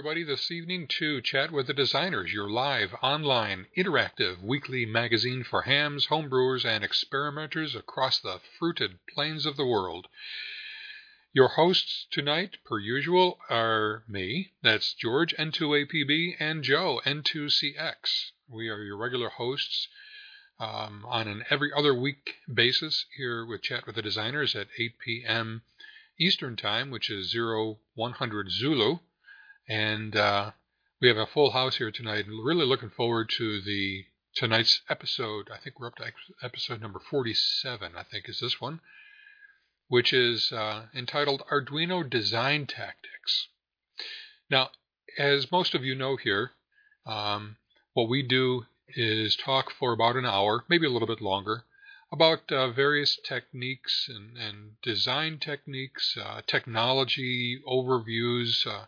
everybody, 0.00 0.24
this 0.24 0.50
evening 0.50 0.86
to 0.88 1.20
Chat 1.20 1.52
with 1.52 1.66
the 1.66 1.74
Designers, 1.74 2.32
your 2.32 2.48
live, 2.48 2.94
online, 3.02 3.66
interactive 3.76 4.42
weekly 4.42 4.86
magazine 4.86 5.44
for 5.44 5.60
hams, 5.60 6.06
homebrewers, 6.06 6.64
and 6.64 6.82
experimenters 6.82 7.74
across 7.74 8.18
the 8.18 8.40
fruited 8.58 8.98
plains 9.14 9.44
of 9.44 9.58
the 9.58 9.66
world. 9.66 10.06
Your 11.34 11.48
hosts 11.48 12.06
tonight, 12.10 12.56
per 12.64 12.78
usual, 12.78 13.38
are 13.50 14.02
me, 14.08 14.54
that's 14.62 14.94
George 14.94 15.34
N2APB, 15.36 16.36
and 16.40 16.64
Joe 16.64 17.02
N2CX. 17.04 18.30
We 18.48 18.70
are 18.70 18.82
your 18.82 18.96
regular 18.96 19.28
hosts 19.28 19.86
um, 20.58 21.04
on 21.06 21.28
an 21.28 21.44
every 21.50 21.74
other 21.76 21.92
week 21.92 22.36
basis 22.50 23.04
here 23.18 23.44
with 23.44 23.60
Chat 23.60 23.84
with 23.84 23.96
the 23.96 24.02
Designers 24.02 24.56
at 24.56 24.68
8 24.78 24.98
p.m. 24.98 25.60
Eastern 26.18 26.56
Time, 26.56 26.90
which 26.90 27.10
is 27.10 27.34
0100 27.34 28.50
Zulu. 28.50 29.00
And 29.70 30.16
uh, 30.16 30.50
we 31.00 31.06
have 31.06 31.16
a 31.16 31.26
full 31.26 31.52
house 31.52 31.76
here 31.76 31.92
tonight. 31.92 32.26
And 32.26 32.44
really 32.44 32.66
looking 32.66 32.90
forward 32.90 33.30
to 33.38 33.60
the 33.60 34.04
tonight's 34.34 34.80
episode. 34.90 35.48
I 35.48 35.58
think 35.58 35.78
we're 35.78 35.86
up 35.86 35.94
to 35.96 36.12
episode 36.42 36.80
number 36.80 36.98
47, 36.98 37.92
I 37.96 38.02
think 38.02 38.28
is 38.28 38.40
this 38.40 38.60
one, 38.60 38.80
which 39.86 40.12
is 40.12 40.50
uh, 40.50 40.86
entitled 40.92 41.44
Arduino 41.52 42.02
Design 42.02 42.66
Tactics. 42.66 43.46
Now, 44.50 44.70
as 45.16 45.52
most 45.52 45.76
of 45.76 45.84
you 45.84 45.94
know 45.94 46.16
here, 46.16 46.50
um, 47.06 47.56
what 47.92 48.08
we 48.08 48.24
do 48.24 48.66
is 48.88 49.36
talk 49.36 49.70
for 49.70 49.92
about 49.92 50.16
an 50.16 50.26
hour, 50.26 50.64
maybe 50.68 50.86
a 50.86 50.90
little 50.90 51.06
bit 51.06 51.20
longer, 51.20 51.62
about 52.10 52.50
uh, 52.50 52.72
various 52.72 53.16
techniques 53.24 54.08
and, 54.08 54.36
and, 54.36 54.80
design 54.82 55.38
techniques, 55.38 56.16
uh, 56.20 56.40
technology 56.44 57.60
overviews, 57.68 58.66
uh, 58.66 58.86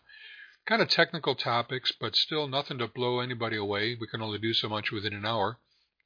kind 0.65 0.81
of 0.81 0.87
technical 0.87 1.35
topics, 1.35 1.91
but 1.91 2.15
still 2.15 2.47
nothing 2.47 2.77
to 2.77 2.87
blow 2.87 3.19
anybody 3.19 3.57
away. 3.57 3.95
We 3.99 4.07
can 4.07 4.21
only 4.21 4.39
do 4.39 4.53
so 4.53 4.69
much 4.69 4.91
within 4.91 5.13
an 5.13 5.25
hour. 5.25 5.59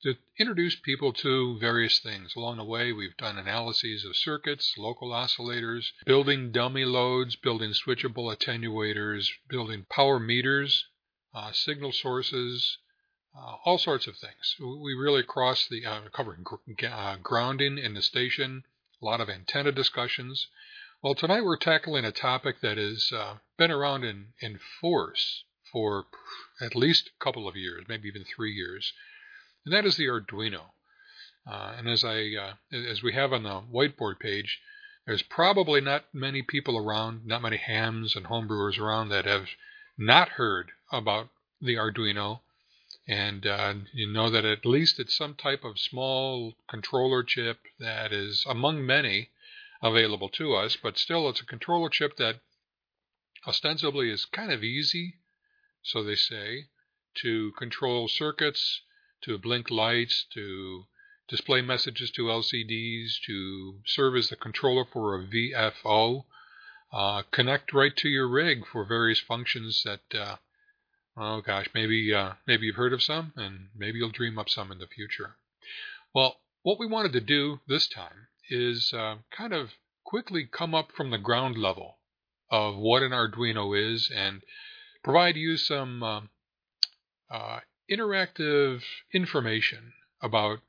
To 0.03 0.15
introduce 0.39 0.75
people 0.75 1.11
to 1.13 1.57
various 1.59 1.99
things. 1.99 2.35
Along 2.35 2.57
the 2.57 2.63
way, 2.63 2.91
we've 2.91 3.17
done 3.17 3.37
analyses 3.37 4.05
of 4.05 4.15
circuits, 4.15 4.75
local 4.77 5.09
oscillators, 5.09 5.87
building 6.05 6.51
dummy 6.51 6.85
loads, 6.85 7.35
building 7.35 7.71
switchable 7.71 8.35
attenuators, 8.35 9.29
building 9.49 9.85
power 9.89 10.19
meters, 10.19 10.85
uh, 11.33 11.51
signal 11.51 11.91
sources, 11.91 12.77
uh, 13.35 13.57
all 13.65 13.77
sorts 13.77 14.07
of 14.07 14.17
things. 14.17 14.55
We 14.59 14.93
really 14.93 15.23
cross 15.23 15.67
the 15.67 15.85
uh, 15.85 16.01
covering 16.13 16.43
gr- 16.43 16.85
uh, 16.85 17.17
grounding 17.21 17.77
in 17.77 17.93
the 17.93 18.01
station, 18.01 18.63
a 19.01 19.05
lot 19.05 19.21
of 19.21 19.29
antenna 19.29 19.71
discussions. 19.71 20.47
Well, 21.03 21.15
tonight 21.15 21.43
we're 21.43 21.57
tackling 21.57 22.05
a 22.05 22.11
topic 22.11 22.61
that 22.61 22.77
is 22.77 23.11
uh, 23.11 23.35
been 23.57 23.71
around 23.71 24.03
in, 24.03 24.27
in 24.39 24.59
force 24.79 25.43
for 25.71 26.05
at 26.61 26.75
least 26.75 27.09
a 27.09 27.23
couple 27.23 27.47
of 27.47 27.55
years, 27.55 27.83
maybe 27.87 28.07
even 28.07 28.23
three 28.23 28.53
years, 28.53 28.93
and 29.65 29.73
that 29.73 29.85
is 29.85 29.97
the 29.97 30.05
Arduino. 30.05 30.71
Uh, 31.45 31.75
and 31.77 31.87
as 31.87 32.03
I 32.03 32.33
uh, 32.35 32.53
as 32.71 33.01
we 33.01 33.13
have 33.13 33.33
on 33.33 33.43
the 33.43 33.61
whiteboard 33.61 34.19
page, 34.19 34.59
there's 35.05 35.21
probably 35.21 35.81
not 35.81 36.13
many 36.13 36.41
people 36.41 36.77
around, 36.77 37.25
not 37.25 37.41
many 37.41 37.57
hams 37.57 38.15
and 38.15 38.25
homebrewers 38.25 38.77
around 38.79 39.09
that 39.09 39.25
have 39.25 39.47
not 39.97 40.29
heard 40.29 40.71
about 40.91 41.29
the 41.61 41.75
Arduino, 41.75 42.41
and 43.07 43.47
uh, 43.47 43.73
you 43.93 44.07
know 44.07 44.29
that 44.29 44.45
at 44.45 44.65
least 44.65 44.99
it's 44.99 45.15
some 45.15 45.33
type 45.33 45.63
of 45.63 45.79
small 45.79 46.53
controller 46.69 47.23
chip 47.23 47.59
that 47.79 48.11
is 48.11 48.45
among 48.47 48.85
many 48.85 49.29
available 49.81 50.29
to 50.29 50.55
us, 50.55 50.75
but 50.75 50.97
still 50.97 51.29
it's 51.29 51.41
a 51.41 51.45
controller 51.45 51.89
chip 51.89 52.17
that 52.17 52.41
ostensibly 53.47 54.11
is 54.11 54.25
kind 54.25 54.51
of 54.51 54.63
easy, 54.63 55.15
so 55.81 56.03
they 56.03 56.15
say, 56.15 56.65
to 57.15 57.51
control 57.53 58.09
circuits, 58.09 58.81
to 59.21 59.37
blink 59.37 59.71
lights, 59.71 60.25
to 60.33 60.85
display 61.29 61.61
messages 61.61 62.11
to 62.11 62.23
LCDs, 62.23 63.21
to 63.25 63.81
serve 63.85 64.15
as 64.15 64.29
the 64.29 64.35
controller 64.35 64.85
for 64.85 65.15
a 65.15 65.25
VFO, 65.25 66.25
uh, 66.91 67.23
connect 67.31 67.73
right 67.73 67.95
to 67.95 68.09
your 68.09 68.27
rig 68.27 68.65
for 68.65 68.85
various 68.85 69.19
functions 69.19 69.83
that, 69.83 70.13
uh, 70.13 70.35
oh 71.15 71.41
gosh, 71.41 71.69
maybe 71.73 72.13
uh, 72.13 72.33
maybe 72.45 72.65
you've 72.65 72.75
heard 72.75 72.93
of 72.93 73.03
some, 73.03 73.33
and 73.35 73.69
maybe 73.75 73.97
you'll 73.97 74.09
dream 74.09 74.37
up 74.37 74.49
some 74.49 74.71
in 74.71 74.79
the 74.79 74.87
future. 74.87 75.37
Well, 76.13 76.41
what 76.63 76.79
we 76.79 76.87
wanted 76.87 77.13
to 77.13 77.21
do 77.21 77.61
this 77.67 77.87
time 77.87 78.27
is 78.49 78.93
uh, 78.93 79.17
kind 79.31 79.53
of 79.53 79.73
quickly 80.05 80.45
come 80.45 80.75
up 80.75 80.91
from 80.91 81.11
the 81.11 81.17
ground 81.17 81.57
level 81.57 81.96
of 82.49 82.75
what 82.75 83.03
an 83.03 83.11
Arduino 83.11 83.73
is 83.77 84.09
and 84.13 84.41
provide 85.03 85.35
you 85.35 85.57
some 85.57 86.03
um, 86.03 86.29
uh, 87.29 87.59
interactive 87.91 88.81
information 89.13 89.93
about 90.21 90.59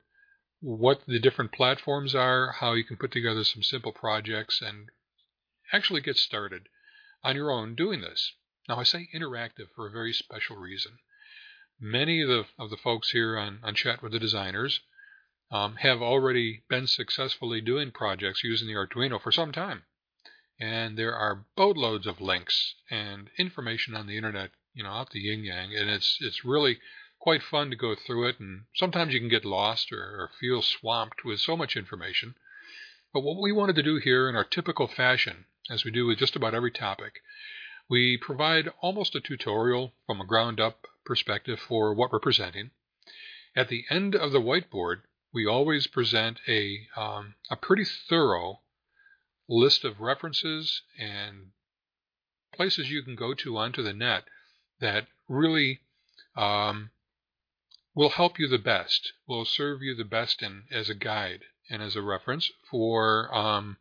what 0.61 1.01
the 1.07 1.19
different 1.19 1.51
platforms 1.51 2.13
are, 2.13 2.53
how 2.59 2.73
you 2.73 2.83
can 2.83 2.97
put 2.97 3.11
together 3.11 3.43
some 3.43 3.63
simple 3.63 3.91
projects, 3.91 4.61
and 4.61 4.89
actually 5.71 6.01
get 6.01 6.17
started 6.17 6.67
on 7.23 7.35
your 7.35 7.51
own 7.51 7.75
doing 7.75 8.01
this. 8.01 8.33
Now, 8.67 8.77
I 8.77 8.83
say 8.83 9.09
interactive 9.15 9.67
for 9.75 9.87
a 9.87 9.91
very 9.91 10.13
special 10.13 10.57
reason. 10.57 10.99
Many 11.79 12.21
of 12.21 12.27
the, 12.27 12.45
of 12.57 12.69
the 12.69 12.77
folks 12.77 13.11
here 13.11 13.37
on, 13.37 13.59
on 13.63 13.73
Chat 13.73 14.03
with 14.03 14.11
the 14.11 14.19
Designers 14.19 14.81
um, 15.49 15.77
have 15.77 16.01
already 16.01 16.63
been 16.69 16.87
successfully 16.87 17.61
doing 17.61 17.91
projects 17.91 18.43
using 18.43 18.67
the 18.67 18.75
Arduino 18.75 19.21
for 19.21 19.31
some 19.31 19.51
time. 19.51 19.83
And 20.59 20.97
there 20.97 21.15
are 21.15 21.45
boatloads 21.55 22.05
of 22.05 22.19
links 22.19 22.75
and 22.89 23.29
information 23.37 23.95
on 23.95 24.07
the 24.07 24.17
internet, 24.17 24.51
you 24.73 24.83
know, 24.83 24.89
out 24.89 25.11
the 25.11 25.21
yin 25.21 25.43
yang, 25.43 25.73
and 25.73 25.89
it's 25.89 26.17
it's 26.19 26.43
really 26.43 26.79
quite 27.19 27.43
fun 27.43 27.69
to 27.69 27.75
go 27.75 27.95
through 27.95 28.27
it. 28.27 28.39
And 28.39 28.65
sometimes 28.75 29.13
you 29.13 29.19
can 29.19 29.29
get 29.29 29.45
lost 29.45 29.91
or, 29.91 29.97
or 29.97 30.31
feel 30.39 30.61
swamped 30.61 31.23
with 31.23 31.39
so 31.39 31.55
much 31.55 31.77
information. 31.77 32.35
But 33.13 33.21
what 33.21 33.41
we 33.41 33.51
wanted 33.51 33.75
to 33.77 33.83
do 33.83 33.97
here 33.97 34.29
in 34.29 34.35
our 34.35 34.43
typical 34.43 34.87
fashion, 34.87 35.45
as 35.69 35.83
we 35.83 35.91
do 35.91 36.05
with 36.05 36.19
just 36.19 36.35
about 36.35 36.53
every 36.53 36.71
topic, 36.71 37.21
we 37.89 38.17
provide 38.17 38.69
almost 38.81 39.15
a 39.15 39.21
tutorial 39.21 39.93
from 40.05 40.21
a 40.21 40.25
ground 40.25 40.59
up 40.59 40.87
perspective 41.05 41.59
for 41.59 41.93
what 41.93 42.11
we're 42.11 42.19
presenting. 42.19 42.71
At 43.55 43.69
the 43.69 43.85
end 43.89 44.15
of 44.15 44.31
the 44.31 44.41
whiteboard, 44.41 45.01
we 45.33 45.45
always 45.45 45.87
present 45.87 46.39
a, 46.47 46.87
um, 46.95 47.35
a 47.49 47.55
pretty 47.55 47.85
thorough 47.85 48.59
list 49.49 49.83
of 49.83 49.99
references 49.99 50.83
and 50.97 51.47
places 52.53 52.89
you 52.89 53.01
can 53.01 53.15
go 53.15 53.33
to 53.33 53.57
onto 53.57 53.81
the 53.81 53.93
net 53.93 54.23
that 54.79 55.07
really 55.27 55.79
um, 56.37 56.91
will 57.95 58.09
help 58.09 58.39
you 58.39 58.47
the 58.47 58.59
best, 58.59 59.11
will 59.27 59.45
serve 59.45 59.81
you 59.81 59.95
the 59.95 60.05
best 60.05 60.41
in, 60.41 60.63
as 60.71 60.89
a 60.89 60.95
guide 60.95 61.41
and 61.69 61.81
as 61.81 61.95
a 61.95 62.01
reference 62.01 62.51
for 62.69 63.33
um, 63.35 63.77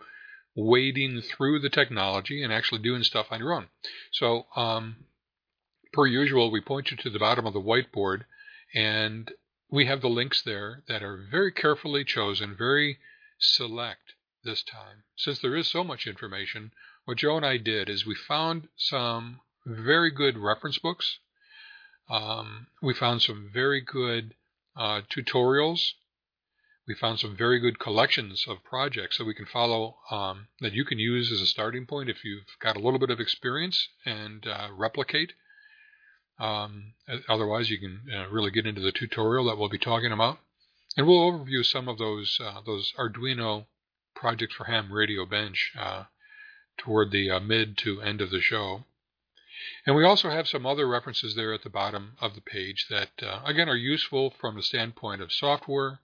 wading 0.54 1.20
through 1.20 1.60
the 1.60 1.70
technology 1.70 2.42
and 2.42 2.52
actually 2.52 2.80
doing 2.80 3.02
stuff 3.02 3.26
on 3.30 3.38
your 3.38 3.52
own. 3.52 3.68
So, 4.10 4.46
um, 4.56 4.96
per 5.92 6.06
usual, 6.06 6.50
we 6.50 6.60
point 6.60 6.90
you 6.90 6.96
to 6.96 7.10
the 7.10 7.18
bottom 7.18 7.46
of 7.46 7.52
the 7.52 7.60
whiteboard, 7.60 8.24
and 8.74 9.30
we 9.70 9.86
have 9.86 10.00
the 10.00 10.08
links 10.08 10.42
there 10.42 10.82
that 10.88 11.02
are 11.02 11.28
very 11.30 11.52
carefully 11.52 12.04
chosen, 12.04 12.56
very 12.56 12.98
select 13.38 14.14
this 14.48 14.62
time. 14.62 15.04
Since 15.14 15.40
there 15.40 15.54
is 15.54 15.68
so 15.68 15.84
much 15.84 16.06
information, 16.06 16.72
what 17.04 17.18
Joe 17.18 17.36
and 17.36 17.44
I 17.44 17.58
did 17.58 17.90
is 17.90 18.06
we 18.06 18.14
found 18.14 18.68
some 18.76 19.40
very 19.66 20.10
good 20.10 20.38
reference 20.38 20.78
books. 20.78 21.18
Um, 22.08 22.68
we 22.80 22.94
found 22.94 23.20
some 23.20 23.50
very 23.52 23.82
good 23.82 24.34
uh, 24.74 25.02
tutorials. 25.14 25.92
We 26.86 26.94
found 26.94 27.20
some 27.20 27.36
very 27.36 27.60
good 27.60 27.78
collections 27.78 28.46
of 28.48 28.64
projects 28.64 29.18
that 29.18 29.26
we 29.26 29.34
can 29.34 29.44
follow 29.44 29.98
um, 30.10 30.48
that 30.60 30.72
you 30.72 30.86
can 30.86 30.98
use 30.98 31.30
as 31.30 31.42
a 31.42 31.46
starting 31.46 31.84
point 31.84 32.08
if 32.08 32.24
you've 32.24 32.56
got 32.58 32.76
a 32.76 32.80
little 32.80 32.98
bit 32.98 33.10
of 33.10 33.20
experience 33.20 33.88
and 34.06 34.46
uh, 34.46 34.68
replicate. 34.72 35.34
Um, 36.38 36.94
otherwise, 37.28 37.68
you 37.68 37.78
can 37.78 38.04
uh, 38.14 38.28
really 38.30 38.50
get 38.50 38.64
into 38.64 38.80
the 38.80 38.92
tutorial 38.92 39.44
that 39.46 39.58
we'll 39.58 39.68
be 39.68 39.76
talking 39.76 40.12
about, 40.12 40.38
and 40.96 41.06
we'll 41.06 41.30
overview 41.30 41.62
some 41.66 41.88
of 41.88 41.98
those 41.98 42.38
uh, 42.42 42.62
those 42.64 42.94
Arduino 42.96 43.66
projects 44.18 44.54
for 44.56 44.64
Ham 44.64 44.92
Radio 44.92 45.24
Bench 45.24 45.72
uh, 45.78 46.04
toward 46.76 47.10
the 47.10 47.30
uh, 47.30 47.40
mid 47.40 47.78
to 47.78 48.02
end 48.02 48.20
of 48.20 48.30
the 48.30 48.40
show. 48.40 48.84
And 49.86 49.96
we 49.96 50.04
also 50.04 50.30
have 50.30 50.48
some 50.48 50.66
other 50.66 50.88
references 50.88 51.34
there 51.34 51.52
at 51.52 51.62
the 51.62 51.70
bottom 51.70 52.16
of 52.20 52.34
the 52.34 52.40
page 52.40 52.86
that, 52.90 53.10
uh, 53.22 53.40
again, 53.44 53.68
are 53.68 53.76
useful 53.76 54.30
from 54.40 54.56
the 54.56 54.62
standpoint 54.62 55.22
of 55.22 55.32
software, 55.32 56.00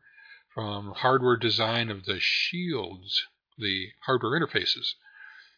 from 0.55 0.93
hardware 0.97 1.37
design 1.37 1.91
of 1.91 2.05
the 2.05 2.19
shields, 2.21 3.27
the 3.59 3.89
hardware 4.07 4.39
interfaces, 4.39 4.95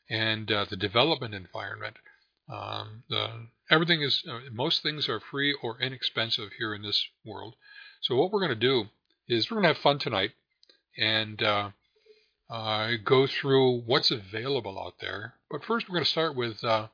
and 0.09 0.51
uh, 0.51 0.65
the 0.69 0.77
development 0.77 1.35
environment. 1.35 1.97
Um, 2.49 3.03
the 3.09 3.49
everything 3.71 4.03
is 4.03 4.23
uh, 4.29 4.39
most 4.53 4.83
things 4.83 5.09
are 5.09 5.21
free 5.21 5.53
or 5.63 5.81
inexpensive 5.81 6.53
here 6.59 6.75
in 6.75 6.83
this 6.83 7.05
world. 7.25 7.55
So 8.01 8.15
what 8.17 8.31
we're 8.31 8.41
going 8.41 8.51
to 8.51 8.55
do 8.57 8.85
is 9.29 9.51
we're 9.51 9.57
going 9.57 9.65
to 9.65 9.75
have 9.75 9.83
fun 9.83 9.99
tonight 9.99 10.31
and 10.97 11.43
uh, 12.49 12.93
go 13.05 13.27
through 13.27 13.81
what's 13.83 14.11
available 14.11 14.79
out 14.79 14.95
there. 15.01 15.35
But 15.51 15.65
first, 15.65 15.89
we're 15.89 15.95
going 15.95 16.05
to 16.05 16.11
start 16.11 16.37
with 16.37 16.63
uh, 16.63 16.89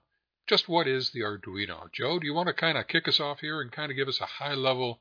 just 0.46 0.68
what 0.68 0.86
is 0.86 1.10
the 1.10 1.20
Arduino? 1.20 1.92
Joe, 1.92 2.18
do 2.18 2.26
you 2.26 2.34
want 2.34 2.48
to 2.48 2.54
kind 2.54 2.78
of 2.78 2.88
kick 2.88 3.06
us 3.06 3.20
off 3.20 3.40
here 3.40 3.60
and 3.60 3.70
kind 3.70 3.90
of 3.90 3.96
give 3.96 4.08
us 4.08 4.20
a 4.20 4.26
high 4.26 4.54
level 4.54 5.00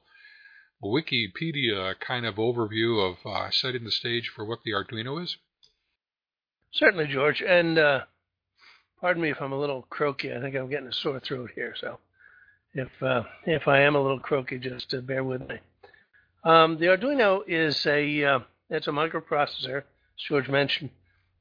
Wikipedia 0.83 1.99
kind 1.99 2.25
of 2.25 2.35
overview 2.35 3.11
of 3.11 3.17
uh, 3.25 3.49
setting 3.51 3.83
the 3.83 3.91
stage 3.91 4.29
for 4.35 4.43
what 4.43 4.59
the 4.63 4.71
Arduino 4.71 5.21
is? 5.23 5.37
Certainly, 6.71 7.07
George. 7.07 7.41
And 7.41 7.77
uh, 7.77 8.01
pardon 8.99 9.21
me 9.21 9.29
if 9.29 9.41
I'm 9.41 9.51
a 9.51 9.59
little 9.59 9.83
croaky. 9.89 10.33
I 10.33 10.41
think 10.41 10.55
I'm 10.55 10.69
getting 10.69 10.87
a 10.87 10.93
sore 10.93 11.19
throat 11.19 11.51
here. 11.55 11.75
So 11.79 11.99
if 12.73 12.89
uh, 13.01 13.23
if 13.45 13.67
I 13.67 13.81
am 13.81 13.95
a 13.95 14.01
little 14.01 14.19
croaky, 14.19 14.57
just 14.57 14.93
uh, 14.93 15.01
bear 15.01 15.23
with 15.23 15.47
me. 15.47 15.59
Um, 16.43 16.77
the 16.77 16.87
Arduino 16.87 17.41
is 17.47 17.85
a 17.85 18.41
it's 18.69 18.87
a 18.87 18.91
microprocessor, 18.91 19.83
George 20.27 20.49
mentioned, 20.49 20.91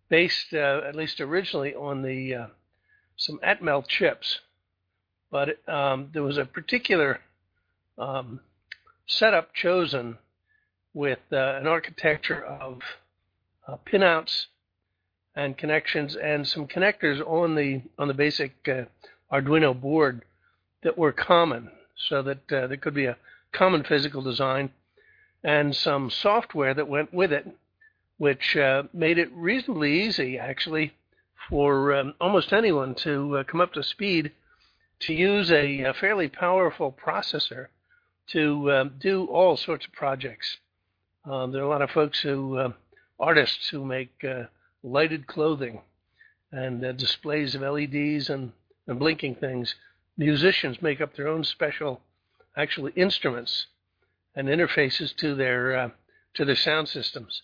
based 0.09 0.53
uh, 0.53 0.81
at 0.87 0.97
least 0.97 1.21
originally 1.21 1.75
on 1.75 2.03
the 2.03 2.35
uh, 2.35 2.47
some 3.17 3.39
Atmel 3.45 3.87
chips, 3.87 4.41
but 5.31 5.57
um, 5.69 6.09
there 6.13 6.23
was 6.23 6.39
a 6.39 6.45
particular 6.45 7.21
um, 7.99 8.41
setup 9.07 9.53
chosen 9.55 10.19
with 10.95 11.21
uh, 11.33 11.37
an 11.61 11.67
architecture 11.67 12.43
of 12.43 12.81
uh, 13.69 13.77
pinouts 13.85 14.47
and 15.37 15.57
connections 15.57 16.17
and 16.17 16.47
some 16.47 16.67
connectors 16.67 17.21
on 17.27 17.55
the 17.55 17.83
on 17.99 18.09
the 18.09 18.15
basic 18.15 18.69
uh, 18.69 18.85
Arduino 19.33 19.79
board 19.79 20.23
that 20.83 20.99
were 20.99 21.13
common, 21.13 21.71
so 21.95 22.23
that 22.23 22.53
uh, 22.53 22.67
there 22.67 22.77
could 22.77 22.95
be 22.95 23.05
a 23.05 23.17
common 23.53 23.85
physical 23.85 24.23
design 24.23 24.71
and 25.43 25.75
some 25.75 26.11
software 26.11 26.75
that 26.75 26.89
went 26.89 27.13
with 27.15 27.33
it, 27.33 27.47
which 28.21 28.55
uh, 28.55 28.83
made 28.93 29.17
it 29.17 29.33
reasonably 29.33 30.03
easy, 30.03 30.39
actually, 30.39 30.93
for 31.49 31.95
um, 31.95 32.13
almost 32.21 32.53
anyone 32.53 32.95
to 32.95 33.39
uh, 33.39 33.45
come 33.45 33.63
up 33.63 33.73
to 33.73 33.83
speed 33.83 34.31
to 34.99 35.15
use 35.15 35.51
a, 35.51 35.81
a 35.85 35.95
fairly 35.95 36.29
powerful 36.29 36.93
processor 36.93 37.69
to 38.27 38.71
um, 38.71 38.93
do 39.01 39.25
all 39.25 39.57
sorts 39.57 39.87
of 39.87 39.93
projects. 39.93 40.59
Um, 41.25 41.51
there 41.51 41.63
are 41.63 41.65
a 41.65 41.69
lot 41.71 41.81
of 41.81 41.93
folks 41.93 42.21
who, 42.21 42.59
uh, 42.59 42.73
artists 43.19 43.71
who 43.71 43.87
make 43.87 44.23
uh, 44.23 44.43
lighted 44.83 45.27
clothing 45.27 45.81
and 46.53 46.85
uh, 46.85 46.93
displays 46.93 47.55
of 47.55 47.63
LEDs 47.63 48.29
and, 48.29 48.53
and 48.87 48.99
blinking 48.99 49.37
things. 49.37 49.75
Musicians 50.19 50.83
make 50.83 51.01
up 51.01 51.17
their 51.17 51.29
own 51.29 51.43
special, 51.43 52.03
actually 52.55 52.93
instruments 52.97 53.65
and 54.37 54.47
interfaces 54.47 55.17
to 55.17 55.35
their 55.35 55.75
uh, 55.75 55.89
to 56.35 56.45
their 56.45 56.55
sound 56.55 56.87
systems. 56.87 57.41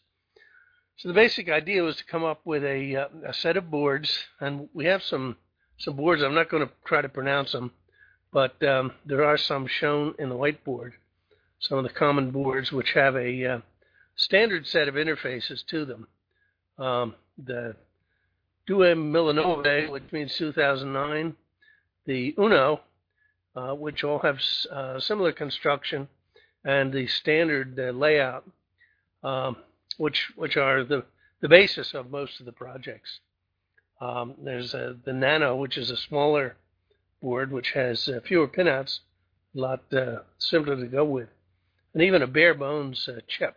So 0.98 1.08
the 1.08 1.14
basic 1.14 1.50
idea 1.50 1.82
was 1.82 1.96
to 1.96 2.04
come 2.04 2.24
up 2.24 2.40
with 2.46 2.64
a, 2.64 2.96
uh, 2.96 3.08
a 3.26 3.34
set 3.34 3.58
of 3.58 3.70
boards, 3.70 4.24
and 4.40 4.68
we 4.72 4.86
have 4.86 5.02
some 5.02 5.36
some 5.78 5.94
boards. 5.94 6.22
I'm 6.22 6.34
not 6.34 6.48
going 6.48 6.66
to 6.66 6.72
try 6.86 7.02
to 7.02 7.08
pronounce 7.08 7.52
them, 7.52 7.70
but 8.32 8.62
um, 8.62 8.92
there 9.04 9.22
are 9.24 9.36
some 9.36 9.66
shown 9.66 10.14
in 10.18 10.30
the 10.30 10.34
whiteboard. 10.34 10.92
Some 11.58 11.76
of 11.76 11.84
the 11.84 11.90
common 11.90 12.30
boards 12.30 12.72
which 12.72 12.92
have 12.92 13.14
a 13.14 13.44
uh, 13.44 13.58
standard 14.14 14.66
set 14.66 14.88
of 14.88 14.94
interfaces 14.94 15.66
to 15.66 15.84
them. 15.84 16.06
Um, 16.78 17.14
the 17.36 17.76
Duemilanove, 18.66 19.90
which 19.90 20.10
means 20.12 20.34
2009, 20.36 21.36
the 22.06 22.34
Uno, 22.38 22.80
uh, 23.54 23.74
which 23.74 24.02
all 24.02 24.20
have 24.20 24.40
uh, 24.72 24.98
similar 24.98 25.32
construction, 25.32 26.08
and 26.64 26.90
the 26.90 27.06
standard 27.06 27.78
uh, 27.78 27.90
layout. 27.90 28.48
Um, 29.22 29.56
which 29.96 30.32
which 30.36 30.56
are 30.56 30.84
the 30.84 31.04
the 31.40 31.48
basis 31.48 31.94
of 31.94 32.10
most 32.10 32.40
of 32.40 32.46
the 32.46 32.52
projects. 32.52 33.20
Um, 34.00 34.34
there's 34.42 34.74
uh, 34.74 34.94
the 35.04 35.12
Nano, 35.12 35.56
which 35.56 35.76
is 35.76 35.90
a 35.90 35.96
smaller 35.96 36.56
board, 37.22 37.50
which 37.50 37.72
has 37.72 38.08
uh, 38.08 38.20
fewer 38.24 38.48
pinouts, 38.48 39.00
a 39.54 39.60
lot 39.60 39.92
uh, 39.92 40.20
simpler 40.38 40.76
to 40.76 40.86
go 40.86 41.04
with, 41.04 41.28
and 41.94 42.02
even 42.02 42.22
a 42.22 42.26
bare 42.26 42.54
bones 42.54 43.08
uh, 43.08 43.20
chip. 43.26 43.56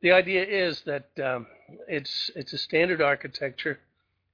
The 0.00 0.12
idea 0.12 0.44
is 0.44 0.82
that 0.82 1.08
um, 1.22 1.46
it's 1.88 2.30
it's 2.34 2.52
a 2.52 2.58
standard 2.58 3.00
architecture 3.00 3.80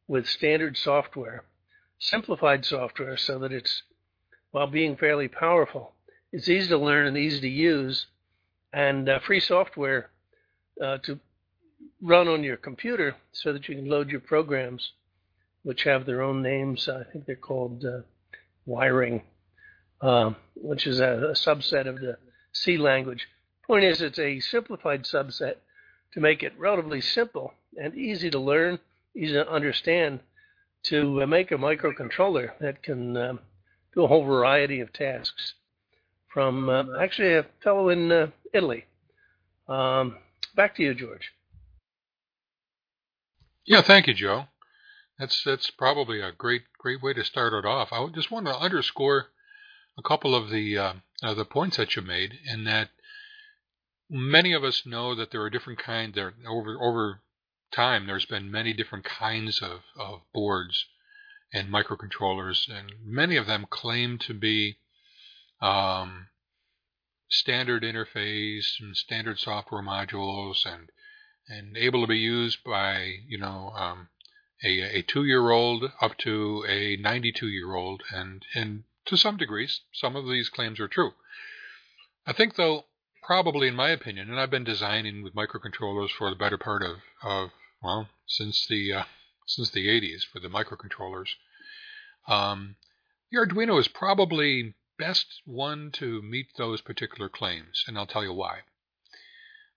with 0.07 0.27
standard 0.27 0.77
software, 0.77 1.45
simplified 1.99 2.65
software, 2.65 3.17
so 3.17 3.39
that 3.39 3.53
it's 3.53 3.83
while 4.51 4.67
being 4.67 4.97
fairly 4.97 5.29
powerful, 5.29 5.93
it's 6.33 6.49
easy 6.49 6.69
to 6.69 6.79
learn 6.79 7.07
and 7.07 7.17
easy 7.17 7.41
to 7.41 7.49
use, 7.49 8.07
and 8.73 9.09
uh, 9.09 9.19
free 9.21 9.41
software 9.41 10.11
uh, 10.83 10.99
to 10.99 11.19
run 12.03 12.29
on 12.29 12.45
your 12.45 12.57
computer 12.57 13.17
so 13.33 13.53
that 13.53 13.69
you 13.69 13.77
can 13.77 13.89
load 13.89 14.11
your 14.11 14.21
programs, 14.21 14.93
which 15.63 15.85
have 15.85 16.07
their 16.07 16.23
own 16.23 16.43
names. 16.43 16.89
I 16.89 17.03
think 17.05 17.27
they're 17.27 17.37
called 17.37 17.85
uh, 17.85 18.01
wiring, 18.67 19.23
um, 20.01 20.37
which 20.55 20.87
is 20.87 21.01
a, 21.01 21.31
a, 21.31 21.33
subset 21.33 21.87
of 21.87 22.01
the 22.01 22.19
C 22.53 22.77
language. 22.77 23.29
Point 23.67 23.85
is, 23.85 24.03
it's 24.03 24.19
a 24.19 24.41
simplified 24.41 25.05
subset 25.05 25.57
to 26.13 26.21
make 26.21 26.43
it 26.43 26.53
relatively 26.59 27.01
simple 27.01 27.55
and 27.77 27.95
easy 27.95 28.31
to 28.31 28.39
learn, 28.39 28.79
easy 29.17 29.33
to 29.33 29.51
understand, 29.51 30.21
to 30.85 31.23
uh, 31.23 31.27
make 31.27 31.51
a 31.51 31.57
microcontroller 31.57 32.51
that 32.61 32.83
can 32.83 33.17
um, 33.17 33.41
do 33.95 34.05
a 34.05 34.07
whole 34.07 34.25
variety 34.25 34.81
of 34.81 34.93
tasks. 34.93 35.55
From 36.29 36.69
uh, 36.69 36.85
actually 37.01 37.35
a 37.35 37.47
fellow 37.63 37.89
in 37.89 38.11
uh, 38.11 38.27
Italy. 38.53 38.85
Um, 39.69 40.17
Back 40.55 40.77
to 40.77 40.83
you, 40.83 40.95
George. 40.95 41.33
Yeah, 43.67 43.83
thank 43.83 44.07
you, 44.07 44.15
Joe. 44.15 44.47
That's 45.19 45.43
that's 45.45 45.71
probably 45.71 46.21
a 46.21 46.33
great 46.33 46.63
great 46.79 47.03
way 47.03 47.13
to 47.15 47.25
start 47.25 47.53
it 47.53 47.65
off. 47.65 47.93
I 47.93 48.07
just 48.15 48.31
want 48.31 48.47
to 48.47 48.57
underscore 48.57 49.27
a 49.97 50.03
couple 50.03 50.35
of 50.35 50.51
the 50.51 50.77
uh, 50.77 50.93
uh, 51.23 51.35
the 51.35 51.45
points 51.45 51.77
that 51.77 51.97
you 51.97 52.03
made, 52.03 52.35
in 52.45 52.65
that 52.65 52.91
many 54.11 54.53
of 54.53 54.65
us 54.65 54.85
know 54.85 55.15
that 55.15 55.31
there 55.31 55.43
are 55.43 55.51
different 55.51 55.79
kinds. 55.79 56.15
There 56.15 56.35
over 56.49 56.77
over 56.81 57.21
time, 57.73 58.07
there's 58.07 58.27
been 58.27 58.51
many 58.51 58.73
different 58.73 59.05
kinds 59.05 59.61
of, 59.61 59.81
of 59.99 60.21
boards 60.33 60.87
and 61.53 61.69
microcontrollers, 61.73 62.69
and 62.69 62.93
many 63.05 63.37
of 63.37 63.47
them 63.47 63.67
claim 63.69 64.19
to 64.19 64.35
be 64.35 64.79
um, 65.61 66.29
standard 67.29 67.83
interface 67.83 68.81
and 68.81 68.97
standard 68.97 69.39
software 69.39 69.83
modules 69.83 70.65
and 70.67 70.91
and 71.49 71.77
able 71.77 72.01
to 72.01 72.07
be 72.07 72.19
used 72.19 72.63
by 72.65 73.17
you 73.27 73.39
know 73.39 73.71
um, 73.77 74.09
a, 74.65 74.99
a 74.99 75.03
two 75.03 75.25
year 75.25 75.51
old 75.51 75.85
up 76.01 76.17
to 76.19 76.65
a 76.69 76.97
92 76.97 77.49
year 77.49 77.75
old 77.75 78.03
and 78.13 78.45
and 78.55 78.85
to 79.07 79.17
some 79.17 79.37
degrees 79.37 79.81
some 79.93 80.17
of 80.17 80.27
these 80.27 80.49
claims 80.49 80.81
are 80.81 80.89
true. 80.89 81.13
I 82.27 82.33
think 82.33 82.57
though 82.57 82.85
probably 83.23 83.69
in 83.69 83.75
my 83.75 83.91
opinion 83.91 84.31
and 84.31 84.39
I've 84.39 84.51
been 84.51 84.65
designing 84.65 85.23
with 85.23 85.35
microcontrollers 85.35 86.11
for 86.11 86.31
the 86.31 86.37
better 86.37 86.59
part 86.59 86.83
of 86.83 86.97
of 87.23 87.51
well 87.83 88.09
since 88.27 88.67
the 88.67 88.93
uh, 88.93 89.05
since 89.47 89.71
the 89.71 89.89
80s 89.89 90.25
for 90.25 90.41
the 90.41 90.49
microcontrollers. 90.49 91.29
Um, 92.27 92.77
the 93.31 93.39
Arduino 93.39 93.79
is 93.79 93.89
probably 93.89 94.75
best 94.99 95.43
one 95.45 95.91
to 95.93 96.23
meet 96.23 96.49
those 96.57 96.81
particular 96.81 97.29
claims, 97.29 97.85
and 97.87 97.99
I'll 97.99 98.07
tell 98.07 98.23
you 98.23 98.33
why. 98.33 98.61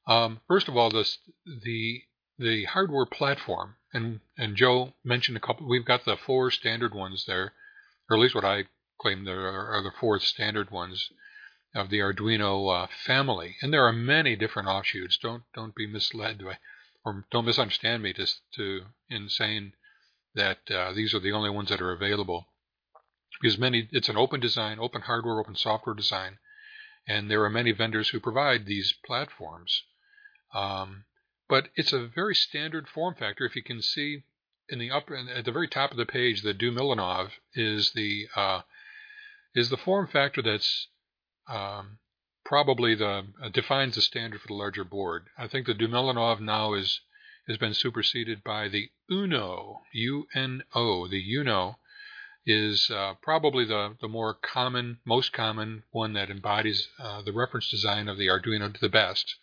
Um, 0.08 0.42
first 0.48 0.68
of 0.68 0.78
all, 0.78 0.90
this, 0.90 1.18
the 1.46 2.04
the 2.40 2.66
hardware 2.66 3.06
platform, 3.06 3.76
and 3.94 4.22
and 4.38 4.56
Joe 4.56 4.94
mentioned 5.04 5.38
a 5.38 5.42
couple. 5.42 5.68
We've 5.68 5.86
got 5.86 6.06
the 6.06 6.18
four 6.18 6.52
standard 6.52 6.94
ones 6.94 7.26
there, 7.26 7.54
or 8.10 8.18
at 8.18 8.22
least 8.22 8.36
what 8.36 8.46
I 8.46 8.66
claim 9.00 9.26
there 9.26 9.48
are, 9.48 9.82
the 9.84 9.92
four 10.00 10.20
standard 10.20 10.72
ones 10.72 11.12
of 11.76 11.90
the 11.90 12.00
Arduino 12.00 12.84
uh, 12.84 12.88
family, 13.06 13.58
and 13.62 13.74
there 13.74 13.86
are 13.86 13.94
many 13.94 14.36
different 14.36 14.68
offshoots. 14.68 15.18
Don't 15.18 15.44
don't 15.54 15.76
be 15.76 15.88
misled 15.88 16.44
by, 16.44 16.58
or 17.04 17.26
don't 17.32 17.46
misunderstand 17.46 18.04
me 18.04 18.14
to 18.14 18.28
to 18.56 18.86
in 19.10 19.30
saying 19.30 19.74
that 20.36 20.70
uh, 20.72 20.94
these 20.94 21.14
are 21.14 21.20
the 21.20 21.32
only 21.32 21.50
ones 21.50 21.70
that 21.70 21.82
are 21.82 21.92
available 21.92 22.48
because 23.42 23.58
many 23.58 23.88
it's 23.92 24.10
an 24.10 24.18
open 24.18 24.40
design, 24.40 24.80
open 24.80 25.02
hardware, 25.02 25.40
open 25.40 25.56
software 25.56 25.96
design, 25.96 26.38
and 27.08 27.30
there 27.30 27.44
are 27.44 27.50
many 27.50 27.72
vendors 27.72 28.10
who 28.10 28.20
provide 28.20 28.66
these 28.66 28.94
platforms. 29.06 29.84
Um, 30.54 31.06
but 31.50 31.70
it's 31.76 31.94
a 31.94 32.08
very 32.08 32.36
standard 32.36 32.88
form 32.88 33.16
factor. 33.16 33.46
If 33.46 33.56
you 33.56 33.64
can 33.64 33.82
see 33.82 34.24
in 34.70 34.80
the 34.80 34.92
upper 34.92 35.16
at 35.16 35.46
the 35.46 35.52
very 35.52 35.68
top 35.68 35.92
of 35.92 35.98
the 35.98 36.06
page, 36.06 36.42
the 36.42 36.54
Duemilanove 36.54 37.32
is 37.54 37.92
the 37.94 38.28
uh, 38.36 38.62
is 39.56 39.70
the 39.70 39.78
form 39.78 40.08
factor 40.08 40.42
that's 40.42 40.88
um, 41.50 42.00
probably 42.44 42.96
the 42.96 43.28
uh, 43.42 43.50
defines 43.54 43.96
the 43.96 44.02
standard 44.02 44.42
for 44.42 44.48
the 44.48 44.54
larger 44.54 44.84
board. 44.84 45.28
I 45.38 45.48
think 45.48 45.66
the 45.66 45.74
Duemilanove 45.74 46.42
now 46.42 46.74
is 46.74 47.02
has 47.48 47.58
been 47.58 47.74
superseded 47.74 48.44
by 48.44 48.68
the 48.68 48.90
Uno, 49.10 49.82
U 49.94 50.28
N 50.36 50.64
O, 50.76 51.08
the 51.08 51.24
Uno, 51.36 51.80
is 52.48 52.90
uh, 52.90 53.14
probably 53.22 53.66
the, 53.66 53.98
the 54.00 54.08
more 54.08 54.34
common, 54.34 54.98
most 55.04 55.34
common 55.34 55.84
one 55.92 56.14
that 56.14 56.30
embodies 56.30 56.88
uh, 56.98 57.22
the 57.22 57.34
reference 57.34 57.70
design 57.70 58.08
of 58.08 58.18
the 58.18 58.28
Arduino 58.28 58.74
to 58.74 58.80
the 58.80 58.88
best. 58.88 59.36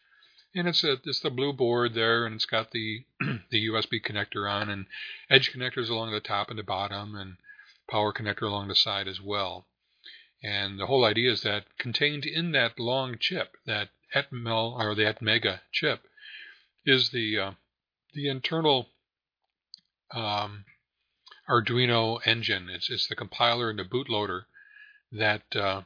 And 0.55 0.67
it's 0.67 0.83
a, 0.83 0.97
it's 1.05 1.21
the 1.21 1.31
blue 1.31 1.53
board 1.53 1.93
there, 1.93 2.25
and 2.25 2.35
it's 2.35 2.47
got 2.47 2.71
the 2.71 3.05
the 3.51 3.69
USB 3.69 4.01
connector 4.03 4.51
on, 4.51 4.71
and 4.71 4.87
edge 5.29 5.53
connectors 5.53 5.91
along 5.91 6.13
the 6.13 6.21
top 6.21 6.49
and 6.49 6.59
the 6.59 6.63
bottom, 6.63 7.15
and 7.15 7.37
power 7.91 8.13
connector 8.13 8.43
along 8.43 8.69
the 8.69 8.75
side 8.75 9.07
as 9.07 9.21
well. 9.21 9.67
And 10.43 10.79
the 10.79 10.87
whole 10.87 11.05
idea 11.05 11.31
is 11.33 11.43
that 11.43 11.65
contained 11.79 12.25
in 12.25 12.53
that 12.53 12.79
long 12.79 13.19
chip, 13.19 13.57
that 13.67 13.91
Atmel 14.15 14.79
or 14.79 14.95
the 14.95 15.03
ATmega 15.03 15.61
chip, 15.73 16.07
is 16.87 17.11
the 17.11 17.39
uh, 17.39 17.53
the 18.15 18.29
internal 18.29 18.89
um, 20.13 20.65
Arduino 21.49 22.21
engine. 22.27 22.71
It's 22.71 22.89
it's 22.89 23.07
the 23.07 23.15
compiler 23.15 23.69
and 23.69 23.79
the 23.79 23.85
bootloader 23.85 24.47
that 25.13 25.55
uh, 25.55 25.83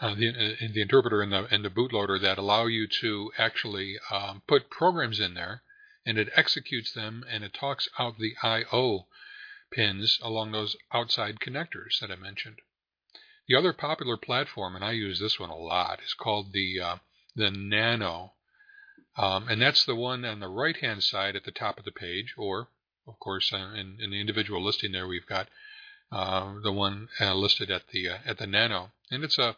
uh, 0.00 0.14
the 0.14 0.28
uh, 0.28 0.68
the 0.72 0.82
interpreter 0.82 1.20
and 1.20 1.32
the 1.32 1.46
and 1.52 1.64
the 1.64 1.70
bootloader 1.70 2.20
that 2.20 2.38
allow 2.38 2.66
you 2.66 2.86
to 3.00 3.32
actually 3.38 3.98
um, 4.10 4.42
put 4.46 4.70
programs 4.70 5.18
in 5.20 5.34
there, 5.34 5.62
and 6.06 6.18
it 6.18 6.30
executes 6.34 6.92
them 6.92 7.24
and 7.28 7.42
it 7.42 7.54
talks 7.54 7.88
out 7.98 8.18
the 8.18 8.34
I/O 8.42 9.08
pins 9.72 10.18
along 10.22 10.52
those 10.52 10.76
outside 10.92 11.40
connectors 11.40 11.98
that 12.00 12.10
I 12.10 12.16
mentioned. 12.16 12.58
The 13.48 13.56
other 13.56 13.72
popular 13.72 14.16
platform, 14.16 14.76
and 14.76 14.84
I 14.84 14.92
use 14.92 15.18
this 15.18 15.40
one 15.40 15.50
a 15.50 15.56
lot, 15.56 16.00
is 16.04 16.14
called 16.14 16.52
the 16.52 16.80
uh, 16.80 16.96
the 17.34 17.50
Nano, 17.50 18.34
um, 19.16 19.48
and 19.48 19.60
that's 19.60 19.84
the 19.84 19.96
one 19.96 20.24
on 20.24 20.40
the 20.40 20.48
right 20.48 20.76
hand 20.76 21.02
side 21.02 21.34
at 21.34 21.44
the 21.44 21.50
top 21.50 21.78
of 21.78 21.84
the 21.84 21.90
page, 21.90 22.34
or 22.36 22.68
of 23.06 23.18
course 23.18 23.52
uh, 23.52 23.72
in, 23.74 23.98
in, 24.00 24.10
the 24.10 24.20
individual 24.20 24.62
listing 24.62 24.92
there 24.92 25.06
we've 25.06 25.26
got 25.26 25.48
uh, 26.12 26.60
the 26.62 26.72
one 26.72 27.08
uh, 27.20 27.34
listed 27.34 27.70
at 27.70 27.88
the 27.88 28.06
uh, 28.06 28.18
at 28.26 28.36
the 28.36 28.46
Nano, 28.46 28.90
and 29.10 29.24
it's 29.24 29.38
a 29.38 29.56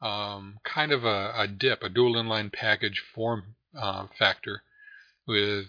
um, 0.00 0.60
kind 0.62 0.92
of 0.92 1.04
a, 1.04 1.32
a, 1.36 1.48
DIP, 1.48 1.82
a 1.82 1.88
dual 1.88 2.14
inline 2.14 2.52
package 2.52 3.02
form 3.12 3.56
uh, 3.76 4.06
factor 4.16 4.62
with 5.26 5.66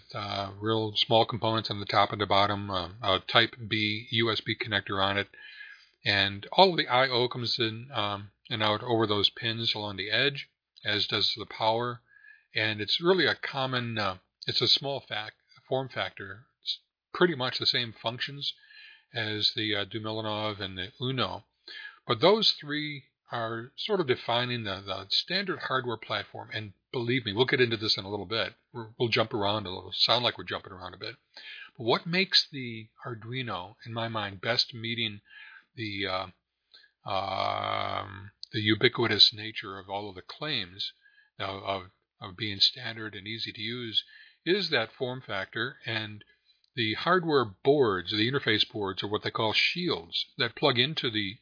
real 0.60 0.94
small 0.94 1.24
components 1.24 1.70
on 1.70 1.80
the 1.80 1.86
top 1.86 2.12
and 2.12 2.20
the 2.20 2.26
bottom, 2.26 2.70
a 2.70 3.20
Type 3.26 3.56
B 3.66 4.06
USB 4.12 4.54
connector 4.56 5.02
on 5.02 5.18
it, 5.18 5.28
and 6.04 6.46
all 6.52 6.70
of 6.70 6.76
the 6.76 6.86
I/O 6.86 7.26
comes 7.28 7.58
in 7.58 7.88
um, 7.92 8.30
and 8.48 8.62
out 8.62 8.84
over 8.84 9.06
those 9.06 9.30
pins 9.30 9.74
along 9.74 9.96
the 9.96 10.10
edge, 10.10 10.48
as 10.84 11.08
does 11.08 11.34
the 11.36 11.46
power. 11.46 12.00
And 12.54 12.80
it's 12.80 13.00
really 13.00 13.26
a 13.26 13.34
common. 13.34 13.98
It's 14.46 14.60
a 14.60 14.68
small 14.68 15.00
fact 15.00 15.36
form 15.68 15.88
factor. 15.88 16.46
Pretty 17.16 17.34
much 17.34 17.58
the 17.58 17.66
same 17.66 17.92
functions 17.92 18.52
as 19.14 19.52
the 19.56 19.74
uh, 19.74 19.84
Duemilanove 19.86 20.60
and 20.60 20.76
the 20.76 20.92
Uno, 21.00 21.44
but 22.06 22.20
those 22.20 22.52
three 22.52 23.04
are 23.32 23.72
sort 23.76 24.00
of 24.00 24.06
defining 24.06 24.64
the, 24.64 24.82
the 24.86 25.06
standard 25.08 25.58
hardware 25.58 25.96
platform. 25.96 26.50
And 26.52 26.74
believe 26.92 27.24
me, 27.24 27.32
we'll 27.32 27.46
get 27.46 27.60
into 27.60 27.76
this 27.76 27.96
in 27.96 28.04
a 28.04 28.10
little 28.10 28.26
bit. 28.26 28.54
we 28.72 28.84
will 28.98 29.08
jump 29.08 29.34
around 29.34 29.66
a 29.66 29.70
little, 29.70 29.92
sound 29.92 30.22
like 30.22 30.38
we're 30.38 30.44
jumping 30.44 30.72
around 30.72 30.94
a 30.94 30.98
bit. 30.98 31.16
But 31.76 31.84
what 31.84 32.06
makes 32.06 32.46
the 32.52 32.88
Arduino, 33.04 33.76
in 33.84 33.92
my 33.92 34.08
mind, 34.08 34.40
best 34.40 34.74
meeting 34.74 35.20
the 35.74 36.06
uh, 36.06 36.26
um, 37.10 38.30
the 38.52 38.60
ubiquitous 38.60 39.32
nature 39.32 39.78
of 39.78 39.88
all 39.88 40.08
of 40.08 40.14
the 40.14 40.22
claims 40.22 40.92
of, 41.38 41.62
of, 41.62 41.82
of 42.20 42.36
being 42.36 42.60
standard 42.60 43.14
and 43.14 43.26
easy 43.26 43.52
to 43.52 43.60
use 43.60 44.04
is 44.44 44.70
that 44.70 44.92
form 44.92 45.20
factor 45.20 45.78
and 45.84 46.24
the 46.76 46.94
hardware 46.94 47.44
boards, 47.44 48.12
the 48.12 48.30
interface 48.30 48.70
boards, 48.70 49.02
are 49.02 49.08
what 49.08 49.22
they 49.22 49.30
call 49.30 49.52
shields 49.52 50.26
that 50.38 50.54
plug 50.54 50.78
into 50.78 51.10
the 51.10 51.38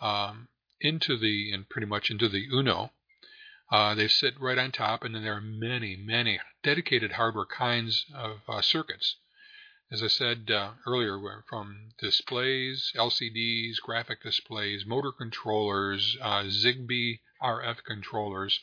um, 0.00 0.48
into 0.80 1.16
the 1.16 1.52
and 1.52 1.68
pretty 1.68 1.86
much 1.86 2.10
into 2.10 2.28
the 2.28 2.46
Uno. 2.52 2.90
Uh, 3.72 3.94
they 3.94 4.08
sit 4.08 4.38
right 4.38 4.58
on 4.58 4.72
top, 4.72 5.02
and 5.04 5.14
then 5.14 5.22
there 5.22 5.36
are 5.36 5.40
many, 5.40 5.96
many 5.96 6.38
dedicated 6.62 7.12
hardware 7.12 7.46
kinds 7.46 8.04
of 8.14 8.40
uh, 8.48 8.60
circuits 8.60 9.16
as 9.94 10.02
I 10.02 10.08
said 10.08 10.50
uh, 10.50 10.72
earlier, 10.86 11.44
from 11.48 11.90
displays, 11.98 12.90
LCDs, 12.96 13.80
graphic 13.80 14.22
displays, 14.22 14.84
motor 14.84 15.12
controllers, 15.12 16.16
uh, 16.20 16.44
Zigbee 16.44 17.20
RF 17.40 17.84
controllers, 17.84 18.58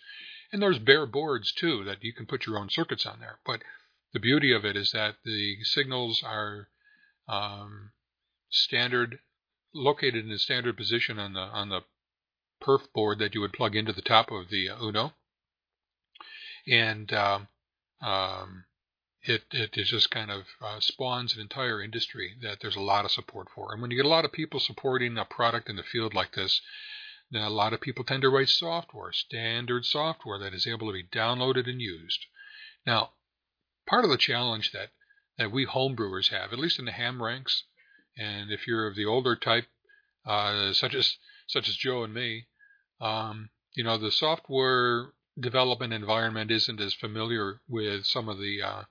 and 0.51 0.61
there's 0.61 0.79
bare 0.79 1.05
boards 1.05 1.53
too 1.53 1.85
that 1.85 2.03
you 2.03 2.11
can 2.11 2.25
put 2.25 2.45
your 2.45 2.57
own 2.57 2.69
circuits 2.69 3.05
on 3.05 3.19
there. 3.21 3.39
But 3.45 3.61
the 4.13 4.19
beauty 4.19 4.51
of 4.53 4.65
it 4.65 4.75
is 4.75 4.91
that 4.91 5.15
the 5.23 5.63
signals 5.63 6.23
are 6.23 6.69
um, 7.27 7.91
standard, 8.49 9.19
located 9.73 10.25
in 10.25 10.31
a 10.31 10.39
standard 10.39 10.77
position 10.77 11.19
on 11.19 11.33
the 11.33 11.39
on 11.39 11.69
the 11.69 11.81
perf 12.61 12.91
board 12.93 13.19
that 13.19 13.33
you 13.33 13.41
would 13.41 13.53
plug 13.53 13.75
into 13.75 13.93
the 13.93 14.01
top 14.01 14.31
of 14.31 14.49
the 14.49 14.67
Uno, 14.67 15.13
and 16.67 17.11
um, 17.13 17.47
um, 18.01 18.65
it, 19.23 19.43
it 19.51 19.71
just 19.73 20.09
kind 20.09 20.31
of 20.31 20.43
uh, 20.61 20.79
spawns 20.79 21.35
an 21.35 21.41
entire 21.41 21.81
industry 21.81 22.35
that 22.41 22.59
there's 22.61 22.75
a 22.75 22.81
lot 22.81 23.05
of 23.05 23.11
support 23.11 23.47
for. 23.53 23.71
And 23.71 23.81
when 23.81 23.91
you 23.91 23.97
get 23.97 24.05
a 24.05 24.09
lot 24.09 24.25
of 24.25 24.31
people 24.31 24.59
supporting 24.59 25.17
a 25.17 25.25
product 25.25 25.69
in 25.69 25.75
the 25.75 25.83
field 25.83 26.13
like 26.13 26.33
this, 26.33 26.61
a 27.33 27.49
lot 27.49 27.73
of 27.73 27.81
people 27.81 28.03
tend 28.03 28.23
to 28.23 28.29
write 28.29 28.49
software, 28.49 29.13
standard 29.13 29.85
software 29.85 30.39
that 30.39 30.53
is 30.53 30.67
able 30.67 30.87
to 30.87 30.93
be 30.93 31.03
downloaded 31.03 31.69
and 31.69 31.79
used. 31.79 32.25
Now, 32.85 33.11
part 33.87 34.03
of 34.03 34.09
the 34.11 34.17
challenge 34.17 34.71
that, 34.71 34.89
that 35.37 35.51
we 35.51 35.65
homebrewers 35.65 36.29
have, 36.29 36.53
at 36.53 36.59
least 36.59 36.79
in 36.79 36.85
the 36.85 36.91
ham 36.91 37.21
ranks, 37.21 37.63
and 38.17 38.51
if 38.51 38.67
you're 38.67 38.87
of 38.87 38.95
the 38.95 39.05
older 39.05 39.35
type, 39.35 39.65
uh, 40.25 40.73
such 40.73 40.93
as 40.93 41.17
such 41.47 41.67
as 41.67 41.75
Joe 41.75 42.03
and 42.03 42.13
me, 42.13 42.47
um, 42.99 43.49
you 43.73 43.83
know, 43.83 43.97
the 43.97 44.11
software 44.11 45.13
development 45.39 45.93
environment 45.93 46.51
isn't 46.51 46.79
as 46.79 46.93
familiar 46.93 47.61
with 47.67 48.05
some 48.05 48.29
of 48.29 48.37
the 48.37 48.61
uh, 48.61 48.83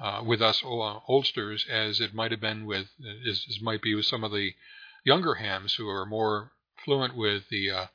uh, 0.00 0.22
with 0.24 0.40
us 0.40 0.62
oldsters 0.64 1.68
as 1.68 2.00
it 2.00 2.14
might 2.14 2.30
have 2.30 2.40
been 2.40 2.64
with 2.64 2.88
as, 3.26 3.44
as, 3.48 3.60
might 3.60 3.82
be 3.82 3.94
with 3.94 4.06
some 4.06 4.24
of 4.24 4.32
the 4.32 4.54
younger 5.04 5.34
hams 5.34 5.74
who 5.74 5.88
are 5.88 6.06
more 6.06 6.52
fluent 6.84 7.14
with 7.14 7.48
the 7.50 7.70
uh, 7.70 7.86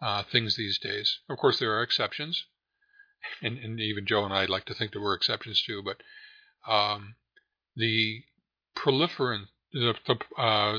uh, 0.00 0.22
things 0.24 0.56
these 0.56 0.78
days. 0.78 1.18
Of 1.28 1.38
course, 1.38 1.58
there 1.58 1.72
are 1.72 1.82
exceptions, 1.82 2.46
and, 3.42 3.58
and, 3.58 3.80
even 3.80 4.06
Joe 4.06 4.24
and 4.24 4.32
I 4.32 4.44
like 4.46 4.64
to 4.66 4.74
think 4.74 4.92
there 4.92 5.02
were 5.02 5.14
exceptions 5.14 5.62
too. 5.62 5.82
But 5.82 6.02
um, 6.70 7.16
the 7.76 8.24
proliferant, 8.76 9.46
the, 9.72 9.94
the, 10.06 10.40
uh, 10.40 10.78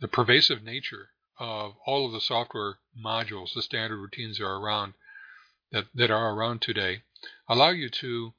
the 0.00 0.08
pervasive 0.08 0.62
nature 0.62 1.10
of 1.38 1.74
all 1.86 2.06
of 2.06 2.12
the 2.12 2.20
software 2.20 2.78
modules, 2.98 3.54
the 3.54 3.62
standard 3.62 3.98
routines 3.98 4.40
are 4.40 4.56
around 4.56 4.94
that, 5.72 5.86
that 5.94 6.10
are 6.10 6.34
around 6.34 6.60
today, 6.62 7.02
allow 7.48 7.70
you 7.70 7.88
to 7.88 8.34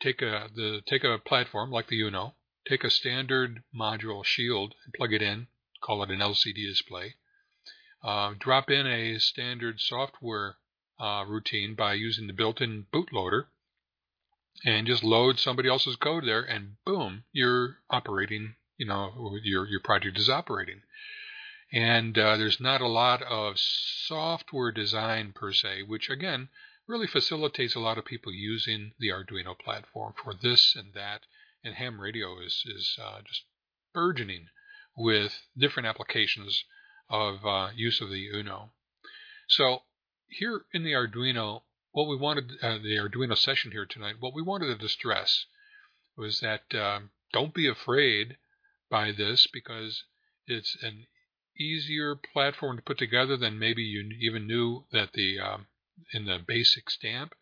take 0.00 0.22
a 0.22 0.48
the 0.54 0.80
take 0.86 1.04
a 1.04 1.18
platform 1.18 1.70
like 1.70 1.88
the 1.88 2.00
Uno, 2.00 2.34
take 2.68 2.84
a 2.84 2.90
standard 2.90 3.62
module 3.74 4.24
shield 4.24 4.74
and 4.84 4.94
plug 4.94 5.12
it 5.12 5.22
in, 5.22 5.48
call 5.82 6.02
it 6.02 6.10
an 6.10 6.20
LCD 6.20 6.66
display. 6.66 7.14
Uh, 8.02 8.34
drop 8.38 8.70
in 8.70 8.86
a 8.86 9.18
standard 9.18 9.80
software 9.80 10.56
uh, 11.00 11.24
routine 11.26 11.74
by 11.74 11.94
using 11.94 12.26
the 12.26 12.32
built-in 12.32 12.86
bootloader, 12.92 13.46
and 14.64 14.86
just 14.86 15.04
load 15.04 15.38
somebody 15.38 15.68
else's 15.68 15.96
code 15.96 16.24
there, 16.24 16.42
and 16.42 16.76
boom, 16.84 17.24
you're 17.32 17.76
operating. 17.90 18.54
You 18.76 18.86
know, 18.86 19.36
your 19.42 19.66
your 19.66 19.80
project 19.80 20.18
is 20.18 20.28
operating. 20.28 20.82
And 21.72 22.16
uh, 22.16 22.36
there's 22.36 22.60
not 22.60 22.80
a 22.80 22.88
lot 22.88 23.22
of 23.22 23.58
software 23.58 24.72
design 24.72 25.32
per 25.34 25.52
se, 25.52 25.82
which 25.82 26.08
again 26.08 26.48
really 26.86 27.06
facilitates 27.06 27.74
a 27.74 27.80
lot 27.80 27.98
of 27.98 28.06
people 28.06 28.32
using 28.32 28.92
the 28.98 29.08
Arduino 29.08 29.58
platform 29.58 30.14
for 30.22 30.32
this 30.32 30.74
and 30.74 30.94
that. 30.94 31.22
And 31.62 31.74
ham 31.74 32.00
radio 32.00 32.40
is, 32.40 32.62
is 32.64 32.96
uh, 33.02 33.20
just 33.26 33.44
burgeoning 33.92 34.46
with 34.96 35.42
different 35.56 35.86
applications 35.86 36.64
of 37.10 37.44
uh, 37.44 37.70
use 37.74 38.00
of 38.00 38.10
the 38.10 38.28
Uno. 38.28 38.70
So 39.48 39.82
here 40.28 40.64
in 40.72 40.84
the 40.84 40.92
Arduino, 40.92 41.62
what 41.92 42.08
we 42.08 42.16
wanted, 42.16 42.52
uh, 42.62 42.78
the 42.78 42.96
Arduino 42.96 43.36
session 43.36 43.72
here 43.72 43.86
tonight, 43.86 44.16
what 44.20 44.34
we 44.34 44.42
wanted 44.42 44.78
to 44.78 44.88
stress 44.88 45.46
was 46.16 46.40
that 46.40 46.74
um, 46.74 47.10
don't 47.32 47.54
be 47.54 47.66
afraid 47.66 48.36
by 48.90 49.12
this 49.12 49.46
because 49.46 50.04
it's 50.46 50.76
an 50.82 51.06
easier 51.58 52.14
platform 52.14 52.76
to 52.76 52.82
put 52.82 52.98
together 52.98 53.36
than 53.36 53.58
maybe 53.58 53.82
you 53.82 54.10
even 54.20 54.46
knew 54.46 54.84
that 54.92 55.12
the 55.12 55.38
um, 55.38 55.66
in 56.12 56.24
the 56.26 56.38
basic 56.38 56.90
stamp, 56.90 57.34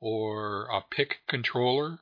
or 0.00 0.66
a 0.72 0.80
PIC 0.80 1.20
controller, 1.28 2.00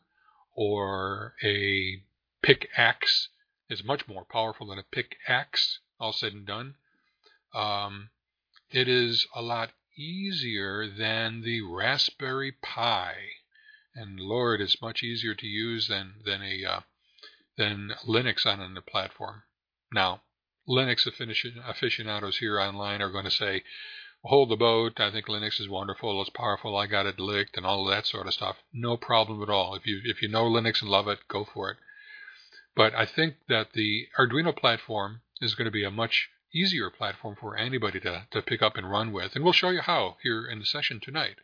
or 0.54 1.34
a 1.42 2.02
PICAXE 2.42 3.28
is 3.68 3.84
much 3.84 4.06
more 4.06 4.24
powerful 4.24 4.66
than 4.68 4.78
a 4.78 4.84
PICAXE, 4.84 5.78
all 5.98 6.12
said 6.12 6.32
and 6.32 6.46
done. 6.46 6.76
Um, 7.54 8.10
it 8.70 8.88
is 8.88 9.26
a 9.34 9.42
lot 9.42 9.72
easier 9.96 10.88
than 10.88 11.42
the 11.42 11.62
Raspberry 11.62 12.52
Pi. 12.52 13.14
And 13.94 14.18
Lord, 14.18 14.60
it's 14.60 14.80
much 14.80 15.02
easier 15.02 15.34
to 15.34 15.46
use 15.46 15.88
than 15.88 16.14
than 16.24 16.42
a 16.42 16.64
uh, 16.64 16.80
than 17.56 17.92
Linux 18.06 18.46
on 18.46 18.74
the 18.74 18.82
platform. 18.82 19.42
Now, 19.92 20.22
Linux 20.68 21.06
aficionados 21.06 22.38
here 22.38 22.58
online 22.58 23.02
are 23.02 23.10
going 23.10 23.24
to 23.24 23.30
say, 23.30 23.64
hold 24.24 24.48
the 24.48 24.56
boat. 24.56 25.00
I 25.00 25.10
think 25.10 25.26
Linux 25.26 25.60
is 25.60 25.68
wonderful. 25.68 26.20
It's 26.20 26.30
powerful. 26.30 26.76
I 26.76 26.86
got 26.86 27.06
it 27.06 27.18
licked 27.18 27.56
and 27.56 27.66
all 27.66 27.86
of 27.86 27.94
that 27.94 28.06
sort 28.06 28.26
of 28.26 28.34
stuff. 28.34 28.56
No 28.72 28.96
problem 28.96 29.42
at 29.42 29.50
all. 29.50 29.74
If 29.74 29.86
you 29.86 30.00
if 30.04 30.22
you 30.22 30.28
know 30.28 30.44
Linux 30.44 30.80
and 30.80 30.90
love 30.90 31.08
it, 31.08 31.26
go 31.28 31.44
for 31.44 31.70
it. 31.70 31.76
But 32.74 32.94
I 32.94 33.04
think 33.04 33.34
that 33.48 33.72
the 33.74 34.06
Arduino 34.18 34.56
platform 34.56 35.20
is 35.40 35.54
going 35.54 35.66
to 35.66 35.72
be 35.72 35.84
a 35.84 35.90
much 35.90 36.30
easier 36.54 36.90
platform 36.90 37.36
for 37.40 37.56
anybody 37.56 38.00
to, 38.00 38.26
to 38.30 38.42
pick 38.42 38.62
up 38.62 38.76
and 38.76 38.90
run 38.90 39.12
with. 39.12 39.34
And 39.34 39.44
we'll 39.44 39.52
show 39.52 39.70
you 39.70 39.80
how 39.80 40.16
here 40.22 40.46
in 40.46 40.58
the 40.58 40.66
session 40.66 41.00
tonight. 41.00 41.36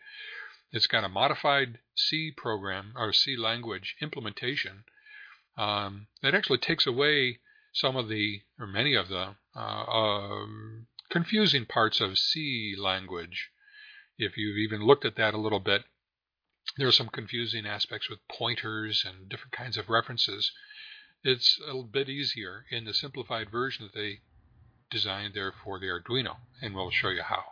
It's 0.71 0.87
got 0.87 1.05
a 1.05 1.09
modified 1.09 1.79
C 1.95 2.31
program 2.37 2.93
or 2.97 3.13
C 3.13 3.37
language 3.37 3.97
implementation 4.01 4.85
um, 5.57 6.09
that 6.23 6.35
actually 6.35 6.59
takes 6.59 6.87
away 6.87 7.41
some 7.73 7.97
of 7.97 8.09
the, 8.09 8.43
or 8.59 8.67
many 8.67 8.95
of 8.95 9.09
the, 9.09 9.35
uh, 9.57 9.59
um, 9.59 10.87
confusing 11.11 11.65
parts 11.65 12.01
of 12.01 12.19
C 12.19 12.75
language. 12.79 13.51
If 14.19 14.37
you've 14.37 14.59
even 14.59 14.87
looked 14.87 15.05
at 15.05 15.17
that 15.17 15.35
a 15.35 15.39
little 15.41 15.61
bit, 15.61 15.85
there 16.77 16.87
are 16.87 16.93
some 16.93 17.09
confusing 17.09 17.67
aspects 17.67 18.11
with 18.11 18.19
pointers 18.29 19.05
and 19.07 19.29
different 19.29 19.53
kinds 19.53 19.79
of 19.79 19.89
references. 19.89 20.53
It's 21.25 21.59
a 21.67 21.83
bit 21.83 22.09
easier 22.09 22.67
in 22.71 22.85
the 22.85 22.95
simplified 22.95 23.51
version 23.51 23.87
that 23.87 23.99
they 23.99 24.21
designed 24.91 25.35
there 25.35 25.53
for 25.65 25.79
the 25.79 25.87
Arduino, 25.87 26.37
and 26.63 26.75
we'll 26.75 26.91
show 26.91 27.09
you 27.09 27.23
how. 27.23 27.45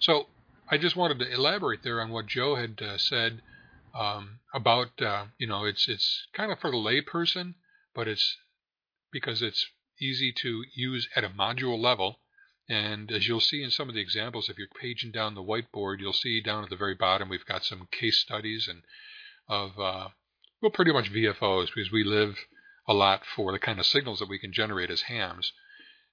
So 0.00 0.26
I 0.68 0.78
just 0.78 0.96
wanted 0.96 1.18
to 1.20 1.32
elaborate 1.32 1.82
there 1.82 2.00
on 2.00 2.10
what 2.10 2.26
Joe 2.26 2.56
had 2.56 2.80
uh, 2.82 2.98
said 2.98 3.42
um, 3.94 4.40
about, 4.52 5.00
uh, 5.00 5.26
you 5.38 5.46
know, 5.46 5.64
it's 5.64 5.88
it's 5.88 6.26
kind 6.32 6.50
of 6.50 6.58
for 6.58 6.70
the 6.70 6.76
layperson, 6.76 7.54
but 7.94 8.08
it's 8.08 8.36
because 9.12 9.42
it's 9.42 9.66
easy 10.00 10.32
to 10.32 10.64
use 10.74 11.08
at 11.14 11.24
a 11.24 11.28
module 11.28 11.78
level. 11.78 12.20
And 12.68 13.12
as 13.12 13.28
you'll 13.28 13.40
see 13.40 13.62
in 13.62 13.70
some 13.70 13.88
of 13.88 13.94
the 13.94 14.00
examples, 14.00 14.48
if 14.48 14.56
you're 14.58 14.68
paging 14.80 15.12
down 15.12 15.34
the 15.34 15.42
whiteboard, 15.42 16.00
you'll 16.00 16.14
see 16.14 16.40
down 16.40 16.64
at 16.64 16.70
the 16.70 16.76
very 16.76 16.94
bottom 16.94 17.28
we've 17.28 17.44
got 17.44 17.64
some 17.64 17.88
case 17.92 18.18
studies 18.18 18.66
and 18.68 18.82
of 19.48 19.78
uh, 19.78 20.08
well, 20.62 20.70
pretty 20.70 20.92
much 20.92 21.12
VFOs 21.12 21.66
because 21.66 21.92
we 21.92 22.04
live 22.04 22.38
a 22.88 22.94
lot 22.94 23.22
for 23.24 23.52
the 23.52 23.58
kind 23.58 23.78
of 23.78 23.86
signals 23.86 24.18
that 24.18 24.28
we 24.28 24.38
can 24.38 24.52
generate 24.52 24.90
as 24.90 25.02
hams. 25.02 25.52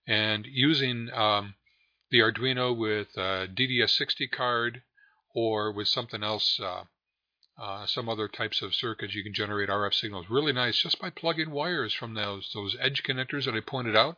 And 0.08 0.46
using 0.46 1.10
um, 1.14 1.56
the 2.10 2.20
Arduino 2.20 2.76
with 2.76 3.16
a 3.18 3.48
DDS60 3.48 4.30
card 4.32 4.82
or 5.34 5.72
with 5.72 5.88
something 5.88 6.24
else, 6.24 6.60
uh, 6.60 6.84
uh, 7.62 7.86
some 7.86 8.10
other 8.10 8.28
types 8.28 8.62
of 8.62 8.74
circuits, 8.74 9.14
you 9.14 9.24
can 9.24 9.34
generate 9.34 9.70
RF 9.70 9.94
signals 9.94 10.26
really 10.30 10.52
nice 10.52 10.82
just 10.82 11.00
by 11.00 11.10
plugging 11.10 11.52
wires 11.52 11.94
from 11.94 12.14
those 12.16 12.50
those 12.54 12.76
edge 12.80 13.04
connectors 13.04 13.46
that 13.46 13.56
I 13.56 13.60
pointed 13.60 13.96
out 13.96 14.18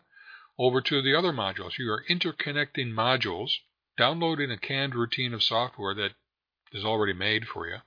over 0.58 0.82
to 0.82 1.02
the 1.02 1.16
other 1.16 1.34
modules. 1.34 1.78
You 1.78 1.92
are 1.92 2.06
interconnecting 2.10 2.94
modules, 2.94 3.52
downloading 3.98 4.52
a 4.52 4.58
canned 4.58 4.96
routine 4.96 5.34
of 5.34 5.44
software 5.44 5.94
that 5.96 6.12
is 6.72 6.86
already 6.86 7.14
made 7.14 7.48
for 7.48 7.68
you, 7.68 7.78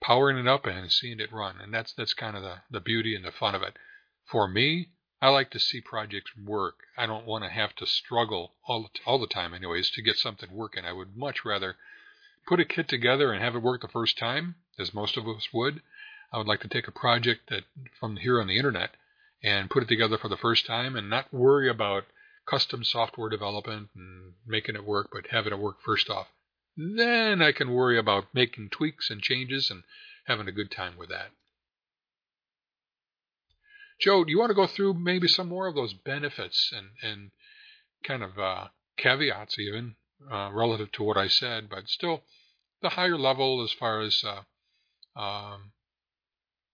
powering 0.00 0.36
it 0.36 0.48
up 0.48 0.66
and 0.66 0.90
seeing 0.90 1.20
it 1.20 1.32
run. 1.32 1.60
And 1.60 1.72
that's 1.72 1.92
that's 1.92 2.14
kind 2.14 2.36
of 2.36 2.42
the, 2.42 2.56
the 2.70 2.80
beauty 2.80 3.14
and 3.14 3.24
the 3.24 3.32
fun 3.32 3.54
of 3.54 3.62
it. 3.62 3.76
For 4.30 4.48
me, 4.48 4.90
I 5.20 5.30
like 5.30 5.50
to 5.50 5.58
see 5.58 5.80
projects 5.80 6.36
work. 6.36 6.76
I 6.96 7.06
don't 7.06 7.26
want 7.26 7.42
to 7.42 7.50
have 7.50 7.74
to 7.76 7.86
struggle 7.86 8.54
all 8.66 8.88
all 9.04 9.18
the 9.18 9.26
time, 9.26 9.52
anyways, 9.52 9.90
to 9.90 10.02
get 10.02 10.16
something 10.16 10.50
working. 10.52 10.84
I 10.84 10.92
would 10.92 11.16
much 11.16 11.44
rather 11.44 11.76
put 12.46 12.60
a 12.60 12.64
kit 12.64 12.88
together 12.88 13.32
and 13.32 13.42
have 13.42 13.56
it 13.56 13.62
work 13.62 13.82
the 13.82 13.88
first 13.88 14.16
time, 14.16 14.54
as 14.78 14.94
most 14.94 15.16
of 15.16 15.26
us 15.26 15.48
would. 15.52 15.82
I 16.32 16.38
would 16.38 16.46
like 16.46 16.60
to 16.60 16.68
take 16.68 16.86
a 16.86 16.92
project 16.92 17.50
that 17.50 17.64
from 17.98 18.16
here 18.16 18.40
on 18.40 18.46
the 18.46 18.58
internet 18.58 18.90
and 19.42 19.70
put 19.70 19.82
it 19.82 19.88
together 19.88 20.18
for 20.18 20.28
the 20.28 20.36
first 20.36 20.66
time 20.66 20.94
and 20.94 21.10
not 21.10 21.32
worry 21.32 21.68
about 21.68 22.04
custom 22.46 22.84
software 22.84 23.28
development 23.28 23.90
and 23.96 24.34
making 24.46 24.76
it 24.76 24.84
work, 24.84 25.10
but 25.12 25.26
having 25.30 25.52
it 25.52 25.58
work 25.58 25.80
first 25.84 26.08
off. 26.08 26.28
Then 26.76 27.42
I 27.42 27.50
can 27.50 27.72
worry 27.72 27.98
about 27.98 28.32
making 28.32 28.70
tweaks 28.70 29.10
and 29.10 29.20
changes 29.20 29.68
and 29.70 29.82
having 30.26 30.46
a 30.46 30.52
good 30.52 30.70
time 30.70 30.96
with 30.96 31.08
that. 31.08 31.30
Joe, 34.00 34.24
do 34.24 34.30
you 34.30 34.38
want 34.38 34.50
to 34.50 34.54
go 34.54 34.66
through 34.66 34.94
maybe 34.94 35.28
some 35.28 35.48
more 35.48 35.66
of 35.66 35.74
those 35.74 35.92
benefits 35.92 36.72
and, 36.72 36.88
and 37.02 37.30
kind 38.04 38.22
of 38.22 38.38
uh, 38.38 38.68
caveats 38.96 39.58
even 39.58 39.96
uh, 40.30 40.50
relative 40.52 40.92
to 40.92 41.02
what 41.02 41.16
I 41.16 41.28
said, 41.28 41.68
but 41.68 41.88
still 41.88 42.22
the 42.82 42.90
higher 42.90 43.18
level 43.18 43.62
as 43.62 43.72
far 43.72 44.00
as 44.00 44.22
uh, 44.24 45.20
um, 45.20 45.72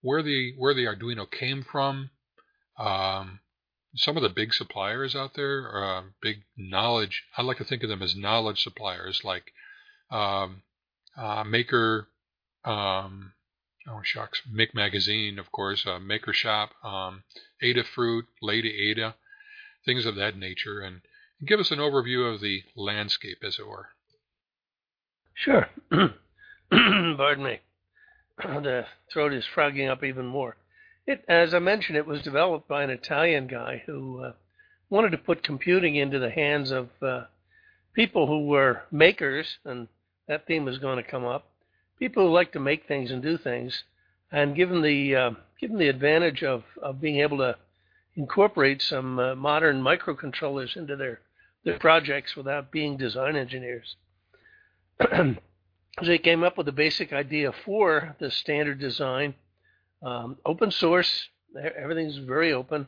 where 0.03 0.23
the 0.23 0.55
where 0.59 0.75
the 0.75 0.85
Arduino 0.85 1.31
came 1.31 1.65
from. 1.65 2.11
Um, 2.79 3.41
some 3.97 4.17
of 4.17 4.23
the 4.23 4.29
big 4.29 4.53
suppliers 4.53 5.15
out 5.15 5.35
there, 5.35 5.71
uh, 5.83 6.03
big 6.21 6.43
knowledge. 6.57 7.25
I 7.37 7.43
like 7.43 7.59
to 7.59 7.65
think 7.65 7.83
of 7.83 7.89
them 7.89 8.03
as 8.03 8.17
knowledge 8.17 8.63
suppliers, 8.63 9.23
like 9.25 9.53
um, 10.11 10.63
uh, 11.17 11.45
Maker, 11.45 12.09
um, 12.65 13.33
oh 13.89 14.01
shucks, 14.03 14.43
Make 14.51 14.75
Magazine, 14.75 15.39
of 15.39 15.53
course, 15.53 15.87
uh, 15.87 15.99
Maker 15.99 16.33
Shop, 16.33 16.71
um, 16.83 17.25
Adafruit, 17.63 18.25
Lady 18.41 18.91
Ada, 18.91 19.15
things 19.85 20.07
of 20.07 20.17
that 20.17 20.37
nature, 20.37 20.81
and, 20.81 21.01
and 21.39 21.49
give 21.49 21.61
us 21.61 21.71
an 21.71 21.79
overview 21.79 22.33
of 22.33 22.41
the 22.41 22.63
landscape, 22.77 23.39
as 23.43 23.59
it 23.59 23.67
were. 23.67 23.91
Sure. 25.35 25.69
Pardon 26.71 27.45
me. 27.45 27.61
the 28.39 28.87
throat 29.13 29.33
is 29.33 29.45
frogging 29.47 29.89
up 29.89 30.03
even 30.03 30.27
more. 30.27 30.57
It, 31.07 31.25
as 31.29 31.53
I 31.53 31.59
mentioned, 31.59 31.99
it 31.99 32.07
was 32.07 32.23
developed 32.23 32.67
by 32.67 32.83
an 32.83 32.91
Italian 32.91 33.47
guy 33.47 33.83
who 33.85 34.25
uh, 34.25 34.33
wanted 34.89 35.11
to 35.11 35.19
put 35.19 35.43
computing 35.43 35.97
into 35.97 36.19
the 36.19 36.31
hands 36.31 36.71
of 36.71 36.89
uh, 37.03 37.25
people 37.95 38.27
who 38.27 38.47
were 38.47 38.83
makers, 38.91 39.59
and 39.65 39.89
that 40.29 40.47
theme 40.47 40.67
is 40.67 40.79
going 40.79 40.97
to 40.97 41.11
come 41.11 41.25
up, 41.25 41.51
people 41.99 42.27
who 42.27 42.33
like 42.33 42.53
to 42.53 42.61
make 42.61 42.87
things 42.87 43.11
and 43.11 43.23
do 43.23 43.37
things, 43.37 43.85
and 44.31 44.57
given 44.57 44.83
the 44.83 45.17
uh, 45.17 45.31
given 45.61 45.79
the 45.79 45.89
advantage 45.89 46.43
of, 46.43 46.65
of 46.83 47.01
being 47.01 47.21
able 47.21 47.39
to 47.39 47.57
incorporate 48.17 48.83
some 48.83 49.19
uh, 49.19 49.35
modern 49.35 49.83
microcontrollers 49.83 50.77
into 50.77 50.97
their 50.97 51.21
their 51.65 51.79
projects 51.79 52.37
without 52.37 52.71
being 52.71 52.97
design 52.97 53.37
engineers. 53.37 53.97
they 56.03 56.19
came 56.19 56.43
up 56.43 56.59
with 56.59 56.69
a 56.69 56.73
basic 56.73 57.13
idea 57.13 57.53
for 57.65 58.17
the 58.19 58.31
standard 58.31 58.79
design, 58.79 59.35
um, 60.03 60.37
open 60.45 60.71
source. 60.71 61.29
Everything's 61.77 62.17
very 62.19 62.53
open. 62.53 62.87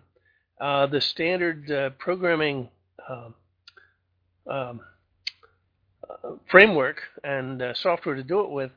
Uh, 0.60 0.86
the 0.86 1.00
standard 1.00 1.70
uh, 1.70 1.90
programming 1.98 2.68
um, 3.08 3.34
um, 4.50 4.80
uh, 6.08 6.30
framework 6.50 7.02
and 7.24 7.62
uh, 7.62 7.74
software 7.74 8.14
to 8.14 8.22
do 8.22 8.40
it 8.40 8.50
with 8.50 8.70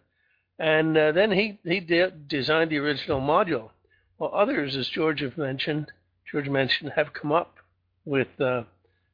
and 0.60 0.98
uh, 0.98 1.14
then 1.14 1.32
he, 1.32 1.58
he 1.64 1.80
designed 1.80 2.70
the 2.70 2.78
original 2.78 3.22
module. 3.22 3.70
Well, 4.18 4.32
others, 4.34 4.76
as 4.76 4.90
George 4.90 5.22
have 5.22 5.38
mentioned, 5.38 5.94
George 6.30 6.50
mentioned, 6.50 6.92
have 6.98 7.14
come 7.14 7.32
up 7.32 7.56
with 8.04 8.28
uh, 8.42 8.64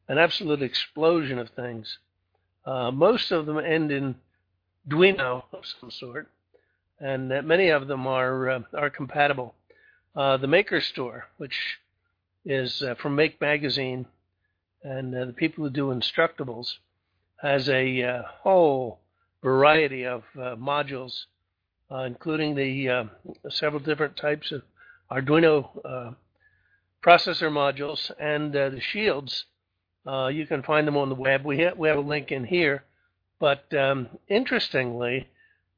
an 0.08 0.18
absolute 0.18 0.64
explosion 0.64 1.38
of 1.38 1.50
things. 1.50 2.00
Uh, 2.66 2.90
most 2.90 3.32
of 3.32 3.46
them 3.46 3.60
end 3.60 3.92
in 3.92 4.16
Duino 4.88 5.46
of 5.54 5.64
some 5.80 5.92
sort, 5.92 6.30
and 7.00 7.30
many 7.46 7.70
of 7.70 7.88
them 7.88 8.08
are 8.08 8.50
uh, 8.50 8.60
are 8.74 8.90
compatible. 8.90 9.54
Uh, 10.16 10.38
the 10.38 10.48
Maker 10.48 10.82
Store, 10.82 11.28
which 11.38 11.78
is 12.44 12.82
uh, 12.82 12.96
from 12.96 13.16
Make 13.16 13.40
Magazine, 13.40 14.08
and 14.84 15.14
the 15.14 15.34
people 15.36 15.64
who 15.64 15.70
do 15.70 15.88
Instructables, 15.90 16.78
has 17.38 17.70
a 17.70 18.24
whole 18.42 19.00
variety 19.44 20.06
of 20.06 20.24
modules 20.36 21.26
uh, 21.26 21.35
including 21.92 22.56
the 22.56 22.90
uh, 22.90 23.04
several 23.50 23.82
different 23.82 24.18
types 24.18 24.52
of 24.52 24.64
Arduino 25.12 25.70
uh, 25.86 26.12
processor 27.04 27.52
modules 27.52 28.12
and 28.20 28.54
the 28.54 28.80
shields. 28.82 29.46
you 30.06 30.46
can 30.48 30.64
find 30.64 30.88
them 30.88 30.98
on 30.98 31.10
the 31.10 31.16
web. 31.16 31.46
We, 31.46 31.64
ha- 31.64 31.76
we 31.78 31.88
have 31.88 31.98
a 31.98 32.02
link 32.02 32.32
in 32.32 32.46
here. 32.46 32.84
But 33.40 33.74
um, 33.74 34.10
interestingly, 34.28 35.28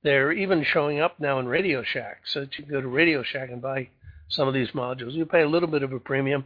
they're 0.03 0.31
even 0.31 0.63
showing 0.63 0.99
up 0.99 1.19
now 1.19 1.39
in 1.39 1.47
Radio 1.47 1.83
Shack, 1.83 2.21
so 2.25 2.41
that 2.41 2.57
you 2.57 2.63
can 2.63 2.73
go 2.73 2.81
to 2.81 2.87
Radio 2.87 3.23
Shack 3.23 3.49
and 3.49 3.61
buy 3.61 3.89
some 4.29 4.47
of 4.47 4.53
these 4.53 4.71
modules. 4.71 5.13
You 5.13 5.25
pay 5.25 5.41
a 5.41 5.49
little 5.49 5.69
bit 5.69 5.83
of 5.83 5.91
a 5.91 5.99
premium, 5.99 6.45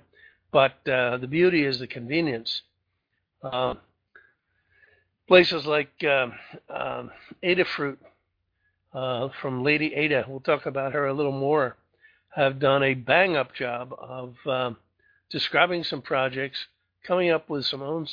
but 0.52 0.88
uh, 0.88 1.18
the 1.18 1.28
beauty 1.28 1.66
is 1.66 1.80
the 1.80 1.88
convenience. 1.88 2.62
Uh, 3.44 3.76
places 5.28 5.66
like 5.66 5.92
um, 6.04 6.34
um, 6.70 7.12
Adafruit 7.44 7.98
uh, 8.94 9.30
from 9.42 9.64
Lady 9.64 9.94
Ada, 9.94 10.26
we'll 10.28 10.40
talk 10.40 10.66
about 10.66 10.94
her 10.94 11.08
a 11.08 11.14
little 11.14 11.32
more, 11.32 11.78
have 12.36 12.60
done 12.60 12.84
a 12.84 12.94
bang 12.94 13.36
up 13.36 13.54
job 13.54 13.94
of 13.98 14.36
um, 14.46 14.78
describing 15.30 15.84
some 15.84 16.02
projects, 16.02 16.68
coming 17.04 17.30
up 17.30 17.50
with 17.50 17.66
some 17.66 17.82
own 17.82 18.08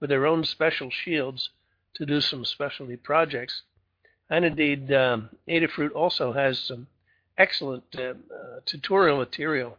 with 0.00 0.10
their 0.10 0.26
own 0.26 0.44
special 0.44 0.90
shields 0.90 1.50
to 1.94 2.06
do 2.06 2.20
some 2.20 2.44
specialty 2.44 2.96
projects. 2.96 3.62
And 4.30 4.44
indeed, 4.44 4.92
um, 4.92 5.30
Adafruit 5.48 5.92
also 5.94 6.32
has 6.32 6.58
some 6.58 6.86
excellent 7.36 7.84
uh, 7.98 8.02
uh, 8.02 8.60
tutorial 8.66 9.18
material, 9.18 9.76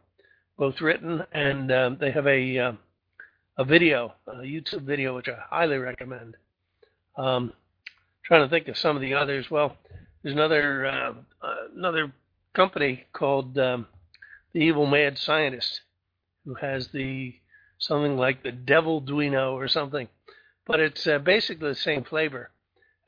both 0.57 0.81
written 0.81 1.23
and 1.31 1.71
um, 1.71 1.97
they 1.99 2.11
have 2.11 2.27
a 2.27 2.57
uh, 2.57 2.71
a 3.57 3.65
video, 3.65 4.13
a 4.25 4.37
YouTube 4.37 4.83
video, 4.83 5.15
which 5.15 5.27
I 5.27 5.37
highly 5.49 5.77
recommend. 5.77 6.37
Um, 7.17 7.51
trying 8.23 8.43
to 8.43 8.49
think 8.49 8.69
of 8.69 8.77
some 8.77 8.95
of 8.95 9.01
the 9.01 9.15
others. 9.15 9.51
Well, 9.51 9.75
there's 10.23 10.35
another 10.35 10.85
uh, 10.85 11.13
uh, 11.41 11.55
another 11.75 12.11
company 12.53 13.05
called 13.13 13.57
um, 13.57 13.87
the 14.53 14.59
Evil 14.59 14.85
Mad 14.85 15.17
Scientist, 15.17 15.81
who 16.45 16.55
has 16.55 16.89
the 16.89 17.35
something 17.77 18.17
like 18.17 18.43
the 18.43 18.51
Devil 18.51 19.01
Duino 19.01 19.53
or 19.53 19.67
something, 19.67 20.07
but 20.65 20.79
it's 20.79 21.07
uh, 21.07 21.19
basically 21.19 21.69
the 21.69 21.75
same 21.75 22.03
flavor. 22.03 22.51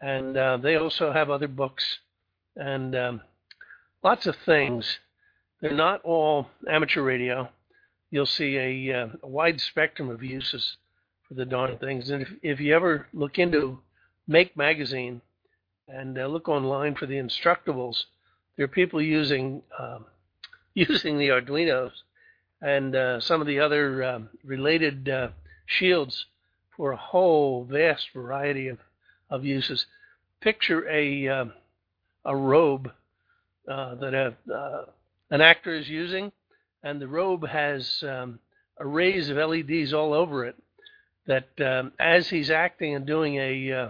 And 0.02 0.36
uh, 0.38 0.58
they 0.58 0.76
also 0.76 1.12
have 1.12 1.30
other 1.30 1.48
books 1.48 2.00
and 2.56 2.96
um, 2.96 3.22
lots 4.04 4.26
of 4.26 4.36
things. 4.46 5.00
They're 5.62 5.74
not 5.74 6.02
all 6.04 6.48
amateur 6.68 7.04
radio. 7.04 7.50
You'll 8.10 8.26
see 8.26 8.58
a, 8.58 9.04
uh, 9.04 9.08
a 9.22 9.28
wide 9.28 9.62
spectrum 9.62 10.10
of 10.10 10.24
uses 10.24 10.78
for 11.28 11.36
the 11.36 11.46
darn 11.46 11.78
things. 11.78 12.10
And 12.10 12.24
if, 12.24 12.30
if 12.42 12.60
you 12.60 12.76
ever 12.76 13.08
look 13.14 13.38
into 13.38 13.80
Make 14.28 14.58
Magazine 14.58 15.22
and 15.88 16.18
uh, 16.18 16.28
look 16.28 16.48
online 16.48 16.96
for 16.96 17.06
the 17.06 17.16
Instructables, 17.16 18.06
there 18.56 18.66
are 18.66 18.70
people 18.70 19.02
using 19.02 19.64
um, 19.78 20.06
using 20.74 21.18
the 21.18 21.30
Arduinos 21.30 21.92
and 22.62 22.96
uh, 22.96 23.20
some 23.20 23.42
of 23.42 23.48
the 23.48 23.60
other 23.60 24.04
um, 24.04 24.30
related 24.44 25.10
uh, 25.10 25.30
shields 25.66 26.26
for 26.76 26.92
a 26.92 26.98
whole 26.98 27.66
vast 27.66 28.10
variety 28.14 28.68
of, 28.68 28.78
of 29.30 29.44
uses. 29.44 29.86
Picture 30.40 30.88
a 30.90 31.28
um, 31.28 31.54
a 32.26 32.36
robe 32.36 32.92
uh, 33.68 33.96
that 33.96 34.14
a, 34.14 34.54
uh, 34.54 34.86
an 35.30 35.42
actor 35.42 35.74
is 35.76 35.90
using, 35.90 36.32
and 36.84 37.02
the 37.02 37.08
robe 37.08 37.48
has 37.48 38.04
um, 38.04 38.40
arrays 38.80 39.30
of 39.30 39.38
LEDs 39.38 39.94
all 39.94 40.14
over 40.14 40.46
it. 40.46 40.56
That 41.28 41.50
um, 41.62 41.94
as 42.00 42.30
he's 42.30 42.50
acting 42.50 42.96
and 42.96 43.06
doing 43.06 43.36
a 43.36 43.72
uh, 43.72 43.90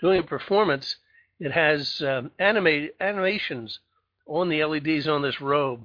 doing 0.00 0.20
a 0.20 0.24
performance, 0.24 0.96
it 1.42 1.50
has 1.50 2.00
um, 2.02 2.30
animate, 2.38 2.94
animations 3.00 3.80
on 4.28 4.48
the 4.48 4.64
LEDs 4.64 5.08
on 5.08 5.22
this 5.22 5.40
robe, 5.40 5.80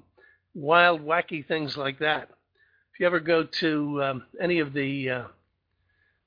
wild, 0.54 1.02
wacky 1.02 1.43
things 1.43 1.76
like 1.76 1.98
that. 1.98 2.30
If 2.93 3.00
you 3.00 3.08
ever 3.08 3.20
go 3.20 3.43
to 3.43 4.04
um, 4.04 4.24
any 4.39 4.60
of 4.60 4.74
the, 4.74 5.10
uh, 5.10 5.24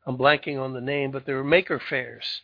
I'm 0.04 0.18
blanking 0.18 0.60
on 0.60 0.72
the 0.72 0.80
name, 0.80 1.12
but 1.12 1.26
there 1.26 1.38
are 1.38 1.44
maker 1.44 1.78
fairs. 1.78 2.42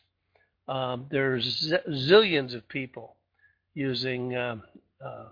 Um, 0.69 1.07
there's 1.11 1.75
zillions 1.91 2.55
of 2.55 2.69
people 2.69 3.17
using 3.75 4.37
um, 4.37 4.63
uh, 5.05 5.25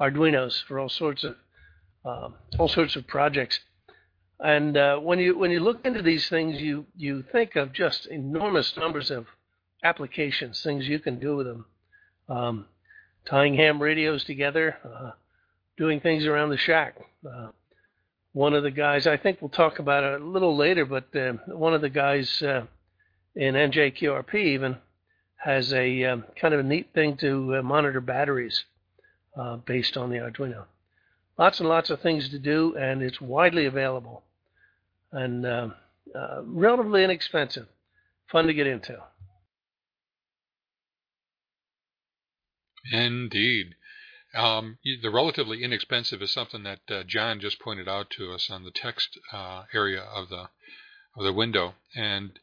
Arduinos 0.00 0.62
for 0.64 0.78
all 0.78 0.88
sorts 0.88 1.22
of 1.22 1.36
um, 2.06 2.34
all 2.58 2.68
sorts 2.68 2.96
of 2.96 3.06
projects. 3.06 3.60
And 4.40 4.76
uh, 4.78 4.98
when 4.98 5.18
you 5.18 5.36
when 5.36 5.50
you 5.50 5.60
look 5.60 5.84
into 5.84 6.00
these 6.00 6.28
things, 6.30 6.62
you 6.62 6.86
you 6.96 7.24
think 7.30 7.56
of 7.56 7.74
just 7.74 8.06
enormous 8.06 8.74
numbers 8.76 9.10
of 9.10 9.26
applications, 9.84 10.62
things 10.62 10.88
you 10.88 10.98
can 10.98 11.20
do 11.20 11.36
with 11.36 11.46
them. 11.46 11.66
Um, 12.28 12.66
tying 13.26 13.54
ham 13.54 13.80
radios 13.80 14.24
together, 14.24 14.76
uh, 14.84 15.12
doing 15.76 16.00
things 16.00 16.24
around 16.26 16.50
the 16.50 16.56
shack. 16.56 16.96
Uh, 17.26 17.48
one 18.32 18.54
of 18.54 18.62
the 18.62 18.70
guys, 18.70 19.06
I 19.06 19.16
think 19.16 19.40
we'll 19.40 19.50
talk 19.50 19.78
about 19.78 20.02
it 20.02 20.20
a 20.20 20.24
little 20.24 20.56
later, 20.56 20.84
but 20.84 21.14
uh, 21.14 21.34
one 21.46 21.74
of 21.74 21.82
the 21.82 21.90
guys 21.90 22.42
uh, 22.42 22.64
in 23.36 23.54
NJQRP 23.54 24.34
even 24.34 24.76
has 25.36 25.72
a 25.72 26.04
um, 26.04 26.24
kind 26.40 26.54
of 26.54 26.60
a 26.60 26.64
neat 26.64 26.92
thing 26.94 27.16
to 27.18 27.56
uh, 27.56 27.62
monitor 27.62 28.00
batteries 28.00 28.64
uh, 29.38 29.56
based 29.56 29.96
on 29.96 30.10
the 30.10 30.16
Arduino. 30.16 30.64
Lots 31.38 31.60
and 31.60 31.68
lots 31.68 31.90
of 31.90 32.00
things 32.00 32.28
to 32.30 32.38
do, 32.38 32.76
and 32.76 33.02
it's 33.02 33.20
widely 33.20 33.66
available 33.66 34.22
and 35.12 35.46
um, 35.46 35.74
relatively 36.44 37.04
inexpensive. 37.04 37.66
Fun 38.30 38.46
to 38.46 38.54
get 38.54 38.66
into. 38.66 38.98
Indeed. 42.92 43.74
Um, 44.34 44.78
the 44.84 45.10
relatively 45.10 45.62
inexpensive 45.62 46.20
is 46.20 46.32
something 46.32 46.64
that 46.64 46.80
uh, 46.90 47.04
John 47.04 47.38
just 47.40 47.60
pointed 47.60 47.88
out 47.88 48.10
to 48.10 48.32
us 48.32 48.50
on 48.50 48.64
the 48.64 48.72
text 48.72 49.18
uh, 49.32 49.64
area 49.72 50.02
of 50.02 50.28
the 50.28 50.48
of 51.16 51.22
the 51.22 51.32
window, 51.32 51.76
and 51.94 52.40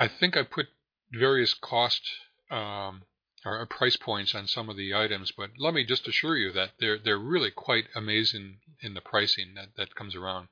I 0.00 0.08
think 0.08 0.36
I 0.36 0.42
put 0.42 0.68
various 1.12 1.52
cost 1.52 2.08
um, 2.50 3.02
or 3.44 3.66
price 3.66 3.96
points 3.96 4.34
on 4.34 4.46
some 4.46 4.70
of 4.70 4.76
the 4.76 4.94
items, 4.94 5.30
but 5.30 5.50
let 5.58 5.74
me 5.74 5.84
just 5.84 6.08
assure 6.08 6.36
you 6.36 6.50
that 6.52 6.72
they're 6.78 6.98
they're 6.98 7.18
really 7.18 7.50
quite 7.50 7.88
amazing 7.94 8.60
in 8.80 8.94
the 8.94 9.02
pricing 9.02 9.54
that, 9.54 9.76
that 9.76 9.94
comes 9.94 10.14
around. 10.14 10.48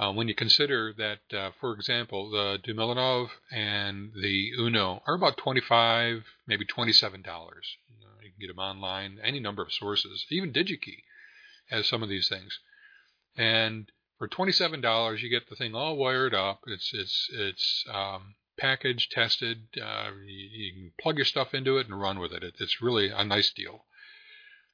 Uh, 0.00 0.10
when 0.10 0.28
you 0.28 0.34
consider 0.34 0.94
that, 0.96 1.36
uh, 1.36 1.50
for 1.60 1.74
example, 1.74 2.30
the 2.30 2.58
Duemilanove 2.66 3.28
and 3.52 4.12
the 4.14 4.50
Uno 4.58 5.02
are 5.06 5.14
about 5.14 5.36
25 5.36 6.24
maybe 6.46 6.64
$27. 6.64 7.02
You, 7.02 7.26
know, 7.26 8.08
you 8.22 8.30
can 8.30 8.40
get 8.40 8.46
them 8.46 8.58
online, 8.58 9.18
any 9.22 9.40
number 9.40 9.60
of 9.60 9.74
sources. 9.74 10.24
Even 10.30 10.54
DigiKey 10.54 11.02
has 11.68 11.86
some 11.86 12.02
of 12.02 12.08
these 12.08 12.30
things. 12.30 12.60
And 13.36 13.92
for 14.16 14.26
$27, 14.26 15.20
you 15.20 15.28
get 15.28 15.50
the 15.50 15.56
thing 15.56 15.74
all 15.74 15.98
wired 15.98 16.34
up. 16.34 16.62
It's, 16.66 16.94
it's, 16.94 17.28
it's 17.34 17.84
um, 17.92 18.36
packaged, 18.56 19.10
tested. 19.10 19.68
Uh, 19.78 20.12
you, 20.24 20.48
you, 20.50 20.72
can 20.72 20.92
plug 20.98 21.16
your 21.16 21.26
stuff 21.26 21.52
into 21.52 21.76
it 21.76 21.88
and 21.88 22.00
run 22.00 22.18
with 22.18 22.32
it. 22.32 22.42
it. 22.42 22.54
It's 22.58 22.80
really 22.80 23.10
a 23.10 23.22
nice 23.22 23.52
deal. 23.52 23.84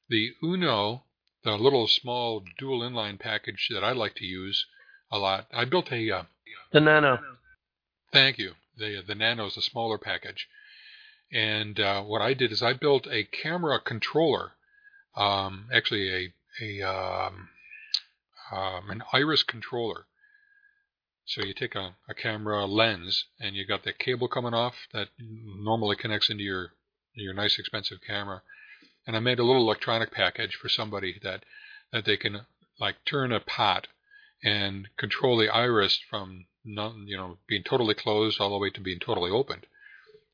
The 0.07 0.31
Uno, 0.41 1.03
the 1.43 1.57
little 1.57 1.89
small 1.89 2.45
dual 2.57 2.79
inline 2.79 3.19
package 3.19 3.67
that 3.71 3.83
I 3.83 3.91
like 3.91 4.15
to 4.15 4.25
use, 4.25 4.65
a 5.11 5.17
lot. 5.17 5.47
I 5.53 5.65
built 5.65 5.91
a 5.91 6.11
uh, 6.11 6.23
the 6.71 6.81
Nano. 6.81 7.19
Thank 8.11 8.37
you. 8.37 8.53
The 8.77 9.01
the 9.05 9.15
Nano 9.15 9.45
is 9.45 9.57
a 9.57 9.61
smaller 9.61 9.97
package, 9.97 10.47
and 11.31 11.79
uh, 11.79 12.03
what 12.03 12.21
I 12.21 12.33
did 12.33 12.51
is 12.51 12.61
I 12.61 12.73
built 12.73 13.07
a 13.07 13.23
camera 13.23 13.79
controller. 13.79 14.53
Um, 15.15 15.69
actually, 15.73 16.09
a 16.09 16.33
a 16.61 16.81
um, 16.81 17.49
um, 18.51 18.89
an 18.89 19.03
iris 19.13 19.43
controller. 19.43 20.05
So 21.25 21.43
you 21.43 21.53
take 21.53 21.75
a, 21.75 21.95
a 22.07 22.13
camera 22.13 22.65
lens 22.65 23.25
and 23.37 23.53
you 23.53 23.65
got 23.65 23.83
the 23.83 23.91
cable 23.91 24.29
coming 24.29 24.53
off 24.53 24.87
that 24.93 25.09
normally 25.19 25.97
connects 25.97 26.29
into 26.29 26.43
your 26.43 26.71
your 27.13 27.33
nice 27.33 27.59
expensive 27.59 27.99
camera. 28.05 28.43
And 29.05 29.15
I 29.15 29.19
made 29.19 29.39
a 29.39 29.43
little 29.43 29.63
electronic 29.63 30.11
package 30.11 30.55
for 30.55 30.69
somebody 30.69 31.19
that 31.23 31.43
that 31.91 32.05
they 32.05 32.17
can 32.17 32.45
like 32.79 33.03
turn 33.05 33.31
a 33.31 33.39
pot 33.39 33.87
and 34.43 34.87
control 34.97 35.37
the 35.37 35.49
iris 35.49 35.99
from 36.09 36.45
not, 36.63 36.95
you 37.05 37.17
know 37.17 37.37
being 37.47 37.63
totally 37.63 37.93
closed 37.93 38.39
all 38.39 38.49
the 38.49 38.57
way 38.57 38.69
to 38.69 38.81
being 38.81 38.99
totally 38.99 39.31
opened. 39.31 39.65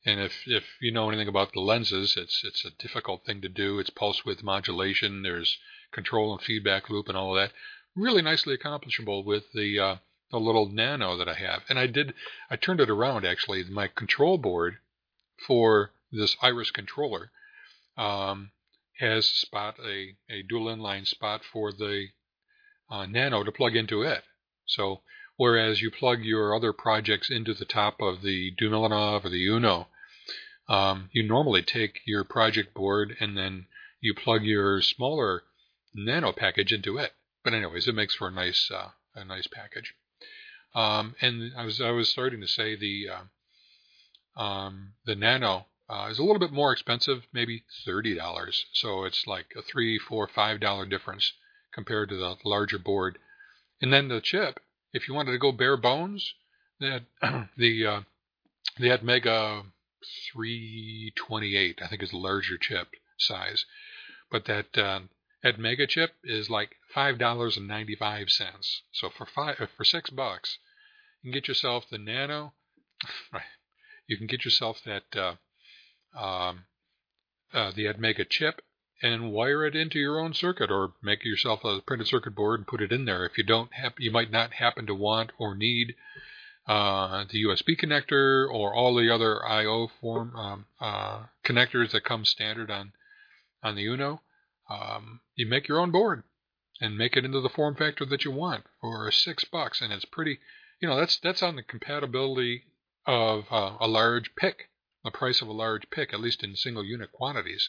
And 0.05 0.19
if 0.19 0.47
if 0.47 0.63
you 0.81 0.91
know 0.91 1.09
anything 1.09 1.27
about 1.27 1.53
the 1.53 1.61
lenses, 1.61 2.17
it's 2.17 2.43
it's 2.43 2.65
a 2.65 2.71
difficult 2.71 3.25
thing 3.25 3.41
to 3.41 3.49
do. 3.49 3.79
It's 3.79 3.89
pulse 3.89 4.25
width 4.25 4.43
modulation. 4.43 5.21
There's 5.23 5.57
control 5.91 6.33
and 6.33 6.41
feedback 6.41 6.89
loop 6.89 7.07
and 7.07 7.17
all 7.17 7.37
of 7.37 7.41
that. 7.41 7.55
Really 7.95 8.21
nicely 8.21 8.53
accomplishable 8.53 9.23
with 9.23 9.51
the 9.53 9.79
uh, 9.79 9.95
the 10.31 10.39
little 10.39 10.67
nano 10.67 11.15
that 11.15 11.29
I 11.29 11.35
have. 11.35 11.63
And 11.69 11.79
I 11.79 11.87
did 11.87 12.13
I 12.49 12.55
turned 12.57 12.81
it 12.81 12.89
around 12.89 13.25
actually. 13.25 13.63
My 13.63 13.87
control 13.87 14.37
board 14.37 14.79
for 15.47 15.91
this 16.11 16.35
iris 16.41 16.71
controller 16.71 17.31
um, 17.97 18.51
has 18.99 19.27
spot 19.27 19.75
a, 19.79 20.15
a 20.29 20.43
dual 20.43 20.65
inline 20.65 21.07
spot 21.07 21.41
for 21.43 21.71
the 21.71 22.07
uh, 22.89 23.05
Nano 23.05 23.43
to 23.43 23.51
plug 23.51 23.75
into 23.75 24.01
it. 24.01 24.23
So 24.65 25.01
whereas 25.37 25.81
you 25.81 25.91
plug 25.91 26.21
your 26.21 26.55
other 26.55 26.73
projects 26.73 27.29
into 27.29 27.53
the 27.53 27.65
top 27.65 28.01
of 28.01 28.21
the 28.21 28.53
Duemilanove 28.55 29.25
or 29.25 29.29
the 29.29 29.47
Uno, 29.47 29.87
um, 30.69 31.09
you 31.11 31.23
normally 31.23 31.61
take 31.61 31.99
your 32.05 32.23
project 32.23 32.73
board 32.73 33.15
and 33.19 33.37
then 33.37 33.67
you 33.99 34.13
plug 34.13 34.43
your 34.43 34.81
smaller 34.81 35.43
Nano 35.93 36.31
package 36.31 36.71
into 36.71 36.97
it. 36.97 37.13
But 37.43 37.53
anyways, 37.53 37.87
it 37.87 37.95
makes 37.95 38.15
for 38.15 38.27
a 38.29 38.31
nice 38.31 38.71
uh, 38.71 38.89
a 39.15 39.25
nice 39.25 39.47
package. 39.47 39.93
Um, 40.73 41.15
and 41.21 41.51
I 41.57 41.65
was 41.65 41.81
I 41.81 41.91
was 41.91 42.09
starting 42.09 42.41
to 42.41 42.47
say 42.47 42.75
the 42.75 43.09
uh, 43.09 44.41
um, 44.41 44.93
the 45.05 45.15
Nano 45.15 45.67
uh, 45.89 46.07
is 46.09 46.19
a 46.19 46.23
little 46.23 46.39
bit 46.39 46.51
more 46.51 46.71
expensive, 46.71 47.27
maybe 47.33 47.63
thirty 47.85 48.15
dollars. 48.15 48.65
So 48.73 49.03
it's 49.03 49.27
like 49.27 49.47
a 49.57 49.61
three, 49.61 49.99
four, 49.99 50.27
five 50.27 50.59
dollar 50.59 50.85
difference 50.85 51.33
compared 51.73 52.09
to 52.09 52.15
the 52.15 52.35
larger 52.45 52.77
board. 52.77 53.17
And 53.81 53.91
then 53.91 54.07
the 54.07 54.21
chip, 54.21 54.59
if 54.93 55.07
you 55.07 55.13
wanted 55.13 55.31
to 55.31 55.37
go 55.39 55.51
bare 55.51 55.77
bones, 55.77 56.33
they 56.79 56.89
had 56.89 57.05
the 57.57 57.85
uh, 57.85 58.01
they 58.79 58.89
had 58.89 59.03
Mega 59.03 59.63
328, 60.33 61.79
I 61.81 61.87
think 61.87 62.03
is 62.03 62.11
the 62.11 62.17
larger 62.17 62.57
chip 62.57 62.89
size, 63.17 63.65
but 64.31 64.45
that 64.45 64.77
uh, 64.77 65.01
Mega 65.57 65.87
chip 65.87 66.15
is 66.23 66.49
like 66.49 66.77
five 66.93 67.17
dollars 67.17 67.57
and 67.57 67.67
ninety 67.67 67.95
five 67.95 68.29
cents. 68.29 68.83
So 68.91 69.09
for 69.09 69.25
five 69.25 69.59
uh, 69.59 69.67
for 69.75 69.83
six 69.83 70.09
bucks, 70.09 70.57
you 71.21 71.31
can 71.31 71.39
get 71.39 71.47
yourself 71.47 71.89
the 71.89 71.97
Nano. 71.97 72.53
You 74.05 74.17
can 74.17 74.27
get 74.27 74.43
yourself 74.43 74.81
that 74.83 75.15
uh, 75.15 75.35
um, 76.13 76.65
uh, 77.53 77.71
the 77.71 77.85
ATmega 77.85 78.29
chip 78.29 78.61
and 79.03 79.33
wire 79.33 79.65
it 79.65 79.75
into 79.75 79.99
your 79.99 80.17
own 80.17 80.33
circuit 80.33 80.71
or 80.71 80.93
make 81.03 81.25
yourself 81.25 81.65
a 81.65 81.81
printed 81.81 82.07
circuit 82.07 82.33
board 82.33 82.61
and 82.61 82.67
put 82.67 82.81
it 82.81 82.93
in 82.93 83.03
there. 83.03 83.25
If 83.25 83.37
you 83.37 83.43
don't 83.43 83.73
have, 83.73 83.93
you 83.99 84.11
might 84.11 84.31
not 84.31 84.53
happen 84.53 84.87
to 84.87 84.95
want 84.95 85.33
or 85.37 85.55
need 85.55 85.95
uh, 86.65 87.25
the 87.29 87.43
USB 87.43 87.77
connector 87.77 88.47
or 88.49 88.73
all 88.73 88.95
the 88.95 89.13
other 89.13 89.45
I/O 89.45 89.89
form 89.99 90.33
um, 90.37 90.65
uh, 90.79 91.23
connectors 91.43 91.91
that 91.91 92.05
come 92.05 92.23
standard 92.23 92.71
on 92.71 92.93
on 93.61 93.75
the 93.75 93.85
Uno. 93.85 94.21
Um, 94.69 95.19
you 95.35 95.45
make 95.47 95.67
your 95.67 95.81
own 95.81 95.91
board, 95.91 96.23
and 96.79 96.97
make 96.97 97.17
it 97.17 97.25
into 97.25 97.41
the 97.41 97.49
form 97.49 97.75
factor 97.75 98.05
that 98.05 98.23
you 98.23 98.31
want 98.31 98.63
for 98.79 99.11
six 99.11 99.43
bucks, 99.43 99.81
and 99.81 99.91
it's 99.91 100.05
pretty. 100.05 100.39
You 100.79 100.87
know, 100.87 100.95
that's 100.95 101.17
that's 101.17 101.43
on 101.43 101.57
the 101.57 101.63
compatibility 101.63 102.63
of 103.05 103.45
uh, 103.51 103.75
a 103.81 103.87
large 103.87 104.33
PIC, 104.35 104.69
the 105.03 105.11
price 105.11 105.41
of 105.41 105.49
a 105.49 105.53
large 105.53 105.89
PIC, 105.89 106.13
at 106.13 106.21
least 106.21 106.41
in 106.41 106.55
single 106.55 106.85
unit 106.85 107.11
quantities. 107.11 107.67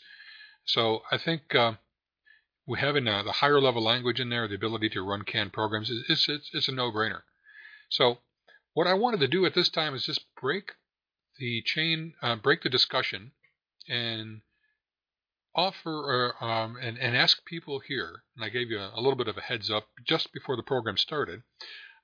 So 0.65 1.03
I 1.11 1.19
think 1.19 1.55
uh, 1.55 1.75
we 2.67 2.79
having 2.79 3.07
uh, 3.07 3.23
the 3.23 3.33
higher 3.33 3.61
level 3.61 3.83
language 3.83 4.21
in 4.21 4.31
there, 4.31 4.49
the 4.49 4.55
ability 4.55 4.89
to 4.91 5.03
run 5.03 5.23
canned 5.23 5.53
programs, 5.53 5.91
it's, 6.09 6.29
it's, 6.29 6.51
it's 6.53 6.69
a 6.69 6.73
no-brainer. 6.73 7.23
So 7.91 8.19
what 8.73 8.87
I 8.87 8.95
wanted 8.95 9.21
to 9.21 9.29
do 9.29 9.45
at 9.47 9.55
this 9.55 9.69
time 9.69 9.95
is 9.95 10.05
just 10.05 10.25
break 10.41 10.73
the 11.39 11.63
chain, 11.63 12.15
uh, 12.23 12.37
break 12.37 12.63
the 12.63 12.71
discussion, 12.71 13.33
and 13.89 14.41
offer 15.55 16.35
uh, 16.41 16.45
um, 16.45 16.77
and, 16.81 16.99
and 16.99 17.17
ask 17.17 17.45
people 17.45 17.81
here, 17.81 18.25
and 18.35 18.45
I 18.45 18.49
gave 18.49 18.71
you 18.71 18.79
a, 18.79 18.93
a 18.95 19.01
little 19.01 19.17
bit 19.17 19.29
of 19.29 19.37
a 19.37 19.43
heads 19.43 19.71
up 19.71 19.87
just 20.05 20.33
before 20.33 20.57
the 20.57 20.63
program 20.63 20.97
started. 20.97 21.43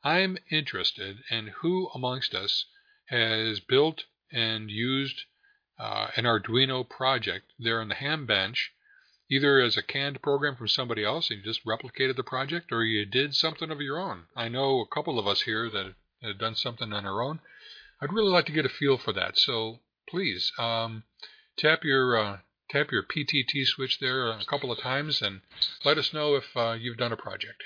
I'm 0.05 0.39
interested 0.51 1.19
in 1.31 1.49
who 1.61 1.91
amongst 1.95 2.35
us 2.35 2.67
has 3.07 3.61
built 3.61 4.05
and 4.33 4.71
used 4.71 5.23
uh, 5.81 6.09
an 6.15 6.25
Arduino 6.25 6.87
project 6.87 7.53
there 7.59 7.81
on 7.81 7.89
the 7.89 7.95
ham 7.95 8.27
bench, 8.27 8.73
either 9.31 9.61
as 9.61 9.77
a 9.79 9.83
canned 9.83 10.21
program 10.21 10.55
from 10.55 10.69
somebody 10.69 11.03
else 11.05 11.31
and 11.31 11.39
you 11.39 11.45
just 11.45 11.65
replicated 11.65 12.17
the 12.17 12.23
project, 12.23 12.71
or 12.71 12.85
you 12.85 13.07
did 13.07 13.35
something 13.35 13.71
of 13.71 13.81
your 13.81 13.99
own. 13.99 14.25
I 14.37 14.49
know 14.49 14.81
a 14.81 14.95
couple 14.95 15.19
of 15.19 15.27
us 15.27 15.43
here 15.43 15.71
that 15.71 15.95
have 16.23 16.39
done 16.39 16.55
something 16.55 16.93
on 16.93 17.07
our 17.07 17.23
own. 17.23 17.41
I'd 18.03 18.13
really 18.13 18.31
like 18.31 18.47
to 18.47 18.53
get 18.53 18.67
a 18.67 18.69
feel 18.69 18.99
for 18.99 19.13
that. 19.15 19.39
So 19.39 19.81
please 20.09 20.53
um, 20.59 21.05
tap 21.57 21.83
your 21.83 22.17
uh, 22.19 22.39
tap 22.71 22.91
your 22.93 23.03
PTT 23.03 23.65
switch 23.65 23.99
there 24.01 24.31
a 24.31 24.45
couple 24.45 24.71
of 24.71 24.79
times 24.79 25.23
and 25.23 25.41
let 25.85 25.99
us 25.99 26.13
know 26.13 26.35
if 26.35 26.45
uh, 26.57 26.73
you've 26.73 26.99
done 26.99 27.13
a 27.13 27.17
project. 27.17 27.63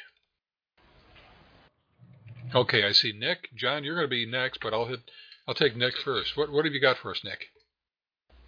Okay, 2.55 2.85
I 2.85 2.93
see 2.93 3.13
Nick. 3.13 3.49
John, 3.57 3.83
you're 3.83 3.97
going 3.97 4.07
to 4.07 4.11
be 4.11 4.27
next, 4.27 4.61
but 4.61 4.73
I'll 4.73 4.87
hit. 4.87 5.01
I'll 5.49 5.55
take 5.55 5.77
Nick 5.77 5.97
first. 5.97 6.37
What 6.37 6.53
what 6.53 6.65
have 6.65 6.75
you 6.75 6.81
got 6.81 6.99
for 6.99 7.11
us, 7.11 7.23
Nick? 7.25 7.49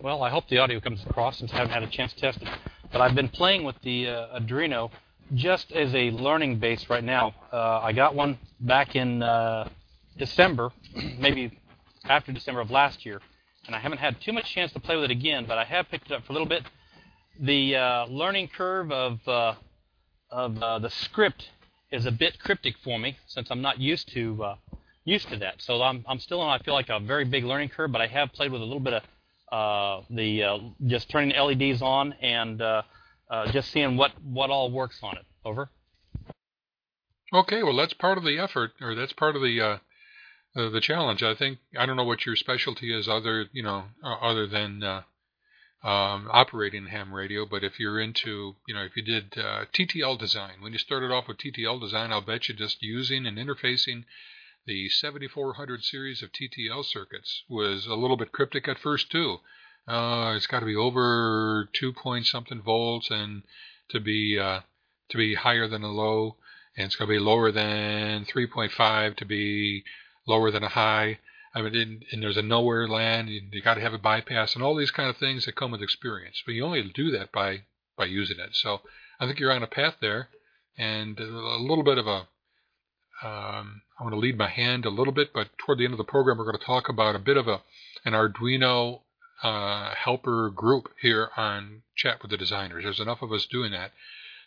Well, 0.03 0.23
I 0.23 0.29
hope 0.29 0.47
the 0.49 0.59
audio 0.59 0.79
comes 0.79 1.03
across 1.09 1.39
since 1.39 1.51
I 1.55 1.57
haven't 1.57 1.73
had 1.73 1.83
a 1.83 1.87
chance 1.87 2.13
to 2.13 2.21
test 2.21 2.43
it. 2.43 2.49
But 2.93 3.01
I've 3.01 3.15
been 3.15 3.31
playing 3.31 3.65
with 3.65 3.81
the 3.81 4.09
uh, 4.09 4.39
Arduino 4.39 4.91
just 5.35 5.73
as 5.73 5.95
a 5.95 6.11
learning 6.11 6.59
base 6.59 6.91
right 6.91 7.03
now. 7.03 7.35
Uh, 7.51 7.81
I 7.83 7.95
got 7.95 8.15
one 8.15 8.39
back 8.61 8.95
in 8.95 9.23
uh, 9.23 9.71
December, 10.19 10.71
maybe 11.19 11.59
after 12.05 12.31
December 12.31 12.61
of 12.61 12.71
last 12.71 13.07
year, 13.07 13.23
and 13.67 13.75
I 13.75 13.79
haven't 13.79 13.97
had 13.97 14.21
too 14.21 14.35
much 14.35 14.53
chance 14.53 14.71
to 14.73 14.81
play 14.81 14.97
with 14.97 15.07
it 15.07 15.11
again, 15.11 15.47
but 15.49 15.57
I 15.57 15.65
have 15.65 15.89
picked 15.89 16.11
it 16.11 16.13
up 16.13 16.27
for 16.27 16.33
a 16.33 16.35
little 16.35 16.49
bit. 16.49 16.65
The 17.41 17.77
uh, 17.77 18.07
learning 18.07 18.49
curve 18.49 18.93
of 18.93 19.27
uh, 19.27 19.55
of 20.31 20.63
uh, 20.63 20.79
the 20.79 20.91
script 20.91 21.49
is 21.91 22.05
a 22.05 22.13
bit 22.13 22.39
cryptic 22.39 22.75
for 22.85 22.99
me 22.99 23.17
since 23.27 23.51
I'm 23.51 23.63
not 23.63 23.81
used 23.81 24.13
to 24.13 24.57
used 25.05 25.29
to 25.31 25.37
that. 25.39 25.63
So 25.63 25.81
I'm 25.81 26.05
I'm 26.07 26.21
still 26.21 26.43
on 26.43 26.51
I 26.51 26.63
feel 26.63 26.75
like 26.75 26.91
a 26.91 27.01
very 27.01 27.25
big 27.25 27.45
learning 27.45 27.71
curve, 27.71 27.93
but 27.93 28.03
I 28.03 28.09
have 28.09 28.33
played 28.35 28.53
with 28.53 28.61
a 28.61 28.65
little 28.65 28.81
bit 28.81 28.93
of 28.93 29.03
uh, 29.51 30.01
the 30.11 30.43
uh, 30.43 30.59
just 30.87 31.09
turning 31.09 31.37
the 31.37 31.43
LEDs 31.43 31.83
on 31.83 32.13
and 32.15 32.63
just 33.53 33.71
seeing 33.73 33.97
what 33.97 34.13
what 34.23 34.51
all 34.51 34.71
works 34.71 34.99
on 35.03 35.17
it. 35.17 35.25
Over. 35.45 35.71
Okay, 37.33 37.63
well 37.63 37.77
that's 37.77 37.95
part 37.95 38.19
of 38.19 38.25
the 38.25 38.39
effort, 38.39 38.73
or 38.81 38.95
that's 38.95 39.13
part 39.13 39.37
of 39.37 39.43
the 39.43 39.61
uh, 39.61 39.79
the 40.55 40.81
challenge. 40.81 41.23
I 41.23 41.35
think 41.35 41.59
I 41.79 41.87
don't 41.87 41.97
know 41.97 42.05
what 42.05 42.25
your 42.25 42.37
specialty 42.37 42.97
is, 42.97 43.09
other 43.09 43.47
you 43.53 43.63
know, 43.63 43.85
uh, 44.03 44.15
other 44.15 44.47
than 44.47 44.83
uh, 44.83 45.03
um, 45.83 46.29
operating 46.33 46.87
ham 46.87 47.13
radio. 47.13 47.45
But 47.45 47.63
if 47.63 47.79
you're 47.79 48.01
into, 48.01 48.57
you 48.67 48.75
know, 48.75 48.83
if 48.83 48.97
you 48.97 49.03
did 49.03 49.35
uh, 49.37 49.67
TTL 49.73 50.19
design, 50.19 50.61
when 50.61 50.73
you 50.73 50.79
started 50.79 51.11
off 51.13 51.29
with 51.29 51.39
TTL 51.39 51.81
design, 51.81 52.13
I'll 52.13 52.23
bet 52.23 52.49
you 52.49 52.55
just 52.55 52.83
using 52.83 53.27
and 53.27 53.39
interfacing 53.39 54.05
the 54.67 54.89
7400 54.89 55.85
series 55.85 56.23
of 56.23 56.31
TTL 56.33 56.85
circuits 56.85 57.45
was 57.49 57.87
a 57.87 57.95
little 57.95 58.17
bit 58.17 58.33
cryptic 58.33 58.67
at 58.67 58.79
first 58.79 59.11
too. 59.11 59.39
Uh, 59.87 60.35
it's 60.37 60.49
got 60.49 60.61
to 60.61 60.67
be 60.67 60.75
over 60.75 61.69
two 61.73 61.93
point 61.93 62.27
something 62.27 62.61
volts 62.61 63.11
and 63.11 63.45
to 63.89 64.01
be 64.01 64.39
uh, 64.39 64.61
to 65.09 65.17
be 65.17 65.35
higher 65.35 65.69
than 65.69 65.85
a 65.85 65.89
low, 65.91 66.37
and 66.77 66.87
it's 66.87 66.97
going 66.97 67.09
to 67.09 67.15
be 67.15 67.21
lower 67.21 67.53
than 67.53 68.25
3.5 68.25 69.17
to 69.17 69.25
be 69.25 69.85
lower 70.27 70.51
than 70.51 70.65
a 70.65 70.69
high. 70.69 71.21
I 71.55 71.63
mean, 71.63 72.03
and 72.11 72.23
there's 72.23 72.37
a 72.37 72.43
nowhere 72.43 72.89
land. 72.89 73.29
You, 73.29 73.43
you 73.53 73.63
got 73.63 73.75
to 73.75 73.81
have 73.81 73.95
a 73.95 73.99
bypass 73.99 74.55
and 74.55 74.65
all 74.65 74.75
these 74.75 74.91
kind 74.91 75.09
of 75.09 75.17
things 75.17 75.47
that 75.47 75.55
come 75.55 75.71
with 75.71 75.83
experience. 75.83 76.43
But 76.45 76.55
you 76.55 76.65
only 76.65 76.83
do 76.83 77.13
that 77.13 77.31
by 77.31 77.63
by 77.97 78.07
using 78.07 78.41
it. 78.41 78.57
So 78.57 78.81
I 79.21 79.27
think 79.27 79.39
you're 79.39 79.53
on 79.53 79.63
a 79.63 79.69
path 79.69 79.99
there, 80.01 80.29
and 80.77 81.19
a 81.21 81.25
little 81.25 81.85
bit 81.85 81.99
of 81.99 82.09
a. 82.09 82.27
Um, 83.23 83.83
I 83.99 84.03
want 84.03 84.15
to 84.15 84.21
lead 84.21 84.37
my 84.37 84.49
hand 84.49 84.85
a 84.85 84.91
little 84.91 85.13
bit, 85.13 85.33
but 85.33 85.49
toward 85.59 85.79
the 85.79 85.85
end 85.85 85.95
of 85.95 85.99
the 85.99 86.05
program, 86.05 86.37
we're 86.37 86.45
going 86.45 86.59
to 86.59 86.65
talk 86.65 86.89
about 86.89 87.15
a 87.15 87.21
bit 87.21 87.37
of 87.37 87.49
a 87.49 87.63
an 88.05 88.13
Arduino 88.13 89.01
uh, 89.43 89.95
helper 89.95 90.51
group 90.51 90.91
here 91.01 91.31
on 91.37 91.83
Chat 91.97 92.23
with 92.23 92.31
the 92.31 92.37
Designers. 92.37 92.85
There's 92.85 93.01
enough 93.01 93.23
of 93.23 93.33
us 93.33 93.47
doing 93.47 93.73
that 93.73 93.93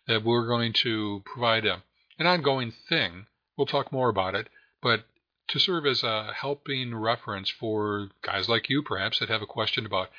that 0.08 0.24
we're 0.24 0.48
going 0.48 0.74
to 0.74 1.22
provide 1.26 1.66
a, 1.66 1.84
an 2.18 2.26
ongoing 2.26 2.74
thing. 2.88 3.28
We'll 3.58 3.68
talk 3.68 3.92
more 3.92 4.10
about 4.10 4.34
it, 4.34 4.50
but 4.82 5.06
to 5.50 5.60
serve 5.60 5.86
as 5.86 6.04
a 6.04 6.32
helping 6.34 6.96
reference 6.96 7.50
for 7.50 8.10
guys 8.22 8.48
like 8.48 8.70
you, 8.70 8.82
perhaps, 8.82 9.20
that 9.20 9.30
have 9.30 9.42
a 9.42 9.48
question 9.48 9.86
about 9.86 10.10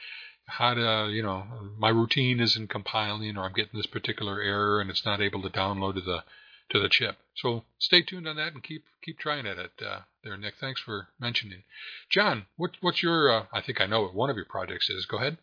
how 0.47 0.75
to, 0.75 1.09
you 1.11 1.23
know, 1.23 1.45
my 1.79 1.89
routine 1.89 2.41
isn't 2.41 2.69
compiling 2.69 3.37
or 3.37 3.45
I'm 3.45 3.53
getting 3.53 3.79
this 3.79 3.87
particular 3.87 4.41
error 4.41 4.81
and 4.81 4.91
it's 4.91 5.07
not 5.07 5.21
able 5.21 5.43
to 5.43 5.51
download 5.51 5.95
to 5.95 6.01
the 6.01 6.25
to 6.71 6.81
the 6.81 6.89
chip. 6.89 7.17
So 7.37 7.65
stay 7.79 8.03
tuned 8.03 8.27
on 8.27 8.37
that 8.37 8.55
and 8.55 8.63
keep 8.63 8.85
keep 9.03 9.19
trying 9.19 9.47
at 9.47 9.59
it 9.59 9.73
uh, 9.85 10.01
there, 10.25 10.37
Nick. 10.37 10.55
Thanks 10.61 10.81
for 10.81 11.09
mentioning. 11.19 11.63
John, 12.09 12.47
what, 12.57 12.73
what's 12.81 13.03
your? 13.03 13.31
Uh, 13.31 13.45
I 13.53 13.61
think 13.61 13.81
I 13.81 13.87
know 13.87 14.03
what 14.03 14.15
one 14.15 14.31
of 14.31 14.37
your 14.37 14.47
projects 14.47 14.89
is. 14.89 15.07
Go 15.07 15.19
ahead. 15.19 15.39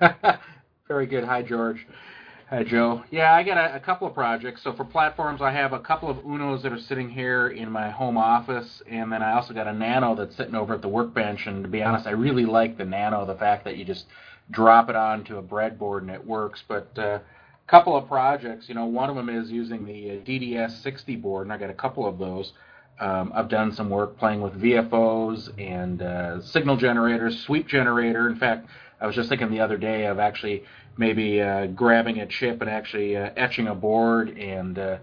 Very 0.88 1.06
good. 1.06 1.24
Hi, 1.24 1.42
George. 1.42 1.86
Hi, 2.48 2.62
Joe. 2.62 3.02
Yeah, 3.10 3.34
I 3.34 3.42
got 3.42 3.58
a, 3.58 3.74
a, 3.74 3.80
couple 3.80 4.06
of 4.06 4.14
projects. 4.14 4.62
So 4.62 4.72
for 4.72 4.84
platforms, 4.84 5.42
I 5.42 5.50
have 5.50 5.72
a 5.72 5.80
couple 5.80 6.08
of 6.08 6.18
Unos 6.18 6.62
that 6.62 6.72
are 6.72 6.78
sitting 6.78 7.10
here 7.10 7.48
in 7.48 7.72
my 7.72 7.90
home 7.90 8.16
office, 8.16 8.82
and 8.88 9.10
then 9.10 9.20
I 9.20 9.32
also 9.32 9.52
got 9.52 9.66
a 9.66 9.72
Nano 9.72 10.14
that's 10.14 10.36
sitting 10.36 10.54
over 10.54 10.74
at 10.74 10.80
the 10.80 10.86
workbench. 10.86 11.48
And 11.48 11.64
to 11.64 11.68
be 11.68 11.82
honest, 11.82 12.06
I 12.06 12.10
really 12.10 12.44
like 12.44 12.78
the 12.78 12.84
Nano, 12.84 13.26
the 13.26 13.34
fact 13.34 13.64
that 13.64 13.76
you 13.76 13.84
just 13.84 14.04
drop 14.48 14.88
it 14.88 14.94
onto 14.94 15.38
a 15.38 15.42
breadboard 15.42 16.02
and 16.02 16.10
it 16.10 16.24
works. 16.24 16.62
But 16.68 16.96
uh, 16.96 17.18
couple 17.66 17.96
of 17.96 18.06
projects, 18.06 18.68
you 18.68 18.74
know, 18.74 18.86
one 18.86 19.10
of 19.10 19.16
them 19.16 19.28
is 19.28 19.50
using 19.50 19.84
the 19.84 20.12
uh, 20.12 20.14
DDS60 20.24 21.20
board, 21.20 21.46
and 21.46 21.52
I 21.52 21.58
got 21.58 21.70
a 21.70 21.74
couple 21.74 22.06
of 22.06 22.18
those. 22.18 22.52
Um, 23.00 23.32
I've 23.34 23.48
done 23.48 23.72
some 23.72 23.90
work 23.90 24.18
playing 24.18 24.40
with 24.40 24.54
VFOs 24.54 25.50
and 25.58 26.00
uh, 26.00 26.40
signal 26.42 26.76
generators, 26.76 27.40
sweep 27.40 27.66
generator. 27.66 28.28
In 28.28 28.36
fact, 28.36 28.68
I 29.00 29.06
was 29.06 29.14
just 29.14 29.28
thinking 29.28 29.50
the 29.50 29.60
other 29.60 29.76
day 29.76 30.06
of 30.06 30.18
actually 30.18 30.64
maybe 30.96 31.42
uh, 31.42 31.66
grabbing 31.66 32.20
a 32.20 32.26
chip 32.26 32.60
and 32.62 32.70
actually 32.70 33.16
uh, 33.16 33.30
etching 33.36 33.66
a 33.66 33.74
board 33.74 34.30
and 34.38 34.78
uh, 34.78 34.98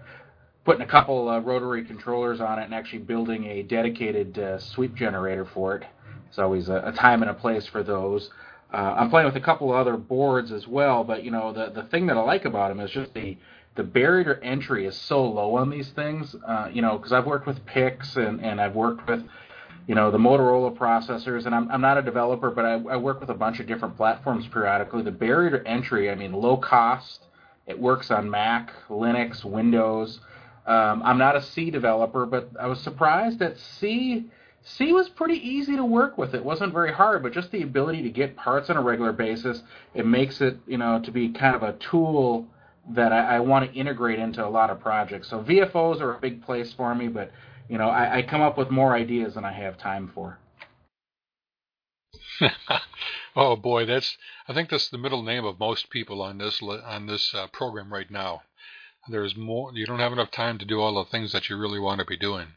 putting 0.64 0.82
a 0.82 0.86
couple 0.86 1.28
uh, 1.28 1.38
rotary 1.38 1.84
controllers 1.84 2.40
on 2.40 2.58
it 2.58 2.64
and 2.64 2.74
actually 2.74 2.98
building 2.98 3.44
a 3.44 3.62
dedicated 3.62 4.60
sweep 4.60 4.94
generator 4.94 5.44
for 5.44 5.76
it. 5.76 5.84
It's 6.28 6.38
always 6.38 6.68
a, 6.68 6.82
a 6.86 6.92
time 6.92 7.22
and 7.22 7.30
a 7.30 7.34
place 7.34 7.66
for 7.66 7.84
those. 7.84 8.30
Uh, 8.74 8.96
I'm 8.98 9.08
playing 9.08 9.26
with 9.26 9.36
a 9.36 9.40
couple 9.40 9.72
other 9.72 9.96
boards 9.96 10.50
as 10.50 10.66
well, 10.66 11.04
but 11.04 11.22
you 11.22 11.30
know 11.30 11.52
the 11.52 11.70
the 11.70 11.84
thing 11.84 12.08
that 12.08 12.16
I 12.16 12.22
like 12.22 12.44
about 12.44 12.70
them 12.70 12.80
is 12.80 12.90
just 12.90 13.14
the 13.14 13.38
the 13.76 13.84
barrier 13.84 14.34
to 14.34 14.44
entry 14.44 14.84
is 14.84 14.96
so 14.96 15.24
low 15.24 15.54
on 15.54 15.70
these 15.70 15.90
things. 15.90 16.34
Uh, 16.44 16.70
you 16.72 16.82
know, 16.82 16.98
because 16.98 17.12
I've 17.12 17.24
worked 17.24 17.46
with 17.46 17.64
PICs 17.66 18.16
and 18.16 18.44
and 18.44 18.60
I've 18.60 18.74
worked 18.74 19.08
with 19.08 19.22
you 19.86 19.94
know 19.94 20.10
the 20.10 20.18
Motorola 20.18 20.76
processors, 20.76 21.46
and 21.46 21.54
I'm 21.54 21.70
I'm 21.70 21.80
not 21.80 21.98
a 21.98 22.02
developer, 22.02 22.50
but 22.50 22.64
I, 22.64 22.72
I 22.72 22.96
work 22.96 23.20
with 23.20 23.30
a 23.30 23.34
bunch 23.34 23.60
of 23.60 23.68
different 23.68 23.96
platforms 23.96 24.44
periodically. 24.48 25.02
The 25.02 25.12
barrier 25.12 25.56
to 25.56 25.68
entry, 25.68 26.10
I 26.10 26.16
mean, 26.16 26.32
low 26.32 26.56
cost. 26.56 27.26
It 27.68 27.78
works 27.78 28.10
on 28.10 28.28
Mac, 28.28 28.72
Linux, 28.88 29.44
Windows. 29.44 30.18
Um, 30.66 31.00
I'm 31.04 31.18
not 31.18 31.36
a 31.36 31.42
C 31.42 31.70
developer, 31.70 32.26
but 32.26 32.50
I 32.58 32.66
was 32.66 32.80
surprised 32.80 33.38
that 33.38 33.56
C 33.56 34.30
C 34.66 34.92
was 34.94 35.10
pretty 35.10 35.36
easy 35.36 35.76
to 35.76 35.84
work 35.84 36.16
with. 36.16 36.34
It 36.34 36.44
wasn't 36.44 36.72
very 36.72 36.92
hard, 36.92 37.22
but 37.22 37.32
just 37.32 37.50
the 37.50 37.62
ability 37.62 38.02
to 38.02 38.08
get 38.08 38.34
parts 38.34 38.70
on 38.70 38.78
a 38.78 38.82
regular 38.82 39.12
basis, 39.12 39.62
it 39.94 40.06
makes 40.06 40.40
it 40.40 40.58
you 40.66 40.78
know 40.78 41.00
to 41.00 41.10
be 41.10 41.28
kind 41.28 41.54
of 41.54 41.62
a 41.62 41.74
tool 41.74 42.46
that 42.90 43.12
I, 43.12 43.36
I 43.36 43.40
want 43.40 43.70
to 43.70 43.78
integrate 43.78 44.18
into 44.18 44.44
a 44.44 44.48
lot 44.48 44.70
of 44.70 44.80
projects. 44.80 45.28
So 45.28 45.42
VFOs 45.42 46.00
are 46.00 46.14
a 46.14 46.18
big 46.18 46.42
place 46.42 46.72
for 46.72 46.94
me, 46.94 47.08
but 47.08 47.30
you 47.68 47.78
know, 47.78 47.88
I, 47.88 48.18
I 48.18 48.22
come 48.22 48.40
up 48.40 48.58
with 48.58 48.70
more 48.70 48.94
ideas 48.94 49.34
than 49.34 49.44
I 49.44 49.52
have 49.52 49.78
time 49.78 50.10
for. 50.14 50.38
oh 53.36 53.56
boy, 53.56 53.84
that's 53.84 54.16
I 54.48 54.54
think 54.54 54.70
that's 54.70 54.88
the 54.88 54.98
middle 54.98 55.22
name 55.22 55.44
of 55.44 55.58
most 55.60 55.90
people 55.90 56.22
on 56.22 56.38
this 56.38 56.62
on 56.62 57.06
this 57.06 57.34
uh, 57.34 57.48
program 57.52 57.92
right 57.92 58.10
now. 58.10 58.42
There's 59.08 59.36
more. 59.36 59.72
You 59.74 59.84
don't 59.84 59.98
have 59.98 60.12
enough 60.12 60.30
time 60.30 60.58
to 60.58 60.64
do 60.64 60.80
all 60.80 60.94
the 60.94 61.10
things 61.10 61.32
that 61.32 61.50
you 61.50 61.58
really 61.58 61.78
want 61.78 62.00
to 62.00 62.06
be 62.06 62.16
doing. 62.16 62.48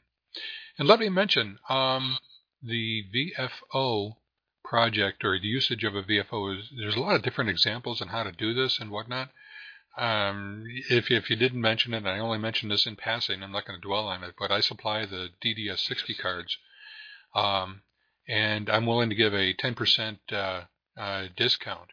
And 0.79 0.87
let 0.87 0.99
me 0.99 1.09
mention 1.09 1.59
um, 1.69 2.17
the 2.61 3.03
VFO 3.13 4.17
project 4.63 5.23
or 5.23 5.39
the 5.39 5.47
usage 5.47 5.83
of 5.83 5.95
a 5.95 6.03
VFO. 6.03 6.59
Is, 6.59 6.69
there's 6.77 6.95
a 6.95 6.99
lot 6.99 7.15
of 7.15 7.23
different 7.23 7.49
examples 7.49 8.01
on 8.01 8.09
how 8.09 8.23
to 8.23 8.31
do 8.31 8.53
this 8.53 8.79
and 8.79 8.91
whatnot. 8.91 9.29
um, 9.97 10.63
if 10.89 11.09
if 11.09 11.29
you 11.29 11.35
didn't 11.35 11.61
mention 11.61 11.93
it, 11.93 12.05
I 12.05 12.19
only 12.19 12.37
mentioned 12.37 12.71
this 12.71 12.85
in 12.85 12.95
passing. 12.95 13.41
I'm 13.41 13.51
not 13.51 13.65
going 13.65 13.79
to 13.81 13.87
dwell 13.87 14.07
on 14.07 14.23
it, 14.23 14.35
but 14.37 14.51
I 14.51 14.59
supply 14.61 15.05
the 15.05 15.29
DDS60 15.43 16.17
cards, 16.19 16.57
um, 17.33 17.81
and 18.27 18.69
I'm 18.69 18.85
willing 18.85 19.09
to 19.09 19.15
give 19.15 19.33
a 19.33 19.53
10% 19.53 20.17
uh, 20.31 20.61
uh, 20.99 21.27
discount 21.35 21.89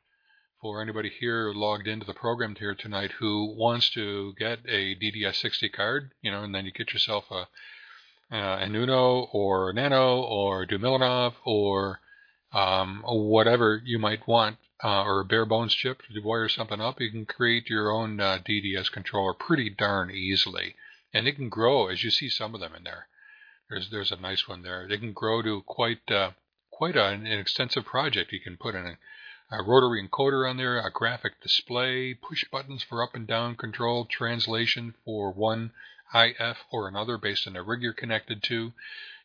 for 0.60 0.82
anybody 0.82 1.10
here 1.20 1.52
logged 1.54 1.86
into 1.86 2.06
the 2.06 2.14
program 2.14 2.54
here 2.56 2.74
tonight 2.74 3.12
who 3.18 3.54
wants 3.56 3.90
to 3.90 4.34
get 4.38 4.58
a 4.68 4.94
DDS60 4.96 5.72
card. 5.72 6.12
You 6.20 6.30
know, 6.30 6.42
and 6.42 6.54
then 6.54 6.66
you 6.66 6.72
get 6.72 6.92
yourself 6.92 7.30
a 7.30 7.48
uh, 8.34 8.58
an 8.58 8.74
Uno 8.74 9.28
or 9.32 9.72
Nano 9.72 10.20
or 10.20 10.66
Duemilanove 10.66 11.34
or 11.44 12.00
um, 12.52 13.04
whatever 13.06 13.80
you 13.84 14.00
might 14.00 14.26
want 14.26 14.56
uh, 14.82 15.04
or 15.04 15.20
a 15.20 15.24
bare 15.24 15.46
bones 15.46 15.72
chip 15.72 16.02
to 16.12 16.20
wire 16.20 16.48
something 16.48 16.80
up, 16.80 17.00
you 17.00 17.12
can 17.12 17.26
create 17.26 17.70
your 17.70 17.92
own 17.92 18.18
uh, 18.20 18.38
DDS 18.44 18.90
controller 18.90 19.34
pretty 19.34 19.70
darn 19.70 20.10
easily, 20.10 20.74
and 21.12 21.28
it 21.28 21.36
can 21.36 21.48
grow 21.48 21.86
as 21.86 22.02
you 22.02 22.10
see 22.10 22.28
some 22.28 22.54
of 22.56 22.60
them 22.60 22.74
in 22.74 22.82
there. 22.82 23.06
There's 23.70 23.88
there's 23.90 24.12
a 24.12 24.16
nice 24.16 24.48
one 24.48 24.62
there. 24.62 24.86
They 24.88 24.98
can 24.98 25.12
grow 25.12 25.40
to 25.40 25.62
quite 25.62 26.10
uh, 26.10 26.32
quite 26.72 26.96
an 26.96 27.26
extensive 27.26 27.84
project. 27.84 28.32
You 28.32 28.40
can 28.40 28.56
put 28.56 28.74
in 28.74 28.84
a, 28.84 28.98
a 29.56 29.62
rotary 29.62 30.06
encoder 30.06 30.48
on 30.48 30.56
there, 30.56 30.84
a 30.84 30.90
graphic 30.90 31.40
display, 31.40 32.14
push 32.14 32.44
buttons 32.50 32.82
for 32.82 33.00
up 33.00 33.14
and 33.14 33.28
down 33.28 33.54
control, 33.54 34.06
translation 34.06 34.94
for 35.04 35.32
one 35.32 35.70
IF 36.14 36.58
or 36.70 36.88
another 36.88 37.18
based 37.18 37.46
on 37.46 37.54
the 37.54 37.62
rig 37.62 37.82
you're 37.82 37.92
connected 37.92 38.42
to. 38.44 38.72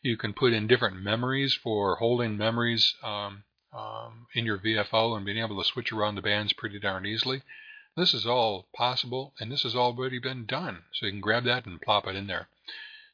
You 0.01 0.17
can 0.17 0.33
put 0.33 0.53
in 0.53 0.67
different 0.67 1.01
memories 1.01 1.53
for 1.53 1.97
holding 1.97 2.37
memories 2.37 2.95
um, 3.03 3.43
um, 3.73 4.27
in 4.33 4.45
your 4.45 4.57
VFO 4.57 5.15
and 5.15 5.25
being 5.25 5.37
able 5.37 5.61
to 5.61 5.67
switch 5.67 5.91
around 5.91 6.15
the 6.15 6.21
bands 6.21 6.53
pretty 6.53 6.79
darn 6.79 7.05
easily. 7.05 7.43
This 7.95 8.13
is 8.13 8.25
all 8.25 8.67
possible, 8.73 9.33
and 9.39 9.51
this 9.51 9.63
has 9.63 9.75
already 9.75 10.19
been 10.19 10.45
done. 10.45 10.83
So 10.93 11.05
you 11.05 11.11
can 11.11 11.21
grab 11.21 11.43
that 11.43 11.65
and 11.65 11.81
plop 11.81 12.07
it 12.07 12.15
in 12.15 12.27
there. 12.27 12.47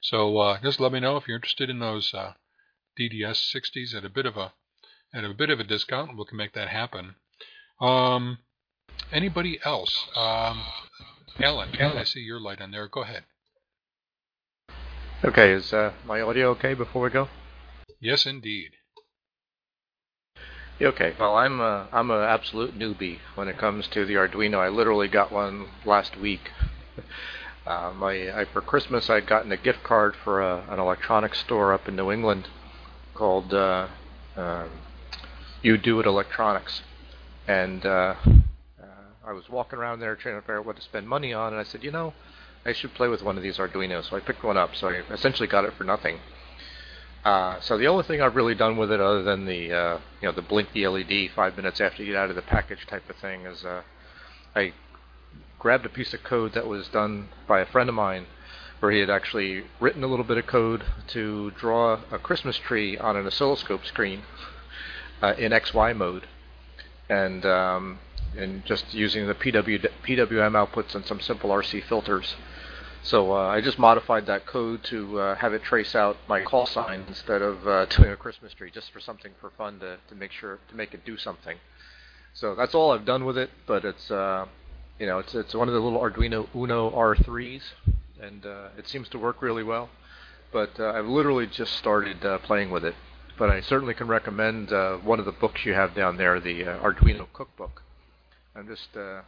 So 0.02 0.38
uh, 0.38 0.62
just 0.62 0.80
let 0.80 0.92
me 0.92 1.00
know 1.00 1.18
if 1.18 1.28
you're 1.28 1.38
interested 1.38 1.70
in 1.70 1.80
those 1.80 2.14
uh, 2.14 2.34
DDS 3.00 3.54
60s 3.54 3.96
at 3.96 4.06
a 4.06 4.10
bit 4.10 4.26
of 4.26 4.38
a 4.38 4.54
at 5.14 5.24
a 5.24 5.34
bit 5.34 5.50
of 5.50 5.60
a 5.60 5.64
discount. 5.64 6.18
We 6.18 6.26
can 6.26 6.38
make 6.38 6.54
that 6.54 6.68
happen. 6.68 7.16
Um, 7.82 8.40
anybody 9.12 9.60
else? 9.64 10.08
Um, 10.16 10.62
Alan, 11.40 11.70
Alan, 11.80 11.98
I 11.98 12.04
see 12.04 12.20
your 12.20 12.40
light 12.40 12.62
on 12.62 12.72
there. 12.72 12.88
Go 12.88 13.02
ahead. 13.04 13.24
Okay, 15.26 15.54
is 15.54 15.74
uh, 15.74 15.92
my 16.06 16.22
audio 16.22 16.52
okay 16.52 16.76
before 16.76 17.02
we 17.02 17.10
go? 17.10 17.28
Yes, 18.00 18.28
indeed. 18.28 18.74
Okay, 20.80 21.16
well, 21.20 21.36
I'm 21.36 21.60
a, 21.60 21.88
I'm 21.92 22.12
an 22.12 22.22
absolute 22.22 22.78
newbie 22.78 23.18
when 23.34 23.48
it 23.48 23.58
comes 23.58 23.88
to 23.88 24.06
the 24.06 24.14
Arduino. 24.14 24.60
I 24.60 24.70
literally 24.70 25.08
got 25.08 25.32
one 25.32 25.70
last 25.84 26.16
week. 26.18 26.52
Uh, 27.66 27.92
my 27.96 28.42
I, 28.42 28.46
for 28.46 28.62
Christmas, 28.62 29.10
I'd 29.10 29.26
gotten 29.26 29.52
a 29.52 29.58
gift 29.58 29.82
card 29.82 30.16
for 30.24 30.40
a, 30.40 30.64
an 30.70 30.78
electronics 30.78 31.40
store 31.40 31.74
up 31.74 31.88
in 31.88 31.96
New 31.96 32.12
England 32.12 32.48
called 33.16 33.56
uh, 33.56 33.88
um, 34.38 34.70
You 35.64 35.76
Do 35.76 36.00
It 36.00 36.06
Electronics, 36.06 36.84
and 37.48 37.84
uh, 37.84 38.14
uh, 38.80 38.86
I 39.26 39.32
was 39.32 39.50
walking 39.50 39.80
around 39.80 40.00
there 40.00 40.16
trying 40.16 40.36
to 40.36 40.42
figure 40.42 40.60
out 40.60 40.68
what 40.68 40.76
to 40.76 40.84
spend 40.84 41.08
money 41.08 41.34
on, 41.34 41.54
and 41.54 41.60
I 41.60 41.64
said, 41.64 41.84
you 41.84 41.90
know, 41.90 42.14
I 42.66 42.74
should 42.74 42.96
play 42.96 43.08
with 43.08 43.22
one 43.22 43.38
of 43.38 43.44
these 43.44 43.58
Arduinos. 43.58 44.10
So 44.10 44.18
I 44.18 44.20
picked 44.20 44.44
one 44.44 44.58
up. 44.58 44.76
So 44.76 44.90
I 44.90 45.04
essentially 45.12 45.48
got 45.48 45.66
it 45.66 45.74
for 45.78 45.84
nothing. 45.84 46.20
Uh, 47.24 47.60
so 47.60 47.78
the 47.78 47.88
only 47.88 48.04
thing 48.04 48.22
I've 48.22 48.36
really 48.36 48.56
done 48.56 48.78
with 48.78 48.92
it, 48.92 49.00
other 49.00 49.24
than 49.24 49.46
the 49.46 49.74
uh, 49.74 49.98
you 50.22 50.28
know 50.28 50.32
the 50.32 50.42
blink 50.42 50.72
the 50.74 50.88
LED 50.88 51.32
five 51.36 51.56
minutes 51.58 51.82
after 51.82 52.04
you 52.04 52.14
get 52.14 52.20
out 52.20 52.30
of 52.30 52.36
the 52.36 52.42
package 52.44 52.86
type 52.88 53.10
of 53.10 53.16
thing, 53.16 53.46
is 53.46 53.66
uh, 53.66 53.82
I 54.56 54.74
grabbed 55.58 55.86
a 55.86 55.90
piece 55.90 56.14
of 56.14 56.24
code 56.24 56.54
that 56.54 56.68
was 56.68 56.88
done 56.88 57.30
by 57.48 57.62
a 57.62 57.66
friend 57.66 57.90
of 57.90 57.96
mine, 57.96 58.28
where 58.80 58.92
he 58.92 59.00
had 59.00 59.10
actually 59.10 59.64
written 59.80 60.04
a 60.04 60.08
little 60.08 60.26
bit 60.26 60.38
of 60.38 60.46
code 60.46 60.84
to 61.08 61.52
draw 61.52 62.00
a 62.12 62.20
Christmas 62.20 62.58
tree 62.58 62.96
on 62.96 63.16
an 63.16 63.26
oscilloscope 63.26 63.86
screen 63.86 64.22
uh, 65.24 65.34
in 65.38 65.52
XY 65.52 65.98
mode, 65.98 66.28
and 67.10 67.44
um, 67.44 67.98
and 68.38 68.64
just 68.66 68.94
using 68.94 69.26
the 69.26 69.34
PW, 69.34 69.88
PWM 70.06 70.52
outputs 70.52 70.94
and 70.94 71.06
some 71.06 71.20
simple 71.20 71.50
RC 71.50 71.84
filters. 71.86 72.36
So 73.06 73.34
uh, 73.34 73.50
I 73.50 73.62
just 73.62 73.78
modified 73.78 74.26
that 74.26 74.48
code 74.48 74.84
to 74.86 75.20
uh, 75.20 75.36
have 75.36 75.54
it 75.54 75.62
trace 75.62 75.94
out 75.94 76.18
my 76.28 76.42
call 76.42 76.66
sign 76.66 77.06
instead 77.08 77.44
of 77.44 77.68
uh, 77.68 77.86
doing 77.96 78.10
a 78.10 78.18
Christmas 78.18 78.52
tree, 78.56 78.72
just 78.72 78.92
for 78.92 79.00
something 79.00 79.32
for 79.40 79.52
fun 79.52 79.80
to, 79.82 79.98
to 80.10 80.16
make 80.16 80.32
sure 80.32 80.58
to 80.70 80.76
make 80.76 80.96
it 80.96 81.06
do 81.06 81.16
something. 81.16 81.56
So 82.34 82.56
that's 82.56 82.74
all 82.74 82.90
I've 82.92 83.06
done 83.06 83.24
with 83.24 83.38
it, 83.38 83.52
but 83.68 83.86
it's 83.86 84.10
uh, 84.10 84.48
you 84.98 85.06
know 85.06 85.20
it's 85.20 85.36
it's 85.36 85.54
one 85.54 85.68
of 85.68 85.76
the 85.76 85.80
little 85.80 86.00
Arduino 86.00 86.48
Uno 86.56 86.90
R3s, 86.90 87.62
and 88.20 88.44
uh, 88.44 88.70
it 88.76 88.88
seems 88.88 89.08
to 89.10 89.20
work 89.20 89.40
really 89.40 89.64
well. 89.64 89.92
But 90.52 90.80
uh, 90.80 90.94
I've 90.94 91.06
literally 91.06 91.46
just 91.46 91.74
started 91.74 92.26
uh, 92.26 92.40
playing 92.40 92.72
with 92.72 92.84
it. 92.84 92.96
But 93.38 93.52
I 93.52 93.62
certainly 93.62 93.94
can 93.94 94.08
recommend 94.08 94.74
uh, 94.74 94.98
one 94.98 95.20
of 95.20 95.26
the 95.26 95.32
books 95.32 95.64
you 95.64 95.76
have 95.76 95.94
down 95.94 96.18
there, 96.18 96.40
the 96.40 96.66
uh, 96.66 96.80
Arduino 96.80 97.28
Cookbook. 97.34 97.84
I'm 98.56 98.66
just 98.66 98.98
uh, 98.98 99.22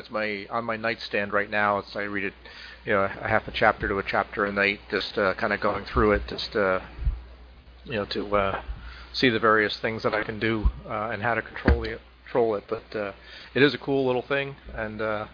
that's 0.00 0.10
my 0.10 0.46
on 0.48 0.64
my 0.64 0.76
nightstand 0.76 1.32
right 1.32 1.50
now. 1.50 1.78
It's 1.78 1.94
I 1.94 2.04
read 2.04 2.24
it, 2.24 2.32
you 2.84 2.92
know, 2.92 3.04
a 3.04 3.28
half 3.28 3.46
a 3.48 3.50
chapter 3.50 3.88
to 3.88 3.98
a 3.98 4.02
chapter 4.02 4.44
a 4.44 4.52
night, 4.52 4.80
just 4.90 5.18
uh, 5.18 5.34
kind 5.34 5.52
of 5.52 5.60
going 5.60 5.84
through 5.84 6.12
it, 6.12 6.22
just 6.28 6.56
uh, 6.56 6.80
you 7.84 7.94
know, 7.94 8.04
to 8.06 8.36
uh, 8.36 8.62
see 9.12 9.28
the 9.28 9.38
various 9.38 9.76
things 9.78 10.02
that 10.02 10.14
I 10.14 10.22
can 10.22 10.38
do 10.38 10.70
uh, 10.88 11.10
and 11.12 11.22
how 11.22 11.34
to 11.34 11.42
control 11.42 11.84
it. 11.84 12.00
Control 12.24 12.54
it, 12.54 12.64
but 12.68 12.96
uh, 12.96 13.12
it 13.54 13.62
is 13.62 13.74
a 13.74 13.78
cool 13.78 14.06
little 14.06 14.22
thing, 14.22 14.54
and 14.72 15.02
uh, 15.02 15.26